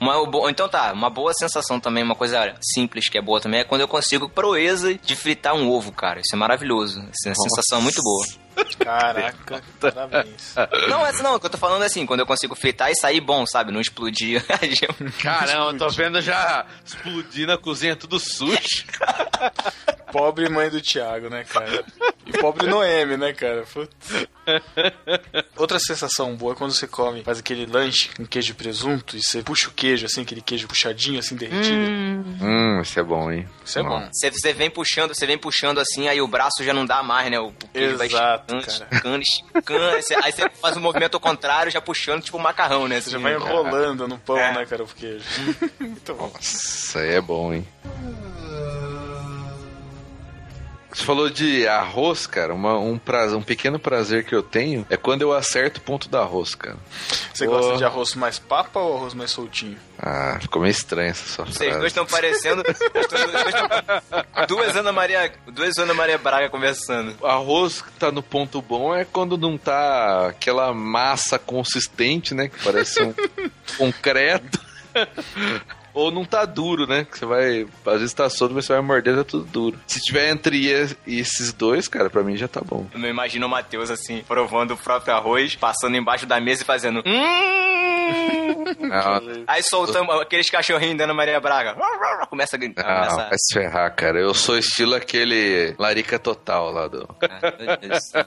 uma, 0.00 0.50
então 0.50 0.68
tá, 0.68 0.92
uma 0.92 1.10
boa 1.10 1.34
sensação 1.34 1.78
também, 1.78 2.02
uma 2.02 2.14
coisa 2.14 2.54
simples 2.62 3.08
que 3.08 3.18
é 3.18 3.22
boa 3.22 3.40
também, 3.40 3.60
é 3.60 3.64
quando 3.64 3.82
eu 3.82 3.88
consigo 3.88 4.28
proeza 4.28 4.94
de 4.94 5.14
fritar 5.14 5.54
um 5.54 5.68
ovo, 5.70 5.92
cara. 5.92 6.20
Isso 6.20 6.34
é 6.34 6.36
maravilhoso. 6.36 7.00
Isso 7.00 7.28
é 7.28 7.30
uma 7.30 7.48
sensação 7.48 7.82
muito 7.82 8.02
boa. 8.02 8.45
Caraca, 8.78 9.62
parabéns. 9.80 10.54
Não, 10.88 11.04
essa 11.06 11.22
não, 11.22 11.34
o 11.34 11.40
que 11.40 11.46
eu 11.46 11.50
tô 11.50 11.58
falando 11.58 11.82
é 11.82 11.86
assim, 11.86 12.06
quando 12.06 12.20
eu 12.20 12.26
consigo 12.26 12.54
fritar 12.54 12.90
e 12.90 12.96
sair 12.96 13.20
bom, 13.20 13.44
sabe? 13.46 13.72
Não 13.72 13.80
explodir. 13.80 14.44
Caramba, 15.20 15.72
eu 15.72 15.78
tô 15.78 15.88
vendo 15.88 16.20
já 16.20 16.66
explodir 16.84 17.46
na 17.46 17.58
cozinha 17.58 17.96
tudo 17.96 18.18
sujo. 18.18 18.84
Pobre 20.12 20.48
mãe 20.48 20.70
do 20.70 20.80
Thiago, 20.80 21.28
né, 21.28 21.44
cara? 21.44 21.84
E 22.24 22.32
pobre 22.38 22.66
Noemi, 22.66 23.16
né, 23.16 23.32
cara? 23.32 23.64
Putz. 23.64 24.26
Outra 25.56 25.78
sensação 25.78 26.36
boa 26.36 26.52
é 26.52 26.56
quando 26.56 26.72
você 26.72 26.86
come, 26.86 27.22
faz 27.22 27.40
aquele 27.40 27.66
lanche 27.66 28.10
com 28.16 28.24
queijo 28.24 28.52
e 28.52 28.54
presunto 28.54 29.16
e 29.16 29.22
você 29.22 29.42
puxa 29.42 29.68
o 29.68 29.72
queijo, 29.72 30.06
assim, 30.06 30.22
aquele 30.22 30.40
queijo 30.40 30.68
puxadinho, 30.68 31.18
assim, 31.18 31.36
derretido. 31.36 31.90
Hum, 32.40 32.80
isso 32.80 32.98
é 32.98 33.02
bom, 33.02 33.30
hein? 33.30 33.48
Isso 33.64 33.78
é 33.78 33.82
bom. 33.82 34.08
Você, 34.12 34.30
você 34.30 34.52
vem 34.52 34.70
puxando, 34.70 35.14
você 35.14 35.26
vem 35.26 35.38
puxando 35.38 35.78
assim, 35.78 36.08
aí 36.08 36.20
o 36.20 36.28
braço 36.28 36.62
já 36.62 36.72
não 36.72 36.86
dá 36.86 37.02
mais, 37.02 37.30
né? 37.30 37.38
O 37.38 37.52
queijo 37.72 37.96
vai 37.96 38.08
Exato, 38.48 38.70
esticando, 38.70 39.00
cara. 39.00 39.22
esticando, 39.22 39.96
esticando. 39.98 40.24
Aí 40.24 40.32
você- 40.32 40.48
faz 40.60 40.76
o 40.76 40.80
movimento 40.80 41.14
ao 41.14 41.20
contrário, 41.20 41.70
já 41.72 41.80
puxando, 41.80 42.22
tipo 42.22 42.36
um 42.36 42.40
macarrão, 42.40 42.86
né? 42.88 43.00
Você 43.00 43.10
já 43.10 43.18
vai 43.18 43.36
cara. 43.36 43.44
enrolando 43.44 44.06
no 44.08 44.18
pão, 44.18 44.38
É. 44.38 44.52
né, 44.54 44.66
cara, 44.66 44.82
o 44.84 44.86
queijo. 44.86 45.24
Muito 45.80 46.14
bom. 46.14 46.32
Isso 46.40 46.98
aí 46.98 47.14
é 47.14 47.20
bom, 47.20 47.52
hein? 47.52 47.66
Você 50.96 51.04
falou 51.04 51.28
de 51.28 51.68
arroz, 51.68 52.26
cara. 52.26 52.54
Uma- 52.54 52.78
um, 52.78 52.96
prazer, 52.96 53.36
um 53.36 53.42
pequeno 53.42 53.78
prazer 53.78 54.24
que 54.24 54.34
eu 54.34 54.42
tenho 54.42 54.86
é 54.88 54.96
quando 54.96 55.20
eu 55.20 55.30
acerto 55.30 55.78
o 55.78 55.82
ponto 55.82 56.08
do 56.08 56.16
arroz, 56.16 56.54
cara. 56.54 56.78
Você 57.34 57.46
gosta 57.46 57.76
de 57.76 57.84
arroz 57.84 58.14
mais 58.14 58.38
papa 58.38 58.80
ou 58.80 58.96
arroz 58.96 59.12
mais 59.12 59.30
soltinho? 59.30 59.76
Ah, 59.98 60.38
ficou 60.40 60.62
meio 60.62 60.70
estranha 60.70 61.10
essa 61.10 61.26
sua 61.28 61.44
Vocês 61.44 61.58
frase. 61.68 61.78
dois 61.80 61.90
estão 61.92 62.06
parecendo. 62.06 62.62
dois 62.64 64.46
duas 64.48 64.74
Ana 64.76 64.90
Maria. 64.90 65.30
Duas 65.48 65.76
Ana 65.76 65.92
Maria 65.92 66.16
Braga 66.16 66.48
conversando. 66.48 67.14
O 67.20 67.26
arroz 67.26 67.82
que 67.82 67.92
tá 67.92 68.10
no 68.10 68.22
ponto 68.22 68.62
bom 68.62 68.94
é 68.94 69.04
quando 69.04 69.36
não 69.36 69.58
tá 69.58 70.28
aquela 70.28 70.72
massa 70.72 71.38
consistente, 71.38 72.32
né? 72.34 72.48
Que 72.48 72.64
parece 72.64 73.02
um 73.02 73.12
concreto. 73.76 74.58
Ou 75.96 76.10
não 76.10 76.24
tá 76.26 76.44
duro, 76.44 76.86
né? 76.86 77.06
Que 77.10 77.18
você 77.18 77.24
vai. 77.24 77.66
Às 77.86 78.00
vezes 78.00 78.12
tá 78.12 78.28
solto, 78.28 78.54
mas 78.54 78.66
você 78.66 78.74
vai 78.74 78.82
morder, 78.82 79.16
tá 79.16 79.24
tudo 79.24 79.44
duro. 79.46 79.78
Se 79.86 79.98
tiver 80.00 80.28
entre 80.30 80.68
es- 80.70 80.94
esses 81.06 81.54
dois, 81.54 81.88
cara, 81.88 82.10
pra 82.10 82.22
mim 82.22 82.36
já 82.36 82.46
tá 82.46 82.60
bom. 82.62 82.86
Eu 82.92 82.98
não 83.00 83.08
imagino 83.08 83.46
o 83.46 83.48
Matheus 83.48 83.90
assim, 83.90 84.22
provando 84.28 84.74
o 84.74 84.76
próprio 84.76 85.14
arroz, 85.14 85.56
passando 85.56 85.96
embaixo 85.96 86.26
da 86.26 86.38
mesa 86.38 86.62
e 86.62 86.66
fazendo. 86.66 87.02
Hum! 87.06 87.66
Ah, 88.92 89.20
Aí 89.46 89.62
soltando 89.62 90.10
aqueles 90.12 90.48
cachorrinhos 90.50 90.98
da 90.98 91.04
Ana 91.04 91.14
Maria 91.14 91.40
Braga. 91.40 91.74
Começa 92.28 92.56
a 92.56 92.58
gritar. 92.58 92.82
Ah, 92.84 93.06
começa 93.06 93.16
vai 93.28 93.38
se 93.38 93.54
ferrar, 93.54 93.94
cara. 93.94 94.18
Eu 94.20 94.34
sou 94.34 94.56
estilo 94.58 94.94
aquele 94.94 95.74
larica 95.78 96.18
total 96.18 96.70
lá 96.70 96.86
do. 96.88 97.08
a... 97.20 97.62
Meu 97.62 97.76
Deus 97.78 97.98
do 97.98 98.00
céu. 98.10 98.26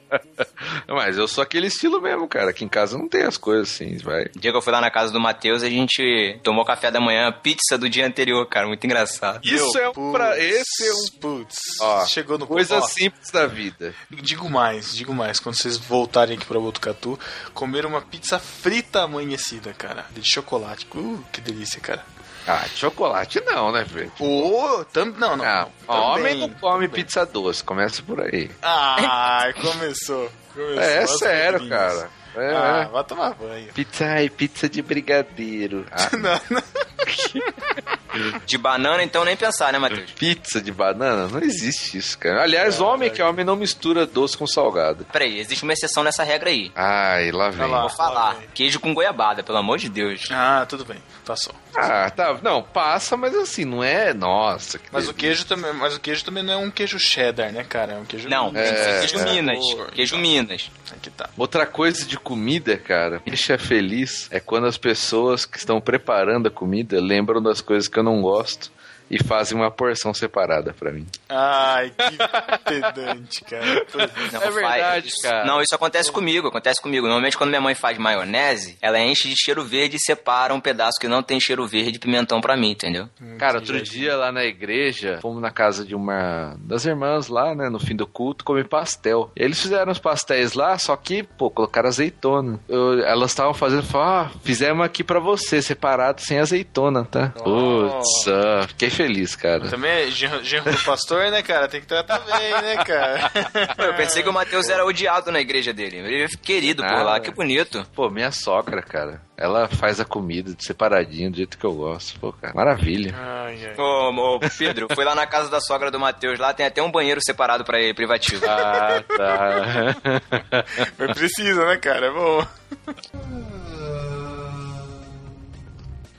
Mas 0.88 1.18
eu 1.18 1.28
sou 1.28 1.42
aquele 1.44 1.68
estilo 1.68 2.02
mesmo, 2.02 2.28
cara. 2.28 2.50
Aqui 2.50 2.66
em 2.66 2.68
casa 2.70 2.98
não 2.98 3.08
tem 3.08 3.24
as 3.24 3.38
coisas 3.38 3.70
assim, 3.70 3.98
vai. 3.98 4.24
O 4.36 4.40
dia 4.40 4.52
que 4.52 4.58
eu 4.58 4.62
fui 4.62 4.74
lá 4.74 4.82
na 4.82 4.92
casa 4.92 5.14
do 5.14 5.20
Matheus, 5.20 5.64
a 5.64 5.70
gente 5.70 6.40
tomou 6.44 6.66
café 6.66 6.92
da 6.92 7.00
manhã, 7.00 7.32
pizza 7.32 7.59
do 7.78 7.90
dia 7.90 8.06
anterior, 8.06 8.46
cara. 8.48 8.68
Muito 8.68 8.84
engraçado. 8.86 9.40
Isso 9.44 9.78
é 9.78 9.90
um 9.90 9.94
Putz, 9.94 10.12
pra. 10.12 10.40
Esse 10.40 10.88
é 10.88 10.94
um. 10.94 11.20
Putz, 11.20 11.56
Ó, 11.82 12.06
chegou 12.06 12.38
no 12.38 12.48
Coisa 12.48 12.78
ó, 12.78 12.82
simples 12.82 13.30
da 13.32 13.46
vida. 13.48 13.94
Digo 14.10 14.50
mais, 14.50 14.94
digo 14.96 15.14
mais. 15.14 15.40
Quando 15.40 15.56
vocês 15.58 15.78
voltarem 15.78 16.38
aqui 16.38 16.46
pra 16.46 16.60
Botucatu, 16.60 17.20
comer 17.54 17.86
uma 17.86 18.02
pizza 18.02 18.40
frita 18.40 19.02
amanhecida, 19.04 19.74
cara. 19.74 20.06
De 20.12 20.24
chocolate. 20.24 20.88
Uh, 20.96 21.24
que 21.32 21.42
delícia, 21.42 21.80
cara. 21.80 22.04
Ah, 22.48 22.66
chocolate 22.76 23.42
não, 23.46 23.72
né, 23.72 23.84
velho? 23.84 24.12
Ô, 24.20 24.84
tam... 24.86 25.06
não, 25.18 25.38
não. 25.38 25.46
Ah, 25.46 25.68
também, 25.88 26.02
homem 26.02 26.38
não 26.40 26.50
come 26.50 26.88
também. 26.88 26.90
pizza 26.90 27.26
doce, 27.26 27.64
começa 27.64 28.02
por 28.02 28.22
aí. 28.22 28.50
Ah, 28.64 29.52
começou. 29.62 30.32
começou 30.54 30.82
É 30.82 31.04
as 31.04 31.18
sério, 31.20 31.60
pedrinhas. 31.60 31.94
cara. 31.94 32.10
É, 32.36 32.56
Ah, 32.56 32.86
é. 32.88 32.92
vai 32.92 33.04
tomar 33.04 33.34
banho. 33.34 33.74
Pizza, 33.74 34.06
ai, 34.06 34.30
pizza 34.30 34.70
de 34.70 34.82
brigadeiro. 34.82 35.86
Ah, 35.92 36.10
Não, 36.18 36.42
não. 36.52 36.64
De 38.46 38.58
banana, 38.58 39.02
então 39.04 39.24
nem 39.24 39.36
pensar, 39.38 39.72
né, 39.72 39.80
Matheus? 39.80 40.12
pizza 40.12 40.60
de 40.60 40.72
banana? 40.72 41.28
Não 41.28 41.40
existe 41.40 41.98
isso, 41.98 42.18
cara. 42.18 42.42
Aliás, 42.44 42.82
homem 42.82 43.10
que 43.10 43.22
é 43.22 43.26
homem 43.26 43.46
não 43.46 43.56
mistura 43.56 44.06
doce 44.06 44.38
com 44.38 44.46
salgado. 44.48 45.06
Peraí, 45.12 45.40
existe 45.40 45.64
uma 45.64 45.74
exceção 45.74 46.04
nessa 46.04 46.24
regra 46.24 46.50
aí. 46.50 46.72
Ai, 46.76 47.32
lá 47.32 47.50
vem. 47.50 47.68
Lá. 47.68 47.82
Vou 47.82 47.90
falar. 47.92 48.36
Queijo 48.54 48.80
com 48.80 48.94
goiabada, 48.94 49.44
pelo 49.44 49.58
amor 49.60 49.78
de 49.78 49.90
Deus. 49.90 50.28
Ah, 50.32 50.66
tudo 50.68 50.84
bem. 50.86 50.98
Passou. 51.26 51.54
Ah, 51.76 52.10
tá. 52.10 52.38
Não, 52.42 52.62
passa, 52.64 53.16
mas 53.16 53.34
assim, 53.36 53.64
não 53.66 53.84
é. 53.84 54.14
Nossa, 54.14 54.80
que 54.80 54.90
Mas 54.92 55.08
o 55.08 55.14
queijo 55.14 55.46
também, 55.46 55.72
mas 55.74 55.96
o 55.96 56.00
queijo 56.00 56.26
também 56.26 56.44
não 56.44 56.54
é 56.54 56.58
um 56.58 56.72
queijo 56.72 57.00
cheddar, 57.00 57.52
né, 57.52 57.64
cara? 57.64 57.94
É 57.94 57.98
um 57.98 58.06
queijo 58.06 58.28
Não, 58.28 58.52
tem 58.52 58.64
que 58.64 58.70
ser 58.80 58.90
É, 58.90 59.00
queijo 59.00 59.20
é. 59.20 59.24
Minas. 59.34 59.74
Por- 59.74 59.92
Queijo 59.92 60.18
Minas. 60.18 60.70
Aqui 60.92 61.10
tá. 61.10 61.30
Outra 61.38 61.66
coisa 61.66 62.06
de 62.06 62.18
comida, 62.18 62.76
cara, 62.78 63.18
me 63.26 63.32
deixa 63.32 63.58
feliz 63.58 64.28
é 64.32 64.40
quando 64.40 64.66
as 64.68 64.78
pessoas 64.78 65.46
que 65.46 65.58
estão 65.58 65.80
preparando 65.80 66.48
a 66.48 66.52
comida 66.52 67.00
lembram 67.00 67.42
das 67.42 67.62
coisas 67.62 67.88
que 67.88 67.98
eu 68.00 68.04
não 68.04 68.22
gosto 68.22 68.72
e 69.10 69.22
fazem 69.24 69.58
uma 69.58 69.72
porção 69.72 70.14
separada 70.14 70.74
pra 70.74 70.92
mim. 70.92 71.06
Ai, 71.28 71.92
que 71.92 72.18
pedante, 72.66 73.44
cara. 73.46 73.86
Não, 74.32 74.42
É 74.42 74.52
verdade, 74.52 75.10
faz- 75.12 75.22
cara. 75.22 75.46
Não, 75.46 75.62
isso 75.62 75.74
acontece 75.76 76.12
comigo, 76.12 76.48
acontece 76.48 76.82
comigo. 76.82 77.06
Normalmente 77.08 77.38
quando 77.38 77.50
minha 77.50 77.62
mãe 77.62 77.76
faz 77.76 77.98
maionese, 77.98 78.78
ela 78.82 79.00
enche 79.00 79.28
de 79.30 79.36
cheiro 79.38 79.64
verde 79.64 79.98
e 79.98 80.00
separa 80.00 80.54
um 80.54 80.60
pedaço 80.60 81.00
que 81.00 81.08
não 81.08 81.24
tem 81.24 81.40
cheiro 81.40 81.66
verde 81.68 81.98
e 81.98 82.00
pimentão 82.00 82.40
pra 82.42 82.56
mim, 82.58 82.72
entendeu? 82.72 83.08
Cara, 83.38 83.58
outro 83.60 83.82
dia 83.82 84.16
lá 84.16 84.32
na 84.32 84.44
igreja, 84.44 85.20
fomos 85.22 85.42
na 85.42 85.52
casa 85.52 85.86
de 85.86 85.96
uma 85.96 86.56
das 86.60 86.86
irmãs 86.86 87.28
lá, 87.28 87.54
né, 87.56 87.70
no 87.70 87.80
fim 87.80 87.96
do 87.96 88.06
culto, 88.08 88.44
comer 88.46 88.68
pastel. 88.68 89.32
E 89.36 89.44
eles 89.44 89.60
fizeram 89.62 89.92
os 89.92 90.00
pastéis 90.00 90.54
lá, 90.54 90.78
só 90.78 90.96
que, 90.96 91.24
pô, 91.24 91.50
colocaram 91.50 91.88
azeitona. 91.90 92.60
Eu- 92.68 93.00
elas 93.04 93.32
estavam 93.32 93.54
fazendo, 93.54 93.84
falaram, 93.84 94.28
ah, 94.28 94.32
fizemos 94.44 94.86
aqui 94.86 95.04
pra 95.04 95.20
você, 95.20 95.62
separado, 95.62 96.22
sem 96.22 96.40
azeitona, 96.40 97.06
tá? 97.06 97.30
Putz, 97.44 98.28
ah, 98.28 98.66
fiquei 98.68 98.90
feliz, 99.00 99.34
cara. 99.34 99.70
Também 99.70 99.90
é 99.92 100.12
genro, 100.12 100.72
do 100.72 100.84
pastor, 100.84 101.32
né, 101.32 101.42
cara? 101.42 101.70
Tem 101.70 101.80
que 101.80 101.88
tratar 101.88 102.20
bem, 102.20 102.52
né, 102.52 102.84
cara? 102.84 103.32
Eu 103.80 103.94
pensei 103.96 104.22
que 104.22 104.28
o 104.28 104.34
Matheus 104.34 104.68
era 104.68 104.86
odiado 104.86 105.32
na 105.32 105.40
igreja 105.40 105.72
dele. 105.72 105.98
Ele 105.98 106.24
é 106.24 106.28
querido 106.28 106.84
por 106.84 106.92
Ah, 106.92 107.04
lá, 107.04 107.20
que 107.20 107.32
bonito. 107.32 107.86
Pô, 107.96 108.10
minha 108.10 108.30
sogra, 108.32 108.82
cara, 108.82 109.22
ela 109.38 109.70
faz 109.70 110.02
a 110.02 110.06
comida 110.06 110.54
separadinho, 110.60 111.32
do 111.32 111.38
jeito 111.38 111.58
que 111.58 111.66
eu 111.66 111.74
gosto. 111.74 112.20
Pô, 112.20 112.34
cara, 112.34 112.54
maravilha. 112.54 113.16
Ai, 113.18 113.68
ai. 113.68 113.76
Ô, 113.78 114.36
ô, 114.36 114.40
Pedro, 114.58 114.88
fui 114.94 115.06
lá 115.06 115.16
na 115.16 115.26
casa 115.26 115.50
da 115.50 115.62
sogra 115.62 115.90
do 115.90 116.00
Matheus, 116.00 116.38
lá 116.38 116.54
tem 116.54 116.66
até 116.66 116.84
um 116.84 116.92
banheiro 116.92 117.22
separado 117.24 117.64
pra 117.64 117.80
ele, 117.80 117.94
privativo. 117.94 118.46
Ah, 118.46 119.02
tá. 119.08 120.66
Mas 121.00 121.14
precisa, 121.18 121.66
né, 121.66 121.78
cara? 121.78 122.08
É 122.08 122.12
bom. 122.12 122.46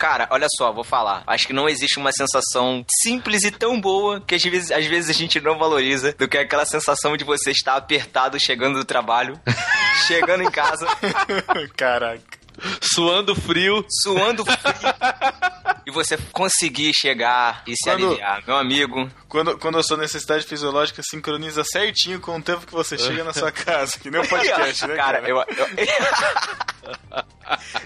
Cara, 0.01 0.27
olha 0.31 0.47
só, 0.57 0.73
vou 0.73 0.83
falar. 0.83 1.23
Acho 1.27 1.47
que 1.47 1.53
não 1.53 1.69
existe 1.69 1.99
uma 1.99 2.11
sensação 2.11 2.83
simples 3.03 3.45
e 3.45 3.51
tão 3.51 3.79
boa 3.79 4.19
que 4.19 4.35
às 4.35 4.43
vezes, 4.43 4.73
às 4.73 4.87
vezes 4.87 5.11
a 5.11 5.13
gente 5.13 5.39
não 5.43 5.59
valoriza 5.59 6.15
do 6.19 6.27
que 6.27 6.39
aquela 6.39 6.65
sensação 6.65 7.19
de 7.19 7.23
você 7.23 7.51
estar 7.51 7.77
apertado 7.77 8.41
chegando 8.41 8.79
do 8.79 8.85
trabalho, 8.87 9.39
chegando 10.09 10.43
em 10.43 10.51
casa, 10.51 10.87
Caraca. 11.77 12.40
Suando 12.81 13.35
frio. 13.35 13.85
suando 14.03 14.45
frio, 14.45 14.59
e 15.87 15.91
você 15.91 16.17
conseguir 16.33 16.93
chegar 16.95 17.63
e 17.67 17.75
se 17.75 17.85
Quando- 17.91 18.07
aliviar. 18.09 18.43
Meu 18.47 18.57
amigo, 18.57 19.11
Quando, 19.29 19.57
quando 19.59 19.79
a 19.79 19.83
sua 19.83 19.97
necessidade 19.97 20.45
fisiológica 20.45 21.03
sincroniza 21.03 21.63
certinho 21.65 22.21
com 22.21 22.37
o 22.37 22.43
tempo 22.43 22.67
que 22.67 22.73
você 22.73 22.99
chega 22.99 23.25
na 23.25 23.33
sua 23.33 23.51
casa, 23.53 23.99
que 23.99 24.11
nem 24.11 24.21
o 24.21 24.27
podcast, 24.29 24.87
né, 24.87 24.95
cara? 24.97 25.21
cara, 25.23 25.29
eu, 25.29 25.37
eu... 25.57 25.69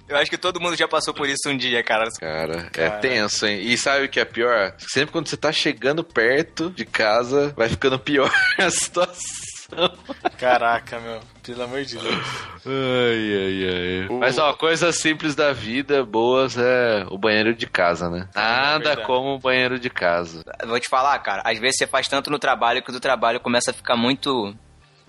eu 0.08 0.16
acho 0.16 0.30
que 0.30 0.38
todo 0.38 0.60
mundo 0.60 0.76
já 0.76 0.86
passou 0.88 1.12
por 1.14 1.28
isso 1.28 1.48
um 1.48 1.56
dia, 1.56 1.82
cara. 1.82 2.10
Cara, 2.18 2.66
é 2.66 2.70
Cara. 2.70 2.98
tenso, 3.00 3.46
hein? 3.46 3.60
E 3.62 3.76
sabe 3.78 4.06
o 4.06 4.08
que 4.08 4.20
é 4.20 4.24
pior? 4.24 4.74
Sempre 4.78 5.12
quando 5.12 5.28
você 5.28 5.36
tá 5.36 5.52
chegando 5.52 6.02
perto 6.04 6.70
de 6.70 6.84
casa, 6.84 7.52
vai 7.56 7.68
ficando 7.68 7.98
pior 7.98 8.30
a 8.58 8.70
situação. 8.70 9.44
Caraca, 10.38 10.98
meu. 11.00 11.20
Pelo 11.42 11.62
amor 11.62 11.84
de 11.84 11.96
Deus. 11.98 12.24
Ai, 12.66 13.34
ai, 13.36 14.08
ai. 14.08 14.18
Mas, 14.18 14.38
ó, 14.38 14.52
coisas 14.54 14.96
simples 15.00 15.34
da 15.34 15.52
vida, 15.52 16.04
boas, 16.04 16.56
é 16.56 17.04
o 17.10 17.18
banheiro 17.18 17.54
de 17.54 17.66
casa, 17.66 18.08
né? 18.10 18.28
Nada 18.34 18.84
verdade. 18.84 19.06
como 19.06 19.34
o 19.34 19.38
banheiro 19.38 19.78
de 19.78 19.90
casa. 19.90 20.42
Vou 20.66 20.78
te 20.80 20.88
falar, 20.88 21.18
cara, 21.20 21.42
às 21.44 21.58
vezes 21.58 21.76
você 21.78 21.86
faz 21.86 22.08
tanto 22.08 22.30
no 22.30 22.38
trabalho 22.38 22.82
que 22.82 22.90
o 22.90 22.92
do 22.92 23.00
trabalho 23.00 23.40
começa 23.40 23.70
a 23.70 23.74
ficar 23.74 23.96
muito. 23.96 24.54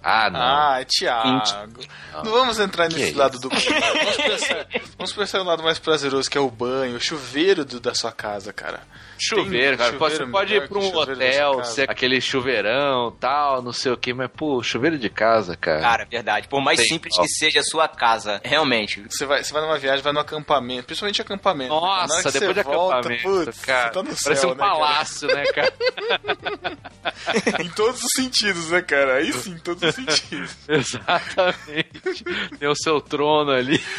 Ah, 0.08 0.30
não. 0.30 0.39
Ah, 0.39 0.80
Thiago. 0.86 1.80
Não 2.24 2.32
vamos 2.32 2.60
entrar 2.60 2.88
nesse 2.89 3.12
Que 3.12 3.18
lado 3.18 3.39
do 3.39 3.49
banho. 3.49 3.62
Vamos 4.06 4.18
pensar, 4.18 4.68
vamos 4.97 5.14
pensar 5.14 5.38
no 5.39 5.45
lado 5.45 5.64
mais 5.64 5.80
prazeroso, 5.80 6.30
que 6.30 6.38
é 6.38 6.41
o 6.41 6.51
banho, 6.51 6.95
o 6.95 6.99
chuveiro 6.99 7.66
do- 7.66 7.80
da 7.80 7.95
sua 7.95 8.12
casa, 8.12 8.53
cara. 8.53 8.82
Chuveiro, 9.18 9.78
cara. 9.78 9.93
Pode- 9.93 10.16
chuveiro 10.16 10.26
você 10.26 10.32
pode 10.32 10.55
ir 10.55 10.68
pra 10.68 10.80
um 10.80 10.95
hotel, 10.95 11.63
ser 11.63 11.89
aquele 11.89 12.20
chuveirão, 12.22 13.11
tal, 13.20 13.61
não 13.61 13.72
sei 13.72 13.91
o 13.91 13.97
que, 13.97 14.13
mas, 14.13 14.30
pô, 14.36 14.61
chuveiro 14.61 14.97
de 14.97 15.09
casa, 15.09 15.55
cara. 15.55 15.82
Cara, 15.82 16.05
verdade. 16.05 16.47
Por 16.47 16.61
mais 16.61 16.80
Tem. 16.80 16.88
simples 16.89 17.16
que 17.18 17.28
seja 17.28 17.59
a 17.59 17.63
sua 17.63 17.88
casa, 17.88 18.41
realmente. 18.43 19.01
Você 19.09 19.26
vai, 19.26 19.43
você 19.43 19.53
vai 19.53 19.61
numa 19.61 19.78
viagem, 19.78 20.01
vai 20.01 20.13
no 20.13 20.20
acampamento, 20.20 20.86
principalmente 20.86 21.22
acampamento. 21.22 21.74
né? 21.74 21.80
Nossa, 21.80 22.32
depois 22.32 22.55
de 22.55 22.63
volta, 22.63 22.97
acampamento, 22.99 23.24
putz, 23.45 23.59
cara. 23.61 23.88
você 23.88 23.93
tá 23.93 24.03
no 24.03 24.16
parece 24.24 24.41
céu, 24.41 24.49
um 24.49 24.53
né, 24.53 24.57
cara? 24.59 24.72
palácio, 24.74 25.28
né, 25.28 25.43
cara? 25.45 25.74
em 27.63 27.70
todos 27.70 28.01
os 28.03 28.11
sentidos, 28.16 28.70
né, 28.72 28.82
cara? 28.82 29.16
Aí 29.16 29.32
sim, 29.34 29.51
em 29.51 29.57
todos 29.59 29.84
os 29.84 29.95
sentidos. 29.95 30.55
Exatamente. 30.68 32.24
Tem 32.59 32.70
o 32.70 32.76
seu 32.76 32.99
trono 33.01 33.51
ali. 33.51 33.82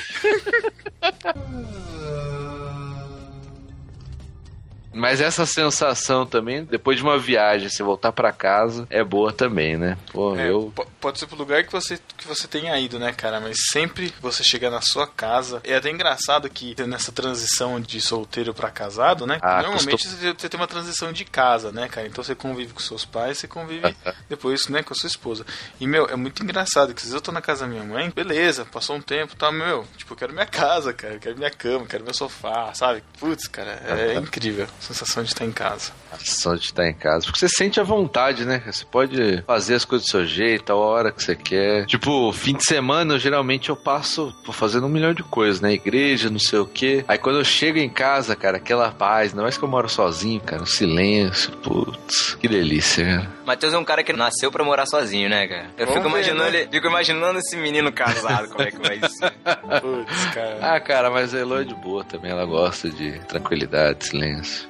Mas 4.96 5.20
essa 5.20 5.44
sensação 5.46 6.24
também, 6.26 6.64
depois 6.64 6.96
de 6.96 7.02
uma 7.02 7.18
viagem, 7.18 7.68
você 7.68 7.82
voltar 7.82 8.12
pra 8.12 8.32
casa, 8.32 8.86
é 8.90 9.04
boa 9.04 9.32
também, 9.32 9.76
né? 9.76 9.96
Pô, 10.12 10.36
É, 10.36 10.50
eu. 10.50 10.72
po- 10.74 10.86
Pode 11.00 11.18
ser 11.20 11.26
pro 11.26 11.36
lugar 11.36 11.62
que 11.64 11.70
você, 11.70 11.98
que 12.16 12.26
você 12.26 12.48
tenha 12.48 12.76
ido, 12.80 12.98
né, 12.98 13.12
cara? 13.12 13.38
Mas 13.40 13.56
sempre 13.70 14.12
você 14.20 14.42
chegar 14.42 14.70
na 14.70 14.80
sua 14.80 15.06
casa. 15.06 15.60
É 15.62 15.76
até 15.76 15.88
engraçado 15.90 16.48
que 16.50 16.74
nessa 16.86 17.12
transição 17.12 17.80
de 17.80 18.00
solteiro 18.00 18.52
pra 18.52 18.70
casado, 18.70 19.26
né? 19.26 19.38
Ah, 19.42 19.62
Normalmente 19.62 20.08
você 20.08 20.48
tem 20.48 20.58
uma 20.58 20.66
transição 20.66 21.12
de 21.12 21.24
casa, 21.24 21.70
né, 21.70 21.88
cara? 21.88 22.06
Então 22.08 22.24
você 22.24 22.34
convive 22.34 22.72
com 22.72 22.80
seus 22.80 23.04
pais, 23.04 23.38
você 23.38 23.46
convive 23.46 23.94
depois, 24.28 24.66
né, 24.68 24.82
com 24.82 24.92
a 24.92 24.96
sua 24.96 25.06
esposa. 25.06 25.44
E, 25.80 25.86
meu, 25.86 26.06
é 26.06 26.16
muito 26.16 26.42
engraçado 26.42 26.92
que 26.94 27.02
se 27.02 27.12
eu 27.12 27.20
tô 27.20 27.30
na 27.30 27.40
casa 27.42 27.64
da 27.66 27.70
minha 27.70 27.84
mãe, 27.84 28.10
beleza, 28.10 28.64
passou 28.64 28.96
um 28.96 29.00
tempo, 29.00 29.36
tá, 29.36 29.52
meu, 29.52 29.86
tipo, 29.96 30.12
eu 30.14 30.16
quero 30.16 30.32
minha 30.32 30.46
casa, 30.46 30.92
cara, 30.92 31.14
eu 31.14 31.20
quero 31.20 31.36
minha 31.36 31.50
cama, 31.50 31.84
eu 31.84 31.86
quero 31.86 32.02
meu 32.04 32.14
sofá, 32.14 32.72
sabe? 32.74 33.04
Putz, 33.20 33.46
cara, 33.46 33.80
é 33.84 34.14
incrível 34.14 34.66
sensação 34.86 35.22
de 35.22 35.28
estar 35.30 35.44
em 35.44 35.52
casa. 35.52 35.92
A 36.12 36.18
sensação 36.18 36.54
de 36.56 36.64
estar 36.64 36.86
em 36.88 36.94
casa. 36.94 37.24
Porque 37.26 37.38
você 37.38 37.48
sente 37.48 37.80
a 37.80 37.82
vontade, 37.82 38.44
né? 38.44 38.62
Você 38.66 38.84
pode 38.84 39.42
fazer 39.46 39.74
as 39.74 39.84
coisas 39.84 40.06
do 40.06 40.10
seu 40.10 40.26
jeito, 40.26 40.72
a 40.72 40.76
hora 40.76 41.12
que 41.12 41.22
você 41.22 41.34
quer. 41.36 41.86
Tipo, 41.86 42.32
fim 42.32 42.54
de 42.56 42.64
semana, 42.64 43.14
eu, 43.14 43.18
geralmente 43.18 43.68
eu 43.68 43.76
passo 43.76 44.34
fazendo 44.52 44.86
um 44.86 44.90
milhão 44.90 45.12
de 45.12 45.22
coisas, 45.22 45.60
né? 45.60 45.72
Igreja, 45.72 46.30
não 46.30 46.38
sei 46.38 46.58
o 46.58 46.66
quê. 46.66 47.04
Aí 47.08 47.18
quando 47.18 47.38
eu 47.38 47.44
chego 47.44 47.78
em 47.78 47.88
casa, 47.88 48.34
cara, 48.36 48.56
aquela 48.56 48.90
paz, 48.90 49.32
não 49.32 49.40
é 49.40 49.44
mais 49.44 49.58
que 49.58 49.64
eu 49.64 49.68
moro 49.68 49.88
sozinho, 49.88 50.40
cara, 50.40 50.62
o 50.62 50.66
silêncio, 50.66 51.52
putz, 51.58 52.34
que 52.40 52.48
delícia, 52.48 53.04
cara. 53.04 53.30
Matheus 53.46 53.74
é 53.74 53.78
um 53.78 53.84
cara 53.84 54.02
que 54.02 54.12
nasceu 54.12 54.50
pra 54.50 54.64
morar 54.64 54.86
sozinho, 54.86 55.28
né, 55.28 55.46
cara? 55.46 55.66
Eu 55.76 55.86
Vamos 55.86 55.94
fico 55.94 56.02
ver, 56.04 56.18
imaginando, 56.20 56.50
né? 56.52 56.58
ele- 56.60 56.68
fico 56.70 56.86
imaginando 56.86 57.38
esse 57.38 57.56
menino 57.56 57.92
casado, 57.92 58.48
como 58.48 58.62
é 58.62 58.70
que 58.70 58.78
vai 58.78 58.98
ser. 59.00 59.30
Putz, 59.80 60.24
cara. 60.34 60.58
Ah, 60.62 60.80
cara, 60.80 61.10
mas 61.10 61.34
a 61.34 61.38
Elo 61.38 61.60
é 61.60 61.64
de 61.64 61.74
boa 61.74 62.04
também, 62.04 62.30
ela 62.30 62.44
gosta 62.44 62.88
de 62.90 63.12
tranquilidade, 63.26 64.06
silêncio. 64.06 64.68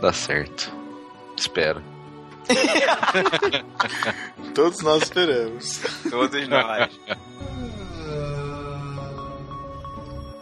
Dá 0.00 0.12
certo. 0.12 0.72
Espero. 1.36 1.82
Todos 4.54 4.82
nós 4.82 5.02
esperamos. 5.04 5.80
Todos 6.10 6.48
nós. 6.48 6.90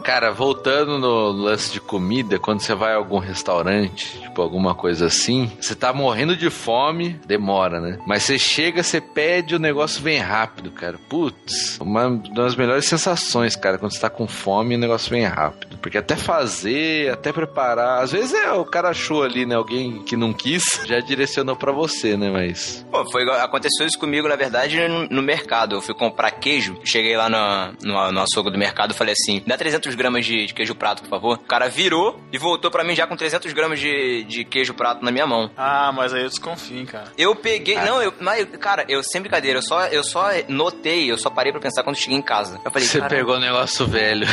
Cara, 0.03 0.33
voltando 0.33 0.99
no 0.99 1.31
lance 1.31 1.73
de 1.73 1.81
comida, 1.81 2.39
quando 2.39 2.61
você 2.61 2.75
vai 2.75 2.93
a 2.93 2.97
algum 2.97 3.19
restaurante, 3.19 4.21
tipo 4.21 4.43
alguma 4.43 4.75
coisa 4.75 5.07
assim, 5.07 5.51
você 5.61 5.75
tá 5.75 5.93
morrendo 5.93 6.37
de 6.37 6.51
fome, 6.51 7.21
demora, 7.27 7.81
né? 7.81 7.99
Mas 8.07 8.25
você 8.25 8.39
chega, 8.39 8.83
você 8.83 9.01
pede, 9.01 9.55
o 9.55 9.59
negócio 9.59 10.03
vem 10.03 10.19
rápido, 10.19 10.71
cara. 10.71 10.99
Putz, 11.09 11.79
uma 11.81 12.11
das 12.35 12.57
melhores 12.57 12.85
sensações, 12.87 13.55
cara, 13.55 13.79
quando 13.79 13.93
você 13.93 14.01
tá 14.01 14.11
com 14.11 14.27
fome 14.27 14.75
o 14.75 14.79
negócio 14.79 15.11
vem 15.11 15.25
rápido. 15.25 15.79
Porque 15.79 15.99
até 15.99 16.17
fazer, 16.17 17.13
até 17.13 17.33
preparar. 17.33 18.03
Às 18.03 18.13
vezes 18.13 18.33
é 18.35 18.53
o 18.53 18.65
cara 18.65 18.91
achou 18.91 19.23
ali, 19.23 19.47
né? 19.47 19.55
Alguém 19.55 20.03
que 20.03 20.17
não 20.17 20.33
quis, 20.33 20.63
já 20.87 21.01
direcionou 21.01 21.57
pra 21.57 21.73
você, 21.73 22.17
né? 22.17 22.31
Mas. 22.31 22.87
Pô, 22.91 23.05
foi, 23.11 23.29
aconteceu 23.31 23.87
isso 23.87 23.99
comigo, 23.99 24.29
na 24.29 24.37
verdade, 24.37 24.77
no, 24.89 25.09
no 25.09 25.23
mercado. 25.23 25.77
Eu 25.77 25.83
fui 25.83 25.95
comprar 25.95 26.31
queijo, 26.33 26.79
cheguei 26.85 27.17
lá 27.17 27.29
no, 27.29 27.75
no, 27.83 28.13
no 28.13 28.21
açougue 28.21 28.51
do 28.51 28.59
mercado 28.59 28.93
e 28.93 28.97
falei 28.97 29.15
assim: 29.19 29.43
dá 29.47 29.57
300 29.57 29.92
gramas 29.95 30.25
de, 30.25 30.47
de 30.47 30.55
queijo 30.55 30.75
prato, 30.75 31.03
por 31.03 31.09
favor. 31.09 31.37
O 31.37 31.45
cara 31.45 31.69
virou 31.69 32.21
e 32.33 32.39
voltou 32.39 32.71
pra 32.71 32.85
mim 32.85 32.95
já 32.95 33.07
com 33.07 33.17
300 33.17 33.53
gramas 33.53 33.79
de, 33.81 34.25
de 34.25 34.45
queijo 34.45 34.75
prato 34.75 35.05
na 35.05 35.11
minha 35.11 35.27
mão. 35.27 35.51
Ah, 35.57 35.93
mas 35.95 36.13
aí 36.15 36.23
eu 36.23 36.29
desconfio, 36.29 36.79
hein, 36.79 36.87
cara. 36.87 37.13
Eu 37.17 37.35
peguei. 37.35 37.77
Não, 37.77 38.03
eu. 38.03 38.13
Mas, 38.21 38.47
cara, 38.59 38.85
eu 38.89 39.03
sem 39.03 39.21
brincadeira, 39.21 39.59
eu 39.59 39.63
só, 39.63 39.87
eu 39.87 40.03
só 40.05 40.29
notei, 40.49 41.11
eu 41.11 41.19
só 41.19 41.31
parei 41.31 41.53
pra 41.53 41.61
pensar 41.61 41.83
quando 41.83 41.97
cheguei 41.97 42.17
em 42.19 42.23
casa. 42.23 42.61
Eu 42.65 42.71
falei, 42.71 42.87
Você 42.87 42.99
"Caramba, 42.99 43.17
pegou 43.17 43.37
o 43.37 43.41
negócio 43.41 43.87
velho. 43.87 44.27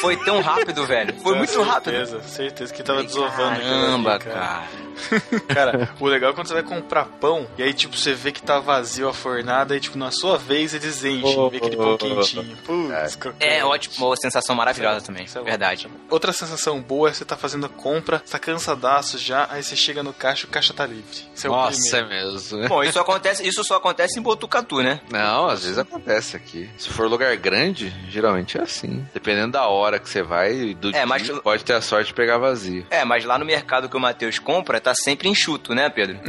Foi 0.00 0.16
tão 0.24 0.40
rápido, 0.40 0.84
velho. 0.86 1.14
Foi 1.22 1.36
muito 1.36 1.60
rápido. 1.62 1.92
Certeza, 1.92 2.22
certeza 2.22 2.74
que 2.74 2.82
tava 2.82 3.02
desovando. 3.02 3.60
Caramba, 3.60 4.14
ali, 4.14 4.24
cara. 4.24 4.40
Cara, 4.40 4.62
o 6.00 6.06
legal 6.06 6.30
é 6.30 6.34
quando 6.34 6.46
você 6.48 6.54
vai 6.54 6.62
comprar 6.62 7.04
pão 7.06 7.46
e 7.56 7.62
aí, 7.62 7.72
tipo, 7.72 7.96
você 7.96 8.12
vê 8.14 8.32
que 8.32 8.42
tá 8.42 8.58
vazio 8.60 9.08
a 9.08 9.12
fornada 9.12 9.76
e, 9.76 9.80
tipo, 9.80 9.96
na 9.98 10.10
sua 10.10 10.38
vez 10.38 10.74
eles 10.74 11.04
enchem, 11.04 11.50
vê 11.50 11.56
aquele 11.58 11.76
pão 11.76 11.96
quentinho. 11.96 12.56
Putz, 12.64 13.18
É 13.40 13.64
ótimo, 13.64 14.06
uma 14.06 14.16
sensação 14.16 14.54
maravilhosa 14.54 15.04
também. 15.04 15.24
Isso 15.24 15.38
é. 15.38 15.42
Verdade. 15.42 15.88
Outra 16.10 16.32
sensação 16.32 16.80
boa 16.80 17.08
é 17.08 17.12
você 17.12 17.24
tá 17.24 17.36
fazendo 17.36 17.66
a 17.66 17.68
compra, 17.68 18.22
você 18.24 18.32
tá 18.32 18.38
cansadaço 18.38 19.18
já, 19.18 19.46
aí 19.50 19.62
você 19.62 19.76
chega 19.76 20.02
no 20.02 20.12
caixa 20.12 20.46
e 20.46 20.48
o 20.48 20.52
caixa 20.52 20.72
tá 20.74 20.86
livre. 20.86 21.04
Isso 21.34 21.46
é 21.46 21.50
o 21.50 21.52
Nossa, 21.52 21.96
é 21.98 22.04
mesmo. 22.06 22.58
né? 22.58 22.68
Bom, 22.68 22.82
isso 22.82 22.98
acontece, 22.98 23.46
isso 23.46 23.62
só 23.64 23.76
acontece 23.76 24.18
em 24.18 24.22
Botucatu, 24.22 24.82
né? 24.82 25.00
Não, 25.10 25.46
às 25.46 25.62
vezes 25.62 25.78
acontece 25.78 26.36
aqui. 26.36 26.68
Se 26.78 26.88
for 26.88 27.08
lugar 27.08 27.34
grande, 27.36 27.92
geralmente 28.08 28.58
é 28.58 28.62
assim. 28.62 29.06
Dependendo 29.12 29.52
da 29.52 29.66
hora 29.66 29.98
que 29.98 30.08
você 30.08 30.22
vai 30.22 30.52
e 30.52 30.74
do 30.74 30.88
É, 30.88 30.92
dia, 30.92 31.06
mas- 31.06 31.28
pode 31.40 31.64
ter 31.64 31.74
a 31.74 31.80
sorte 31.80 32.08
de 32.08 32.14
pegar 32.14 32.38
vazio. 32.38 32.86
É, 32.90 33.04
mas 33.04 33.24
lá 33.24 33.38
no 33.38 33.44
mercado 33.44 33.88
que 33.88 33.96
o 33.96 34.00
Matheus 34.00 34.38
compra, 34.38 34.80
tá 34.82 34.94
sempre 34.94 35.28
enxuto, 35.28 35.74
né, 35.74 35.88
Pedro? 35.88 36.18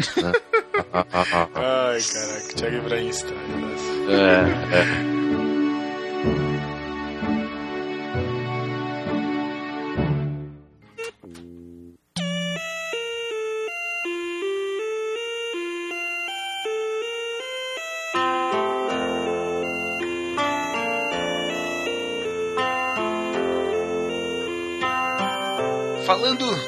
Ai, 0.94 2.02
caraca, 2.02 2.54
Thiago 2.56 2.76
Ibrahim 2.78 3.10
estraga. 3.10 3.42
É, 4.10 5.20
é. 5.20 5.23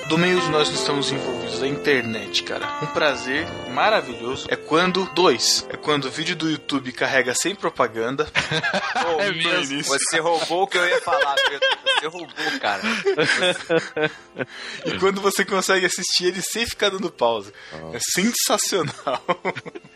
Do 0.07 0.17
meio 0.17 0.37
onde 0.37 0.49
nós 0.49 0.69
estamos 0.69 1.11
envolvidos, 1.11 1.63
a 1.63 1.67
internet, 1.67 2.43
cara. 2.43 2.79
Um 2.81 2.87
prazer 2.87 3.47
maravilhoso 3.71 4.45
é 4.49 4.55
quando. 4.55 5.05
Dois. 5.13 5.65
É 5.69 5.77
quando 5.77 6.05
o 6.05 6.11
vídeo 6.11 6.35
do 6.35 6.49
YouTube 6.49 6.91
carrega 6.91 7.33
sem 7.33 7.55
propaganda. 7.55 8.27
oh, 9.17 9.21
É 9.21 9.31
mesmo. 9.31 9.83
Você 9.83 10.19
roubou 10.19 10.63
o 10.63 10.67
que 10.67 10.77
eu 10.77 10.87
ia 10.87 11.01
falar, 11.01 11.35
Pedro. 11.35 11.67
Você 11.99 12.07
roubou, 12.07 12.59
cara. 12.59 12.81
E 14.85 14.99
quando 14.99 15.21
você 15.21 15.43
consegue 15.43 15.85
assistir 15.85 16.25
ele 16.25 16.41
sem 16.41 16.65
ficar 16.65 16.89
dando 16.89 17.09
pausa. 17.09 17.51
É 17.93 17.99
sensacional. 17.99 19.23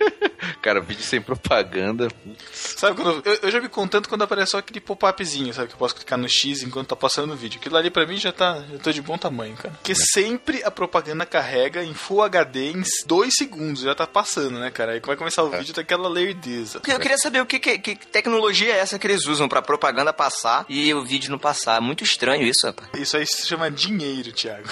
Cara, 0.61 0.81
vídeo 0.81 1.03
sem 1.03 1.21
propaganda. 1.21 2.09
sabe 2.51 3.01
quando. 3.01 3.21
Eu, 3.25 3.39
eu 3.43 3.51
já 3.51 3.61
me 3.61 3.69
contanto 3.69 4.09
quando 4.09 4.23
aparece 4.23 4.51
só 4.51 4.57
aquele 4.57 4.79
pop-upzinho, 4.79 5.53
sabe? 5.53 5.69
Que 5.69 5.73
eu 5.73 5.79
posso 5.79 5.95
clicar 5.95 6.17
no 6.17 6.27
X 6.27 6.63
enquanto 6.63 6.89
tá 6.89 6.95
passando 6.95 7.33
o 7.33 7.35
vídeo. 7.35 7.59
Aquilo 7.59 7.77
ali 7.77 7.89
pra 7.89 8.05
mim 8.05 8.17
já 8.17 8.31
tá. 8.31 8.63
Eu 8.71 8.79
tô 8.79 8.91
de 8.91 9.01
bom 9.01 9.17
tamanho, 9.17 9.55
cara. 9.55 9.73
Porque 9.75 9.95
sempre 9.95 10.61
a 10.63 10.71
propaganda 10.71 11.25
carrega 11.25 11.83
em 11.83 11.93
Full 11.93 12.23
HD 12.23 12.71
em 12.71 12.83
dois 13.05 13.35
segundos. 13.35 13.83
Já 13.83 13.95
tá 13.95 14.05
passando, 14.05 14.59
né, 14.59 14.69
cara? 14.69 14.93
Aí 14.93 14.99
vai 14.99 15.15
começar 15.15 15.43
o 15.43 15.49
vídeo 15.49 15.73
daquela 15.73 16.09
lerdeza. 16.09 16.81
Eu 16.87 16.99
queria 16.99 17.17
saber 17.17 17.41
o 17.41 17.45
que, 17.45 17.59
que, 17.59 17.79
que 17.79 17.95
tecnologia 17.95 18.73
é 18.73 18.79
essa 18.79 18.99
que 18.99 19.07
eles 19.07 19.25
usam 19.27 19.47
pra 19.47 19.61
propaganda 19.61 20.11
passar 20.11 20.65
e 20.67 20.93
o 20.93 21.03
vídeo 21.03 21.31
não 21.31 21.39
passar. 21.39 21.79
Muito 21.81 22.03
estranho 22.03 22.43
isso, 22.43 22.65
rapaz. 22.65 22.89
Isso 22.95 23.15
aí 23.15 23.25
se 23.25 23.47
chama 23.47 23.71
dinheiro, 23.71 24.31
Thiago. 24.31 24.69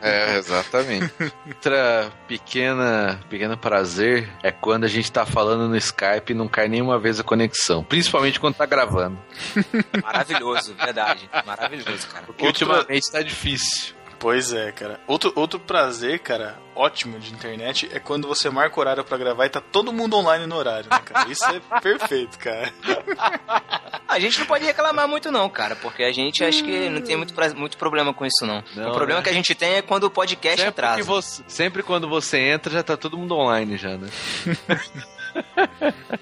É, 0.00 0.36
exatamente. 0.38 1.12
Outra 1.46 2.12
pequena, 2.28 3.20
pequeno 3.28 3.56
prazer 3.56 4.28
é 4.42 4.50
quando 4.50 4.84
a 4.84 4.88
gente 4.88 5.10
tá 5.16 5.24
falando 5.24 5.66
no 5.66 5.76
Skype 5.76 6.30
e 6.30 6.34
não 6.34 6.46
cai 6.46 6.68
nenhuma 6.68 6.98
vez 6.98 7.18
a 7.18 7.24
conexão. 7.24 7.82
Principalmente 7.82 8.38
quando 8.38 8.54
tá 8.54 8.66
gravando. 8.66 9.18
Maravilhoso, 10.02 10.74
verdade. 10.74 11.28
Maravilhoso, 11.46 12.06
cara. 12.08 12.26
Porque 12.26 12.46
ultimamente 12.46 13.10
tá 13.10 13.22
difícil. 13.22 13.95
Pois 14.18 14.52
é, 14.52 14.72
cara. 14.72 14.98
Outro, 15.06 15.30
outro 15.36 15.60
prazer, 15.60 16.18
cara, 16.20 16.58
ótimo 16.74 17.18
de 17.18 17.32
internet 17.32 17.88
é 17.92 18.00
quando 18.00 18.26
você 18.26 18.48
marca 18.48 18.76
o 18.76 18.80
horário 18.80 19.04
pra 19.04 19.18
gravar 19.18 19.44
e 19.46 19.50
tá 19.50 19.60
todo 19.60 19.92
mundo 19.92 20.16
online 20.16 20.46
no 20.46 20.56
horário, 20.56 20.88
né, 20.90 20.98
cara? 21.04 21.28
Isso 21.30 21.44
é 21.44 21.60
perfeito, 21.80 22.38
cara. 22.38 22.72
A 24.08 24.18
gente 24.18 24.38
não 24.40 24.46
pode 24.46 24.64
reclamar 24.64 25.06
muito, 25.06 25.30
não, 25.30 25.48
cara, 25.50 25.76
porque 25.76 26.02
a 26.02 26.12
gente 26.12 26.42
acho 26.42 26.64
que 26.64 26.88
não 26.88 27.02
tem 27.02 27.16
muito, 27.16 27.34
pra- 27.34 27.52
muito 27.54 27.76
problema 27.76 28.14
com 28.14 28.24
isso, 28.24 28.46
não. 28.46 28.64
Não, 28.74 28.90
o 28.90 28.94
problema 28.94 29.20
né? 29.20 29.24
que 29.24 29.30
a 29.30 29.34
gente 29.34 29.54
tem 29.54 29.74
é 29.74 29.82
quando 29.82 30.04
o 30.04 30.10
podcast 30.10 30.56
Sempre, 30.62 30.68
atrasa. 30.70 30.96
que 30.96 31.02
você- 31.02 31.42
sempre 31.46 31.82
quando 31.82 32.08
você 32.08 32.38
entra, 32.38 32.72
já 32.72 32.82
tá 32.82 32.96
todo 32.96 33.18
mundo 33.18 33.34
online 33.36 33.76
já, 33.76 33.96
né? 33.98 34.08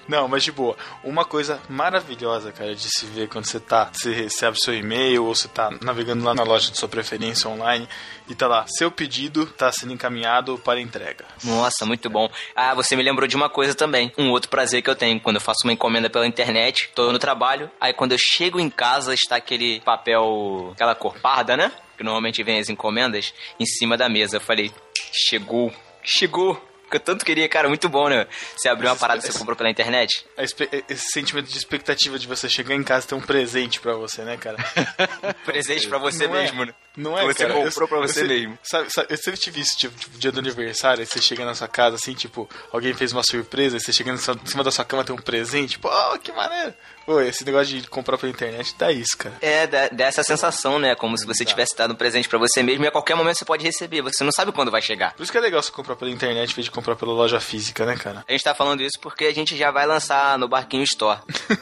Não, 0.07 0.27
mas 0.27 0.43
de 0.43 0.51
boa. 0.51 0.77
Uma 1.03 1.25
coisa 1.25 1.61
maravilhosa, 1.69 2.51
cara, 2.51 2.75
de 2.75 2.87
se 2.89 3.05
ver 3.05 3.27
quando 3.27 3.45
você 3.45 3.59
tá, 3.59 3.89
você 3.91 4.13
recebe 4.13 4.57
seu 4.59 4.73
e-mail 4.73 5.25
ou 5.25 5.35
você 5.35 5.47
tá 5.47 5.71
navegando 5.81 6.23
lá 6.23 6.33
na 6.33 6.43
loja 6.43 6.71
de 6.71 6.77
sua 6.77 6.87
preferência 6.87 7.49
online 7.49 7.87
e 8.27 8.35
tá 8.35 8.47
lá, 8.47 8.65
seu 8.67 8.91
pedido 8.91 9.45
tá 9.45 9.71
sendo 9.71 9.93
encaminhado 9.93 10.57
para 10.59 10.79
entrega. 10.79 11.25
Nossa, 11.43 11.85
muito 11.85 12.09
bom. 12.09 12.29
Ah, 12.55 12.73
você 12.73 12.95
me 12.95 13.03
lembrou 13.03 13.27
de 13.27 13.35
uma 13.35 13.49
coisa 13.49 13.73
também. 13.73 14.11
Um 14.17 14.31
outro 14.31 14.49
prazer 14.49 14.81
que 14.81 14.89
eu 14.89 14.95
tenho 14.95 15.19
quando 15.19 15.37
eu 15.37 15.41
faço 15.41 15.61
uma 15.63 15.73
encomenda 15.73 16.09
pela 16.09 16.27
internet, 16.27 16.89
tô 16.93 17.11
no 17.11 17.19
trabalho, 17.19 17.69
aí 17.79 17.93
quando 17.93 18.11
eu 18.13 18.17
chego 18.19 18.59
em 18.59 18.69
casa 18.69 19.13
está 19.13 19.35
aquele 19.35 19.79
papel, 19.81 20.71
aquela 20.73 20.95
cor 20.95 21.17
parda, 21.19 21.55
né? 21.57 21.71
Que 21.97 22.03
normalmente 22.03 22.43
vem 22.43 22.59
as 22.59 22.69
encomendas 22.69 23.33
em 23.59 23.65
cima 23.65 23.95
da 23.95 24.09
mesa. 24.09 24.37
Eu 24.37 24.41
falei, 24.41 24.71
chegou, 25.13 25.71
chegou. 26.03 26.61
Que 26.89 26.97
eu 26.97 26.99
tanto 26.99 27.25
queria, 27.25 27.49
cara, 27.49 27.67
muito 27.67 27.89
bom, 27.89 28.07
né? 28.07 28.27
Você 28.55 28.69
abriu 28.69 28.89
uma 28.89 28.95
parada 28.95 29.19
que 29.21 29.27
você 29.31 29.37
comprou 29.37 29.55
pela 29.55 29.69
internet. 29.69 30.25
Esse 30.37 31.11
sentimento 31.11 31.49
de 31.51 31.57
expectativa 31.57 32.19
de 32.19 32.27
você 32.27 32.47
chegar 32.47 32.75
em 32.75 32.83
casa 32.83 33.05
e 33.05 33.09
ter 33.09 33.15
um 33.15 33.21
presente 33.21 33.79
pra 33.79 33.93
você, 33.95 34.21
né, 34.23 34.37
cara? 34.37 34.57
Presente 35.45 35.87
pra 35.87 35.97
você 35.97 36.27
Não 36.27 36.35
é? 36.35 36.41
mesmo, 36.43 36.65
né? 36.65 36.73
Não 36.95 37.17
é, 37.17 37.23
você 37.25 37.45
cara? 37.47 37.53
comprou 37.63 37.87
pra 37.87 37.97
você 37.99 38.23
mesmo. 38.23 38.57
Sabe, 38.63 38.89
sabe, 38.91 39.07
eu 39.11 39.17
sempre 39.17 39.39
tive 39.39 39.59
isso, 39.61 39.77
tipo, 39.77 39.97
tipo, 39.97 40.17
dia 40.17 40.31
do 40.31 40.39
aniversário, 40.39 41.01
aí 41.01 41.05
você 41.05 41.21
chega 41.21 41.43
na 41.43 41.53
sua 41.55 41.67
casa, 41.67 41.95
assim, 41.95 42.13
tipo, 42.13 42.49
alguém 42.71 42.93
fez 42.93 43.11
uma 43.11 43.23
surpresa, 43.23 43.75
aí 43.77 43.81
você 43.81 43.91
chega 43.91 44.11
em 44.11 44.17
cima- 44.17 44.39
em 44.41 44.47
cima 44.47 44.63
da 44.63 44.71
sua 44.71 44.85
cama 44.85 45.03
tem 45.03 45.13
um 45.13 45.19
presente, 45.19 45.71
tipo, 45.71 45.89
oh, 45.89 46.17
que 46.19 46.31
maneiro. 46.31 46.73
Pô, 47.05 47.21
esse 47.21 47.45
negócio 47.45 47.79
de 47.79 47.87
comprar 47.87 48.17
pela 48.17 48.31
internet 48.31 48.73
dá 48.79 48.91
isso, 48.91 49.15
cara. 49.17 49.35
É, 49.41 49.67
dá, 49.67 49.89
dá 49.89 50.05
essa 50.05 50.23
sensação, 50.23 50.79
né? 50.79 50.95
Como 50.95 51.15
se 51.17 51.25
você 51.25 51.45
tivesse 51.45 51.75
dado 51.77 51.93
um 51.93 51.95
presente 51.95 52.27
pra 52.27 52.39
você 52.39 52.63
mesmo 52.63 52.83
e 52.83 52.87
a 52.87 52.91
qualquer 52.91 53.13
momento 53.15 53.37
você 53.37 53.45
pode 53.45 53.63
receber. 53.63 54.01
Você 54.01 54.23
não 54.23 54.31
sabe 54.31 54.51
quando 54.51 54.71
vai 54.71 54.81
chegar. 54.81 55.13
Por 55.13 55.21
isso 55.21 55.31
que 55.31 55.37
é 55.37 55.41
legal 55.41 55.61
você 55.61 55.71
comprar 55.71 55.95
pela 55.95 56.09
internet 56.09 56.51
em 56.51 56.55
vez 56.55 56.65
de 56.65 56.71
comprar 56.71 56.95
pela 56.95 57.13
loja 57.13 57.39
física, 57.39 57.85
né, 57.85 57.95
cara? 57.95 58.23
A 58.27 58.31
gente 58.31 58.43
tá 58.43 58.55
falando 58.55 58.81
isso 58.81 58.99
porque 59.01 59.25
a 59.25 59.33
gente 59.33 59.55
já 59.55 59.69
vai 59.69 59.85
lançar 59.85 60.37
no 60.39 60.47
Barquinho 60.47 60.83
Store. 60.83 61.19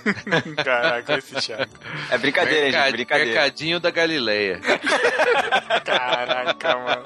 Caraca, 0.63 1.17
esse 1.17 1.35
Thiago. 1.35 1.71
É 2.09 2.17
brincadeira, 2.17 2.61
Mercad- 2.63 2.85
gente, 2.85 2.91
brincadeira. 2.95 3.31
Mercadinho 3.31 3.79
da 3.81 3.91
Galileia. 3.91 4.61
Caraca, 5.83 6.75
mano. 6.77 7.03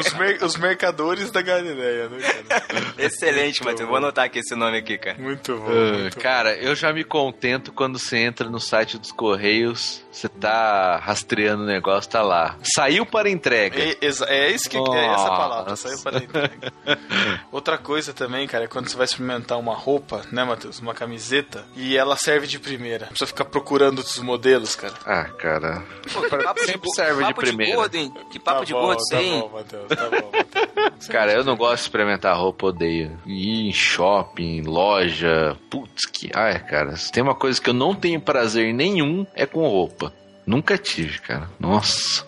Os, 0.00 0.12
mer- 0.14 0.44
os 0.44 0.56
mercadores 0.56 1.30
da 1.30 1.42
Galileia, 1.42 2.08
né, 2.08 2.18
cara? 2.48 2.64
Excelente, 2.98 3.64
Matheus. 3.64 3.88
Vou 3.88 3.96
anotar 3.96 4.24
aqui 4.26 4.38
esse 4.38 4.54
nome 4.54 4.78
aqui, 4.78 4.98
cara. 4.98 5.18
Muito 5.18 5.56
bom. 5.58 5.66
Ah, 5.70 5.98
muito 5.98 6.14
bom. 6.16 6.20
cara, 6.22 6.54
eu 6.56 6.74
já 6.74 6.92
me 6.92 7.04
contento 7.32 7.72
quando 7.72 7.98
você 7.98 8.18
entra 8.18 8.48
no 8.50 8.60
site 8.60 8.98
dos 8.98 9.10
Correios, 9.10 10.02
você 10.10 10.28
tá 10.28 10.98
rastreando 10.98 11.62
o 11.62 11.66
negócio, 11.66 12.10
tá 12.10 12.22
lá. 12.22 12.56
Saiu 12.74 13.06
para 13.06 13.30
entrega. 13.30 13.80
É, 13.80 13.96
é 14.00 14.50
isso 14.50 14.68
que 14.68 14.76
é 14.76 15.06
essa 15.06 15.28
palavra, 15.28 15.70
Nossa. 15.70 15.88
saiu 15.88 16.02
para 16.02 16.18
a 16.18 16.22
entrega. 16.22 16.72
Outra 17.50 17.78
coisa 17.78 18.12
também, 18.12 18.46
cara, 18.46 18.64
é 18.64 18.68
quando 18.68 18.88
você 18.88 18.96
vai 18.96 19.04
experimentar 19.06 19.58
uma 19.58 19.74
roupa, 19.74 20.22
né, 20.30 20.44
Matheus? 20.44 20.78
Uma 20.80 20.94
camiseta, 20.94 21.64
e 21.74 21.96
ela 21.96 22.16
serve 22.16 22.46
de 22.46 22.58
primeira. 22.58 23.06
Não 23.06 23.08
precisa 23.08 23.26
ficar 23.26 23.44
procurando 23.46 23.98
outros 23.98 24.18
modelos, 24.18 24.76
cara. 24.76 24.94
Ah, 25.06 25.24
cara. 25.24 25.82
Pô, 26.12 26.22
que 26.22 26.36
papo 26.44 26.60
Sempre 26.64 26.90
serve 26.94 27.24
de 27.24 27.28
papo 27.34 27.40
primeira. 27.40 27.74
gordo, 27.76 27.94
hein? 27.94 28.12
Que 28.30 28.38
papo 28.38 28.58
Tá 28.60 28.64
de 28.64 28.72
bom, 28.72 28.80
gordo 28.82 28.98
tá 28.98 29.02
isso 29.04 29.16
aí, 29.16 29.28
hein? 29.28 29.40
bom, 29.40 29.48
Matheus, 29.58 29.88
tá 29.88 30.10
bom, 30.10 30.30
Matheus. 30.32 31.08
Cara, 31.08 31.32
eu 31.32 31.44
não 31.44 31.56
gosto 31.56 31.76
de 31.76 31.80
experimentar 31.82 32.36
roupa, 32.36 32.66
odeio. 32.66 33.18
Ir 33.26 33.68
em 33.68 33.72
shopping, 33.72 34.62
loja. 34.62 35.56
Putz, 35.70 36.06
que. 36.06 36.30
Ai, 36.34 36.58
cara. 36.64 36.96
Se 36.96 37.10
tem 37.22 37.28
uma 37.30 37.34
coisa 37.36 37.60
que 37.60 37.70
eu 37.70 37.74
não 37.74 37.94
tenho 37.94 38.20
prazer 38.20 38.74
nenhum, 38.74 39.24
é 39.34 39.46
com 39.46 39.60
roupa. 39.60 40.12
Nunca 40.44 40.76
tive, 40.76 41.20
cara. 41.20 41.48
Nossa. 41.58 42.26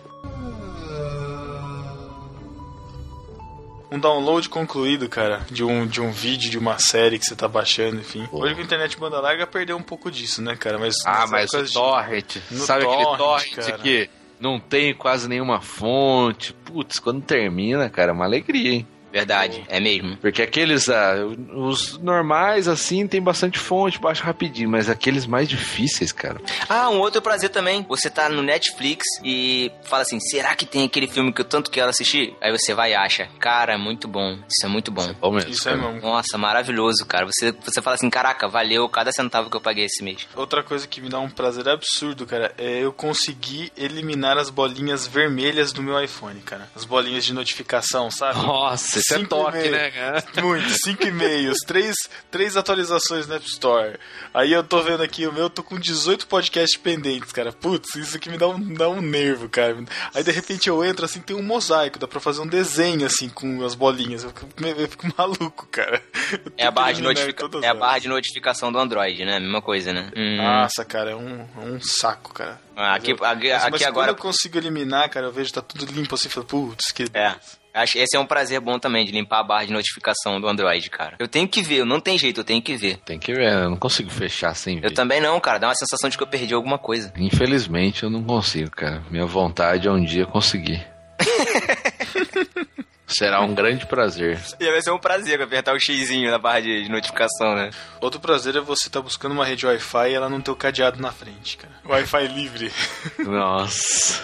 Um 3.91 3.99
download 3.99 4.49
concluído, 4.49 5.07
cara, 5.07 5.45
de 5.51 5.63
um, 5.63 5.85
de 5.85 6.01
um 6.01 6.11
vídeo, 6.11 6.49
de 6.49 6.57
uma 6.57 6.77
série 6.79 7.19
que 7.19 7.25
você 7.25 7.35
tá 7.35 7.47
baixando, 7.47 7.97
enfim. 7.97 8.25
Pô. 8.27 8.39
Hoje 8.39 8.55
com 8.55 8.61
a 8.61 8.63
internet 8.63 8.97
banda 8.97 9.19
larga 9.19 9.45
perdeu 9.45 9.77
um 9.77 9.81
pouco 9.83 10.09
disso, 10.09 10.41
né, 10.41 10.55
cara? 10.55 10.77
Mas 10.79 10.95
Ah, 11.05 11.25
mas 11.29 11.53
o 11.53 11.63
de- 11.63 11.73
torrent. 11.73 12.37
No 12.51 12.59
Sabe 12.59 12.83
aquele 12.85 13.03
torrent, 13.03 13.17
torrent 13.17 13.55
cara. 13.55 13.77
que 13.77 14.09
não 14.39 14.59
tem 14.59 14.93
quase 14.93 15.29
nenhuma 15.29 15.61
fonte. 15.61 16.53
Putz, 16.65 16.99
quando 16.99 17.21
termina, 17.21 17.89
cara, 17.89 18.11
é 18.11 18.13
uma 18.13 18.25
alegria, 18.25 18.73
hein? 18.73 18.87
Verdade, 19.15 19.63
é 19.69 19.79
mesmo. 19.79 20.17
Porque 20.17 20.41
aqueles, 20.41 20.89
ah, 20.89 21.15
os 21.53 21.97
normais, 21.99 22.67
assim, 22.67 23.07
tem 23.07 23.21
bastante 23.21 23.57
fonte, 23.57 23.97
baixa 23.97 24.21
rapidinho, 24.21 24.69
mas 24.69 24.89
aqueles 24.89 25.25
mais 25.25 25.47
difíceis, 25.47 26.11
cara. 26.11 26.41
Ah, 26.67 26.89
um 26.89 26.99
outro 26.99 27.21
prazer 27.21 27.49
também. 27.49 27.85
Você 27.87 28.09
tá 28.09 28.27
no 28.27 28.43
Netflix 28.43 29.05
e 29.23 29.71
fala 29.83 30.01
assim: 30.01 30.19
será 30.19 30.53
que 30.53 30.65
tem 30.65 30.83
aquele 30.83 31.07
filme 31.07 31.31
que 31.31 31.39
eu 31.39 31.45
tanto 31.45 31.71
quero 31.71 31.89
assistir? 31.89 32.35
Aí 32.41 32.51
você 32.51 32.73
vai 32.73 32.91
e 32.91 32.95
acha. 32.95 33.29
Cara, 33.39 33.75
é 33.75 33.77
muito 33.77 34.05
bom. 34.05 34.37
Isso 34.49 34.65
é 34.65 34.67
muito 34.67 34.91
bom. 34.91 35.13
Bom 35.21 35.31
mesmo, 35.31 35.49
Isso 35.49 35.69
é 35.69 35.77
cara. 35.77 35.93
mesmo. 35.93 36.01
Nossa, 36.01 36.37
maravilhoso, 36.37 37.05
cara. 37.05 37.25
Você, 37.25 37.53
você 37.53 37.81
fala 37.81 37.95
assim: 37.95 38.09
caraca, 38.09 38.49
valeu 38.49 38.89
cada 38.89 39.13
centavo 39.13 39.49
que 39.49 39.55
eu 39.55 39.61
paguei 39.61 39.85
esse 39.85 40.03
mês. 40.03 40.27
Outra 40.35 40.61
coisa 40.61 40.85
que 40.85 40.99
me 40.99 41.07
dá 41.07 41.19
um 41.19 41.29
prazer 41.29 41.69
absurdo, 41.69 42.25
cara, 42.25 42.53
é 42.57 42.83
eu 42.83 42.91
conseguir 42.91 43.71
eliminar 43.77 44.37
as 44.37 44.49
bolinhas 44.49 45.07
vermelhas 45.07 45.71
do 45.71 45.81
meu 45.81 46.03
iPhone, 46.03 46.41
cara. 46.41 46.69
As 46.75 46.83
bolinhas 46.83 47.23
de 47.23 47.33
notificação, 47.33 48.11
sabe? 48.11 48.41
Nossa, 48.41 49.04
isso 49.05 49.13
é 49.13 49.17
Cinco 49.17 49.29
toque, 49.29 49.57
e-mail. 49.57 49.71
né, 49.71 49.91
cara? 49.91 50.23
Muito, 50.41 50.69
cinco 50.83 51.03
e-mails, 51.07 51.57
três, 51.65 51.95
três 52.31 52.57
atualizações 52.57 53.27
no 53.27 53.35
App 53.35 53.45
Store. 53.47 53.97
Aí 54.33 54.51
eu 54.51 54.63
tô 54.63 54.81
vendo 54.81 55.03
aqui 55.03 55.25
o 55.27 55.31
meu, 55.33 55.49
tô 55.49 55.61
com 55.63 55.77
18 55.79 56.27
podcasts 56.27 56.77
pendentes, 56.79 57.31
cara. 57.31 57.51
Putz, 57.53 57.95
isso 57.95 58.17
aqui 58.17 58.29
me 58.29 58.37
dá 58.37 58.47
um, 58.47 58.73
dá 58.73 58.89
um 58.89 59.01
nervo, 59.01 59.47
cara. 59.47 59.77
Aí 60.13 60.23
de 60.23 60.31
repente 60.31 60.67
eu 60.67 60.83
entro 60.83 61.05
assim, 61.05 61.21
tem 61.21 61.35
um 61.35 61.43
mosaico, 61.43 61.99
dá 61.99 62.07
pra 62.07 62.19
fazer 62.19 62.41
um 62.41 62.47
desenho 62.47 63.05
assim 63.05 63.29
com 63.29 63.63
as 63.65 63.75
bolinhas. 63.75 64.23
Eu 64.23 64.29
fico, 64.31 64.47
eu 64.65 64.87
fico 64.89 65.07
maluco, 65.17 65.67
cara. 65.71 66.01
Eu 66.31 66.51
É 66.57 66.65
a, 66.65 66.71
barra 66.71 66.91
de 66.93 67.01
notifica... 67.01 67.45
é 67.61 67.65
a 67.65 67.69
elas. 67.69 67.79
barra 67.79 67.99
de 67.99 68.07
notificação 68.07 68.71
do 68.71 68.79
Android, 68.79 69.23
né? 69.23 69.39
Mesma 69.39 69.61
coisa, 69.61 69.93
né? 69.93 70.11
Hum. 70.15 70.37
Nossa, 70.37 70.83
cara, 70.83 71.11
é 71.11 71.15
um, 71.15 71.41
é 71.41 71.59
um 71.65 71.79
saco, 71.81 72.33
cara. 72.33 72.59
Ah, 72.75 72.95
aqui, 72.95 73.11
Mas 73.13 73.19
eu- 73.21 73.25
aqui, 73.27 73.49
mas, 73.49 73.61
aqui 73.61 73.71
mas 73.71 73.81
agora. 73.83 74.07
quando 74.07 74.17
eu 74.17 74.21
consigo 74.21 74.57
eliminar, 74.57 75.09
cara, 75.09 75.27
eu 75.27 75.31
vejo 75.31 75.47
que 75.49 75.53
tá 75.53 75.61
tudo 75.61 75.85
limpo 75.93 76.15
assim, 76.15 76.27
eu 76.27 76.31
falo, 76.31 76.45
putz, 76.45 76.91
que 76.91 77.05
É. 77.13 77.33
Acho 77.75 77.97
esse 77.97 78.15
é 78.15 78.19
um 78.19 78.25
prazer 78.25 78.61
bom 78.61 78.79
também, 78.79 79.05
de 79.05 79.11
limpar 79.11 79.41
a 79.41 79.43
barra 79.43 79.65
de 79.65 79.73
notificação 79.73 80.39
do 80.39 80.47
Android, 80.47 80.89
cara. 80.89 81.17
Eu 81.19 81.27
tenho 81.27 81.45
que 81.45 81.61
ver, 81.61 81.85
não 81.85 81.99
tem 81.99 82.17
jeito, 82.17 82.39
eu 82.39 82.43
tenho 82.45 82.61
que 82.61 82.77
ver. 82.77 82.97
Tem 83.03 83.19
que 83.19 83.33
ver, 83.33 83.51
eu 83.51 83.69
não 83.69 83.77
consigo 83.77 84.09
fechar 84.09 84.55
sem 84.55 84.79
ver. 84.79 84.87
Eu 84.87 84.93
também 84.93 85.19
não, 85.19 85.37
cara. 85.41 85.59
Dá 85.59 85.67
uma 85.67 85.75
sensação 85.75 86.09
de 86.09 86.17
que 86.17 86.23
eu 86.23 86.27
perdi 86.27 86.53
alguma 86.53 86.77
coisa. 86.77 87.11
Infelizmente 87.17 88.03
eu 88.03 88.09
não 88.09 88.23
consigo, 88.23 88.71
cara. 88.71 89.03
Minha 89.11 89.25
vontade 89.25 89.89
é 89.89 89.91
um 89.91 90.03
dia 90.03 90.25
conseguir. 90.25 90.87
Será 93.07 93.41
um 93.41 93.53
grande 93.53 93.85
prazer. 93.85 94.39
E 94.59 94.71
vai 94.71 94.81
ser 94.81 94.91
um 94.91 94.97
prazer 94.97 95.39
apertar 95.41 95.75
o 95.75 95.79
xizinho 95.79 96.31
na 96.31 96.39
barra 96.39 96.61
de, 96.61 96.89
notificação, 96.89 97.55
né? 97.55 97.69
Outro 98.01 98.19
prazer 98.19 98.55
é 98.55 98.59
você 98.59 98.87
estar 98.87 99.01
buscando 99.01 99.33
uma 99.33 99.45
rede 99.45 99.65
Wi-Fi 99.65 100.09
e 100.09 100.13
ela 100.15 100.27
não 100.27 100.41
ter 100.41 100.51
o 100.51 100.55
cadeado 100.55 100.99
na 100.99 101.11
frente, 101.11 101.57
cara. 101.57 101.73
Wi-Fi 101.85 102.27
livre. 102.27 102.71
Nossa. 103.19 104.21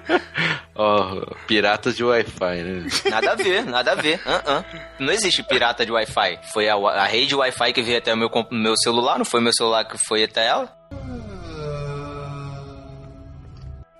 Ó, 0.74 1.26
piratas 1.46 1.94
de 1.94 2.02
Wi-Fi, 2.02 2.62
né? 2.62 2.88
Nada 3.10 3.32
a 3.32 3.34
ver, 3.34 3.64
nada 3.66 3.92
a 3.92 3.94
ver. 3.94 4.20
Ah, 4.24 4.42
ah. 4.46 4.64
Não 4.98 5.12
existe 5.12 5.42
pirata 5.42 5.84
de 5.84 5.92
Wi-Fi. 5.92 6.40
Foi 6.52 6.68
a, 6.68 6.74
a 6.74 7.04
rede 7.04 7.34
Wi-Fi 7.34 7.72
que 7.74 7.82
veio 7.82 7.98
até 7.98 8.14
o 8.14 8.16
meu, 8.16 8.30
meu 8.50 8.76
celular, 8.78 9.18
não 9.18 9.26
foi 9.26 9.40
meu 9.40 9.52
celular 9.52 9.84
que 9.84 9.98
foi 9.98 10.24
até 10.24 10.46
ela? 10.46 10.74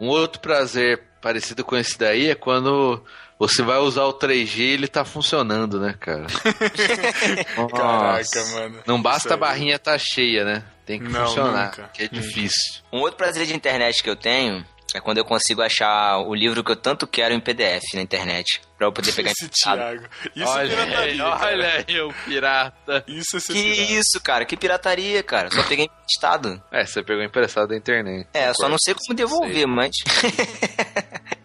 Um 0.01 0.09
outro 0.09 0.41
prazer 0.41 1.03
parecido 1.21 1.63
com 1.63 1.77
esse 1.77 1.99
daí 1.99 2.31
é 2.31 2.35
quando 2.35 3.05
você 3.41 3.63
vai 3.63 3.79
usar 3.79 4.05
o 4.05 4.13
3G 4.13 4.59
e 4.59 4.63
ele 4.73 4.87
tá 4.87 5.05
funcionando, 5.05 5.81
né, 5.81 5.95
cara? 5.99 6.27
Caraca, 7.77 8.45
mano. 8.53 8.79
Não 8.87 9.01
basta 9.01 9.35
a 9.35 9.37
barrinha 9.37 9.79
tá 9.79 9.97
cheia, 9.99 10.45
né? 10.45 10.63
Tem 10.87 10.99
que 11.01 11.09
Não, 11.09 11.27
funcionar, 11.27 11.67
nunca. 11.77 11.91
que 11.93 12.03
é 12.05 12.09
difícil. 12.09 12.83
Um 12.93 12.99
outro 13.01 13.17
prazer 13.17 13.47
de 13.47 13.55
internet 13.55 14.03
que 14.03 14.11
eu 14.11 14.17
tenho 14.17 14.65
é 14.93 15.01
quando 15.01 15.19
eu 15.19 15.25
consigo 15.25 15.63
achar 15.63 16.19
o 16.19 16.35
livro 16.35 16.65
que 16.65 16.73
eu 16.73 16.77
tanto 16.77 17.07
quero 17.07 17.33
em 17.33 17.39
PDF 17.41 17.83
na 17.95 18.03
internet. 18.03 18.61
Pra 18.77 18.89
eu 18.89 18.93
poder 18.93 19.13
pegar 19.13 19.31
Esse. 19.31 19.49
Thiago. 19.49 20.03
Isso 20.35 20.45
é 20.45 20.49
olha 20.49 20.69
pirataria. 20.69 21.01
aí, 21.13 21.19
cara. 21.19 21.47
olha 21.47 21.85
aí 21.89 22.01
o 22.01 22.13
pirata. 22.25 23.05
Isso 23.07 23.37
é 23.37 23.41
Que 23.41 23.53
pirata. 23.53 23.93
isso, 23.93 24.21
cara? 24.25 24.45
Que 24.45 24.57
pirataria, 24.57 25.23
cara. 25.23 25.51
Só 25.51 25.63
peguei 25.63 25.85
emprestado. 25.85 26.61
É, 26.73 26.85
você 26.85 27.03
pegou 27.05 27.23
emprestado 27.23 27.69
da 27.69 27.77
internet. 27.77 28.27
É, 28.35 28.49
eu 28.49 28.55
só 28.55 28.69
não 28.69 28.79
sei 28.83 28.95
como 28.95 29.15
devolver, 29.17 29.67
mas. 29.69 29.91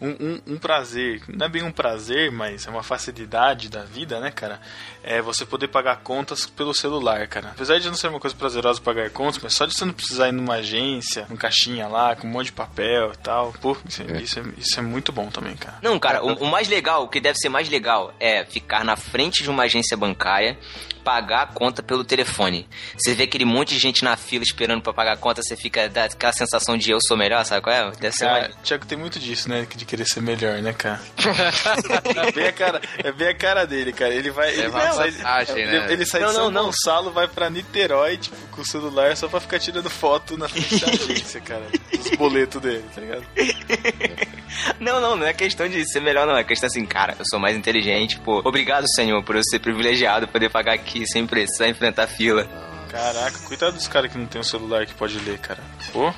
Um, 0.00 0.10
um- 0.10 0.40
um 0.54 0.58
prazer, 0.58 1.22
não 1.28 1.46
é 1.46 1.48
bem 1.48 1.62
um 1.62 1.70
prazer, 1.72 2.30
mas 2.30 2.66
é 2.66 2.70
uma 2.70 2.82
facilidade 2.82 3.68
da 3.68 3.82
vida, 3.84 4.20
né, 4.20 4.30
cara? 4.30 4.60
É 5.02 5.22
você 5.22 5.44
poder 5.46 5.68
pagar 5.68 5.96
contas 5.98 6.46
pelo 6.46 6.74
celular, 6.74 7.26
cara. 7.28 7.48
Apesar 7.50 7.78
de 7.78 7.86
não 7.88 7.94
ser 7.94 8.08
uma 8.08 8.20
coisa 8.20 8.34
prazerosa 8.36 8.80
pagar 8.80 9.08
contas, 9.10 9.40
mas 9.42 9.54
só 9.54 9.64
de 9.66 9.74
você 9.74 9.84
não 9.84 9.92
precisar 9.92 10.28
ir 10.28 10.32
numa 10.32 10.54
agência, 10.54 11.26
num 11.30 11.36
caixinha 11.36 11.86
lá, 11.88 12.14
com 12.16 12.26
um 12.26 12.30
monte 12.30 12.46
de 12.46 12.52
papel 12.52 13.12
e 13.12 13.16
tal, 13.18 13.52
pô, 13.60 13.76
isso 13.88 14.02
é, 14.02 14.20
isso 14.20 14.38
é, 14.40 14.42
isso 14.58 14.78
é 14.78 14.82
muito 14.82 15.12
bom 15.12 15.28
também, 15.30 15.56
cara. 15.56 15.78
Não, 15.82 15.98
cara, 15.98 16.22
o, 16.24 16.34
o 16.44 16.46
mais 16.50 16.68
legal, 16.68 17.04
o 17.04 17.08
que 17.08 17.20
deve 17.20 17.38
ser 17.38 17.48
mais 17.48 17.68
legal 17.68 18.12
é 18.20 18.44
ficar 18.44 18.84
na 18.84 18.96
frente 18.96 19.42
de 19.42 19.50
uma 19.50 19.62
agência 19.64 19.96
bancária, 19.96 20.58
pagar 21.06 21.42
a 21.42 21.46
conta 21.46 21.84
pelo 21.84 22.02
telefone. 22.02 22.68
Você 22.98 23.14
vê 23.14 23.22
aquele 23.22 23.44
monte 23.44 23.68
de 23.68 23.78
gente 23.78 24.02
na 24.02 24.16
fila 24.16 24.42
esperando 24.42 24.82
pra 24.82 24.92
pagar 24.92 25.12
a 25.12 25.16
conta, 25.16 25.40
você 25.40 25.56
fica 25.56 25.88
dá 25.88 26.06
aquela 26.06 26.32
sensação 26.32 26.76
de 26.76 26.90
eu 26.90 26.98
sou 27.00 27.16
melhor, 27.16 27.44
sabe 27.44 27.62
qual 27.62 27.76
é? 27.76 27.92
Deve 27.92 28.16
ser 28.16 28.24
Cara, 28.24 28.40
mais... 28.40 28.56
Thiago 28.64 28.86
tem 28.86 28.98
muito 28.98 29.20
disso, 29.20 29.48
né? 29.48 29.64
De 29.72 29.84
querer 29.84 30.04
ser 30.04 30.20
melhor, 30.20 30.60
né, 30.60 30.72
cara? 30.72 31.00
é, 32.26 32.32
bem 32.32 32.48
a 32.48 32.52
cara 32.52 32.80
é 33.04 33.12
bem 33.12 33.28
a 33.28 33.34
cara 33.34 33.64
dele, 33.64 33.92
cara. 33.92 34.12
Ele 34.12 34.32
vai. 34.32 34.52
Ele, 34.52 34.66
uma 34.66 34.92
sai, 34.92 35.10
vantagem, 35.12 35.58
ele, 35.58 35.78
né? 35.78 35.92
ele 35.92 36.04
sai 36.04 36.20
Não, 36.22 36.28
de 36.28 36.34
São 36.34 36.44
não, 36.46 36.50
não. 36.50 36.64
Gonçalo, 36.64 37.12
vai 37.12 37.28
pra 37.28 37.48
Niterói, 37.48 38.16
tipo, 38.16 38.36
com 38.50 38.62
o 38.62 38.66
celular 38.66 39.16
só 39.16 39.28
pra 39.28 39.38
ficar 39.38 39.60
tirando 39.60 39.88
foto 39.88 40.36
na 40.36 40.48
frente 40.48 40.80
da 40.80 40.90
agência, 40.90 41.40
cara. 41.40 41.66
Os 41.96 42.10
boletos 42.16 42.60
dele, 42.60 42.84
tá 42.92 43.00
ligado? 43.00 43.24
Não, 44.80 45.00
não, 45.00 45.16
não 45.16 45.26
é 45.26 45.32
questão 45.32 45.68
de 45.68 45.84
ser 45.90 46.00
melhor, 46.00 46.26
não. 46.26 46.36
É 46.36 46.44
questão 46.44 46.66
assim, 46.66 46.84
cara, 46.86 47.14
eu 47.18 47.24
sou 47.28 47.38
mais 47.38 47.56
inteligente, 47.56 48.18
pô. 48.18 48.40
Obrigado, 48.44 48.86
senhor, 48.94 49.22
por 49.22 49.36
eu 49.36 49.42
ser 49.44 49.58
privilegiado, 49.58 50.26
poder 50.28 50.48
pagar 50.48 50.74
aqui 50.74 50.95
sem 51.04 51.26
precisar 51.26 51.68
enfrentar 51.68 52.06
fila. 52.06 52.46
Caraca, 52.88 53.38
cuidado 53.40 53.74
dos 53.74 53.88
caras 53.88 54.10
que 54.10 54.16
não 54.16 54.26
tem 54.26 54.40
um 54.40 54.44
celular 54.44 54.86
que 54.86 54.94
pode 54.94 55.18
ler, 55.18 55.38
cara. 55.38 55.60
Pô. 55.92 56.12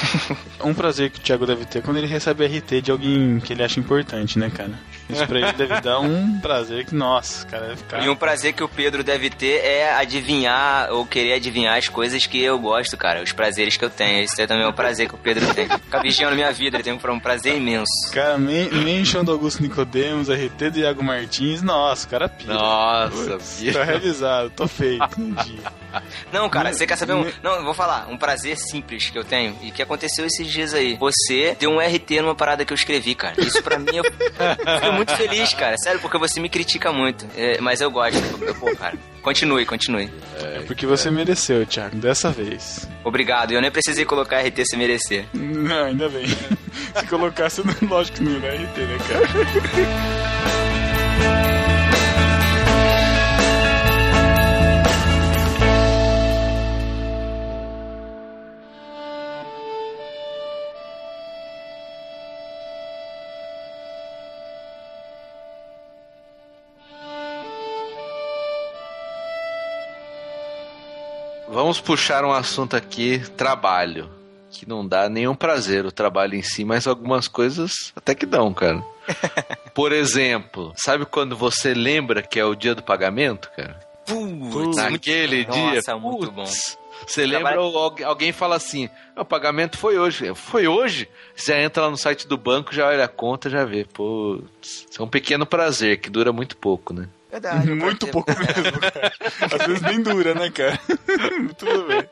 um 0.64 0.72
prazer 0.72 1.10
que 1.10 1.18
o 1.18 1.22
Thiago 1.22 1.44
deve 1.44 1.64
ter 1.64 1.82
quando 1.82 1.96
ele 1.96 2.06
recebe 2.06 2.46
RT 2.46 2.80
de 2.80 2.90
alguém 2.90 3.40
que 3.40 3.52
ele 3.52 3.62
acha 3.62 3.80
importante, 3.80 4.38
né, 4.38 4.48
cara? 4.48 4.78
Isso 5.12 5.26
pra 5.26 5.38
ele 5.38 5.52
deve 5.52 5.80
dar 5.80 6.00
um 6.00 6.38
prazer 6.40 6.84
que, 6.84 6.94
nossa, 6.94 7.46
cara, 7.46 7.68
vai 7.68 7.76
ficar. 7.76 8.04
E 8.04 8.08
um 8.08 8.16
prazer 8.16 8.52
que 8.52 8.62
o 8.64 8.68
Pedro 8.68 9.04
deve 9.04 9.30
ter 9.30 9.64
é 9.64 9.94
adivinhar 9.94 10.90
ou 10.92 11.06
querer 11.06 11.34
adivinhar 11.34 11.76
as 11.76 11.88
coisas 11.88 12.26
que 12.26 12.42
eu 12.42 12.58
gosto, 12.58 12.96
cara. 12.96 13.22
Os 13.22 13.32
prazeres 13.32 13.76
que 13.76 13.84
eu 13.84 13.90
tenho. 13.90 14.24
Isso 14.24 14.40
é 14.40 14.46
também 14.46 14.66
um 14.66 14.72
prazer 14.72 15.08
que 15.08 15.14
o 15.14 15.18
Pedro 15.18 15.52
tem. 15.54 15.68
Ficar 15.68 16.00
vigiando 16.00 16.34
minha 16.34 16.52
vida, 16.52 16.76
ele 16.76 16.84
tem 16.84 16.92
um 16.92 17.20
prazer 17.20 17.56
imenso. 17.56 18.10
Cara, 18.12 18.38
men 18.38 18.68
mention 18.70 19.24
do 19.24 19.32
Augusto 19.32 19.62
Nicodemos, 19.62 20.28
RT 20.28 20.70
do 20.72 20.78
Iago 20.78 21.02
Martins, 21.02 21.62
nossa, 21.62 22.08
cara 22.08 22.28
pira. 22.28 22.54
Nossa, 22.54 23.38
pira. 23.58 23.78
Tá 23.78 23.84
realizado, 23.84 24.50
tô 24.50 24.66
feito. 24.66 25.02
Entendi. 25.20 25.60
Não, 26.32 26.48
cara, 26.48 26.72
você 26.72 26.86
quer 26.86 26.96
saber 26.96 27.12
um. 27.12 27.30
Não, 27.42 27.64
vou 27.64 27.74
falar. 27.74 28.08
Um 28.08 28.16
prazer 28.16 28.56
simples 28.56 29.10
que 29.10 29.18
eu 29.18 29.24
tenho 29.24 29.56
e 29.62 29.70
que 29.70 29.82
aconteceu 29.82 30.24
esses 30.24 30.48
dias 30.50 30.72
aí. 30.72 30.96
Você 30.96 31.56
deu 31.58 31.70
um 31.70 31.78
RT 31.78 32.22
numa 32.22 32.34
parada 32.34 32.64
que 32.64 32.72
eu 32.72 32.74
escrevi, 32.74 33.14
cara. 33.14 33.34
Isso 33.38 33.62
pra 33.62 33.78
mim, 33.78 33.96
eu 33.96 34.04
fiquei 34.04 34.90
muito 34.92 35.01
feliz, 35.10 35.52
cara. 35.54 35.76
Sério, 35.78 36.00
porque 36.00 36.18
você 36.18 36.40
me 36.40 36.48
critica 36.48 36.92
muito. 36.92 37.26
É, 37.36 37.60
mas 37.60 37.80
eu 37.80 37.90
gosto. 37.90 38.20
Pô, 38.58 38.74
cara. 38.76 38.96
Continue, 39.22 39.64
continue. 39.64 40.10
É 40.40 40.60
porque 40.60 40.86
você 40.86 41.10
mereceu, 41.10 41.64
Thiago, 41.64 41.96
dessa 41.96 42.30
vez. 42.30 42.88
Obrigado. 43.04 43.52
Eu 43.52 43.60
nem 43.60 43.70
precisei 43.70 44.04
colocar 44.04 44.40
RT 44.40 44.64
se 44.64 44.76
merecer. 44.76 45.26
Não, 45.32 45.84
ainda 45.84 46.08
bem. 46.08 46.26
Se 46.96 47.06
colocasse, 47.06 47.62
lógico 47.88 48.18
que 48.18 48.24
não 48.24 48.40
dar 48.40 48.48
RT, 48.48 48.78
né, 48.78 48.98
cara? 49.08 49.22
Vamos 71.72 71.80
puxar 71.86 72.22
um 72.22 72.32
assunto 72.32 72.76
aqui, 72.76 73.18
trabalho. 73.34 74.10
Que 74.50 74.68
não 74.68 74.86
dá 74.86 75.08
nenhum 75.08 75.34
prazer 75.34 75.86
o 75.86 75.90
trabalho 75.90 76.34
em 76.34 76.42
si, 76.42 76.66
mas 76.66 76.86
algumas 76.86 77.26
coisas 77.28 77.90
até 77.96 78.14
que 78.14 78.26
dão, 78.26 78.52
cara. 78.52 78.84
Por 79.74 79.90
exemplo, 79.90 80.74
sabe 80.76 81.06
quando 81.06 81.34
você 81.34 81.72
lembra 81.72 82.20
que 82.20 82.38
é 82.38 82.44
o 82.44 82.54
dia 82.54 82.74
do 82.74 82.82
pagamento, 82.82 83.50
cara? 83.56 83.80
Putz, 84.06 84.76
Naquele 84.76 85.46
dia. 85.46 85.76
Nossa, 85.76 85.96
muito 85.96 86.30
bom. 86.30 86.44
Você 87.06 87.24
lembra, 87.24 87.56
al- 87.56 87.96
alguém 88.04 88.32
fala 88.32 88.56
assim: 88.56 88.90
"Ah, 89.16 89.22
o 89.22 89.24
pagamento 89.24 89.78
foi 89.78 89.98
hoje. 89.98 90.34
Foi 90.34 90.68
hoje? 90.68 91.08
Você 91.34 91.54
entra 91.54 91.84
lá 91.84 91.90
no 91.90 91.96
site 91.96 92.28
do 92.28 92.36
banco, 92.36 92.74
já 92.74 92.86
olha 92.86 93.04
a 93.04 93.08
conta, 93.08 93.48
já 93.48 93.64
vê. 93.64 93.86
Putz, 93.86 94.86
isso 94.90 95.00
é 95.00 95.02
um 95.02 95.08
pequeno 95.08 95.46
prazer 95.46 96.00
que 96.00 96.10
dura 96.10 96.34
muito 96.34 96.54
pouco, 96.54 96.92
né? 96.92 97.08
Verdade. 97.32 97.72
Muito 97.74 98.06
pouco 98.08 98.30
mesmo, 98.30 98.78
cara. 98.78 99.12
Às 99.58 99.66
vezes 99.66 99.82
nem 99.82 100.02
dura, 100.02 100.34
né, 100.34 100.50
cara? 100.50 100.78
Tudo 101.56 101.86
bem. 101.88 102.08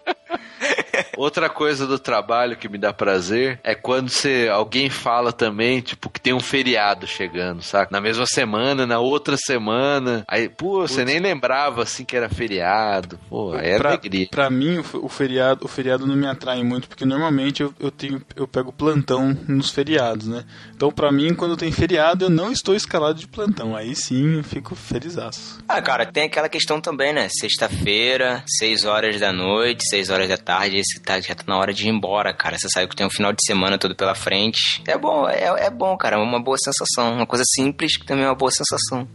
Outra 1.17 1.49
coisa 1.49 1.87
do 1.87 1.99
trabalho 1.99 2.57
que 2.57 2.69
me 2.69 2.79
dá 2.79 2.93
prazer 2.93 3.59
é 3.63 3.75
quando 3.75 4.09
você, 4.11 4.49
alguém 4.51 4.89
fala 4.89 5.33
também, 5.33 5.81
tipo, 5.81 6.09
que 6.09 6.21
tem 6.21 6.33
um 6.33 6.41
feriado 6.41 7.07
chegando, 7.07 7.63
saca? 7.63 7.91
Na 7.93 8.01
mesma 8.01 8.27
semana, 8.27 8.87
na 8.87 8.99
outra 9.01 9.37
semana. 9.37 10.25
Aí, 10.29 10.49
pô, 10.49 10.81
você 10.87 11.05
nem 11.05 11.19
lembrava 11.19 11.83
assim 11.83 12.05
que 12.05 12.17
era 12.17 12.29
feriado. 12.29 13.19
Pô, 13.29 13.53
aí 13.53 13.71
é 13.71 13.79
pra, 13.79 13.91
alegria. 13.91 14.29
pra 14.31 14.51
mim, 14.51 14.79
o 14.79 14.83
fe- 14.85 14.97
o 14.99 15.09
feriado, 15.09 15.65
o 15.65 15.69
feriado 15.69 16.07
não 16.07 16.17
me 16.17 16.27
atrai 16.27 16.63
muito, 16.63 16.89
porque 16.89 17.05
normalmente 17.05 17.63
eu, 17.63 17.75
eu, 17.79 17.91
tenho, 17.91 18.23
eu 18.37 18.47
pego 18.49 18.73
plantão 18.73 19.37
nos 19.49 19.71
feriados, 19.71 20.27
né? 20.27 20.45
Então, 20.75 20.91
pra 20.91 21.11
mim, 21.13 21.35
quando 21.35 21.57
tem 21.57 21.71
feriado, 21.73 22.27
eu 22.27 22.31
não 22.31 22.51
estou 22.53 22.75
escalado 22.75 23.19
de 23.19 23.27
plantão. 23.27 23.75
Aí 23.77 23.95
sim, 23.95 24.37
eu 24.39 24.45
fico 24.45 24.75
felizaço. 24.75 25.59
Ah, 25.69 25.81
cara, 25.83 26.07
tem 26.07 26.25
aquela 26.25 26.49
questão 26.49 26.81
também, 26.81 27.13
né? 27.13 27.29
Sexta-feira, 27.29 28.43
6 28.59 28.85
horas 28.85 29.19
da 29.21 29.33
noite, 29.33 29.85
6 29.89 30.11
horas 30.11 30.20
da 30.29 30.37
tarde, 30.37 30.77
esse 30.79 31.01
tá, 31.01 31.21
já 31.21 31.35
tá 31.35 31.45
na 31.47 31.57
hora 31.59 31.73
de 31.73 31.87
ir 31.87 31.91
embora, 31.91 32.33
cara. 32.35 32.59
Você 32.59 32.69
sabe 32.69 32.89
que 32.89 32.97
tem 32.97 33.07
um 33.07 33.11
final 33.11 33.33
de 33.33 33.45
semana 33.45 33.79
todo 33.79 33.95
pela 33.95 34.15
frente. 34.15 34.83
É 34.87 34.97
bom, 34.99 35.29
é, 35.29 35.67
é 35.67 35.71
bom, 35.71 35.97
cara. 35.97 36.17
É 36.17 36.19
uma 36.19 36.41
boa 36.43 36.57
sensação. 36.59 37.15
Uma 37.15 37.27
coisa 37.27 37.45
simples 37.55 37.97
que 37.97 38.05
também 38.07 38.25
é 38.25 38.29
uma 38.29 38.35
boa 38.35 38.51
sensação. 38.51 39.09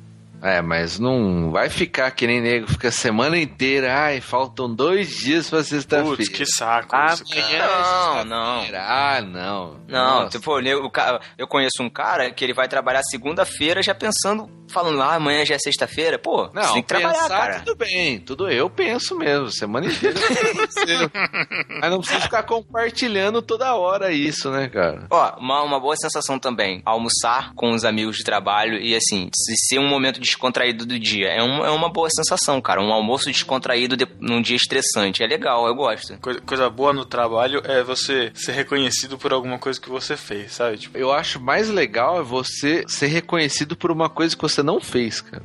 É, 0.43 0.61
mas 0.61 0.99
não 0.99 1.49
vai 1.49 1.69
ficar 1.69 2.11
que 2.11 2.27
nem 2.27 2.39
nego, 2.39 2.67
fica 2.67 2.89
a 2.89 2.91
semana 2.91 3.35
inteira. 3.35 3.97
Ai, 3.97 4.21
faltam 4.21 4.71
dois 4.71 5.09
dias 5.17 5.49
pra 5.49 5.63
sexta-feira. 5.63 6.15
Putz, 6.17 6.29
que 6.29 6.45
saco 6.45 6.95
Ah, 6.95 7.13
isso, 7.13 7.23
cara. 7.25 7.47
é 7.51 7.67
Não, 7.67 8.25
não. 8.25 8.65
Ah, 8.75 9.21
não. 9.21 9.79
Não, 9.87 10.19
Nossa. 10.21 10.37
tipo, 10.37 10.59
eu, 10.59 10.91
eu 11.37 11.47
conheço 11.47 11.81
um 11.81 11.89
cara 11.89 12.29
que 12.29 12.43
ele 12.43 12.53
vai 12.53 12.67
trabalhar 12.67 13.01
segunda-feira 13.03 13.81
já 13.81 13.95
pensando, 13.95 14.47
falando, 14.69 15.01
ah, 15.01 15.15
amanhã 15.15 15.45
já 15.45 15.55
é 15.55 15.59
sexta-feira. 15.59 16.17
Pô, 16.19 16.49
Não, 16.53 16.63
você 16.63 16.73
tem 16.73 16.81
que 16.81 16.87
trabalhar, 16.87 17.13
pensar, 17.13 17.29
cara. 17.29 17.59
tudo 17.59 17.75
bem, 17.75 18.19
tudo 18.19 18.49
eu 18.49 18.69
penso 18.69 19.17
mesmo, 19.17 19.51
semana 19.51 19.87
inteira. 19.87 20.15
Mas 21.81 21.91
não 21.91 21.99
precisa 21.99 22.21
ficar 22.21 22.43
compartilhando 22.43 23.41
toda 23.41 23.75
hora 23.75 24.11
isso, 24.11 24.49
né, 24.51 24.67
cara? 24.67 25.07
Ó, 25.09 25.37
uma, 25.39 25.63
uma 25.63 25.79
boa 25.79 25.95
sensação 25.95 26.39
também, 26.39 26.81
almoçar 26.85 27.53
com 27.55 27.71
os 27.71 27.83
amigos 27.85 28.17
de 28.17 28.23
trabalho 28.23 28.77
e 28.79 28.95
assim, 28.95 29.29
se 29.33 29.55
ser 29.67 29.79
um 29.79 29.87
momento 29.87 30.19
descontraído 30.19 30.85
do 30.85 30.97
dia. 30.99 31.27
É, 31.27 31.41
um, 31.41 31.65
é 31.65 31.71
uma 31.71 31.89
boa 31.89 32.09
sensação, 32.09 32.61
cara. 32.61 32.81
Um 32.81 32.91
almoço 32.91 33.25
descontraído 33.31 33.95
de, 33.97 34.07
num 34.19 34.41
dia 34.41 34.55
estressante. 34.55 35.23
É 35.23 35.27
legal, 35.27 35.67
eu 35.67 35.75
gosto. 35.75 36.17
Coisa, 36.19 36.41
coisa 36.41 36.69
boa 36.69 36.93
no 36.93 37.05
trabalho 37.05 37.61
é 37.65 37.83
você 37.83 38.31
ser 38.35 38.51
reconhecido 38.53 39.17
por 39.17 39.33
alguma 39.33 39.57
coisa 39.59 39.79
que 39.79 39.89
você 39.89 40.15
fez, 40.17 40.53
sabe? 40.53 40.77
Tipo, 40.77 40.97
Eu 40.97 41.11
acho 41.11 41.39
mais 41.39 41.69
legal 41.69 42.19
é 42.19 42.23
você 42.23 42.83
ser 42.87 43.07
reconhecido 43.07 43.75
por 43.75 43.91
uma 43.91 44.09
coisa 44.09 44.35
que 44.35 44.41
você 44.41 44.54
não 44.63 44.79
fez, 44.79 45.21
cara. 45.21 45.43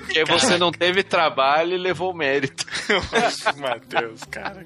Porque 0.00 0.24
você 0.24 0.56
não 0.58 0.70
teve 0.70 1.02
trabalho 1.02 1.74
e 1.74 1.78
levou 1.78 2.14
mérito. 2.14 2.64
Matheus, 3.58 4.22
cara. 4.24 4.64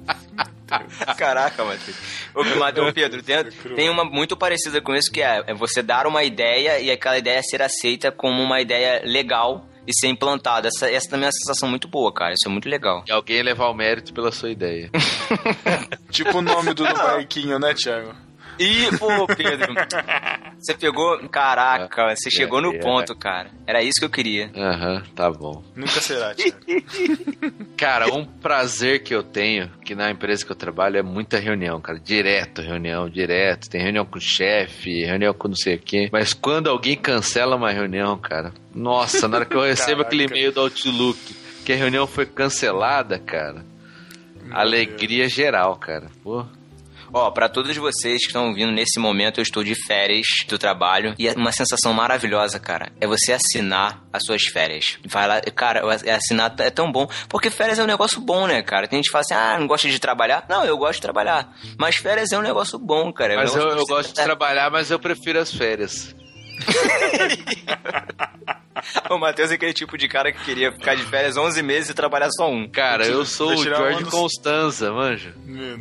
Caraca, 1.16 1.64
Matheus. 1.64 1.96
Ô, 2.34 2.44
Matheus, 2.58 2.92
Pedro, 2.92 3.22
tem, 3.22 3.44
tem 3.74 3.88
uma 3.88 4.04
muito 4.04 4.36
parecida 4.36 4.80
com 4.80 4.94
isso 4.94 5.10
que 5.10 5.22
é, 5.22 5.42
é 5.46 5.54
você 5.54 5.82
dar 5.82 6.06
uma 6.06 6.22
ideia 6.22 6.78
e 6.80 6.90
aquela 6.90 7.16
ideia 7.16 7.42
ser 7.42 7.62
aceita 7.62 8.12
como 8.12 8.42
uma 8.42 8.60
ideia 8.60 9.00
legal 9.04 9.66
e 9.86 9.92
ser 9.98 10.08
implantada. 10.08 10.68
Essa, 10.68 10.90
essa 10.90 11.08
também 11.08 11.24
é 11.24 11.28
uma 11.28 11.32
sensação 11.32 11.68
muito 11.68 11.88
boa, 11.88 12.12
cara. 12.12 12.34
Isso 12.34 12.46
é 12.46 12.50
muito 12.50 12.68
legal. 12.68 13.02
E 13.08 13.12
alguém 13.12 13.42
levar 13.42 13.68
o 13.68 13.74
mérito 13.74 14.12
pela 14.12 14.30
sua 14.30 14.50
ideia. 14.50 14.90
Tipo 16.12 16.38
o 16.38 16.42
nome 16.42 16.74
do, 16.74 16.84
do 16.84 16.94
barquinho, 16.94 17.58
né, 17.58 17.72
Thiago? 17.72 18.27
Ih, 18.58 18.96
pô, 18.98 19.26
Pedro. 19.26 19.74
Você 20.58 20.74
pegou. 20.74 21.18
Caraca, 21.28 22.14
você 22.14 22.30
chegou 22.30 22.60
no 22.60 22.74
é. 22.74 22.78
ponto, 22.78 23.14
cara. 23.16 23.50
Era 23.66 23.82
isso 23.82 24.00
que 24.00 24.04
eu 24.04 24.10
queria. 24.10 24.50
Aham, 24.56 25.02
tá 25.14 25.30
bom. 25.30 25.62
Nunca 25.74 26.00
será, 26.00 26.34
Thiago. 26.36 26.58
Cara, 27.76 28.12
um 28.12 28.24
prazer 28.24 29.02
que 29.02 29.14
eu 29.14 29.22
tenho, 29.22 29.70
que 29.84 29.94
na 29.94 30.10
empresa 30.10 30.44
que 30.44 30.50
eu 30.50 30.56
trabalho, 30.56 30.98
é 30.98 31.02
muita 31.02 31.38
reunião, 31.38 31.80
cara. 31.80 31.98
Direto, 31.98 32.60
reunião, 32.60 33.08
direto. 33.08 33.70
Tem 33.70 33.80
reunião 33.80 34.04
com 34.04 34.18
o 34.18 34.20
chefe, 34.20 35.04
reunião 35.04 35.32
com 35.32 35.48
não 35.48 35.56
sei 35.56 35.76
o 35.76 35.78
quê. 35.78 36.08
Mas 36.12 36.32
quando 36.32 36.68
alguém 36.68 36.96
cancela 36.96 37.56
uma 37.56 37.70
reunião, 37.70 38.18
cara, 38.18 38.52
nossa, 38.74 39.28
na 39.28 39.38
hora 39.38 39.46
que 39.46 39.56
eu 39.56 39.62
recebo 39.62 40.02
aquele 40.02 40.24
e-mail 40.24 40.52
do 40.52 40.60
Outlook 40.60 41.18
que 41.64 41.72
a 41.72 41.76
reunião 41.76 42.06
foi 42.06 42.24
cancelada, 42.24 43.18
cara, 43.18 43.64
alegria 44.50 45.28
geral, 45.28 45.76
cara. 45.76 46.10
Pô. 46.22 46.46
Ó, 47.12 47.30
pra 47.30 47.48
todos 47.48 47.76
vocês 47.76 48.20
que 48.20 48.26
estão 48.28 48.48
ouvindo 48.48 48.72
nesse 48.72 48.98
momento, 48.98 49.38
eu 49.38 49.42
estou 49.42 49.64
de 49.64 49.74
férias 49.86 50.26
do 50.48 50.58
trabalho 50.58 51.14
e 51.18 51.28
é 51.28 51.32
uma 51.32 51.52
sensação 51.52 51.92
maravilhosa, 51.92 52.58
cara. 52.58 52.92
É 53.00 53.06
você 53.06 53.32
assinar 53.32 54.02
as 54.12 54.24
suas 54.24 54.44
férias. 54.44 54.98
Vai 55.06 55.26
lá, 55.26 55.40
cara, 55.40 55.82
assinar 56.14 56.54
é 56.58 56.70
tão 56.70 56.90
bom. 56.90 57.08
Porque 57.28 57.50
férias 57.50 57.78
é 57.78 57.82
um 57.82 57.86
negócio 57.86 58.20
bom, 58.20 58.46
né, 58.46 58.62
cara? 58.62 58.86
Tem 58.86 58.98
gente 58.98 59.06
que 59.06 59.12
fala 59.12 59.22
assim, 59.22 59.34
ah, 59.34 59.58
não 59.58 59.66
gosta 59.66 59.88
de 59.88 59.98
trabalhar. 59.98 60.44
Não, 60.48 60.64
eu 60.64 60.76
gosto 60.76 60.94
de 60.94 61.02
trabalhar. 61.02 61.54
Mas 61.78 61.96
férias 61.96 62.32
é 62.32 62.38
um 62.38 62.42
negócio 62.42 62.78
bom, 62.78 63.12
cara. 63.12 63.34
É 63.34 63.36
um 63.36 63.40
Mas 63.40 63.54
eu, 63.54 63.68
eu 63.68 63.86
gosto 63.86 64.08
de 64.08 64.14
trabalhar, 64.14 64.70
mas 64.70 64.90
eu 64.90 64.98
prefiro 64.98 65.38
as 65.38 65.52
férias. 65.52 66.14
O 69.10 69.18
Matheus 69.18 69.50
é 69.50 69.54
aquele 69.54 69.72
tipo 69.72 69.98
de 69.98 70.06
cara 70.06 70.30
que 70.32 70.42
queria 70.44 70.70
ficar 70.70 70.94
de 70.94 71.02
férias 71.02 71.36
11 71.36 71.62
meses 71.62 71.90
e 71.90 71.94
trabalhar 71.94 72.30
só 72.30 72.48
um. 72.48 72.68
Cara, 72.68 73.04
eu 73.06 73.24
sou 73.24 73.48
Vai 73.48 73.56
o 73.56 73.62
tirar 73.62 73.76
George 73.78 74.04
no- 74.04 74.10
Constanza, 74.10 74.92
manja. 74.92 75.34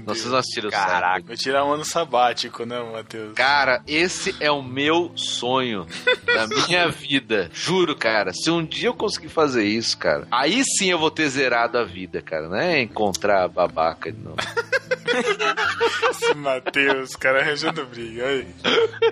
Nós 0.05 0.19
tiramos 0.47 0.73
Caraca. 0.73 1.23
Vai 1.27 1.37
tirar 1.37 1.63
um 1.63 1.73
ano 1.73 1.85
sabático, 1.85 2.65
né, 2.65 2.81
Matheus? 2.81 3.33
Cara, 3.33 3.81
esse 3.87 4.35
é 4.39 4.49
o 4.51 4.63
meu 4.63 5.11
sonho 5.15 5.85
da 6.25 6.47
minha 6.47 6.87
vida. 6.89 7.49
Juro, 7.53 7.95
cara. 7.95 8.33
Se 8.33 8.49
um 8.49 8.65
dia 8.65 8.89
eu 8.89 8.93
conseguir 8.95 9.29
fazer 9.29 9.63
isso, 9.65 9.95
cara, 9.97 10.27
aí 10.31 10.63
sim 10.65 10.89
eu 10.89 10.97
vou 10.97 11.11
ter 11.11 11.29
zerado 11.29 11.77
a 11.77 11.83
vida, 11.83 12.21
cara. 12.21 12.49
Não 12.49 12.57
é 12.57 12.81
encontrar 12.81 13.43
a 13.43 13.47
babaca 13.47 14.11
de 14.11 14.19
novo. 14.19 14.37
Esse 16.09 16.33
Matheus, 16.35 17.15
cara, 17.15 17.41
arranjando 17.41 17.85
briga. 17.85 18.25
Aí. 18.27 18.47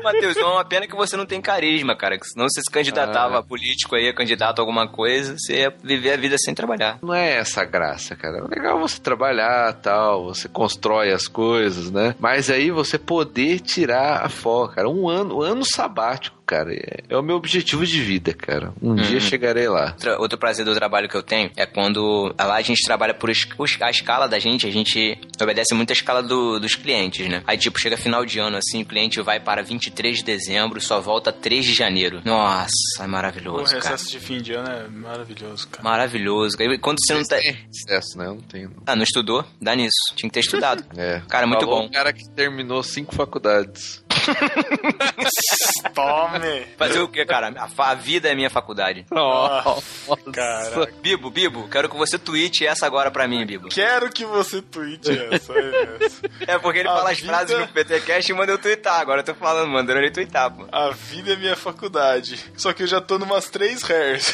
Matheus, 0.04 0.38
é 0.38 0.44
uma 0.46 0.66
pena 0.66 0.88
que 0.88 0.96
você 0.96 1.16
não 1.18 1.26
tem 1.26 1.42
carisma, 1.42 1.96
cara. 1.96 2.18
Que 2.18 2.26
senão 2.28 2.48
você 2.50 2.62
se 2.62 2.72
candidatava 2.72 3.36
Ah. 3.36 3.40
a 3.40 3.44
político 3.44 3.96
aí, 3.96 4.08
a 4.10 4.14
candidato 4.14 4.60
a 4.60 4.62
alguma 4.62 4.88
coisa, 4.88 5.36
você 5.38 5.60
ia 5.62 5.74
viver 5.84 6.14
a 6.14 6.18
vida 6.18 6.36
sem 6.38 6.54
trabalhar. 6.54 7.00
Não 7.02 7.14
é 7.14 7.36
essa 7.38 7.62
a 7.62 7.66
graça, 7.66 8.16
cara. 8.16 8.38
É 8.40 8.56
legal 8.60 8.80
você 8.80 9.00
trabalhar 9.00 9.74
tal, 9.74 10.26
você 10.26 10.48
constrói 10.48 11.12
as 11.12 11.28
coisas, 11.28 11.92
né? 11.92 12.16
Mas 12.20 12.50
aí 12.50 12.72
você 12.72 12.98
poder 12.98 13.60
tirar 13.60 14.26
a 14.26 14.30
folga, 14.30 14.76
cara. 14.76 14.90
Um 14.90 15.08
ano, 15.10 15.38
um 15.38 15.42
ano 15.42 15.64
sabático, 15.66 16.36
cara. 16.46 16.74
É, 16.74 17.04
é 17.10 17.18
o 17.18 17.22
meu 17.24 17.36
objetivo 17.36 17.86
de 17.86 18.02
vida, 18.02 18.34
cara. 18.34 18.74
Um 18.82 18.96
dia 18.96 19.20
chegarei 19.20 19.68
lá. 19.68 19.92
Outra- 19.94 20.20
outro 20.20 20.38
prazer 20.38 20.66
do 20.66 20.74
trabalho 20.76 21.08
que 21.10 21.16
eu 21.16 21.24
tenho 21.24 21.52
é 21.56 21.66
quando 21.66 22.34
lá 22.40 22.56
a 22.56 22.62
gente 22.62 22.84
trabalha 22.86 23.14
por 23.14 23.30
es- 23.30 23.48
os- 23.58 23.78
a 23.82 23.90
escala 23.90 24.28
da 24.28 24.40
gente, 24.40 24.68
a 24.68 24.72
gente 24.72 25.18
obedece 25.42 25.74
muito 25.74 25.90
a 25.92 25.94
escala 25.94 26.22
do- 26.24 26.60
dos 26.60 26.76
clientes, 26.76 27.28
né? 27.28 27.44
Aí, 27.48 27.58
tipo, 27.58 27.80
chega 27.80 27.98
final 27.98 28.26
de 28.26 28.40
ano, 28.40 28.58
assim, 28.58 28.82
o 28.82 28.86
cliente 28.86 29.22
vai 29.22 29.40
para 29.40 29.62
23 29.64 30.18
de 30.18 30.24
dezembro 30.24 30.78
e 30.78 30.82
só 30.82 31.00
volta 31.00 31.32
3 31.32 31.66
de 31.66 31.74
janeiro. 31.74 32.22
Nossa, 32.26 32.70
é 33.00 33.06
O 33.06 33.10
maravilhoso, 33.10 33.76
cara. 33.80 33.96
recesso 33.96 34.12
de 34.12 34.20
fim 34.20 34.42
de 34.42 34.54
ano 34.54 34.70
é 34.70 34.88
maravilhoso, 34.88 35.68
cara. 35.68 35.84
Maravilhoso. 35.84 36.56
E 36.62 36.78
Quando 36.78 36.98
você 37.00 37.14
não 37.14 37.24
tá. 37.24 37.38
Tem 37.38 37.58
sucesso, 37.72 38.18
né? 38.18 38.26
Eu 38.28 38.36
não 38.36 38.42
tenho. 38.42 38.70
não. 38.70 38.84
Ah, 38.86 38.96
não 38.96 39.04
estudou? 39.04 39.44
Dá 39.62 39.76
nisso. 39.76 39.96
Tinha 40.16 40.30
que 40.30 40.34
ter 40.34 40.40
estudado. 40.42 40.84
É. 40.98 41.22
Cara, 41.28 41.46
muito 41.48 41.62
Falou 41.66 41.82
bom. 41.82 41.86
um 41.88 41.92
cara 41.92 42.14
que 42.14 42.28
terminou 42.32 42.82
cinco 42.84 43.14
faculdades. 43.16 44.04
Tome! 45.94 46.66
Fazer 46.78 47.00
o 47.00 47.08
quê, 47.08 47.26
cara? 47.26 47.54
A, 47.58 47.92
a 47.92 47.94
vida 47.96 48.30
é 48.30 48.36
minha 48.36 48.50
faculdade. 48.50 49.06
Nossa, 49.12 49.82
Caraca. 50.32 50.92
Bibo, 51.02 51.30
Bibo, 51.30 51.68
quero 51.70 51.90
que 51.90 51.96
você 51.98 52.18
tweete 52.18 52.66
essa 52.66 52.86
agora 52.86 53.10
pra 53.12 53.28
mim, 53.28 53.46
Bibo. 53.46 53.70
Quero 53.70 54.10
que 54.10 54.26
você 54.26 54.62
tweete 54.62 55.12
essa. 55.12 55.54
é 55.54 55.98
essa. 56.02 56.26
É 56.48 56.60
porque 56.60 56.80
ele 56.80 56.90
A 56.90 56.94
fala 56.96 57.12
as 57.12 57.18
vida- 57.20 57.28
frases 57.34 57.58
no 57.60 57.68
PTCast 57.68 58.32
e 58.32 58.36
manda 58.36 58.52
eu 58.52 58.58
twittar. 58.58 59.00
Agora 59.00 59.22
eu 59.22 59.26
tô 59.26 59.34
falando, 59.34 59.70
mandando 59.70 60.00
ele 60.00 60.12
twittar, 60.12 60.52
pô. 60.52 60.66
A 60.72 60.90
vida 60.92 61.34
é 61.34 61.36
minha 61.36 61.56
faculdade. 61.56 62.40
Só 62.56 62.72
que 62.74 62.84
eu 62.84 62.88
já 62.88 63.02
tô 63.02 63.18
numas 63.18 63.50
três 63.50 63.82
hairs. 63.84 64.34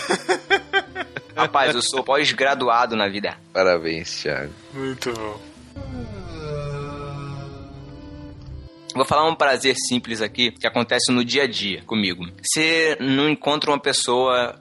Rapaz, 1.35 1.73
eu 1.73 1.81
sou 1.81 2.03
pós-graduado 2.03 2.95
na 2.95 3.07
vida. 3.07 3.35
Parabéns, 3.53 4.21
Thiago. 4.21 4.53
Muito 4.73 5.13
bom. 5.13 5.39
Vou 8.93 9.05
falar 9.05 9.27
um 9.27 9.35
prazer 9.35 9.75
simples 9.87 10.21
aqui 10.21 10.51
que 10.51 10.67
acontece 10.67 11.11
no 11.11 11.23
dia 11.23 11.43
a 11.43 11.47
dia 11.47 11.81
comigo. 11.83 12.25
Você 12.41 12.97
não 12.99 13.29
encontra 13.29 13.71
uma 13.71 13.79
pessoa, 13.79 14.59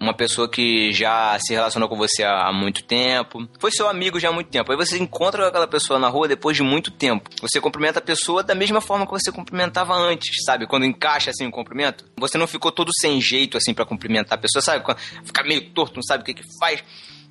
uma 0.00 0.14
pessoa 0.14 0.48
que 0.48 0.92
já 0.92 1.38
se 1.38 1.52
relacionou 1.52 1.88
com 1.88 1.96
você 1.96 2.24
há, 2.24 2.52
muito 2.52 2.82
tempo, 2.84 3.48
foi 3.58 3.70
seu 3.70 3.88
amigo 3.88 4.18
já 4.18 4.28
há 4.28 4.32
muito 4.32 4.50
tempo. 4.50 4.70
Aí 4.70 4.76
você 4.76 4.98
encontra 4.98 5.46
aquela 5.48 5.66
pessoa 5.66 5.98
na 5.98 6.08
rua 6.08 6.28
depois 6.28 6.56
de 6.56 6.62
muito 6.62 6.90
tempo. 6.90 7.30
Você 7.40 7.60
cumprimenta 7.60 7.98
a 7.98 8.02
pessoa 8.02 8.42
da 8.42 8.54
mesma 8.54 8.80
forma 8.80 9.06
que 9.06 9.12
você 9.12 9.30
cumprimentava 9.30 9.94
antes, 9.94 10.44
sabe? 10.44 10.66
Quando 10.66 10.84
encaixa 10.84 11.30
assim 11.30 11.46
o 11.46 11.50
cumprimento. 11.50 12.04
Você 12.18 12.36
não 12.36 12.46
ficou 12.46 12.72
todo 12.72 12.90
sem 13.00 13.20
jeito 13.20 13.56
assim 13.56 13.72
pra 13.72 13.84
cumprimentar 13.84 14.38
a 14.38 14.40
pessoa, 14.40 14.62
sabe? 14.62 14.84
Quando 14.84 14.98
Fica 15.24 15.42
meio 15.44 15.70
torto, 15.70 15.96
não 15.96 16.02
sabe 16.02 16.22
o 16.22 16.26
que 16.26 16.34
que 16.34 16.44
faz 16.58 16.82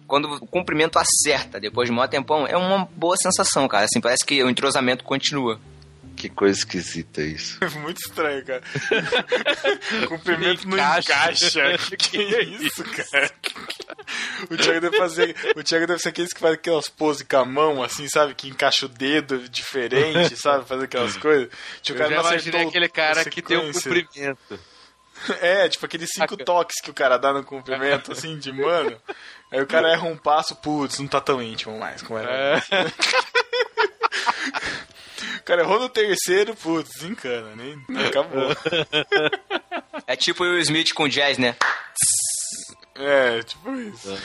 quando 0.07 0.25
o 0.25 0.47
cumprimento 0.47 0.97
acerta 0.97 1.59
depois 1.59 1.87
de 1.87 1.95
um 1.95 2.07
tempão, 2.07 2.47
é 2.47 2.57
uma 2.57 2.89
boa 2.95 3.15
sensação, 3.15 3.67
cara. 3.67 3.85
Assim, 3.85 4.01
parece 4.01 4.25
que 4.25 4.43
o 4.43 4.49
entrosamento 4.49 5.03
continua. 5.03 5.59
Que 6.19 6.27
coisa 6.27 6.59
esquisita 6.59 7.21
isso. 7.21 7.57
Muito 7.79 7.97
estranho, 8.05 8.43
cara. 8.45 8.61
Cumprimento 10.09 10.67
não 10.67 10.75
Encaixa. 10.77 11.59
encaixa. 11.59 11.95
Que 11.97 12.17
isso, 12.21 12.83
cara? 12.83 13.31
O 14.51 14.57
Thiago 14.57 14.81
deve 14.81 14.97
fazer. 14.97 15.33
O 15.55 15.63
Thiago 15.63 15.87
deve 15.87 15.99
ser 16.01 16.09
aqueles 16.09 16.33
que 16.33 16.39
faz 16.41 16.55
aquelas 16.55 16.89
poses 16.89 17.21
com 17.25 17.37
a 17.37 17.45
mão, 17.45 17.81
assim, 17.81 18.05
sabe? 18.09 18.35
Que 18.35 18.49
encaixa 18.49 18.85
o 18.85 18.89
dedo 18.89 19.47
diferente, 19.47 20.35
sabe? 20.37 20.67
Fazer 20.67 20.83
aquelas 20.83 21.15
coisas. 21.15 21.47
Tipo, 21.81 21.97
o 21.99 22.03
Eu 22.03 22.09
cara 22.09 22.21
já 22.21 22.29
imaginei 22.29 22.67
aquele 22.67 22.89
cara 22.89 23.23
que 23.23 23.41
tem 23.41 23.57
um 23.57 23.71
sequência. 23.71 24.35
comprimento. 24.35 24.59
É, 25.41 25.69
tipo 25.69 25.85
aqueles 25.85 26.09
cinco 26.13 26.33
Saca. 26.33 26.43
toques 26.45 26.81
que 26.81 26.91
o 26.91 26.93
cara 26.93 27.15
dá 27.17 27.31
no 27.31 27.45
comprimento, 27.45 28.11
assim, 28.11 28.37
de 28.37 28.51
mano. 28.51 29.01
Aí 29.51 29.61
o 29.61 29.67
cara 29.67 29.89
erra 29.91 30.03
um 30.03 30.17
passo, 30.17 30.53
putz, 30.57 30.99
não 30.99 31.07
tá 31.07 31.21
tão 31.21 31.41
íntimo 31.41 31.79
mais 31.79 32.01
como 32.01 32.19
era. 32.19 32.29
É. 32.57 32.61
O 35.49 35.51
cara 35.51 35.63
errou 35.63 35.79
no 35.79 35.89
terceiro, 35.89 36.55
putz, 36.55 36.91
desencana, 36.93 37.55
nem. 37.55 37.73
Acabou. 38.05 38.55
É 40.05 40.15
tipo 40.15 40.43
o 40.43 40.47
Will 40.47 40.59
Smith 40.59 40.93
com 40.93 41.07
jazz, 41.07 41.39
né? 41.39 41.55
É, 42.95 43.41
tipo 43.41 43.73
isso. 43.73 44.15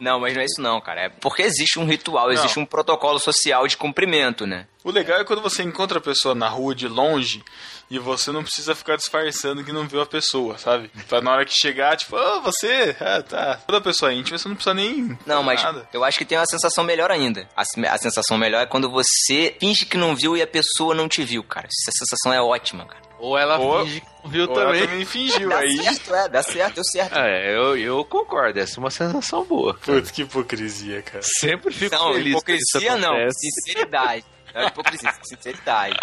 Não, 0.00 0.18
mas 0.18 0.32
não 0.32 0.40
é 0.40 0.44
isso 0.46 0.62
não, 0.62 0.80
cara. 0.80 1.02
É 1.02 1.08
porque 1.10 1.42
existe 1.42 1.78
um 1.78 1.84
ritual, 1.84 2.32
existe 2.32 2.58
um 2.58 2.64
protocolo 2.64 3.18
social 3.18 3.66
de 3.68 3.76
cumprimento, 3.76 4.46
né? 4.46 4.66
O 4.82 4.90
legal 4.90 5.20
é 5.20 5.24
quando 5.24 5.42
você 5.42 5.62
encontra 5.62 5.98
a 5.98 6.00
pessoa 6.00 6.34
na 6.34 6.48
rua 6.48 6.74
de 6.74 6.88
longe 6.88 7.44
e 7.90 7.98
você 7.98 8.32
não 8.32 8.42
precisa 8.42 8.74
ficar 8.74 8.96
disfarçando 8.96 9.62
que 9.64 9.72
não 9.72 9.86
viu 9.86 10.00
a 10.00 10.06
pessoa, 10.06 10.56
sabe? 10.58 10.90
Pra 11.08 11.20
na 11.20 11.32
hora 11.32 11.44
que 11.44 11.52
chegar, 11.54 11.96
tipo, 11.96 12.16
ô, 12.16 12.40
você, 12.40 12.96
ah, 13.00 13.22
tá. 13.22 13.58
Toda 13.66 13.80
pessoa 13.80 14.12
íntima, 14.12 14.38
você 14.38 14.48
não 14.48 14.54
precisa 14.56 14.74
nem. 14.74 15.16
Não, 15.26 15.42
mas 15.42 15.62
nada. 15.62 15.88
eu 15.92 16.02
acho 16.04 16.18
que 16.18 16.24
tem 16.24 16.38
uma 16.38 16.46
sensação 16.46 16.82
melhor 16.84 17.10
ainda. 17.10 17.48
A, 17.56 17.62
a 17.92 17.98
sensação 17.98 18.36
melhor 18.38 18.62
é 18.62 18.66
quando 18.66 18.90
você 18.90 19.54
finge 19.60 19.84
que 19.86 19.96
não 19.96 20.14
viu 20.16 20.36
e 20.36 20.42
a 20.42 20.46
pessoa 20.46 20.94
não 20.94 21.08
te 21.08 21.22
viu, 21.22 21.42
cara. 21.44 21.66
Essa 21.66 21.92
sensação 21.98 22.32
é 22.32 22.40
ótima, 22.40 22.86
cara. 22.86 23.02
Ou 23.18 23.38
ela 23.38 23.58
Ou- 23.58 23.84
finge 23.86 24.00
que 24.00 24.06
não 24.24 24.30
viu 24.30 24.44
Ou 24.50 24.60
ela 24.60 24.64
também. 24.72 24.86
também 24.86 25.04
fingiu, 25.04 25.48
Dá 25.48 25.58
aí. 25.58 25.76
certo, 25.82 26.14
é, 26.14 26.28
dá 26.28 26.42
certo, 26.42 26.74
deu 26.74 26.84
certo. 26.84 27.16
É, 27.18 27.54
eu, 27.56 27.76
eu 27.78 28.04
concordo, 28.04 28.58
essa 28.58 28.78
é 28.78 28.80
uma 28.80 28.90
sensação 28.90 29.44
boa. 29.44 29.74
Putz, 29.74 30.10
que 30.10 30.22
hipocrisia, 30.22 31.00
cara. 31.02 31.20
Sempre 31.22 31.72
fico 31.72 31.94
Não, 31.94 32.12
feliz. 32.12 32.32
hipocrisia 32.32 32.96
não, 32.96 33.14
sinceridade. 33.30 34.24
Não 34.54 34.62
é 34.62 34.66
hipocrisia, 34.68 35.12
sinceridade. 35.22 35.96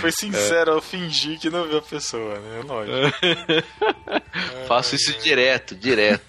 Foi 0.00 0.12
sincero 0.12 0.72
ao 0.74 0.80
fingir 0.80 1.38
que 1.38 1.50
não 1.50 1.64
viu 1.64 1.78
a 1.78 1.82
pessoa, 1.82 2.38
né? 2.38 2.62
Lógico. 2.64 2.96
Faço 4.68 4.94
isso 4.94 5.12
direto, 5.20 5.74
direto. 5.74 6.22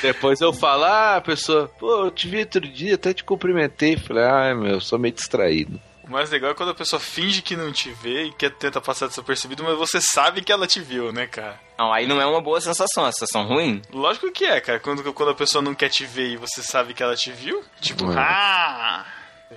Depois 0.00 0.40
eu 0.40 0.52
falo, 0.52 0.84
ah, 0.84 1.16
a 1.16 1.20
pessoa, 1.20 1.68
pô, 1.78 2.06
eu 2.06 2.10
te 2.10 2.28
vi 2.28 2.38
outro 2.40 2.60
dia, 2.60 2.94
até 2.94 3.12
te 3.12 3.24
cumprimentei. 3.24 3.96
Falei, 3.96 4.24
ah, 4.24 4.54
meu, 4.54 4.80
sou 4.80 4.98
meio 4.98 5.14
distraído. 5.14 5.80
O 6.04 6.10
mais 6.10 6.30
legal 6.30 6.50
é 6.50 6.54
quando 6.54 6.70
a 6.70 6.74
pessoa 6.74 6.98
finge 6.98 7.42
que 7.42 7.56
não 7.56 7.70
te 7.72 7.90
vê 8.02 8.24
e 8.24 8.32
quer 8.32 8.50
tenta 8.50 8.80
passar 8.80 9.06
desapercebido, 9.06 9.62
mas 9.62 9.78
você 9.78 10.00
sabe 10.00 10.42
que 10.42 10.50
ela 10.52 10.66
te 10.66 10.80
viu, 10.80 11.12
né, 11.12 11.26
cara? 11.26 11.58
Não, 11.78 11.92
aí 11.92 12.06
não 12.06 12.20
é 12.20 12.26
uma 12.26 12.40
boa 12.40 12.60
sensação, 12.60 13.04
é 13.04 13.06
uma 13.06 13.12
sensação 13.12 13.46
ruim. 13.46 13.80
Lógico 13.92 14.30
que 14.32 14.44
é, 14.44 14.60
cara. 14.60 14.80
Quando, 14.80 15.12
quando 15.12 15.30
a 15.30 15.34
pessoa 15.34 15.62
não 15.62 15.74
quer 15.74 15.88
te 15.88 16.04
ver 16.04 16.30
e 16.32 16.36
você 16.36 16.62
sabe 16.62 16.92
que 16.92 17.02
ela 17.02 17.14
te 17.14 17.30
viu, 17.30 17.62
tipo, 17.80 18.04
Hum. 18.06 18.14
ah! 18.18 19.04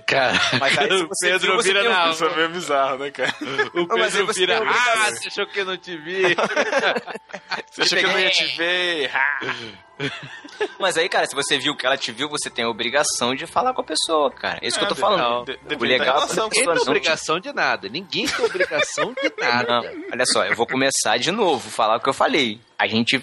Cara, 0.06 0.32
Mas 0.60 0.78
aí 0.78 0.88
se 0.88 1.04
o 1.04 1.08
Pedro 1.20 1.52
viu, 1.54 1.62
vira 1.62 1.82
na 1.88 2.10
Isso 2.10 2.24
é 2.24 2.36
meio 2.36 2.48
bizarro, 2.50 2.98
né, 2.98 3.10
cara? 3.10 3.34
O 3.74 3.86
Pedro 3.88 4.26
vira, 4.32 4.62
ah, 4.66 5.10
você 5.10 5.28
achou 5.28 5.46
que 5.46 5.60
eu 5.60 5.64
não 5.64 5.76
te 5.76 5.96
vi? 5.96 6.22
Você 7.70 7.82
achou 7.82 7.98
que 7.98 8.04
eu 8.04 8.10
não 8.10 8.18
ia 8.20 8.30
te 8.30 8.44
ver? 8.56 9.10
Mas 10.78 10.96
aí, 10.96 11.08
cara, 11.08 11.26
se 11.26 11.34
você 11.34 11.58
viu 11.58 11.74
que 11.76 11.84
ela 11.86 11.96
te 11.96 12.12
viu, 12.12 12.28
você 12.28 12.48
tem 12.50 12.64
a 12.64 12.68
obrigação 12.68 13.34
de 13.34 13.46
falar 13.46 13.72
com 13.74 13.80
a 13.80 13.84
pessoa, 13.84 14.30
cara. 14.30 14.58
É 14.62 14.66
isso 14.68 14.78
que 14.78 14.84
eu 14.84 14.88
tô 14.88 14.94
É, 14.94 14.98
falando. 14.98 15.44
de- 15.46 15.56
de- 15.58 15.74
o 15.74 15.84
legal 15.84 16.22
é 16.22 16.26
Ninguém 16.26 16.64
tem 16.64 16.82
obrigação 16.82 17.40
de 17.40 17.52
nada. 17.52 17.88
Ninguém 17.88 18.26
tem 18.26 18.44
obrigação 18.44 19.12
de 19.14 19.32
nada. 19.38 19.80
Não, 19.82 20.04
olha 20.12 20.24
só, 20.26 20.44
eu 20.44 20.54
vou 20.54 20.66
começar 20.66 21.18
de 21.18 21.30
novo, 21.30 21.70
falar 21.70 21.96
o 21.96 22.00
que 22.00 22.08
eu 22.08 22.14
falei. 22.14 22.60
A 22.78 22.86
gente 22.86 23.22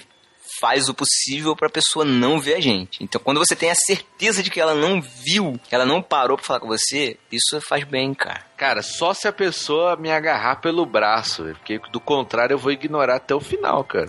faz 0.63 0.87
o 0.87 0.93
possível 0.93 1.57
pra 1.57 1.67
pessoa 1.67 2.05
não 2.05 2.39
ver 2.39 2.53
a 2.53 2.61
gente. 2.61 3.03
Então, 3.03 3.19
quando 3.21 3.37
você 3.37 3.53
tem 3.53 3.69
a 3.69 3.75
certeza 3.75 4.41
de 4.41 4.49
que 4.49 4.61
ela 4.61 4.73
não 4.73 5.01
viu, 5.01 5.59
que 5.61 5.75
ela 5.75 5.85
não 5.85 6.01
parou 6.01 6.37
pra 6.37 6.45
falar 6.45 6.61
com 6.61 6.69
você, 6.69 7.17
isso 7.29 7.59
faz 7.59 7.83
bem, 7.83 8.13
cara. 8.13 8.45
Cara, 8.55 8.81
só 8.81 9.13
se 9.13 9.27
a 9.27 9.33
pessoa 9.33 9.97
me 9.97 10.09
agarrar 10.09 10.61
pelo 10.61 10.85
braço, 10.85 11.43
porque 11.55 11.81
do 11.91 11.99
contrário 11.99 12.53
eu 12.53 12.57
vou 12.57 12.71
ignorar 12.71 13.17
até 13.17 13.35
o 13.35 13.41
final, 13.41 13.83
cara. 13.83 14.07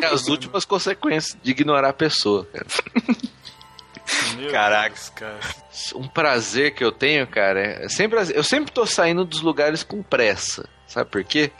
É 0.00 0.06
as 0.06 0.28
últimas 0.28 0.64
consequências 0.64 1.36
de 1.42 1.50
ignorar 1.50 1.88
a 1.88 1.92
pessoa, 1.92 2.46
cara. 2.52 2.66
Meu 4.36 4.52
Caraca. 4.52 4.94
Deus, 4.94 5.08
cara. 5.08 5.40
Um 5.96 6.06
prazer 6.06 6.72
que 6.72 6.84
eu 6.84 6.92
tenho, 6.92 7.26
cara, 7.26 7.84
é 7.84 7.88
sempre 7.88 8.16
eu 8.32 8.44
sempre 8.44 8.70
tô 8.70 8.86
saindo 8.86 9.24
dos 9.24 9.40
lugares 9.40 9.82
com 9.82 10.04
pressa. 10.04 10.68
Sabe 10.86 11.10
por 11.10 11.24
quê? 11.24 11.50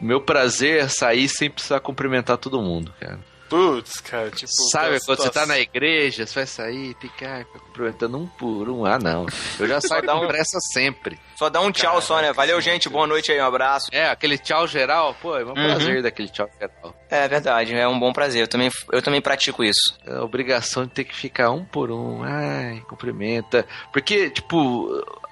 Meu 0.00 0.20
prazer 0.20 0.84
é 0.84 0.88
sair 0.88 1.28
sem 1.28 1.50
precisar 1.50 1.80
cumprimentar 1.80 2.38
todo 2.38 2.62
mundo, 2.62 2.94
cara. 3.00 3.18
Putz, 3.50 4.00
cara, 4.00 4.30
tipo. 4.30 4.50
Sabe, 4.70 5.00
quando 5.04 5.18
você 5.18 5.24
tá 5.24 5.40
situação- 5.42 5.46
na 5.48 5.58
igreja, 5.58 6.24
você 6.24 6.34
vai 6.34 6.46
sair, 6.46 6.96
ficar 7.00 7.44
cumprimentando 7.46 8.16
um 8.16 8.26
por 8.26 8.68
um. 8.70 8.86
Ah, 8.86 8.98
não. 8.98 9.26
Eu 9.58 9.66
já 9.66 9.80
saio 9.80 10.04
um- 10.16 10.28
pressa 10.28 10.58
sempre. 10.72 11.18
Só 11.36 11.50
dá 11.50 11.60
um 11.60 11.72
tchau 11.72 12.00
só, 12.00 12.20
né? 12.22 12.32
Valeu, 12.32 12.60
gente, 12.60 12.88
boa 12.88 13.06
noite 13.06 13.32
aí, 13.32 13.40
um 13.40 13.44
abraço. 13.44 13.88
É, 13.90 14.08
aquele 14.08 14.38
tchau 14.38 14.66
geral, 14.68 15.16
pô, 15.20 15.36
é 15.36 15.44
um 15.44 15.48
Uhum. 15.48 15.54
prazer 15.54 16.02
daquele 16.02 16.28
tchau 16.28 16.48
geral. 16.60 16.94
É 17.10 17.26
verdade, 17.26 17.74
é 17.74 17.88
um 17.88 17.98
bom 17.98 18.12
prazer. 18.12 18.42
Eu 18.42 18.48
também, 18.48 18.70
eu 18.92 19.02
também 19.02 19.20
pratico 19.20 19.64
isso. 19.64 19.98
É 20.06 20.14
a 20.14 20.22
obrigação 20.22 20.84
de 20.84 20.90
ter 20.92 21.04
que 21.04 21.16
ficar 21.16 21.50
um 21.50 21.64
por 21.64 21.90
um. 21.90 22.22
Ai, 22.22 22.82
cumprimenta. 22.88 23.66
Porque, 23.92 24.30
tipo, 24.30 24.56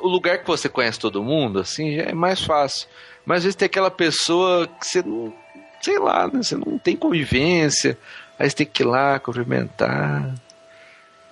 o 0.00 0.08
lugar 0.08 0.38
que 0.38 0.46
você 0.46 0.68
conhece 0.68 0.98
todo 0.98 1.22
mundo, 1.22 1.60
assim, 1.60 1.94
já 1.96 2.02
é 2.02 2.12
mais 2.14 2.40
fácil. 2.42 2.88
Mas 3.24 3.38
às 3.38 3.44
vezes 3.44 3.56
tem 3.56 3.66
aquela 3.66 3.90
pessoa 3.90 4.66
que 4.66 4.86
você 4.86 5.02
não. 5.02 5.32
Sei 5.80 5.98
lá, 5.98 6.26
né? 6.26 6.42
Você 6.42 6.56
não 6.56 6.78
tem 6.78 6.96
convivência. 6.96 7.98
Aí 8.38 8.48
você 8.48 8.56
tem 8.56 8.66
que 8.66 8.82
ir 8.82 8.86
lá 8.86 9.18
cumprimentar. 9.18 10.34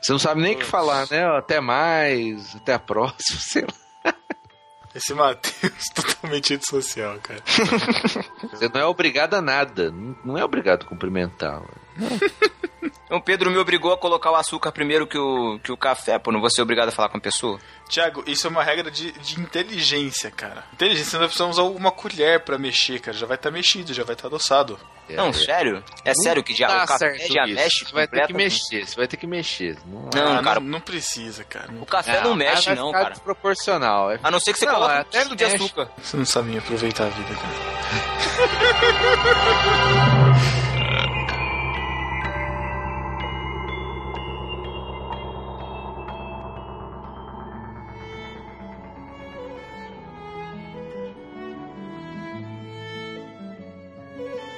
Você 0.01 0.13
não 0.13 0.19
sabe 0.19 0.41
nem 0.41 0.55
o 0.55 0.59
que 0.59 0.65
falar, 0.65 1.07
né? 1.11 1.27
Até 1.37 1.61
mais, 1.61 2.55
até 2.57 2.75
a 2.75 2.79
próxima, 2.79 3.39
sei 3.41 3.63
lá. 3.63 4.15
Esse 4.95 5.13
Matheus 5.13 5.85
totalmente 5.95 6.55
antissocial, 6.55 7.19
cara. 7.19 7.43
Você 8.51 8.69
não 8.73 8.81
é 8.81 8.85
obrigado 8.87 9.35
a 9.35 9.43
nada. 9.43 9.91
Não- 9.91 10.17
Não 10.25 10.39
é 10.39 10.45
obrigado 10.45 10.85
a 10.85 10.89
cumprimentar. 10.89 11.61
Então, 13.07 13.19
o 13.19 13.23
Pedro 13.23 13.51
me 13.53 13.57
obrigou 13.59 13.93
a 13.93 13.97
colocar 13.97 14.33
o 14.33 14.35
açúcar 14.35 14.73
primeiro 14.73 15.07
que 15.07 15.17
o, 15.17 15.61
que 15.63 15.71
o 15.71 15.77
café, 15.77 16.19
pô. 16.19 16.33
Não 16.33 16.41
vou 16.41 16.51
ser 16.51 16.61
obrigado 16.63 16.89
a 16.89 16.93
falar 16.93 17.09
com 17.09 17.17
a 17.19 17.21
pessoa. 17.21 17.59
Tiago, 17.89 18.25
isso 18.27 18.49
é 18.49 18.51
uma 18.51 18.65
regra 18.65 18.91
de, 18.91 19.13
de 19.13 19.41
inteligência, 19.41 20.29
cara. 20.29 20.65
Inteligência, 20.73 21.11
você 21.13 21.19
não 21.19 21.27
precisa 21.29 21.47
usar 21.49 21.63
uma 21.63 21.93
colher 21.93 22.41
pra 22.41 22.59
mexer, 22.59 22.99
cara. 22.99 23.17
Já 23.17 23.25
vai 23.25 23.37
estar 23.37 23.53
mexido, 23.53 23.95
já 23.95 24.03
vai 24.03 24.15
estar 24.17 24.27
adoçado. 24.27 24.77
Não, 25.09 25.33
sério? 25.33 25.85
É 26.05 26.13
sério 26.15 26.43
que 26.43 26.53
já, 26.53 26.67
Tá 26.67 26.83
o 26.83 26.87
café 26.89 27.17
certo 27.17 27.33
já 27.33 27.45
isso. 27.47 27.55
mexe 27.55 27.85
Você 27.85 27.93
vai 27.95 28.09
ter 28.09 28.27
que 28.27 28.33
mexer, 28.35 28.87
você 28.89 28.97
vai 28.97 29.07
ter 29.07 29.17
que 29.17 29.27
mexer. 29.29 29.79
Não, 29.87 30.11
Não, 30.13 30.39
Ah, 30.39 30.43
cara, 30.43 30.59
Não, 30.59 30.67
não 30.67 30.81
precisa, 30.81 31.45
cara. 31.45 31.71
o 31.81 31.87
café 31.87 32.21
não, 32.23 32.35
mexe, 32.35 32.67
vai 32.67 32.75
não, 32.75 32.91
cara. 32.91 33.11
desproporcional. 33.11 34.11
É 34.11 34.19
A 34.21 34.33
não 34.33 34.41
ser 34.41 34.53
que 34.53 34.59
você 34.59 34.67
Não, 34.67 34.75
coloque 34.75 35.17
é 35.17 35.23
um 35.25 35.37
de 35.37 35.45
mexe. 35.45 35.55
açúcar. 35.55 35.89
Você 36.03 36.17
não 36.17 36.25
sabe 36.25 36.49
nem 36.51 36.59
aproveitar 36.59 37.05
a 37.07 37.11
vida, 37.11 37.35
cara. 37.37 37.55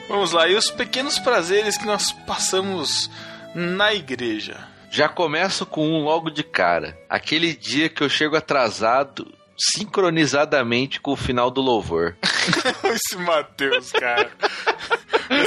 Vamos 0.09 0.33
lá, 0.33 0.49
e 0.49 0.55
os 0.55 0.71
pequenos 0.71 1.19
prazeres 1.19 1.77
que 1.77 1.85
nós 1.85 2.13
passamos 2.13 3.11
na 3.55 3.93
igreja? 3.93 4.67
Já 4.91 5.07
começo 5.07 5.67
com 5.67 5.87
um 5.87 6.03
logo 6.03 6.31
de 6.31 6.43
cara. 6.43 6.99
Aquele 7.11 7.55
dia 7.55 7.91
que 7.91 8.03
eu 8.03 8.09
chego 8.09 8.35
atrasado, 8.35 9.31
sincronizadamente 9.59 11.01
com 11.01 11.13
o 11.13 11.17
final 11.17 11.51
do 11.51 11.61
louvor. 11.61 12.17
Esse 12.85 13.17
Matheus, 13.17 13.93
cara. 13.93 14.31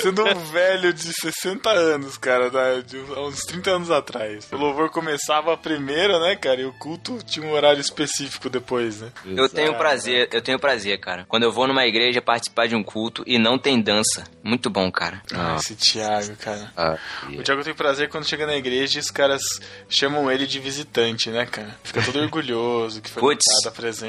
Sendo 0.01 0.24
um 0.24 0.36
velho 0.51 0.93
de 0.93 1.12
60 1.12 1.70
anos, 1.70 2.16
cara, 2.18 2.51
da- 2.51 2.82
de 2.82 2.97
uns- 2.97 3.18
há 3.18 3.22
uns 3.22 3.39
30 3.41 3.72
anos 3.72 3.89
atrás. 3.89 4.47
O 4.51 4.55
louvor 4.57 4.89
começava 4.91 5.57
primeiro, 5.57 6.20
né, 6.20 6.36
cara? 6.36 6.62
E 6.62 6.66
o 6.66 6.74
culto 6.74 7.18
tinha 7.26 7.45
um 7.45 7.51
horário 7.51 7.82
específico 7.82 8.47
depois, 8.49 9.01
né? 9.01 9.12
Eu 9.26 9.49
tenho 9.49 9.74
prazer, 9.76 10.30
eu 10.32 10.41
tenho 10.41 10.59
prazer, 10.59 10.99
cara. 10.99 11.26
Quando 11.28 11.43
eu 11.43 11.51
vou 11.51 11.68
numa 11.68 11.86
igreja 11.86 12.22
participar 12.22 12.68
de 12.68 12.76
um 12.76 12.84
culto 12.84 13.24
e 13.26 13.39
não 13.39 13.57
tem 13.57 13.82
dança. 13.82 14.24
Muito 14.43 14.70
bom, 14.70 14.91
cara. 14.91 15.22
Ah, 15.34 15.55
esse 15.59 15.76
Thiago, 15.76 16.36
cara. 16.36 16.72
Ah, 16.78 16.97
O 17.39 17.41
Thiago 17.43 17.64
tem 17.64 17.74
prazer 17.74 18.07
quando 18.09 18.28
chega 18.28 18.45
na 18.45 18.55
igreja 18.55 18.99
e 18.99 19.01
os 19.01 19.09
caras 19.09 19.41
chamam 19.89 20.30
ele 20.32 20.45
de 20.45 20.59
visitante, 20.59 21.30
né, 21.32 21.45
cara? 21.47 21.76
Fica 21.84 22.03
todo 22.03 22.20
orgulhoso 22.20 23.01
que 23.01 23.09
foi 23.09 23.22
Puts. 23.22 23.66
a 23.66 23.72
presença. 23.72 24.01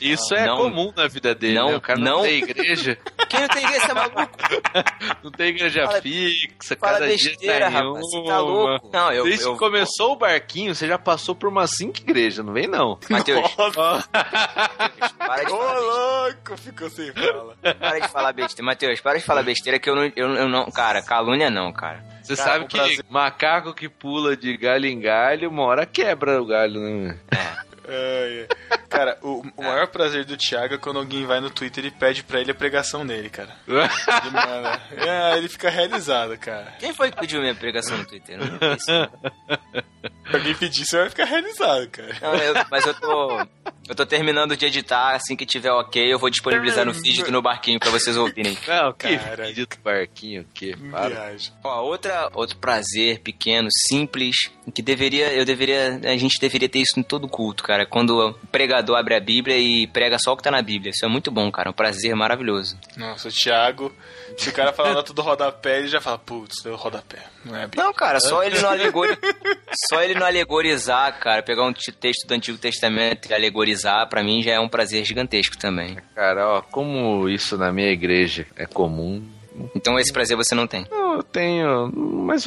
Isso 0.00 0.34
é 0.34 0.46
Não. 0.46 0.56
comum 0.56 0.92
na 0.96 1.06
vida 1.08 1.34
dele, 1.34 1.54
Não, 1.54 1.68
né? 1.70 1.76
O 1.76 1.80
cara 1.80 1.98
não, 1.98 2.16
não. 2.18 2.22
tem 2.22 2.38
igreja, 2.38 2.98
Quem 3.28 3.40
não 3.40 3.48
tem 3.48 3.62
igreja, 3.64 3.80
você 3.86 3.90
é 3.90 3.94
maluco? 3.94 4.38
não 5.24 5.30
tem 5.30 5.46
igreja 5.48 5.86
Fala- 5.86 6.02
fixa, 6.02 6.76
Fala 6.76 6.92
cada 6.94 7.06
besteira, 7.06 7.36
dia 7.38 7.52
tá 7.60 7.70
em 7.70 7.72
rapaz. 7.72 8.00
Você 8.00 8.24
tá 8.24 8.38
louco. 8.40 8.90
Não, 8.92 9.12
eu... 9.12 9.24
Desde 9.24 9.44
eu 9.44 9.52
que 9.52 9.58
começou 9.58 10.12
o 10.12 10.16
barquinho, 10.16 10.74
você 10.74 10.86
já 10.86 10.98
passou 10.98 11.34
por 11.34 11.48
umas 11.48 11.70
cinco 11.76 11.98
igrejas, 11.98 12.44
não 12.44 12.52
vem 12.52 12.66
não. 12.66 12.98
Matheus, 13.08 13.50
para 15.18 15.44
de 15.44 15.52
ô 15.52 15.56
falar 15.56 15.78
louco, 15.78 16.56
ficou 16.56 16.90
sem 16.90 17.12
fala. 17.12 17.56
Para 17.78 17.98
de 18.00 18.08
falar 18.08 18.32
besteira. 18.32 18.64
Matheus, 18.66 19.00
para 19.00 19.18
de 19.18 19.24
falar 19.24 19.42
besteira 19.42 19.78
que 19.78 19.88
eu 19.88 19.94
não, 19.94 20.04
eu, 20.16 20.34
eu 20.34 20.48
não. 20.48 20.70
Cara, 20.70 21.02
calúnia 21.02 21.50
não, 21.50 21.72
cara. 21.72 22.04
Você 22.22 22.36
Cara, 22.36 22.50
sabe 22.52 22.66
que 22.66 22.76
prazer. 22.76 23.04
macaco 23.10 23.74
que 23.74 23.88
pula 23.88 24.36
de 24.36 24.56
galho 24.56 24.86
em 24.86 25.00
galho, 25.00 25.48
uma 25.50 25.64
hora 25.64 25.84
quebra 25.84 26.40
o 26.40 26.46
galho, 26.46 26.80
né? 26.80 27.18
Ai, 27.88 28.46
ai. 28.70 28.78
Cara, 28.88 29.18
o, 29.22 29.42
o 29.56 29.62
maior 29.64 29.86
prazer 29.88 30.24
do 30.24 30.36
Thiago 30.36 30.74
é 30.74 30.78
quando 30.78 30.98
alguém 30.98 31.24
vai 31.24 31.40
no 31.40 31.50
Twitter 31.50 31.84
e 31.86 31.90
pede 31.90 32.22
pra 32.22 32.40
ele 32.40 32.50
a 32.50 32.54
pregação 32.54 33.06
dele, 33.06 33.30
cara. 33.30 33.56
Ele, 33.66 34.30
manda, 34.30 34.80
é, 35.34 35.38
ele 35.38 35.48
fica 35.48 35.70
realizado, 35.70 36.36
cara. 36.38 36.74
Quem 36.78 36.92
foi 36.94 37.10
que 37.10 37.18
pediu 37.18 37.40
minha 37.40 37.54
pregação 37.54 37.96
no 37.96 38.04
Twitter? 38.04 38.38
Eu 38.38 38.46
não. 38.46 38.78
Se 38.78 40.36
alguém 40.36 40.54
pedir, 40.54 40.84
você 40.84 40.96
vai 40.98 41.08
ficar 41.10 41.24
realizado, 41.24 41.88
cara. 41.90 42.16
Não, 42.20 42.34
eu- 42.36 42.54
mas 42.70 42.86
eu 42.86 42.94
tô. 42.94 43.46
Eu 43.88 43.94
tô 43.96 44.06
terminando 44.06 44.56
de 44.56 44.64
editar, 44.64 45.14
assim 45.16 45.34
que 45.34 45.44
tiver 45.44 45.70
ok, 45.72 46.12
eu 46.12 46.18
vou 46.18 46.30
disponibilizar 46.30 46.86
no 46.86 46.94
feed 46.94 47.24
do 47.24 47.32
No 47.32 47.42
Barquinho 47.42 47.80
pra 47.80 47.90
vocês 47.90 48.16
ouvirem. 48.16 48.56
Não, 48.66 48.92
que 48.92 49.18
Cara. 49.18 49.46
vídeo 49.46 49.66
do 49.66 49.76
barquinho, 49.82 50.46
que 50.54 50.76
para. 50.90 51.08
Viagem. 51.08 51.52
Ó, 51.64 51.82
outra, 51.82 52.30
outro 52.32 52.56
prazer 52.58 53.18
pequeno, 53.20 53.68
simples, 53.88 54.36
que 54.72 54.80
deveria, 54.82 55.32
eu 55.32 55.44
deveria, 55.44 56.00
a 56.04 56.16
gente 56.16 56.38
deveria 56.40 56.68
ter 56.68 56.78
isso 56.78 56.98
em 56.98 57.02
todo 57.02 57.28
culto, 57.28 57.64
cara. 57.64 57.71
Quando 57.86 58.18
o 58.18 58.34
pregador 58.48 58.96
abre 58.96 59.14
a 59.14 59.20
Bíblia 59.20 59.56
e 59.58 59.86
prega 59.86 60.18
só 60.18 60.32
o 60.32 60.36
que 60.36 60.42
tá 60.42 60.50
na 60.50 60.62
Bíblia. 60.62 60.90
Isso 60.90 61.04
é 61.04 61.08
muito 61.08 61.30
bom, 61.30 61.50
cara. 61.50 61.70
Um 61.70 61.74
prazer 61.74 62.14
maravilhoso. 62.14 62.76
Nossa, 62.96 63.28
o 63.28 63.32
Thiago, 63.32 63.92
se 64.36 64.48
o 64.48 64.52
cara 64.52 64.72
falar 64.72 64.90
a 64.90 64.94
nota 64.94 65.12
do 65.12 65.22
rodapé, 65.22 65.78
ele 65.78 65.88
já 65.88 66.00
fala, 66.00 66.18
putz, 66.18 66.62
deu 66.62 66.76
rodapé. 66.76 67.18
Não 67.44 67.56
é 67.56 67.64
a 67.64 67.66
Bíblia. 67.66 67.84
Não, 67.84 67.92
cara, 67.92 68.20
só 68.20 68.42
ele 68.42 68.60
não 68.60 68.70
alegori... 68.70 69.18
só 69.90 70.02
ele 70.02 70.14
não 70.14 70.26
alegorizar, 70.26 71.18
cara, 71.18 71.42
pegar 71.42 71.64
um 71.64 71.72
texto 71.72 72.26
do 72.26 72.34
Antigo 72.34 72.58
Testamento 72.58 73.30
e 73.30 73.34
alegorizar, 73.34 74.08
pra 74.08 74.22
mim 74.22 74.42
já 74.42 74.52
é 74.52 74.60
um 74.60 74.68
prazer 74.68 75.04
gigantesco 75.04 75.56
também. 75.58 75.96
Cara, 76.14 76.48
ó, 76.48 76.62
como 76.62 77.28
isso 77.28 77.56
na 77.56 77.72
minha 77.72 77.90
igreja 77.90 78.46
é 78.56 78.66
comum. 78.66 79.22
Então 79.74 79.98
esse 79.98 80.12
prazer 80.12 80.36
você 80.36 80.54
não 80.54 80.66
tem. 80.66 80.86
Não, 80.90 81.16
Eu 81.16 81.22
tenho, 81.22 81.92
mas 81.94 82.46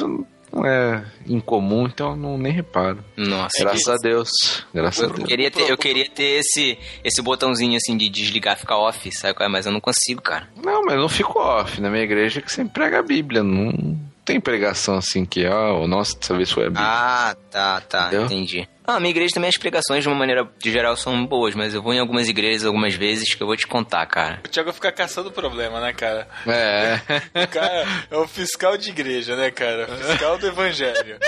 não 0.56 0.66
é 0.66 1.04
incomum, 1.26 1.86
então 1.86 2.10
eu 2.10 2.16
não 2.16 2.38
nem 2.38 2.52
reparo. 2.52 3.04
Nossa. 3.16 3.58
Graças 3.60 3.88
a 3.88 3.96
Deus. 3.96 4.30
Graças 4.72 5.02
a 5.02 5.06
Eu 5.06 5.10
Deus. 5.12 5.28
queria 5.28 5.50
ter, 5.50 5.70
eu 5.70 5.76
queria 5.78 6.08
ter 6.10 6.40
esse, 6.40 6.78
esse 7.04 7.20
botãozinho 7.22 7.76
assim 7.76 7.96
de 7.96 8.08
desligar, 8.08 8.56
ficar 8.56 8.78
off, 8.78 9.10
sabe 9.12 9.34
qual 9.34 9.48
é? 9.48 9.52
Mas 9.52 9.66
eu 9.66 9.72
não 9.72 9.80
consigo, 9.80 10.22
cara. 10.22 10.48
Não, 10.64 10.82
mas 10.84 10.96
não 10.96 11.08
fico 11.08 11.38
off. 11.38 11.80
Na 11.80 11.90
minha 11.90 12.02
igreja 12.04 12.40
é 12.40 12.42
que 12.42 12.50
sempre 12.52 12.74
prega 12.74 12.98
a 12.98 13.02
Bíblia. 13.02 13.42
Não 13.42 13.98
tem 14.26 14.40
pregação 14.40 14.96
assim 14.96 15.24
que, 15.24 15.46
ó, 15.46 15.86
nossa, 15.86 16.18
dessa 16.18 16.36
vez 16.36 16.50
foi 16.50 16.64
a 16.64 16.66
Bíblia. 16.66 16.84
Ah, 16.86 17.36
tá, 17.50 17.80
tá, 17.80 18.06
Entendeu? 18.08 18.24
entendi. 18.26 18.68
Ah, 18.88 18.96
a 18.96 19.00
minha 19.00 19.10
igreja 19.10 19.34
também 19.34 19.48
as 19.48 19.56
pregações, 19.56 20.02
de 20.04 20.08
uma 20.08 20.14
maneira 20.16 20.48
de 20.58 20.70
geral, 20.70 20.96
são 20.96 21.26
boas, 21.26 21.54
mas 21.56 21.74
eu 21.74 21.82
vou 21.82 21.92
em 21.92 21.98
algumas 21.98 22.28
igrejas 22.28 22.64
algumas 22.64 22.94
vezes 22.94 23.34
que 23.34 23.42
eu 23.42 23.46
vou 23.46 23.56
te 23.56 23.66
contar, 23.66 24.06
cara. 24.06 24.40
O 24.44 24.48
Thiago 24.48 24.72
fica 24.72 24.92
caçando 24.92 25.32
problema, 25.32 25.80
né, 25.80 25.92
cara? 25.92 26.28
É. 26.46 27.00
O 27.42 27.48
cara 27.48 27.84
é 28.10 28.16
o 28.16 28.28
fiscal 28.28 28.76
de 28.76 28.90
igreja, 28.90 29.34
né, 29.34 29.50
cara? 29.50 29.88
Fiscal 29.88 30.38
do 30.38 30.46
evangelho. 30.46 31.18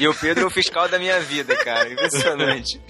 E 0.00 0.08
o 0.08 0.14
Pedro 0.14 0.44
é 0.44 0.46
o 0.46 0.50
fiscal 0.50 0.88
da 0.88 0.98
minha 0.98 1.20
vida, 1.20 1.54
cara. 1.56 1.88
Impressionante. 1.92 2.80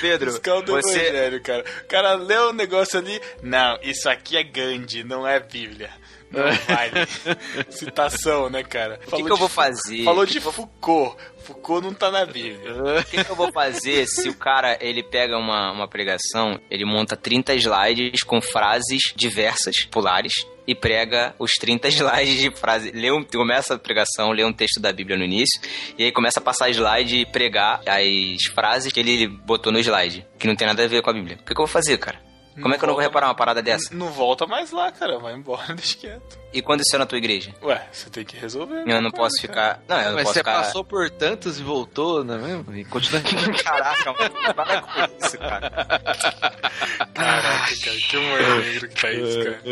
Pedro, 0.00 0.30
Fiscal 0.32 0.62
do 0.62 0.72
você. 0.72 0.98
evangelho, 0.98 1.42
cara. 1.42 1.64
O 1.84 1.88
cara 1.88 2.14
lê 2.14 2.38
o 2.38 2.52
negócio 2.54 2.98
ali, 2.98 3.20
não, 3.42 3.78
isso 3.82 4.08
aqui 4.08 4.36
é 4.36 4.42
Gandhi, 4.42 5.04
não 5.04 5.26
é 5.28 5.38
Bíblia. 5.38 5.90
Não 6.32 6.74
vale. 6.74 7.06
Citação, 7.70 8.48
né, 8.48 8.62
cara? 8.62 8.98
O 9.06 9.16
que, 9.16 9.22
que 9.22 9.32
eu 9.32 9.36
vou 9.36 9.48
fazer? 9.48 10.04
Falou 10.04 10.26
que 10.26 10.32
de 10.32 10.40
que 10.40 10.52
Foucault. 10.52 11.16
Foucault 11.38 11.84
não 11.84 11.92
tá 11.92 12.10
na 12.10 12.24
Bíblia. 12.24 13.00
O 13.00 13.04
que, 13.04 13.22
que 13.22 13.30
eu 13.30 13.36
vou 13.36 13.52
fazer 13.52 14.06
se 14.08 14.28
o 14.28 14.34
cara, 14.34 14.78
ele 14.80 15.02
pega 15.02 15.36
uma, 15.36 15.72
uma 15.72 15.88
pregação, 15.88 16.58
ele 16.70 16.84
monta 16.84 17.16
30 17.16 17.54
slides 17.54 18.22
com 18.22 18.40
frases 18.40 19.12
diversas, 19.14 19.84
populares, 19.84 20.46
e 20.66 20.74
prega 20.74 21.34
os 21.38 21.52
30 21.52 21.88
slides 21.88 22.40
de 22.40 22.50
frase. 22.56 22.90
Lê 22.92 23.10
um, 23.10 23.22
começa 23.22 23.74
a 23.74 23.78
pregação, 23.78 24.30
lê 24.30 24.44
um 24.44 24.52
texto 24.52 24.80
da 24.80 24.92
Bíblia 24.92 25.18
no 25.18 25.24
início, 25.24 25.60
e 25.98 26.04
aí 26.04 26.12
começa 26.12 26.40
a 26.40 26.42
passar 26.42 26.70
slide 26.70 27.16
e 27.16 27.26
pregar 27.26 27.82
as 27.86 28.44
frases 28.54 28.92
que 28.92 29.00
ele 29.00 29.26
botou 29.26 29.72
no 29.72 29.78
slide, 29.80 30.26
que 30.38 30.46
não 30.46 30.56
tem 30.56 30.66
nada 30.66 30.84
a 30.84 30.88
ver 30.88 31.02
com 31.02 31.10
a 31.10 31.14
Bíblia. 31.14 31.36
O 31.36 31.44
que, 31.44 31.54
que 31.54 31.60
eu 31.60 31.66
vou 31.66 31.66
fazer, 31.66 31.98
cara? 31.98 32.31
Como 32.60 32.74
é 32.74 32.78
que 32.78 32.84
eu 32.84 32.86
não 32.88 32.94
vou 32.94 33.02
reparar 33.02 33.28
uma 33.28 33.34
parada 33.34 33.62
dessa? 33.62 33.94
Não 33.94 34.08
volta 34.10 34.46
mais 34.46 34.70
lá, 34.72 34.92
cara. 34.92 35.18
Vai 35.18 35.34
embora, 35.34 35.72
deixa 35.74 35.96
quieto. 35.96 36.38
E 36.52 36.60
quando 36.60 36.80
isso 36.82 36.94
é 36.94 36.98
na 36.98 37.06
tua 37.06 37.16
igreja? 37.18 37.54
Ué, 37.62 37.86
você 37.90 38.10
tem 38.10 38.24
que 38.24 38.36
resolver. 38.36 38.82
Eu 38.86 39.00
não 39.00 39.10
cara, 39.10 39.22
posso 39.24 39.36
cara. 39.46 39.74
ficar. 39.76 39.82
Não, 39.88 39.96
eu 40.02 40.08
não 40.08 40.14
Mas 40.14 40.22
posso 40.24 40.34
você 40.34 40.40
ficar. 40.40 40.62
passou 40.62 40.84
por 40.84 41.08
tantos 41.10 41.58
e 41.58 41.62
voltou, 41.62 42.22
não 42.22 42.34
é 42.34 42.38
mesmo? 42.38 42.76
E 42.76 42.84
continua 42.84 43.22
Caraca, 43.64 44.12
mano. 44.12 44.54
Para 44.54 44.82
com 44.82 44.90
isso, 45.24 45.38
cara. 45.38 45.70
Caraca, 47.14 47.76
cara, 47.84 47.96
que 48.08 48.16
humor 48.16 48.40
negro 48.60 48.88
que 48.88 49.00
tá 49.00 49.12
isso, 49.12 49.38
cara. 49.44 49.62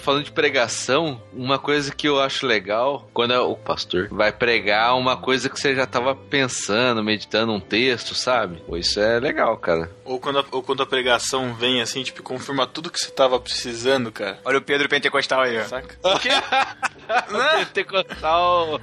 Falando 0.00 0.24
de 0.24 0.32
pregação, 0.32 1.20
uma 1.32 1.58
coisa 1.58 1.94
que 1.94 2.08
eu 2.08 2.20
acho 2.20 2.46
legal, 2.46 3.08
quando 3.12 3.32
o 3.34 3.56
pastor 3.56 4.08
vai 4.10 4.32
pregar 4.32 4.96
uma 4.96 5.16
coisa 5.16 5.48
que 5.48 5.60
você 5.60 5.74
já 5.74 5.86
tava 5.86 6.14
pensando, 6.14 7.04
meditando 7.04 7.52
um 7.52 7.60
texto, 7.60 8.14
sabe? 8.14 8.62
Isso 8.76 8.98
é 8.98 9.20
legal, 9.20 9.56
cara. 9.58 9.90
Ou 10.10 10.18
quando, 10.18 10.40
a, 10.40 10.44
ou 10.50 10.60
quando 10.60 10.82
a 10.82 10.86
pregação 10.86 11.54
vem 11.54 11.80
assim, 11.80 12.02
tipo, 12.02 12.20
confirma 12.20 12.66
tudo 12.66 12.90
que 12.90 12.98
você 12.98 13.12
tava 13.12 13.38
precisando, 13.38 14.10
cara. 14.10 14.40
Olha 14.44 14.58
o 14.58 14.60
Pedro 14.60 14.88
Pentecostal 14.88 15.42
aí, 15.42 15.56
ó. 15.56 15.62
Saca? 15.62 15.96
O 16.02 16.18
quê? 16.18 16.30
Né? 17.10 17.64
Pentecostal. 17.64 18.80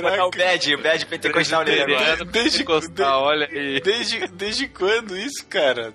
Botar 0.00 0.26
o 0.26 0.30
bad, 0.30 0.74
o 0.74 0.82
bad 0.82 1.04
pentecostal 1.04 1.64
nele 1.64 1.82
agora. 1.82 2.24
Desde, 2.24 2.60
Pentecostal, 2.60 3.22
olha 3.24 3.46
aí. 3.46 3.78
desde, 3.82 4.26
desde 4.28 4.68
quando 4.68 5.18
isso, 5.18 5.44
cara? 5.46 5.92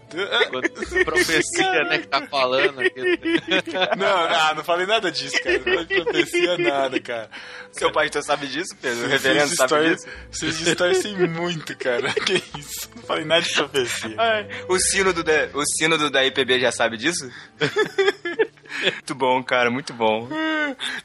Profecia, 1.04 1.84
né, 1.86 1.98
que 1.98 2.08
tá 2.08 2.28
falando 2.28 2.80
aqui. 2.80 3.02
Não, 3.98 4.30
não, 4.30 4.56
não 4.58 4.64
falei 4.64 4.86
nada 4.86 5.12
disso, 5.12 5.36
cara. 5.43 5.60
Não 5.66 6.04
profecia 6.04 6.58
nada, 6.60 7.00
cara. 7.00 7.30
Seu 7.72 7.91
pastor 7.91 8.22
sabe 8.22 8.46
disso, 8.46 8.76
Pedro? 8.80 9.06
O 9.06 9.08
reverendo 9.08 9.56
sabe 9.56 9.96
disso? 9.96 10.08
Vocês 10.30 10.60
distorcem 10.60 11.28
muito, 11.28 11.76
cara. 11.76 12.14
Que 12.26 12.41
isso? 12.58 12.89
Não 12.96 13.04
falei 13.04 13.26
nada 13.26 13.34
de 13.41 13.53
profecia. 13.53 14.15
O 14.67 14.77
sino 14.79 15.13
do, 15.13 15.23
da- 15.23 15.49
o 15.53 15.63
da 16.09 16.25
IPB 16.25 16.59
já 16.59 16.71
sabe 16.71 16.97
disso? 16.97 17.29
muito 18.81 19.15
bom, 19.15 19.43
cara, 19.43 19.69
muito 19.71 19.93
bom. 19.93 20.27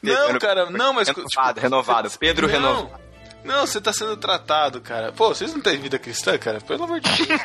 Não, 0.01 0.39
cara, 0.39 0.69
não, 0.69 0.93
mas. 0.93 1.07
Renovado, 1.07 1.59
renovado. 1.59 2.11
Pedro 2.19 2.47
não, 2.47 2.53
renovado. 2.53 3.01
Não, 3.43 3.65
você 3.65 3.81
tá 3.81 3.91
sendo 3.91 4.15
tratado, 4.17 4.79
cara. 4.81 5.11
Pô, 5.11 5.29
vocês 5.29 5.53
não 5.53 5.61
têm 5.61 5.77
vida 5.79 5.97
cristã, 5.97 6.37
cara? 6.37 6.61
Pelo 6.61 6.83
amor 6.83 6.99
de 6.99 7.09
Deus. 7.25 7.39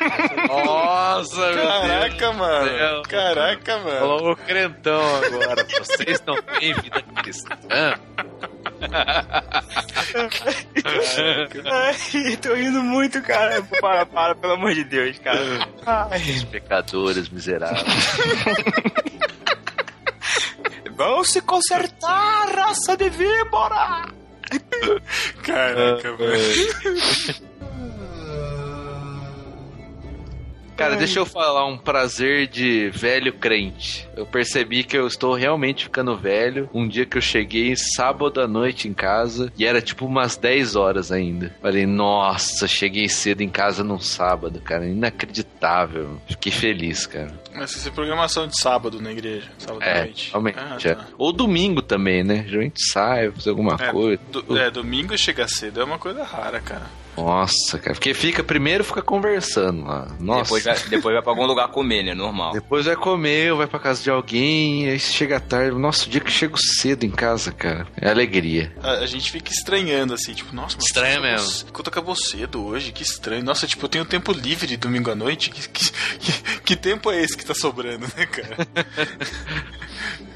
Nossa, 0.47 1.51
meu 1.53 1.67
Caraca, 1.67 2.09
Deus 2.17 2.31
do 2.31 2.37
mano. 2.37 2.69
céu. 2.69 3.01
Caraca, 3.09 3.77
mano. 3.79 3.99
Falou 3.99 4.31
o 4.31 4.35
crentão 4.37 5.01
agora. 5.25 5.65
Vocês 5.79 6.21
não 6.25 6.35
têm 6.41 6.73
vida 6.75 7.01
cristã. 7.23 7.55
Ai, 11.65 12.37
tô 12.37 12.53
rindo 12.53 12.81
muito, 12.83 13.21
cara. 13.21 13.61
Para, 13.81 14.05
para, 14.05 14.35
pelo 14.35 14.53
amor 14.53 14.73
de 14.73 14.83
Deus, 14.83 15.17
cara. 15.19 15.39
Ai. 15.85 16.21
Pecadores 16.51 17.29
miseráveis. 17.29 17.83
Vão 20.95 21.23
se 21.23 21.41
consertar, 21.41 22.49
raça 22.55 22.97
de 22.97 23.09
víbora! 23.09 24.05
Caraca, 25.43 26.11
mano. 26.11 27.46
Cara, 30.77 30.95
deixa 30.95 31.17
eu 31.19 31.25
falar 31.25 31.65
um 31.65 31.75
prazer 31.77 32.45
de 32.47 32.89
velho 32.91 33.33
crente. 33.33 34.07
Eu 34.15 34.27
percebi 34.27 34.83
que 34.83 34.95
eu 34.95 35.07
estou 35.07 35.33
realmente 35.33 35.85
ficando 35.85 36.15
velho. 36.15 36.69
Um 36.71 36.87
dia 36.87 37.03
que 37.03 37.17
eu 37.17 37.21
cheguei 37.21 37.75
sábado 37.75 38.39
à 38.39 38.47
noite 38.47 38.87
em 38.87 38.93
casa 38.93 39.51
e 39.57 39.65
era 39.65 39.81
tipo 39.81 40.05
umas 40.05 40.37
10 40.37 40.75
horas 40.75 41.11
ainda. 41.11 41.55
Falei, 41.61 41.87
nossa, 41.87 42.67
cheguei 42.67 43.09
cedo 43.09 43.41
em 43.41 43.49
casa 43.49 43.83
num 43.83 43.99
sábado, 43.99 44.61
cara. 44.61 44.85
Inacreditável. 44.85 46.21
Fiquei 46.27 46.51
feliz, 46.51 47.07
cara. 47.07 47.33
Mas 47.55 47.71
você 47.71 47.85
tem 47.85 47.93
programação 47.93 48.47
de 48.47 48.59
sábado 48.59 49.01
na 49.01 49.11
igreja? 49.11 49.47
Sábado 49.57 49.81
à 49.81 49.85
É, 49.85 50.03
noite. 50.03 50.29
realmente. 50.29 50.57
Ah, 50.59 50.77
é. 50.83 50.93
tá. 50.95 51.07
Ou 51.17 51.33
domingo 51.33 51.81
também, 51.81 52.23
né? 52.23 52.45
Geralmente 52.47 52.85
sai, 52.91 53.31
fazer 53.31 53.49
alguma 53.49 53.75
É, 53.79 53.91
coisa. 53.91 54.21
do- 54.31 54.57
é, 54.57 54.69
domingo 54.69 55.17
chega 55.17 55.47
cedo 55.47 55.81
é 55.81 55.83
uma 55.83 55.97
coisa 55.97 56.23
rara, 56.23 56.59
cara. 56.59 56.85
Nossa, 57.17 57.79
cara. 57.79 57.93
Porque 57.95 58.13
fica, 58.13 58.43
primeiro 58.43 58.83
fica 58.83 59.01
conversando 59.01 59.83
lá. 59.83 60.07
Nossa. 60.19 60.43
Depois 60.43 60.63
vai, 60.63 60.79
depois 60.89 61.13
vai 61.15 61.21
pra 61.23 61.31
algum 61.31 61.45
lugar 61.45 61.67
comer, 61.69 62.03
né? 62.03 62.13
Normal. 62.13 62.53
Depois 62.53 62.85
vai 62.85 62.95
comer, 62.95 63.51
ou 63.51 63.57
vai 63.57 63.67
pra 63.67 63.79
casa 63.79 64.03
de 64.03 64.09
alguém, 64.09 64.87
aí 64.89 64.99
chega 64.99 65.39
tarde. 65.39 65.77
Nossa, 65.77 66.05
o 66.05 66.09
dia 66.09 66.21
que 66.21 66.27
eu 66.27 66.31
chego 66.31 66.57
cedo 66.57 67.03
em 67.05 67.09
casa, 67.11 67.51
cara, 67.51 67.87
é 67.99 68.09
alegria. 68.09 68.71
A, 68.83 68.91
a 68.99 69.05
gente 69.07 69.31
fica 69.31 69.51
estranhando, 69.51 70.13
assim, 70.13 70.33
tipo, 70.33 70.55
nossa, 70.55 70.75
mas 70.77 70.85
Estranho 70.85 71.21
mesmo. 71.21 71.71
Quanto 71.71 71.89
acabou 71.89 72.15
cedo 72.15 72.63
hoje, 72.65 72.91
que 72.91 73.01
estranho. 73.03 73.43
Nossa, 73.43 73.65
tipo, 73.67 73.83
eu 73.85 73.89
tenho 73.89 74.05
tempo 74.05 74.31
livre 74.31 74.77
domingo 74.77 75.09
à 75.11 75.15
noite. 75.15 75.49
Que, 75.49 75.67
que, 75.69 75.91
que- 76.19 76.57
que 76.67 76.75
tempo 76.75 77.09
é 77.11 77.21
esse 77.23 77.35
que 77.37 77.45
tá 77.45 77.55
sobrando, 77.55 78.05
né, 78.15 78.25
cara? 78.25 78.57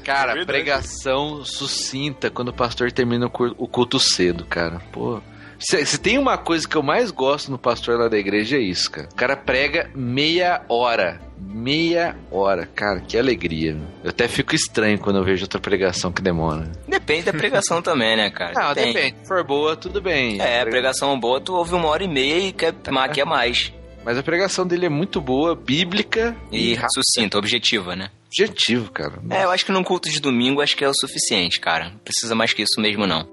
Cara, 0.04 0.40
É 0.40 0.44
pregação 0.44 1.44
sucinta 1.44 2.28
quando 2.30 2.48
o 2.48 2.52
pastor 2.52 2.90
termina 2.90 3.26
o 3.26 3.68
culto 3.68 4.00
cedo, 4.00 4.44
cara. 4.44 4.80
Pô. 4.90 5.20
Se, 5.62 5.84
se 5.86 5.98
tem 5.98 6.18
uma 6.18 6.36
coisa 6.36 6.66
que 6.68 6.76
eu 6.76 6.82
mais 6.82 7.10
gosto 7.10 7.50
no 7.50 7.58
pastor 7.58 7.98
lá 7.98 8.08
da 8.08 8.18
igreja 8.18 8.56
é 8.56 8.60
isso, 8.60 8.90
cara. 8.90 9.08
O 9.12 9.14
cara 9.14 9.36
prega 9.36 9.90
meia 9.94 10.62
hora. 10.68 11.20
Meia 11.38 12.16
hora, 12.30 12.66
cara, 12.66 13.00
que 13.00 13.16
alegria. 13.18 13.74
meu. 13.74 13.86
Eu 14.04 14.10
até 14.10 14.26
fico 14.28 14.54
estranho 14.54 14.98
quando 14.98 15.16
eu 15.18 15.24
vejo 15.24 15.44
outra 15.44 15.60
pregação 15.60 16.12
que 16.12 16.22
demora. 16.22 16.70
Depende 16.88 17.24
da 17.24 17.32
pregação 17.32 17.80
também, 17.82 18.16
né, 18.16 18.30
cara? 18.30 18.52
Não, 18.54 18.74
Tem. 18.74 18.92
depende. 18.92 19.16
Se 19.22 19.28
for 19.28 19.44
boa, 19.44 19.76
tudo 19.76 20.00
bem. 20.00 20.40
É, 20.40 20.64
pregação 20.64 21.18
boa, 21.18 21.40
tu 21.40 21.54
ouve 21.54 21.74
uma 21.74 21.88
hora 21.88 22.04
e 22.04 22.08
meia 22.08 22.38
e 22.48 22.52
quer, 22.52 22.72
quer 23.12 23.24
mais. 23.24 23.72
Mas 24.04 24.18
a 24.18 24.22
pregação 24.22 24.66
dele 24.66 24.86
é 24.86 24.88
muito 24.88 25.20
boa, 25.20 25.54
bíblica 25.54 26.34
E 26.50 26.72
e 26.72 26.78
sucinta, 26.92 27.38
objetiva, 27.38 27.94
né? 27.94 28.10
objetivo, 28.26 28.90
cara. 28.90 29.20
É, 29.30 29.44
eu 29.44 29.50
acho 29.50 29.64
que 29.66 29.70
num 29.72 29.84
culto 29.84 30.08
de 30.10 30.18
domingo 30.18 30.60
acho 30.62 30.74
que 30.76 30.82
é 30.84 30.88
o 30.88 30.94
suficiente, 30.94 31.60
cara. 31.60 31.90
Não 31.90 31.98
precisa 31.98 32.34
mais 32.34 32.52
que 32.52 32.62
isso 32.62 32.80
mesmo, 32.80 33.06
não. 33.06 33.28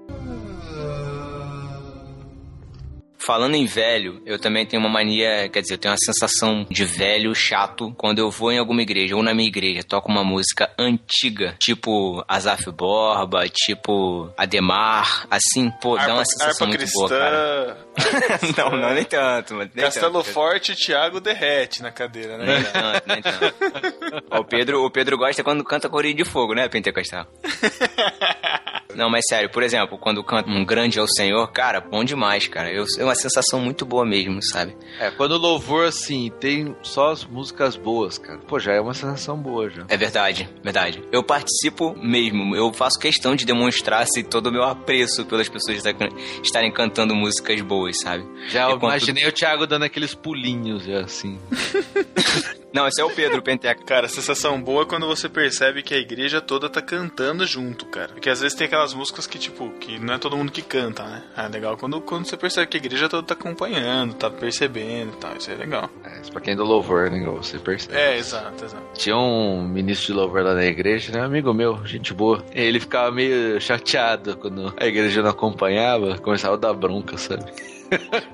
Falando 3.30 3.54
em 3.54 3.64
velho, 3.64 4.20
eu 4.26 4.40
também 4.40 4.66
tenho 4.66 4.82
uma 4.82 4.88
mania, 4.88 5.48
quer 5.48 5.60
dizer, 5.60 5.74
eu 5.74 5.78
tenho 5.78 5.92
uma 5.92 5.98
sensação 5.98 6.66
de 6.68 6.84
velho 6.84 7.32
chato 7.32 7.94
quando 7.96 8.18
eu 8.18 8.28
vou 8.28 8.50
em 8.50 8.58
alguma 8.58 8.82
igreja, 8.82 9.14
ou 9.14 9.22
na 9.22 9.32
minha 9.32 9.46
igreja, 9.46 9.84
toco 9.84 10.10
uma 10.10 10.24
música 10.24 10.68
antiga, 10.76 11.54
tipo 11.60 12.24
Azaf 12.26 12.68
Borba, 12.72 13.48
tipo 13.48 14.32
Ademar, 14.36 15.28
assim, 15.30 15.70
pô, 15.80 15.96
dá 15.96 16.12
uma 16.12 16.24
sensação 16.24 16.66
muito 16.66 16.84
boa, 16.92 17.08
cara. 17.08 17.78
não, 18.58 18.70
não, 18.76 18.94
nem 18.94 19.04
tanto, 19.04 19.54
mas 19.54 19.70
nem 19.76 19.84
Castelo 19.84 20.24
tanto. 20.24 20.32
Forte, 20.32 20.74
Thiago 20.74 21.20
derrete 21.20 21.82
na 21.82 21.92
cadeira, 21.92 22.36
né? 22.36 22.46
Nem 22.46 22.64
tanto, 22.64 23.06
nem 23.06 23.22
tanto. 23.22 24.24
Ó, 24.28 24.40
o, 24.40 24.44
Pedro, 24.44 24.84
o 24.84 24.90
Pedro 24.90 25.16
gosta 25.16 25.44
quando 25.44 25.62
canta 25.62 25.88
Corinho 25.88 26.16
de 26.16 26.24
Fogo, 26.24 26.52
né, 26.52 26.68
Pentecostal? 26.68 27.28
Não, 28.94 29.08
mas 29.08 29.24
sério, 29.28 29.50
por 29.50 29.62
exemplo, 29.62 29.98
quando 29.98 30.22
canta 30.22 30.50
Um 30.50 30.64
Grande 30.64 30.98
é 30.98 31.02
o 31.02 31.06
Senhor, 31.06 31.50
cara, 31.52 31.80
bom 31.80 32.04
demais, 32.04 32.46
cara. 32.48 32.70
Eu, 32.70 32.84
uma 33.00 33.14
sensação 33.20 33.60
muito 33.60 33.84
boa 33.84 34.04
mesmo, 34.04 34.38
sabe? 34.42 34.76
É, 34.98 35.10
quando 35.10 35.32
o 35.32 35.38
louvor, 35.38 35.86
assim, 35.86 36.30
tem 36.40 36.74
só 36.82 37.10
as 37.12 37.24
músicas 37.24 37.76
boas, 37.76 38.18
cara. 38.18 38.38
Pô, 38.40 38.58
já 38.58 38.72
é 38.72 38.80
uma 38.80 38.94
sensação 38.94 39.36
boa, 39.36 39.68
já. 39.70 39.84
É 39.88 39.96
verdade, 39.96 40.48
verdade. 40.62 41.02
Eu 41.12 41.22
participo 41.22 41.94
mesmo, 42.02 42.54
eu 42.56 42.72
faço 42.72 42.98
questão 42.98 43.34
de 43.36 43.44
demonstrar 43.44 44.02
assim, 44.02 44.22
todo 44.22 44.48
o 44.48 44.52
meu 44.52 44.62
apreço 44.64 45.24
pelas 45.26 45.48
pessoas 45.48 45.76
estar- 45.78 45.94
estarem 46.42 46.72
cantando 46.72 47.14
músicas 47.14 47.60
boas, 47.60 47.98
sabe? 48.00 48.24
Já 48.48 48.66
Enquanto- 48.66 48.82
imaginei 48.82 49.26
o 49.26 49.32
Thiago 49.32 49.66
dando 49.66 49.84
aqueles 49.84 50.14
pulinhos, 50.14 50.84
já, 50.84 51.00
assim. 51.00 51.38
Não, 52.72 52.86
esse 52.86 53.00
é 53.00 53.04
o 53.04 53.10
Pedro 53.10 53.42
Penteca. 53.42 53.82
Cara, 53.84 54.06
a 54.06 54.08
sensação 54.08 54.60
boa 54.60 54.82
é 54.82 54.86
quando 54.86 55.06
você 55.06 55.28
percebe 55.28 55.82
que 55.82 55.92
a 55.92 55.98
igreja 55.98 56.40
toda 56.40 56.68
tá 56.68 56.80
cantando 56.80 57.46
junto, 57.46 57.86
cara. 57.86 58.12
Porque 58.12 58.30
às 58.30 58.40
vezes 58.40 58.56
tem 58.56 58.66
aquelas 58.66 58.94
músicas 58.94 59.26
que, 59.26 59.38
tipo, 59.38 59.70
que 59.80 59.98
não 59.98 60.14
é 60.14 60.18
todo 60.18 60.36
mundo 60.36 60.52
que 60.52 60.62
canta, 60.62 61.02
né? 61.02 61.22
É 61.36 61.48
legal 61.48 61.76
quando, 61.76 62.00
quando 62.00 62.26
você 62.26 62.36
percebe 62.36 62.68
que 62.68 62.76
a 62.76 62.80
igreja 62.80 63.08
toda 63.08 63.26
tá 63.26 63.34
acompanhando, 63.34 64.14
tá 64.14 64.30
percebendo 64.30 65.12
e 65.12 65.16
tal. 65.16 65.36
Isso 65.36 65.50
é 65.50 65.54
legal. 65.54 65.90
É, 66.04 66.20
isso 66.20 66.30
pra 66.30 66.40
quem 66.40 66.54
é 66.54 66.56
do 66.56 66.64
louvor, 66.64 67.10
né, 67.10 67.18
igual 67.18 67.36
você 67.36 67.58
percebe. 67.58 67.96
É, 67.96 68.16
exato, 68.16 68.64
exato. 68.64 68.84
Tinha 68.94 69.16
um 69.16 69.66
ministro 69.66 70.06
de 70.06 70.12
louvor 70.12 70.42
lá 70.42 70.54
na 70.54 70.64
igreja, 70.64 71.12
né? 71.12 71.20
Um 71.20 71.24
amigo 71.24 71.52
meu, 71.52 71.84
gente 71.84 72.14
boa. 72.14 72.44
Ele 72.52 72.78
ficava 72.78 73.10
meio 73.10 73.60
chateado 73.60 74.36
quando 74.36 74.72
a 74.78 74.86
igreja 74.86 75.22
não 75.22 75.30
acompanhava, 75.30 76.18
começava 76.18 76.54
a 76.54 76.58
dar 76.58 76.72
bronca, 76.72 77.18
sabe? 77.18 77.50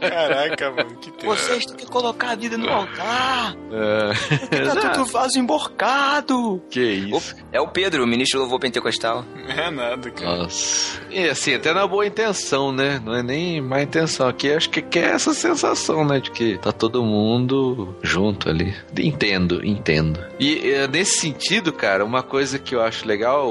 Caraca, 0.01 0.71
mano, 0.71 0.97
que 0.97 1.11
tempo. 1.11 1.27
Vocês 1.35 1.65
têm 1.67 1.77
que 1.77 1.87
colocar 1.87 2.31
a 2.31 2.35
vida 2.35 2.57
no 2.59 2.69
altar. 2.69 3.57
É, 3.73 4.65
Tá 4.75 4.91
tudo 4.91 5.07
vaso 5.07 5.39
emborcado. 5.39 6.63
que 6.71 6.81
isso. 6.81 7.35
É 7.53 7.61
o 7.61 7.69
Pedro, 7.69 8.05
o 8.05 8.07
ministro 8.07 8.39
do 8.39 8.43
louvor 8.43 8.61
pentecostal. 8.61 9.25
É 9.49 9.71
nada, 9.71 10.11
cara. 10.11 10.37
Nossa. 10.39 11.01
E 11.11 11.29
assim, 11.29 11.55
até 11.55 11.73
na 11.73 11.87
boa 11.87 12.07
intenção, 12.07 12.73
né? 12.73 13.01
Não 13.05 13.15
é 13.15 13.23
nem 13.23 13.61
má 13.61 13.83
intenção. 13.83 14.29
Aqui 14.29 14.51
acho 14.53 14.69
que 14.71 14.83
que 14.83 14.99
é 14.99 15.11
essa 15.11 15.33
sensação, 15.33 16.05
né? 16.05 16.21
De 16.21 16.31
que 16.31 16.59
tá 16.59 16.73
todo 16.73 17.03
mundo 17.03 17.97
junto 18.03 18.49
ali. 18.49 18.75
Entendo, 18.99 19.65
entendo. 19.65 20.21
E 20.39 20.71
eh, 20.73 20.87
nesse 20.89 21.19
sentido, 21.21 21.73
cara, 21.73 22.05
uma 22.05 22.23
coisa 22.23 22.59
que 22.59 22.75
eu 22.75 22.83
acho 22.83 23.07
legal, 23.07 23.51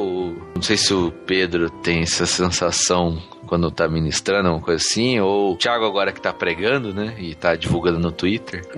não 0.55 0.61
sei 0.61 0.77
se 0.77 0.93
o 0.93 1.11
Pedro 1.25 1.69
tem 1.69 2.01
essa 2.01 2.25
sensação 2.25 3.21
quando 3.45 3.71
tá 3.71 3.87
ministrando, 3.87 4.49
uma 4.49 4.59
coisa 4.59 4.83
assim, 4.83 5.19
ou 5.19 5.53
o 5.53 5.57
Thiago 5.57 5.85
agora 5.85 6.11
que 6.11 6.21
tá 6.21 6.33
pregando, 6.33 6.93
né? 6.93 7.15
E 7.17 7.35
tá 7.35 7.55
divulgando 7.55 7.99
no 7.99 8.11
Twitter. 8.11 8.65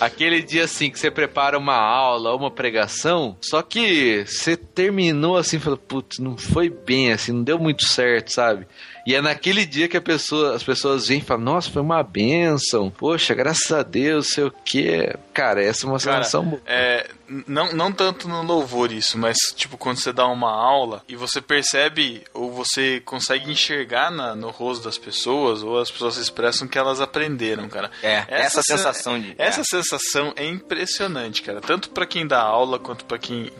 Aquele 0.00 0.42
dia 0.42 0.64
assim 0.64 0.90
que 0.90 0.98
você 0.98 1.10
prepara 1.10 1.58
uma 1.58 1.76
aula, 1.76 2.34
uma 2.34 2.50
pregação, 2.50 3.36
só 3.40 3.62
que 3.62 4.24
você 4.26 4.56
terminou 4.56 5.36
assim, 5.36 5.58
falou, 5.58 5.78
putz, 5.78 6.18
não 6.18 6.36
foi 6.36 6.68
bem 6.70 7.12
assim, 7.12 7.32
não 7.32 7.42
deu 7.42 7.58
muito 7.58 7.84
certo, 7.84 8.32
sabe? 8.32 8.66
E 9.08 9.14
é 9.14 9.22
naquele 9.22 9.64
dia 9.64 9.88
que 9.88 9.96
a 9.96 10.02
pessoa, 10.02 10.54
as 10.54 10.62
pessoas 10.62 11.08
vêm 11.08 11.16
e 11.18 11.22
falam, 11.22 11.42
nossa, 11.44 11.70
foi 11.70 11.80
uma 11.80 12.02
benção, 12.02 12.90
poxa, 12.90 13.34
graças 13.34 13.72
a 13.72 13.82
Deus, 13.82 14.28
sei 14.34 14.44
o 14.44 14.52
quê. 14.64 15.16
Cara, 15.32 15.62
essa 15.64 15.86
é 15.86 15.88
uma 15.88 15.98
sensação 15.98 16.44
boa. 16.44 16.60
É, 16.66 17.08
não, 17.46 17.72
não 17.72 17.90
tanto 17.90 18.28
no 18.28 18.42
louvor 18.42 18.92
isso, 18.92 19.16
mas 19.16 19.38
tipo 19.56 19.78
quando 19.78 19.96
você 19.98 20.12
dá 20.12 20.26
uma 20.26 20.50
aula 20.52 21.02
e 21.08 21.16
você 21.16 21.40
percebe 21.40 22.22
ou 22.34 22.52
você 22.52 23.00
consegue 23.00 23.50
enxergar 23.50 24.10
na- 24.10 24.34
no 24.36 24.50
rosto 24.50 24.84
das 24.84 24.98
pessoas 24.98 25.62
ou 25.62 25.80
as 25.80 25.90
pessoas 25.90 26.18
expressam 26.18 26.68
que 26.68 26.76
elas 26.76 27.00
aprenderam, 27.00 27.66
cara. 27.66 27.90
É, 28.02 28.24
essa, 28.28 28.60
sen- 28.62 28.76
sensação 28.76 29.18
de. 29.18 29.34
Essa 29.38 29.62
sensação 29.64 30.34
é 30.36 30.44
impressionante, 30.44 31.40
cara. 31.40 31.62
Tanto 31.62 31.88
pra 31.90 32.04
quem 32.04 32.26
dá 32.26 32.42
aula 32.42 32.78
quanto 32.78 33.06
pra 33.06 33.16
quem, 33.18 33.50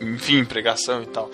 enfim, 0.00 0.44
pregação 0.44 1.00
e 1.00 1.06
tal. 1.06 1.30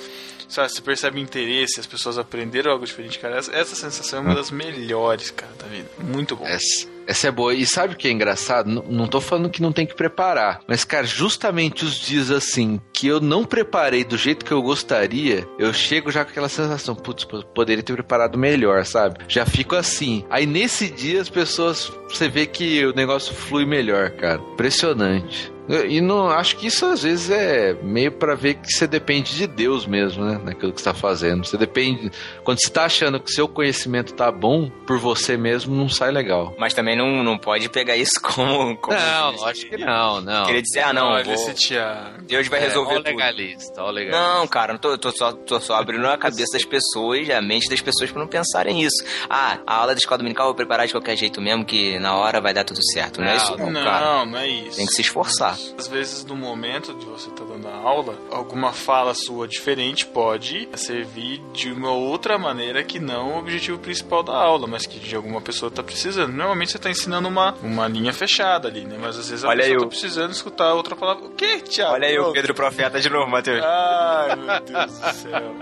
Sabe, 0.50 0.68
você 0.68 0.80
percebe 0.82 1.20
interesse, 1.20 1.78
as 1.80 1.86
pessoas 1.86 2.18
aprenderam 2.18 2.72
algo 2.72 2.84
diferente, 2.84 3.18
cara. 3.18 3.36
Essa, 3.38 3.52
essa 3.54 3.74
sensação 3.76 4.18
é 4.18 4.22
uma 4.22 4.34
das 4.34 4.50
melhores, 4.50 5.30
cara, 5.30 5.52
da 5.58 5.66
vida. 5.66 5.88
Muito 5.98 6.34
bom. 6.34 6.44
Essa, 6.44 6.88
essa 7.06 7.28
é 7.28 7.30
boa. 7.30 7.54
E 7.54 7.64
sabe 7.64 7.94
o 7.94 7.96
que 7.96 8.08
é 8.08 8.10
engraçado? 8.10 8.68
N- 8.68 8.82
não 8.88 9.06
tô 9.06 9.20
falando 9.20 9.48
que 9.48 9.62
não 9.62 9.72
tem 9.72 9.86
que 9.86 9.94
preparar. 9.94 10.60
Mas, 10.66 10.84
cara, 10.84 11.06
justamente 11.06 11.84
os 11.84 11.94
dias 12.00 12.30
assim 12.32 12.80
que 12.92 13.06
eu 13.06 13.20
não 13.20 13.44
preparei 13.44 14.02
do 14.04 14.16
jeito 14.18 14.44
que 14.44 14.52
eu 14.52 14.60
gostaria, 14.60 15.46
eu 15.58 15.72
chego 15.72 16.10
já 16.10 16.24
com 16.24 16.32
aquela 16.32 16.48
sensação, 16.48 16.94
putz, 16.96 17.24
po- 17.24 17.44
poderia 17.46 17.82
ter 17.82 17.92
preparado 17.92 18.36
melhor, 18.36 18.84
sabe? 18.84 19.20
Já 19.28 19.46
fico 19.46 19.76
assim. 19.76 20.24
Aí 20.28 20.46
nesse 20.46 20.90
dia 20.90 21.20
as 21.22 21.28
pessoas, 21.30 21.92
você 22.08 22.28
vê 22.28 22.44
que 22.44 22.84
o 22.84 22.92
negócio 22.92 23.32
flui 23.34 23.64
melhor, 23.64 24.10
cara. 24.10 24.40
Impressionante. 24.52 25.52
E 25.88 26.00
não 26.00 26.28
acho 26.28 26.56
que 26.56 26.66
isso 26.66 26.84
às 26.86 27.02
vezes 27.02 27.30
é 27.30 27.74
meio 27.82 28.10
pra 28.12 28.34
ver 28.34 28.54
que 28.54 28.72
você 28.72 28.86
depende 28.86 29.34
de 29.36 29.46
Deus 29.46 29.86
mesmo, 29.86 30.24
né? 30.24 30.40
Naquilo 30.44 30.72
que 30.72 30.80
você 30.80 30.84
tá 30.84 30.94
fazendo. 30.94 31.44
Você 31.46 31.56
depende. 31.56 32.10
Quando 32.42 32.58
você 32.60 32.70
tá 32.70 32.84
achando 32.84 33.20
que 33.20 33.30
seu 33.30 33.46
conhecimento 33.46 34.14
tá 34.14 34.30
bom 34.32 34.68
por 34.86 34.98
você 34.98 35.36
mesmo, 35.36 35.74
não 35.74 35.88
sai 35.88 36.10
legal. 36.10 36.54
Mas 36.58 36.74
também 36.74 36.96
não, 36.96 37.22
não 37.22 37.38
pode 37.38 37.68
pegar 37.68 37.96
isso 37.96 38.18
como. 38.22 38.76
como 38.78 38.96
Não, 38.98 39.32
lógico 39.36 39.70
que 39.76 39.84
não, 39.84 40.20
não. 40.20 40.46
Querer 40.46 40.62
dizer, 40.62 40.80
ah, 40.80 40.92
não, 40.92 41.06
Olha 41.12 41.24
vou- 41.24 41.34
esse 41.34 41.54
Thiago. 41.54 42.22
Deus 42.26 42.48
vai 42.48 42.60
É, 42.60 42.62
resolver 42.64 42.94
ó 42.94 42.96
tudo. 42.98 43.06
legalista, 43.06 43.82
ó 43.82 43.90
legalista. 43.90 44.20
Não, 44.34 44.46
cara, 44.48 44.72
não 44.72 44.80
tô, 44.80 44.96
tô 44.98 45.10
só, 45.12 45.32
tô 45.32 45.60
só 45.60 45.74
abrindo 45.74 46.06
a 46.06 46.16
cabeça 46.18 46.52
das 46.54 46.64
pessoas, 46.64 47.28
a 47.30 47.40
mente 47.40 47.68
das 47.68 47.80
pessoas 47.80 48.10
pra 48.10 48.20
não 48.20 48.28
pensarem 48.28 48.74
nisso. 48.74 49.04
Ah, 49.28 49.58
a 49.66 49.74
aula 49.76 49.92
da 49.94 49.98
escola 49.98 50.18
dominical 50.18 50.46
eu 50.46 50.48
vou 50.50 50.56
preparar 50.56 50.86
de 50.86 50.92
qualquer 50.92 51.16
jeito 51.16 51.40
mesmo, 51.40 51.64
que 51.64 51.98
na 51.98 52.16
hora 52.16 52.40
vai 52.40 52.52
dar 52.54 52.64
tudo 52.64 52.80
certo. 52.92 53.20
Não, 53.20 53.26
é 53.28 53.30
Não, 53.30 53.36
isso, 53.36 53.56
não, 53.58 53.70
Não, 53.70 53.84
cara. 53.84 54.24
não 54.24 54.38
é 54.38 54.48
isso. 54.48 54.76
Tem 54.76 54.86
que 54.86 54.92
se 54.92 55.02
esforçar. 55.02 55.56
Às 55.78 55.88
vezes, 55.88 56.24
no 56.24 56.36
momento 56.36 56.94
de 56.94 57.04
você 57.06 57.28
estar 57.28 57.44
dando 57.44 57.68
a 57.68 57.74
aula, 57.74 58.18
alguma 58.30 58.72
fala 58.72 59.14
sua 59.14 59.48
diferente 59.48 60.06
pode 60.06 60.68
servir 60.74 61.42
de 61.52 61.72
uma 61.72 61.90
outra 61.90 62.38
maneira 62.38 62.82
que 62.82 62.98
não 62.98 63.34
o 63.34 63.38
objetivo 63.38 63.78
principal 63.78 64.22
da 64.22 64.34
aula, 64.34 64.66
mas 64.66 64.86
que 64.86 64.98
de 64.98 65.16
alguma 65.16 65.40
pessoa 65.40 65.68
está 65.68 65.82
precisando. 65.82 66.32
Normalmente 66.32 66.72
você 66.72 66.76
está 66.76 66.90
ensinando 66.90 67.28
uma, 67.28 67.54
uma 67.62 67.88
linha 67.88 68.12
fechada 68.12 68.68
ali, 68.68 68.84
né? 68.84 68.96
Mas 69.00 69.18
às 69.18 69.30
vezes 69.30 69.44
a 69.44 69.48
Olha 69.48 69.62
pessoa 69.62 69.76
está 69.76 69.88
precisando 69.88 70.32
escutar 70.32 70.74
outra 70.74 70.96
palavra. 70.96 71.24
O 71.24 71.30
que, 71.30 71.60
Thiago? 71.60 71.94
Olha 71.94 72.08
aí 72.08 72.18
o. 72.18 72.32
Pedro 72.32 72.54
Profeta 72.54 73.00
de 73.00 73.10
novo, 73.10 73.30
Matheus. 73.30 73.62
Ai, 73.64 74.36
meu 74.36 74.60
Deus 74.60 74.98
do 74.98 75.12
céu. 75.14 75.56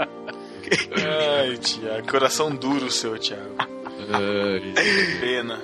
Ai, 1.40 1.56
Thiago. 1.58 2.08
Coração 2.08 2.54
duro 2.54 2.90
seu, 2.90 3.18
Thiago. 3.18 3.56
Pena. 5.20 5.60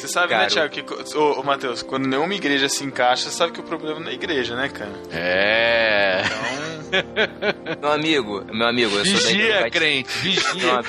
Você 0.00 0.08
sabe, 0.08 0.34
né, 0.34 0.46
Thiago, 0.46 0.72
que. 0.72 0.84
Ô, 1.16 1.40
ô 1.40 1.42
Matheus, 1.42 1.82
quando 1.82 2.06
nenhuma 2.06 2.34
igreja 2.34 2.68
se 2.68 2.82
encaixa, 2.84 3.28
você 3.28 3.36
sabe 3.36 3.52
que 3.52 3.60
o 3.60 3.62
problema 3.62 4.00
não 4.00 4.08
é 4.08 4.10
a 4.10 4.14
igreja, 4.14 4.56
né, 4.56 4.68
cara? 4.68 4.92
É. 5.12 6.22
Então. 6.24 6.70
Meu 7.80 7.92
amigo, 7.92 8.44
meu 8.52 8.66
amigo, 8.66 8.96
eu 8.96 9.04
sou 9.04 9.14
da 9.14 9.20
Vigia, 9.20 9.44
igreja 9.44 9.70
crente, 9.70 10.18
vigia. 10.18 10.82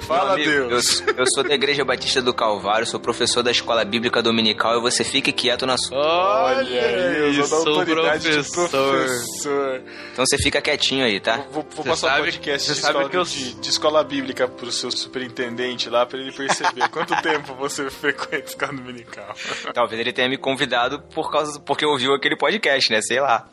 Fala, 0.00 0.34
amigo, 0.34 0.50
Deus. 0.68 1.00
Eu, 1.06 1.14
eu 1.18 1.26
sou 1.26 1.42
da 1.44 1.54
Igreja 1.54 1.84
Batista 1.84 2.20
do 2.22 2.32
Calvário, 2.34 2.86
sou 2.86 3.00
professor 3.00 3.42
da 3.42 3.50
Escola 3.50 3.84
Bíblica 3.84 4.22
Dominical 4.22 4.78
e 4.78 4.80
você 4.80 5.02
fique 5.04 5.32
quieto 5.32 5.66
na 5.66 5.76
sua. 5.76 5.96
Olha 5.98 6.60
aí, 6.86 7.36
eu 7.38 7.44
sou 7.46 7.64
da 7.64 7.70
autoridade 7.80 8.22
de 8.42 8.50
professor. 8.50 8.68
professor. 8.70 9.82
Então 10.12 10.24
você 10.26 10.38
fica 10.38 10.60
quietinho 10.60 11.04
aí, 11.04 11.20
tá? 11.20 11.36
Vou, 11.50 11.62
vou 11.70 11.84
Você 11.84 11.88
passar 11.90 12.06
um 12.06 12.10
sabe- 12.10 12.22
podcast 12.32 12.68
você 12.68 12.74
de 12.80 12.86
escola, 12.86 13.08
que 13.08 13.16
eu- 13.16 13.24
de, 13.24 13.54
de 13.54 13.68
escola 13.68 14.04
bíblica 14.04 14.48
pro 14.48 14.70
seu 14.72 14.90
superintendente 14.90 15.88
lá, 15.88 16.04
pra 16.06 16.18
ele 16.18 16.32
perceber 16.32 16.88
quanto 16.90 17.20
tempo 17.22 17.54
você 17.54 17.88
frequenta 17.90 18.36
a 18.36 18.48
escola 18.48 18.72
dominical. 18.72 19.34
Talvez 19.74 20.00
ele 20.00 20.12
tenha 20.12 20.28
me 20.28 20.36
convidado 20.36 21.00
por 21.14 21.30
causa 21.30 21.58
porque 21.60 21.84
ouviu 21.86 22.14
aquele 22.14 22.36
podcast, 22.36 22.90
né? 22.92 23.00
Sei 23.02 23.20
lá. 23.20 23.48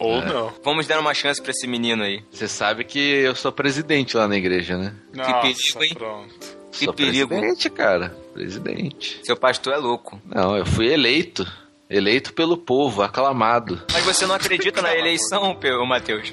Ou 0.00 0.22
não. 0.22 0.52
Vamos 0.64 0.86
dar 0.86 0.98
uma 0.98 1.12
chance 1.12 1.40
pra 1.40 1.50
esse 1.50 1.66
menino 1.66 2.02
aí. 2.02 2.22
Você 2.32 2.48
sabe 2.48 2.84
que 2.84 2.98
eu 2.98 3.34
sou 3.34 3.52
presidente 3.52 4.16
lá 4.16 4.26
na 4.26 4.36
igreja, 4.36 4.76
né? 4.78 4.94
Nossa, 5.14 5.40
perigo, 5.40 5.82
hein? 5.84 5.94
pronto. 5.94 6.60
Que 6.72 6.84
Sou 6.86 6.94
perigo. 6.94 7.28
presidente, 7.28 7.68
cara. 7.68 8.16
Presidente. 8.32 9.20
Seu 9.22 9.36
pastor 9.36 9.74
é 9.74 9.76
louco. 9.76 10.20
Não, 10.24 10.56
eu 10.56 10.64
fui 10.64 10.90
eleito. 10.90 11.46
Eleito 11.88 12.32
pelo 12.32 12.56
povo, 12.56 13.02
aclamado. 13.02 13.82
Mas 13.92 14.04
você 14.04 14.24
não 14.24 14.36
acredita 14.36 14.80
na 14.80 14.94
eleição, 14.96 15.58
Matheus? 15.86 16.32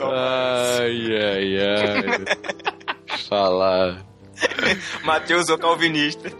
Ai, 0.00 1.16
ai, 1.16 1.58
ai. 1.58 3.18
Falar. 3.28 4.06
Matheus 5.04 5.48
ou 5.48 5.58
calvinista. 5.58 6.30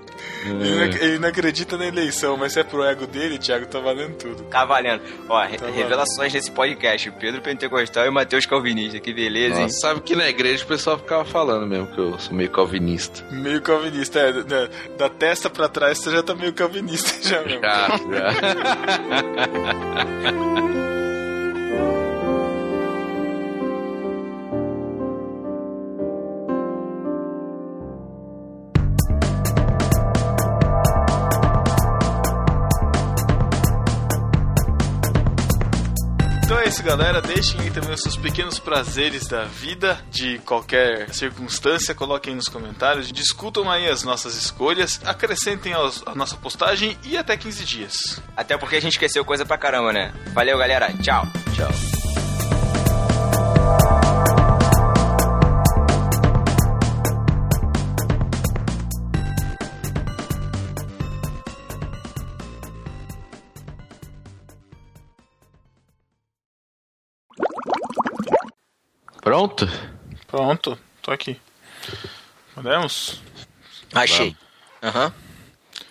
Ele 0.46 0.74
não, 0.76 0.82
ac- 0.84 1.02
ele 1.02 1.18
não 1.18 1.28
acredita 1.28 1.76
na 1.76 1.86
eleição, 1.86 2.36
mas 2.36 2.52
se 2.52 2.60
é 2.60 2.64
pro 2.64 2.84
ego 2.84 3.06
dele, 3.06 3.38
Thiago, 3.38 3.66
tá 3.66 3.78
valendo 3.80 4.14
tudo. 4.16 4.42
Tá 4.44 4.64
valendo. 4.64 5.02
Ó, 5.28 5.42
re- 5.42 5.56
Tá 5.56 5.66
valendo. 5.66 5.76
revelações 5.76 6.32
nesse 6.32 6.50
podcast. 6.50 7.10
Pedro 7.12 7.40
Pentecostal 7.40 8.06
e 8.06 8.10
Matheus 8.10 8.46
Calvinista. 8.46 8.98
Que 9.00 9.12
beleza, 9.12 9.56
hein? 9.56 9.62
Nossa, 9.62 9.80
sabe 9.80 10.00
que 10.00 10.14
na 10.16 10.28
igreja 10.28 10.64
o 10.64 10.66
pessoal 10.68 10.98
ficava 10.98 11.24
falando 11.24 11.66
mesmo 11.66 11.86
que 11.88 11.98
eu 11.98 12.18
sou 12.18 12.34
meio 12.34 12.50
calvinista. 12.50 13.24
Meio 13.30 13.60
calvinista, 13.60 14.18
é. 14.20 14.32
Da, 14.32 14.68
da 14.98 15.08
testa 15.08 15.48
pra 15.50 15.68
trás 15.68 15.98
você 15.98 16.10
já 16.10 16.22
tá 16.22 16.34
meio 16.34 16.52
calvinista 16.52 17.10
já 17.28 17.42
mesmo. 17.42 17.60
Já, 17.62 17.88
já. 17.88 17.96
galera. 36.86 37.20
Deixem 37.20 37.60
aí 37.60 37.70
também 37.70 37.92
os 37.92 38.00
seus 38.00 38.16
pequenos 38.16 38.58
prazeres 38.58 39.26
da 39.26 39.44
vida, 39.44 39.98
de 40.10 40.38
qualquer 40.38 41.12
circunstância. 41.12 41.94
Coloquem 41.94 42.30
aí 42.30 42.36
nos 42.36 42.48
comentários. 42.48 43.10
Discutam 43.12 43.70
aí 43.70 43.88
as 43.88 44.04
nossas 44.04 44.34
escolhas. 44.36 45.00
Acrescentem 45.04 45.72
aos- 45.72 46.02
a 46.06 46.14
nossa 46.14 46.36
postagem 46.36 46.96
e 47.04 47.16
até 47.18 47.36
15 47.36 47.64
dias. 47.64 48.22
Até 48.36 48.56
porque 48.56 48.76
a 48.76 48.80
gente 48.80 48.92
esqueceu 48.92 49.24
coisa 49.24 49.44
pra 49.44 49.58
caramba, 49.58 49.92
né? 49.92 50.14
Valeu, 50.32 50.56
galera. 50.56 50.92
Tchau. 51.02 51.26
Tchau. 51.54 51.95
Pronto? 69.36 69.66
Pronto, 70.26 70.78
tô 71.02 71.10
aqui. 71.10 71.38
Podemos? 72.54 73.20
Achei. 73.94 74.34
Aham. 74.82 75.12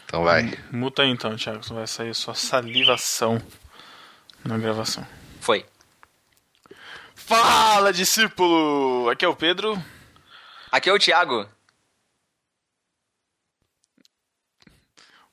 Então 0.04 0.24
vai. 0.24 0.52
Muta 0.72 1.04
aí 1.04 1.12
então, 1.12 1.36
Thiago. 1.36 1.62
Vai 1.72 1.86
sair 1.86 2.16
só 2.16 2.34
salivação 2.34 3.40
na 4.44 4.58
gravação. 4.58 5.06
Foi. 5.42 5.64
Fala, 7.14 7.94
discípulo! 7.94 9.12
Aqui 9.12 9.24
é 9.24 9.28
o 9.28 9.36
Pedro. 9.36 9.80
Aqui 10.72 10.90
é 10.90 10.94
o 10.94 10.98
Thiago. 10.98 11.48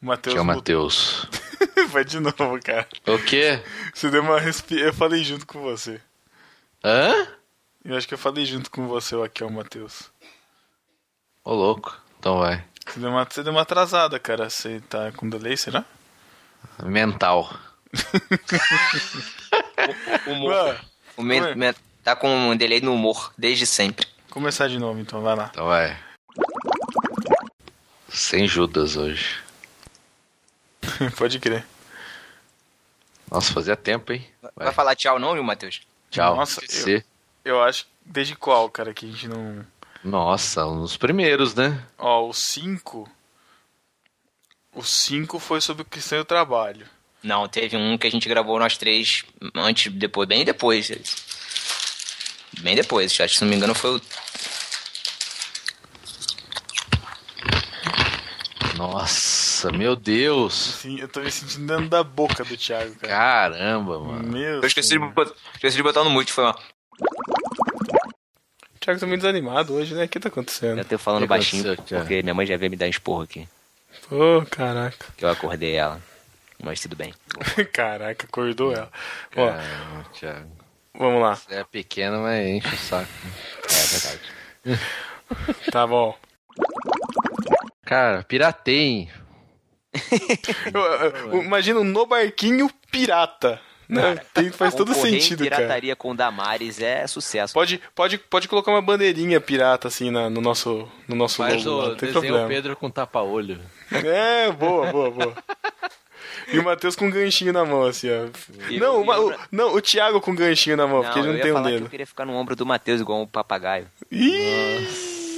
O 0.03 0.05
Matheus. 0.05 0.35
Que 0.35 0.39
é 0.39 0.43
o. 0.43 0.45
Matheus. 0.45 1.27
Vai 1.89 2.05
de 2.05 2.21
novo, 2.21 2.61
cara. 2.63 2.87
O 3.07 3.19
quê? 3.25 3.63
Você 3.95 4.11
deu 4.11 4.21
uma 4.21 4.39
respi... 4.39 4.79
Eu 4.79 4.93
falei 4.93 5.25
junto 5.25 5.47
com 5.47 5.63
você. 5.63 5.99
Hã? 6.85 7.41
Eu 7.85 7.97
acho 7.97 8.07
que 8.07 8.15
eu 8.15 8.19
falei 8.19 8.45
junto 8.45 8.71
com 8.71 8.87
você, 8.87 9.15
o 9.17 9.23
aqui 9.23 9.43
o 9.43 9.51
Matheus. 9.51 10.11
Ô, 11.45 11.53
louco. 11.55 11.97
Então 12.19 12.39
vai. 12.39 12.65
Você 12.87 13.01
deu, 13.01 13.11
uma... 13.11 13.25
você 13.25 13.43
deu 13.43 13.53
uma 13.53 13.63
atrasada, 13.63 14.19
cara. 14.19 14.49
Você 14.49 14.81
tá 14.89 15.11
com 15.13 15.29
delay, 15.29 15.57
será? 15.57 15.85
Mental. 16.83 17.53
Humor. 20.27 20.53
Ué, 20.53 20.81
O 21.17 21.23
men- 21.23 21.55
men- 21.57 21.75
tá 22.03 22.15
com 22.17 22.29
um 22.29 22.57
delay 22.57 22.81
no 22.81 22.95
humor, 22.95 23.33
desde 23.37 23.67
sempre. 23.67 24.07
começar 24.31 24.69
de 24.69 24.79
novo 24.79 24.99
então, 25.01 25.21
vai 25.21 25.37
lá. 25.37 25.51
Então 25.53 25.67
vai. 25.67 25.99
Sem 28.09 28.47
Judas 28.47 28.97
hoje. 28.97 29.43
Pode 31.19 31.39
crer. 31.39 31.67
Nossa, 33.31 33.53
fazia 33.53 33.77
tempo, 33.77 34.13
hein? 34.13 34.27
Vai, 34.41 34.53
Vai. 34.67 34.73
falar 34.73 34.95
tchau 34.95 35.19
não, 35.19 35.35
viu, 35.35 35.43
Matheus? 35.43 35.83
Tchau. 36.11 36.37
Nossa, 36.37 36.61
Esqueci. 36.65 37.05
Eu 37.45 37.63
acho. 37.63 37.87
Desde 38.05 38.35
qual, 38.35 38.69
cara, 38.69 38.93
que 38.93 39.07
a 39.07 39.09
gente 39.09 39.29
não. 39.29 39.65
Nossa, 40.03 40.67
um 40.67 40.81
dos 40.81 40.97
primeiros, 40.97 41.55
né? 41.55 41.85
Ó, 41.99 42.29
o 42.29 42.33
5. 42.33 43.09
O 44.75 44.83
5 44.83 45.39
foi 45.39 45.61
sobre 45.61 45.83
o 45.83 45.87
cristão 45.87 46.19
e 46.19 46.23
o 46.23 46.25
trabalho. 46.25 46.87
Não, 47.23 47.47
teve 47.47 47.77
um 47.77 47.97
que 47.97 48.07
a 48.07 48.11
gente 48.11 48.29
gravou 48.29 48.59
nós 48.59 48.77
três 48.77 49.25
antes, 49.55 49.93
depois, 49.93 50.29
bem 50.29 50.45
depois. 50.45 50.91
Bem 52.61 52.75
depois, 52.75 53.13
acho 53.13 53.33
que 53.33 53.39
se 53.39 53.43
não 53.43 53.51
me 53.51 53.57
engano 53.57 53.75
foi 53.75 53.97
o. 53.97 54.03
Nossa, 58.77 59.71
meu 59.71 59.95
Deus. 59.95 60.55
Sim, 60.81 60.99
eu 60.99 61.07
tô 61.07 61.21
me 61.21 61.31
sentindo 61.31 61.67
dentro 61.67 61.89
da 61.89 62.03
boca 62.03 62.43
do 62.45 62.57
Thiago, 62.57 62.97
cara. 62.97 63.13
Caramba, 63.13 64.01
mano. 64.01 64.29
Meu 64.29 64.61
Eu 64.61 64.67
esqueci 64.67 64.91
de, 64.91 64.99
botar, 64.99 65.33
esqueci 65.55 65.77
de 65.77 65.83
botar 65.83 66.03
no 66.03 66.11
mute, 66.11 66.33
foi 66.33 66.45
mal. 66.45 66.59
O 68.83 68.85
Thiago 68.85 68.99
tá 68.99 69.07
meio 69.07 69.19
desanimado 69.19 69.75
hoje, 69.75 69.95
né? 69.95 70.05
O 70.05 70.09
que 70.09 70.19
tá 70.19 70.29
acontecendo? 70.29 70.79
Eu 70.79 70.85
tô 70.85 70.99
falando 70.99 71.23
que 71.23 71.29
baixinho, 71.29 71.77
porque 71.77 72.21
minha 72.21 72.35
mãe 72.35 72.45
já 72.45 72.57
veio 72.57 72.69
me 72.69 72.77
dar 72.77 72.89
esporro 72.89 73.23
aqui. 73.23 73.49
Pô, 74.09 74.45
caraca. 74.51 75.07
Que 75.17 75.25
eu 75.25 75.31
acordei 75.31 75.75
ela. 75.77 76.01
Mas 76.61 76.81
tudo 76.81 76.97
bem. 76.97 77.15
Caraca, 77.73 78.27
acordou 78.27 78.73
ela. 78.73 78.91
Ó, 79.37 79.47
Caramba, 79.49 80.05
Thiago. 80.13 80.51
vamos 80.99 81.23
lá. 81.23 81.37
Você 81.37 81.55
é 81.55 81.65
pequeno, 81.65 82.23
mas 82.23 82.45
enche 82.47 82.75
o 82.75 82.79
saco. 82.79 83.09
É 83.65 83.87
verdade. 83.87 84.21
Tá 85.73 85.87
bom. 85.87 86.17
Cara, 87.85 88.25
eu- 91.33 91.43
Imagina 91.43 91.81
um 91.81 91.85
no 91.85 92.05
barquinho 92.05 92.69
pirata. 92.91 93.61
Né? 93.89 94.17
Tem, 94.33 94.51
faz 94.51 94.75
todo 94.75 94.95
sentido, 94.95 95.45
cara. 95.45 95.57
pirataria 95.57 95.95
com 95.95 96.15
Damares 96.17 96.81
é 96.81 97.07
sucesso. 97.07 97.53
Pode, 97.53 97.81
pode, 97.95 98.17
pode 98.19 98.49
colocar 98.49 98.71
uma 98.71 98.81
bandeirinha 98.81 99.41
pirata 99.41 99.89
assim 99.89 100.11
na- 100.11 100.31
no 100.31 100.41
nosso, 100.41 100.89
no 101.07 101.15
nosso 101.15 101.37
Faz 101.39 101.63
logo. 101.65 101.81
o 101.87 101.89
Não 101.91 101.97
tem 101.97 102.11
problema. 102.13 102.49
Pedro 102.49 102.77
com 102.77 102.89
tapa-olho. 102.91 103.61
É, 103.93 104.51
boa, 104.53 104.91
boa, 104.91 105.11
boa. 105.11 105.35
E 106.53 106.59
o 106.59 106.65
Matheus 106.65 106.97
com 106.97 107.07
um 107.07 107.11
ganchinho 107.11 107.53
na 107.53 107.65
mão, 107.65 107.85
assim, 107.85 108.09
ó. 108.11 108.27
E- 108.71 108.79
não, 108.81 109.03
o, 109.03 109.29
o- 109.31 109.35
não, 109.51 109.75
o 109.75 109.81
Thiago 109.81 110.21
com 110.21 110.35
ganchinho 110.35 110.77
na 110.77 110.87
mão, 110.87 111.03
porque 111.03 111.19
ele 111.19 111.29
eu 111.29 111.33
não 111.35 111.41
tem 111.41 111.51
um 111.51 111.55
falar 111.55 111.67
que 111.67 111.73
dedo. 111.75 111.87
eu 111.87 111.91
queria 111.91 112.07
ficar 112.07 112.25
no 112.25 112.33
ombro 112.35 112.57
do 112.57 112.65
Matheus 112.67 113.01
igual 113.01 113.21
um 113.21 113.27
papagaio. 113.27 113.87
Ih, 114.11 114.87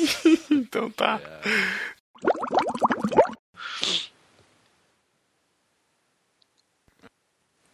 então 0.50 0.90
tá. 0.90 1.20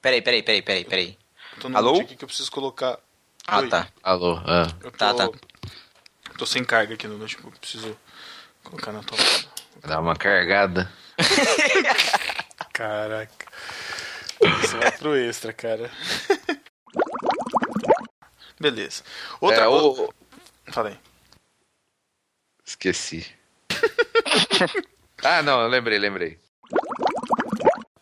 Peraí, 0.00 0.22
peraí, 0.22 0.42
peraí, 0.42 0.62
peraí, 0.62 0.84
peraí. 0.84 1.18
Tô 1.60 1.68
no 1.68 1.76
Alô? 1.76 2.00
aqui 2.00 2.16
que 2.16 2.24
eu 2.24 2.28
preciso 2.28 2.50
colocar. 2.50 2.98
Ah, 3.46 3.58
Oi. 3.58 3.68
tá. 3.68 3.88
Alô, 4.02 4.40
ah. 4.46 4.66
Eu 4.82 4.90
tô, 4.90 4.96
Tá, 4.96 5.14
tá. 5.14 5.28
tô 6.38 6.46
sem 6.46 6.64
carga 6.64 6.94
aqui 6.94 7.06
no 7.06 7.18
notebook, 7.18 7.58
preciso 7.58 7.96
colocar 8.64 8.92
na 8.92 9.02
tomada. 9.02 9.48
Dá 9.86 10.00
uma 10.00 10.16
cargada. 10.16 10.90
Caraca. 12.72 13.46
Isso 14.64 14.78
vai 14.78 14.92
pro 14.92 15.16
extra, 15.16 15.52
cara. 15.52 15.90
Beleza. 18.58 19.02
Outra 19.40 19.64
é, 19.64 19.68
o... 19.68 20.12
Falei. 20.72 20.98
Esqueci. 22.64 23.26
ah, 25.22 25.42
não, 25.42 25.60
eu 25.60 25.68
lembrei, 25.68 25.98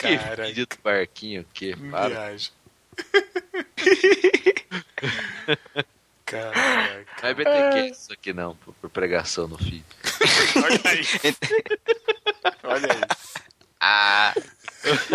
Que 0.08 0.16
vídeo 0.46 0.66
do 0.66 0.76
barquinho 0.82 1.44
que 1.52 1.76
para. 1.90 2.08
Viagem. 2.08 2.52
Caraca. 6.24 7.06
Não 7.22 7.28
é 7.30 7.34
BTQ 7.34 7.90
isso 7.90 8.12
aqui 8.12 8.32
não, 8.32 8.54
por, 8.56 8.74
por 8.74 8.90
pregação 8.90 9.48
no 9.48 9.56
feed. 9.56 9.84
Olha 10.56 11.00
isso. 11.00 11.18
Olha 12.64 12.86
isso. 12.86 13.38
Ah, 13.80 14.34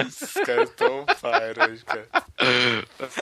Esses 0.08 0.34
caras 0.34 0.70
estão 0.70 1.06
fire 1.06 1.72
hoje, 1.72 1.84
cara. 1.86 2.08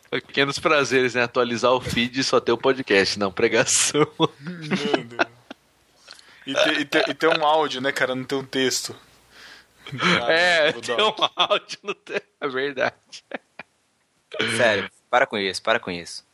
Pequenos 0.09 0.57
prazeres, 0.59 1.15
né? 1.15 1.23
Atualizar 1.23 1.71
o 1.73 1.81
feed 1.81 2.19
e 2.19 2.23
só 2.23 2.39
ter 2.39 2.51
o 2.53 2.57
podcast, 2.57 3.19
não 3.19 3.31
pregação. 3.31 4.07
Meu 4.39 5.03
Deus. 5.03 5.27
E 6.47 6.51
e, 6.79 6.85
ter, 6.85 7.09
e 7.09 7.13
ter 7.13 7.27
um 7.27 7.45
áudio, 7.45 7.81
né, 7.81 7.91
cara? 7.91 8.15
Não 8.15 8.23
ter 8.23 8.35
um 8.35 8.45
texto. 8.45 8.95
Ah, 9.99 10.31
é, 10.31 10.71
tem 10.71 10.95
um 10.95 11.13
áudio 11.35 11.79
no. 11.83 11.95
É 12.39 12.47
verdade. 12.47 12.95
sério, 14.57 14.89
para 15.09 15.25
com 15.25 15.37
isso, 15.37 15.61
para 15.61 15.79
com 15.79 15.91
isso. 15.91 16.25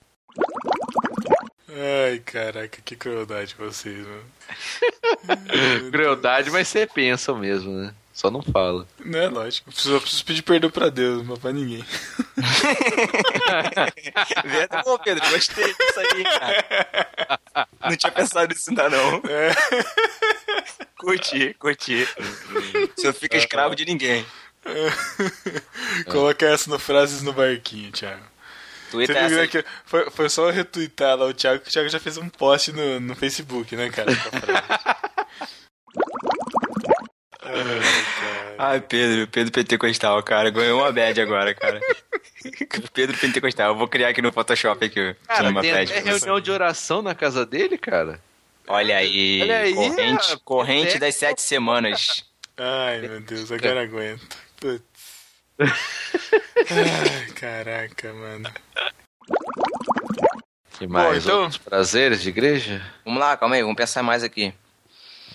Ai, 1.69 2.19
caraca, 2.19 2.82
que 2.84 2.95
crueldade 2.95 3.56
vocês, 3.56 4.06
mano. 4.06 4.26
Crueldade, 5.91 6.49
mas 6.49 6.68
você 6.68 6.88
pensa 6.88 7.34
mesmo, 7.34 7.72
né? 7.72 7.94
Só 8.18 8.30
não 8.31 8.41
fala. 8.41 8.88
Não 9.06 9.19
é 9.19 9.30
lógico. 9.30 9.69
Eu 9.69 9.73
preciso, 9.73 9.94
eu 9.94 10.02
preciso 10.02 10.26
pedir 10.26 10.41
perdão 10.41 10.72
pra 10.72 10.89
Deus, 10.89 11.23
mas 11.23 11.38
pra 11.38 11.52
ninguém. 11.52 11.85
Verdade, 14.44 14.84
bom, 14.84 14.98
Pedro. 14.98 15.30
Gostei 15.30 15.65
disso 15.65 15.99
aí, 15.99 16.23
cara. 16.23 17.69
Não 17.80 17.95
tinha 17.95 18.11
pensado 18.11 18.52
nisso 18.52 18.72
ainda, 18.72 18.89
não. 18.89 19.22
Curti, 20.98 21.53
curti. 21.60 22.07
Você 22.95 23.14
fica 23.14 23.38
escravo 23.38 23.76
de 23.76 23.85
ninguém. 23.85 24.26
Coloca 26.10 26.48
essa 26.48 26.72
no 26.72 26.80
frases 26.80 27.22
no 27.22 27.34
barquinho, 27.34 27.91
Thiago. 27.91 28.23
Você 28.89 28.89
Twitter 28.89 29.15
viu 29.15 29.26
essa 29.26 29.35
né, 29.35 29.48
que 29.48 29.64
foi, 29.85 30.10
foi 30.10 30.27
só 30.27 30.49
retweetar 30.49 31.15
lá 31.15 31.27
o 31.27 31.35
Thiago, 31.35 31.61
que 31.61 31.69
o 31.69 31.72
Thiago 31.72 31.88
já 31.88 31.99
fez 31.99 32.18
um 32.18 32.30
post 32.30 32.72
no, 32.72 32.99
no 32.99 33.15
Facebook, 33.15 33.76
né, 33.76 33.91
cara? 33.91 34.11
Ai, 38.58 38.82
Pedro, 38.82 39.28
Pedro 39.28 39.52
Pentecostal, 39.52 40.22
cara. 40.24 40.50
Ganhou 40.50 40.80
uma 40.82 40.92
bad 40.92 41.20
agora, 41.22 41.54
cara. 41.54 41.80
Pedro 42.94 43.18
Pentecostal. 43.18 43.72
Eu 43.72 43.78
vou 43.78 43.88
criar 43.88 44.10
aqui 44.10 44.22
no 44.22 44.32
Photoshop 44.32 44.84
aqui. 44.86 45.16
Cara, 45.28 45.50
uma 45.50 45.62
tem 45.62 45.72
bad 45.74 45.92
até 45.92 46.02
reunião 46.02 46.40
de 46.40 46.52
oração 46.52 47.02
na 47.02 47.14
casa 47.16 47.46
dele, 47.46 47.78
cara. 47.78 48.20
Olha 48.68 48.98
aí. 48.98 49.42
Olha 49.42 49.58
aí, 49.60 49.74
corrente 49.74 50.34
a- 50.34 50.38
corrente 50.44 50.90
até- 50.90 51.00
das 51.00 51.16
sete 51.16 51.42
semanas. 51.42 52.24
Ai, 52.58 53.02
meu 53.02 53.22
Deus, 53.22 53.52
agora 53.52 53.84
aguento. 53.84 54.38
Putz. 54.60 54.84
Ai, 55.60 57.32
caraca, 57.34 58.14
mano. 58.14 58.52
Que 60.78 60.88
mais? 60.88 61.24
então- 61.26 61.42
Outros 61.44 61.58
prazeres 61.58 62.22
de 62.22 62.30
igreja? 62.30 62.82
Vamos 63.06 63.20
lá, 63.20 63.36
calma 63.38 63.56
aí, 63.56 63.62
vamos 63.62 63.78
pensar 63.78 64.04
mais 64.04 64.24
aqui. 64.24 64.54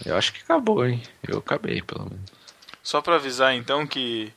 Eu 0.04 0.16
acho 0.16 0.32
que 0.32 0.40
acabou, 0.42 0.84
hein? 0.86 1.02
Eu 1.26 1.38
acabei, 1.38 1.80
pelo 1.82 2.04
menos. 2.04 2.30
Só 2.82 3.00
pra 3.00 3.14
avisar 3.16 3.54
então 3.54 3.86
que 3.86 4.32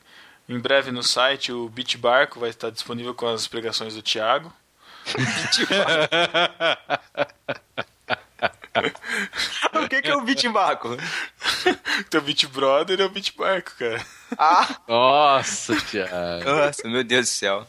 em 0.48 0.58
breve 0.58 0.90
no 0.90 1.02
site 1.02 1.52
o 1.52 1.68
Beat 1.68 1.96
Barco 1.96 2.38
vai 2.40 2.50
estar 2.50 2.70
disponível 2.70 3.14
com 3.14 3.26
as 3.26 3.46
pregações 3.48 3.94
do 3.94 4.02
Thiago. 4.02 4.52
o 9.74 9.88
que, 9.88 10.02
que 10.02 10.08
é 10.10 10.16
o 10.16 10.22
Bitmarco? 10.22 10.96
Teu 12.10 12.20
Beat 12.20 12.46
Brother 12.46 13.00
é 13.00 13.04
o 13.04 13.08
Beat 13.10 13.34
Barco, 13.36 13.72
cara. 13.78 14.04
Ah! 14.38 14.76
Nossa, 14.88 15.76
Thiago. 15.82 16.44
Nossa, 16.44 16.88
meu 16.88 17.04
Deus 17.04 17.26
do 17.26 17.30
céu. 17.32 17.66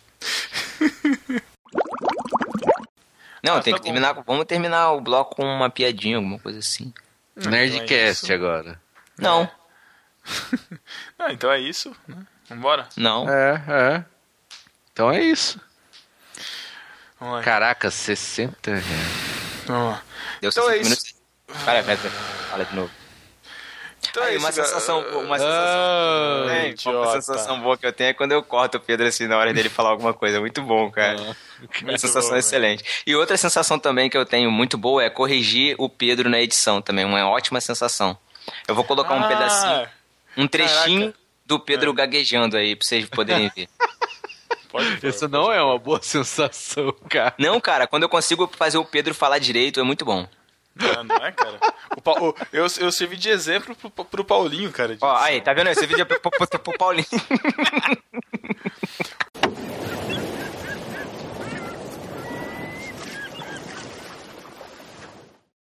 Não, 3.44 3.58
Ah, 3.58 3.62
tem 3.62 3.74
tá 3.74 3.80
que 3.80 3.86
terminar. 3.86 4.14
com- 4.16 4.24
Vamos 4.24 4.46
terminar 4.46 4.92
o 4.92 5.02
bloco 5.02 5.36
com 5.38 5.44
uma 5.46 5.70
piadinha, 5.70 6.18
alguma 6.18 6.40
coisa 6.40 6.60
assim. 6.60 6.94
Nerdcast 7.36 8.26
então 8.26 8.34
é 8.36 8.38
agora. 8.38 8.82
Não, 9.18 9.50
Ah, 11.20 11.32
então 11.34 11.52
é 11.52 11.60
isso, 11.60 11.96
né? 12.08 12.18
Vambora? 12.50 12.88
não. 12.96 13.28
É, 13.30 13.64
é. 13.68 14.06
Então 14.94 15.12
é 15.12 15.22
isso. 15.22 15.60
Vamos 17.20 17.36
lá. 17.36 17.42
Caraca, 17.44 17.90
60 17.92 18.72
reais. 18.72 18.86
Vamos 19.66 19.92
lá. 19.94 20.02
Deu 20.42 20.50
Então 20.50 20.64
60 20.66 20.72
é 20.72 20.78
isso. 20.82 20.90
minutos. 20.90 21.16
Pera, 21.66 21.84
pera. 21.84 21.98
Fala 22.50 22.66
de 22.66 22.76
novo. 22.76 22.92
Então 24.10 24.24
Aí, 24.24 24.36
é 24.36 24.38
uma 24.40 24.50
isso, 24.50 24.58
cara. 24.58 24.68
sensação, 24.68 25.00
uma 25.00 25.38
sensação. 25.40 25.48
Ah, 25.48 26.46
É, 26.48 26.60
uma 26.62 26.68
idiota. 26.68 27.12
sensação 27.22 27.60
boa 27.62 27.78
que 27.78 27.86
eu 27.86 27.92
tenho 27.94 28.10
é 28.12 28.14
quando 28.14 28.32
eu 28.32 28.42
corto 28.44 28.78
o 28.78 28.80
Pedro 28.80 29.06
assim 29.08 29.28
na 29.28 29.38
hora 29.38 29.54
dele 29.54 29.70
falar 29.70 29.90
alguma 29.90 30.14
coisa. 30.14 30.40
Muito 30.40 30.62
bom, 30.62 30.90
cara. 30.92 31.20
Uma 31.20 31.36
Muito 31.84 32.00
sensação 32.02 32.32
bom, 32.32 32.38
excelente. 32.38 32.84
E 33.06 33.16
outra 33.16 33.36
sensação 33.38 33.78
também 33.80 34.10
que 34.10 34.18
eu 34.18 34.26
tenho 34.26 34.50
muito 34.52 34.78
boa 34.78 35.04
é 35.04 35.10
corrigir 35.10 35.76
o 35.78 35.90
Pedro 35.90 36.30
na 36.30 36.40
edição 36.40 36.82
também. 36.82 37.04
Uma 37.06 37.28
ótima 37.28 37.60
sensação. 37.60 38.18
Eu 38.68 38.76
vou 38.76 38.84
colocar 38.86 39.14
um 39.16 39.24
Ah, 39.24 39.28
pedacinho, 39.28 39.90
um 40.38 40.48
trechinho 40.48 41.00
caraca. 41.12 41.20
do 41.46 41.60
Pedro 41.60 41.94
gaguejando 41.94 42.56
aí 42.58 42.76
pra 42.76 42.88
vocês 42.88 43.06
poderem 43.10 43.52
ver. 43.56 43.68
Pode 44.70 44.96
ver. 44.98 45.10
Isso 45.10 45.28
não 45.28 45.52
é 45.52 45.62
uma 45.64 45.80
boa 45.80 46.00
sensação, 46.04 46.94
cara. 47.10 47.34
Não, 47.38 47.60
cara, 47.60 47.88
quando 47.88 48.04
eu 48.04 48.10
consigo 48.10 48.50
fazer 48.56 48.78
o 48.78 48.86
Pedro 48.86 49.14
falar 49.16 49.40
direito 49.40 49.80
é 49.80 49.84
muito 49.84 50.06
bom. 50.06 50.28
Ah, 50.80 51.04
não 51.04 51.16
é, 51.16 51.32
cara? 51.32 51.58
O 51.98 52.02
Pa- 52.02 52.14
eu, 52.54 52.68
eu 52.80 52.92
servi 52.92 53.16
de 53.18 53.30
exemplo 53.30 53.76
pro, 53.76 54.06
pro 54.06 54.24
Paulinho, 54.24 54.72
cara. 54.72 54.96
de 54.96 55.04
Ó, 55.04 55.16
aí, 55.18 55.42
tá 55.42 55.52
vendo? 55.52 55.72
Esse 55.72 55.88
vídeo 55.88 56.04
é 56.04 56.06
pro, 56.06 56.20
pro, 56.20 56.30
pro, 56.30 56.60
pro 56.60 56.78
Paulinho. 56.78 57.08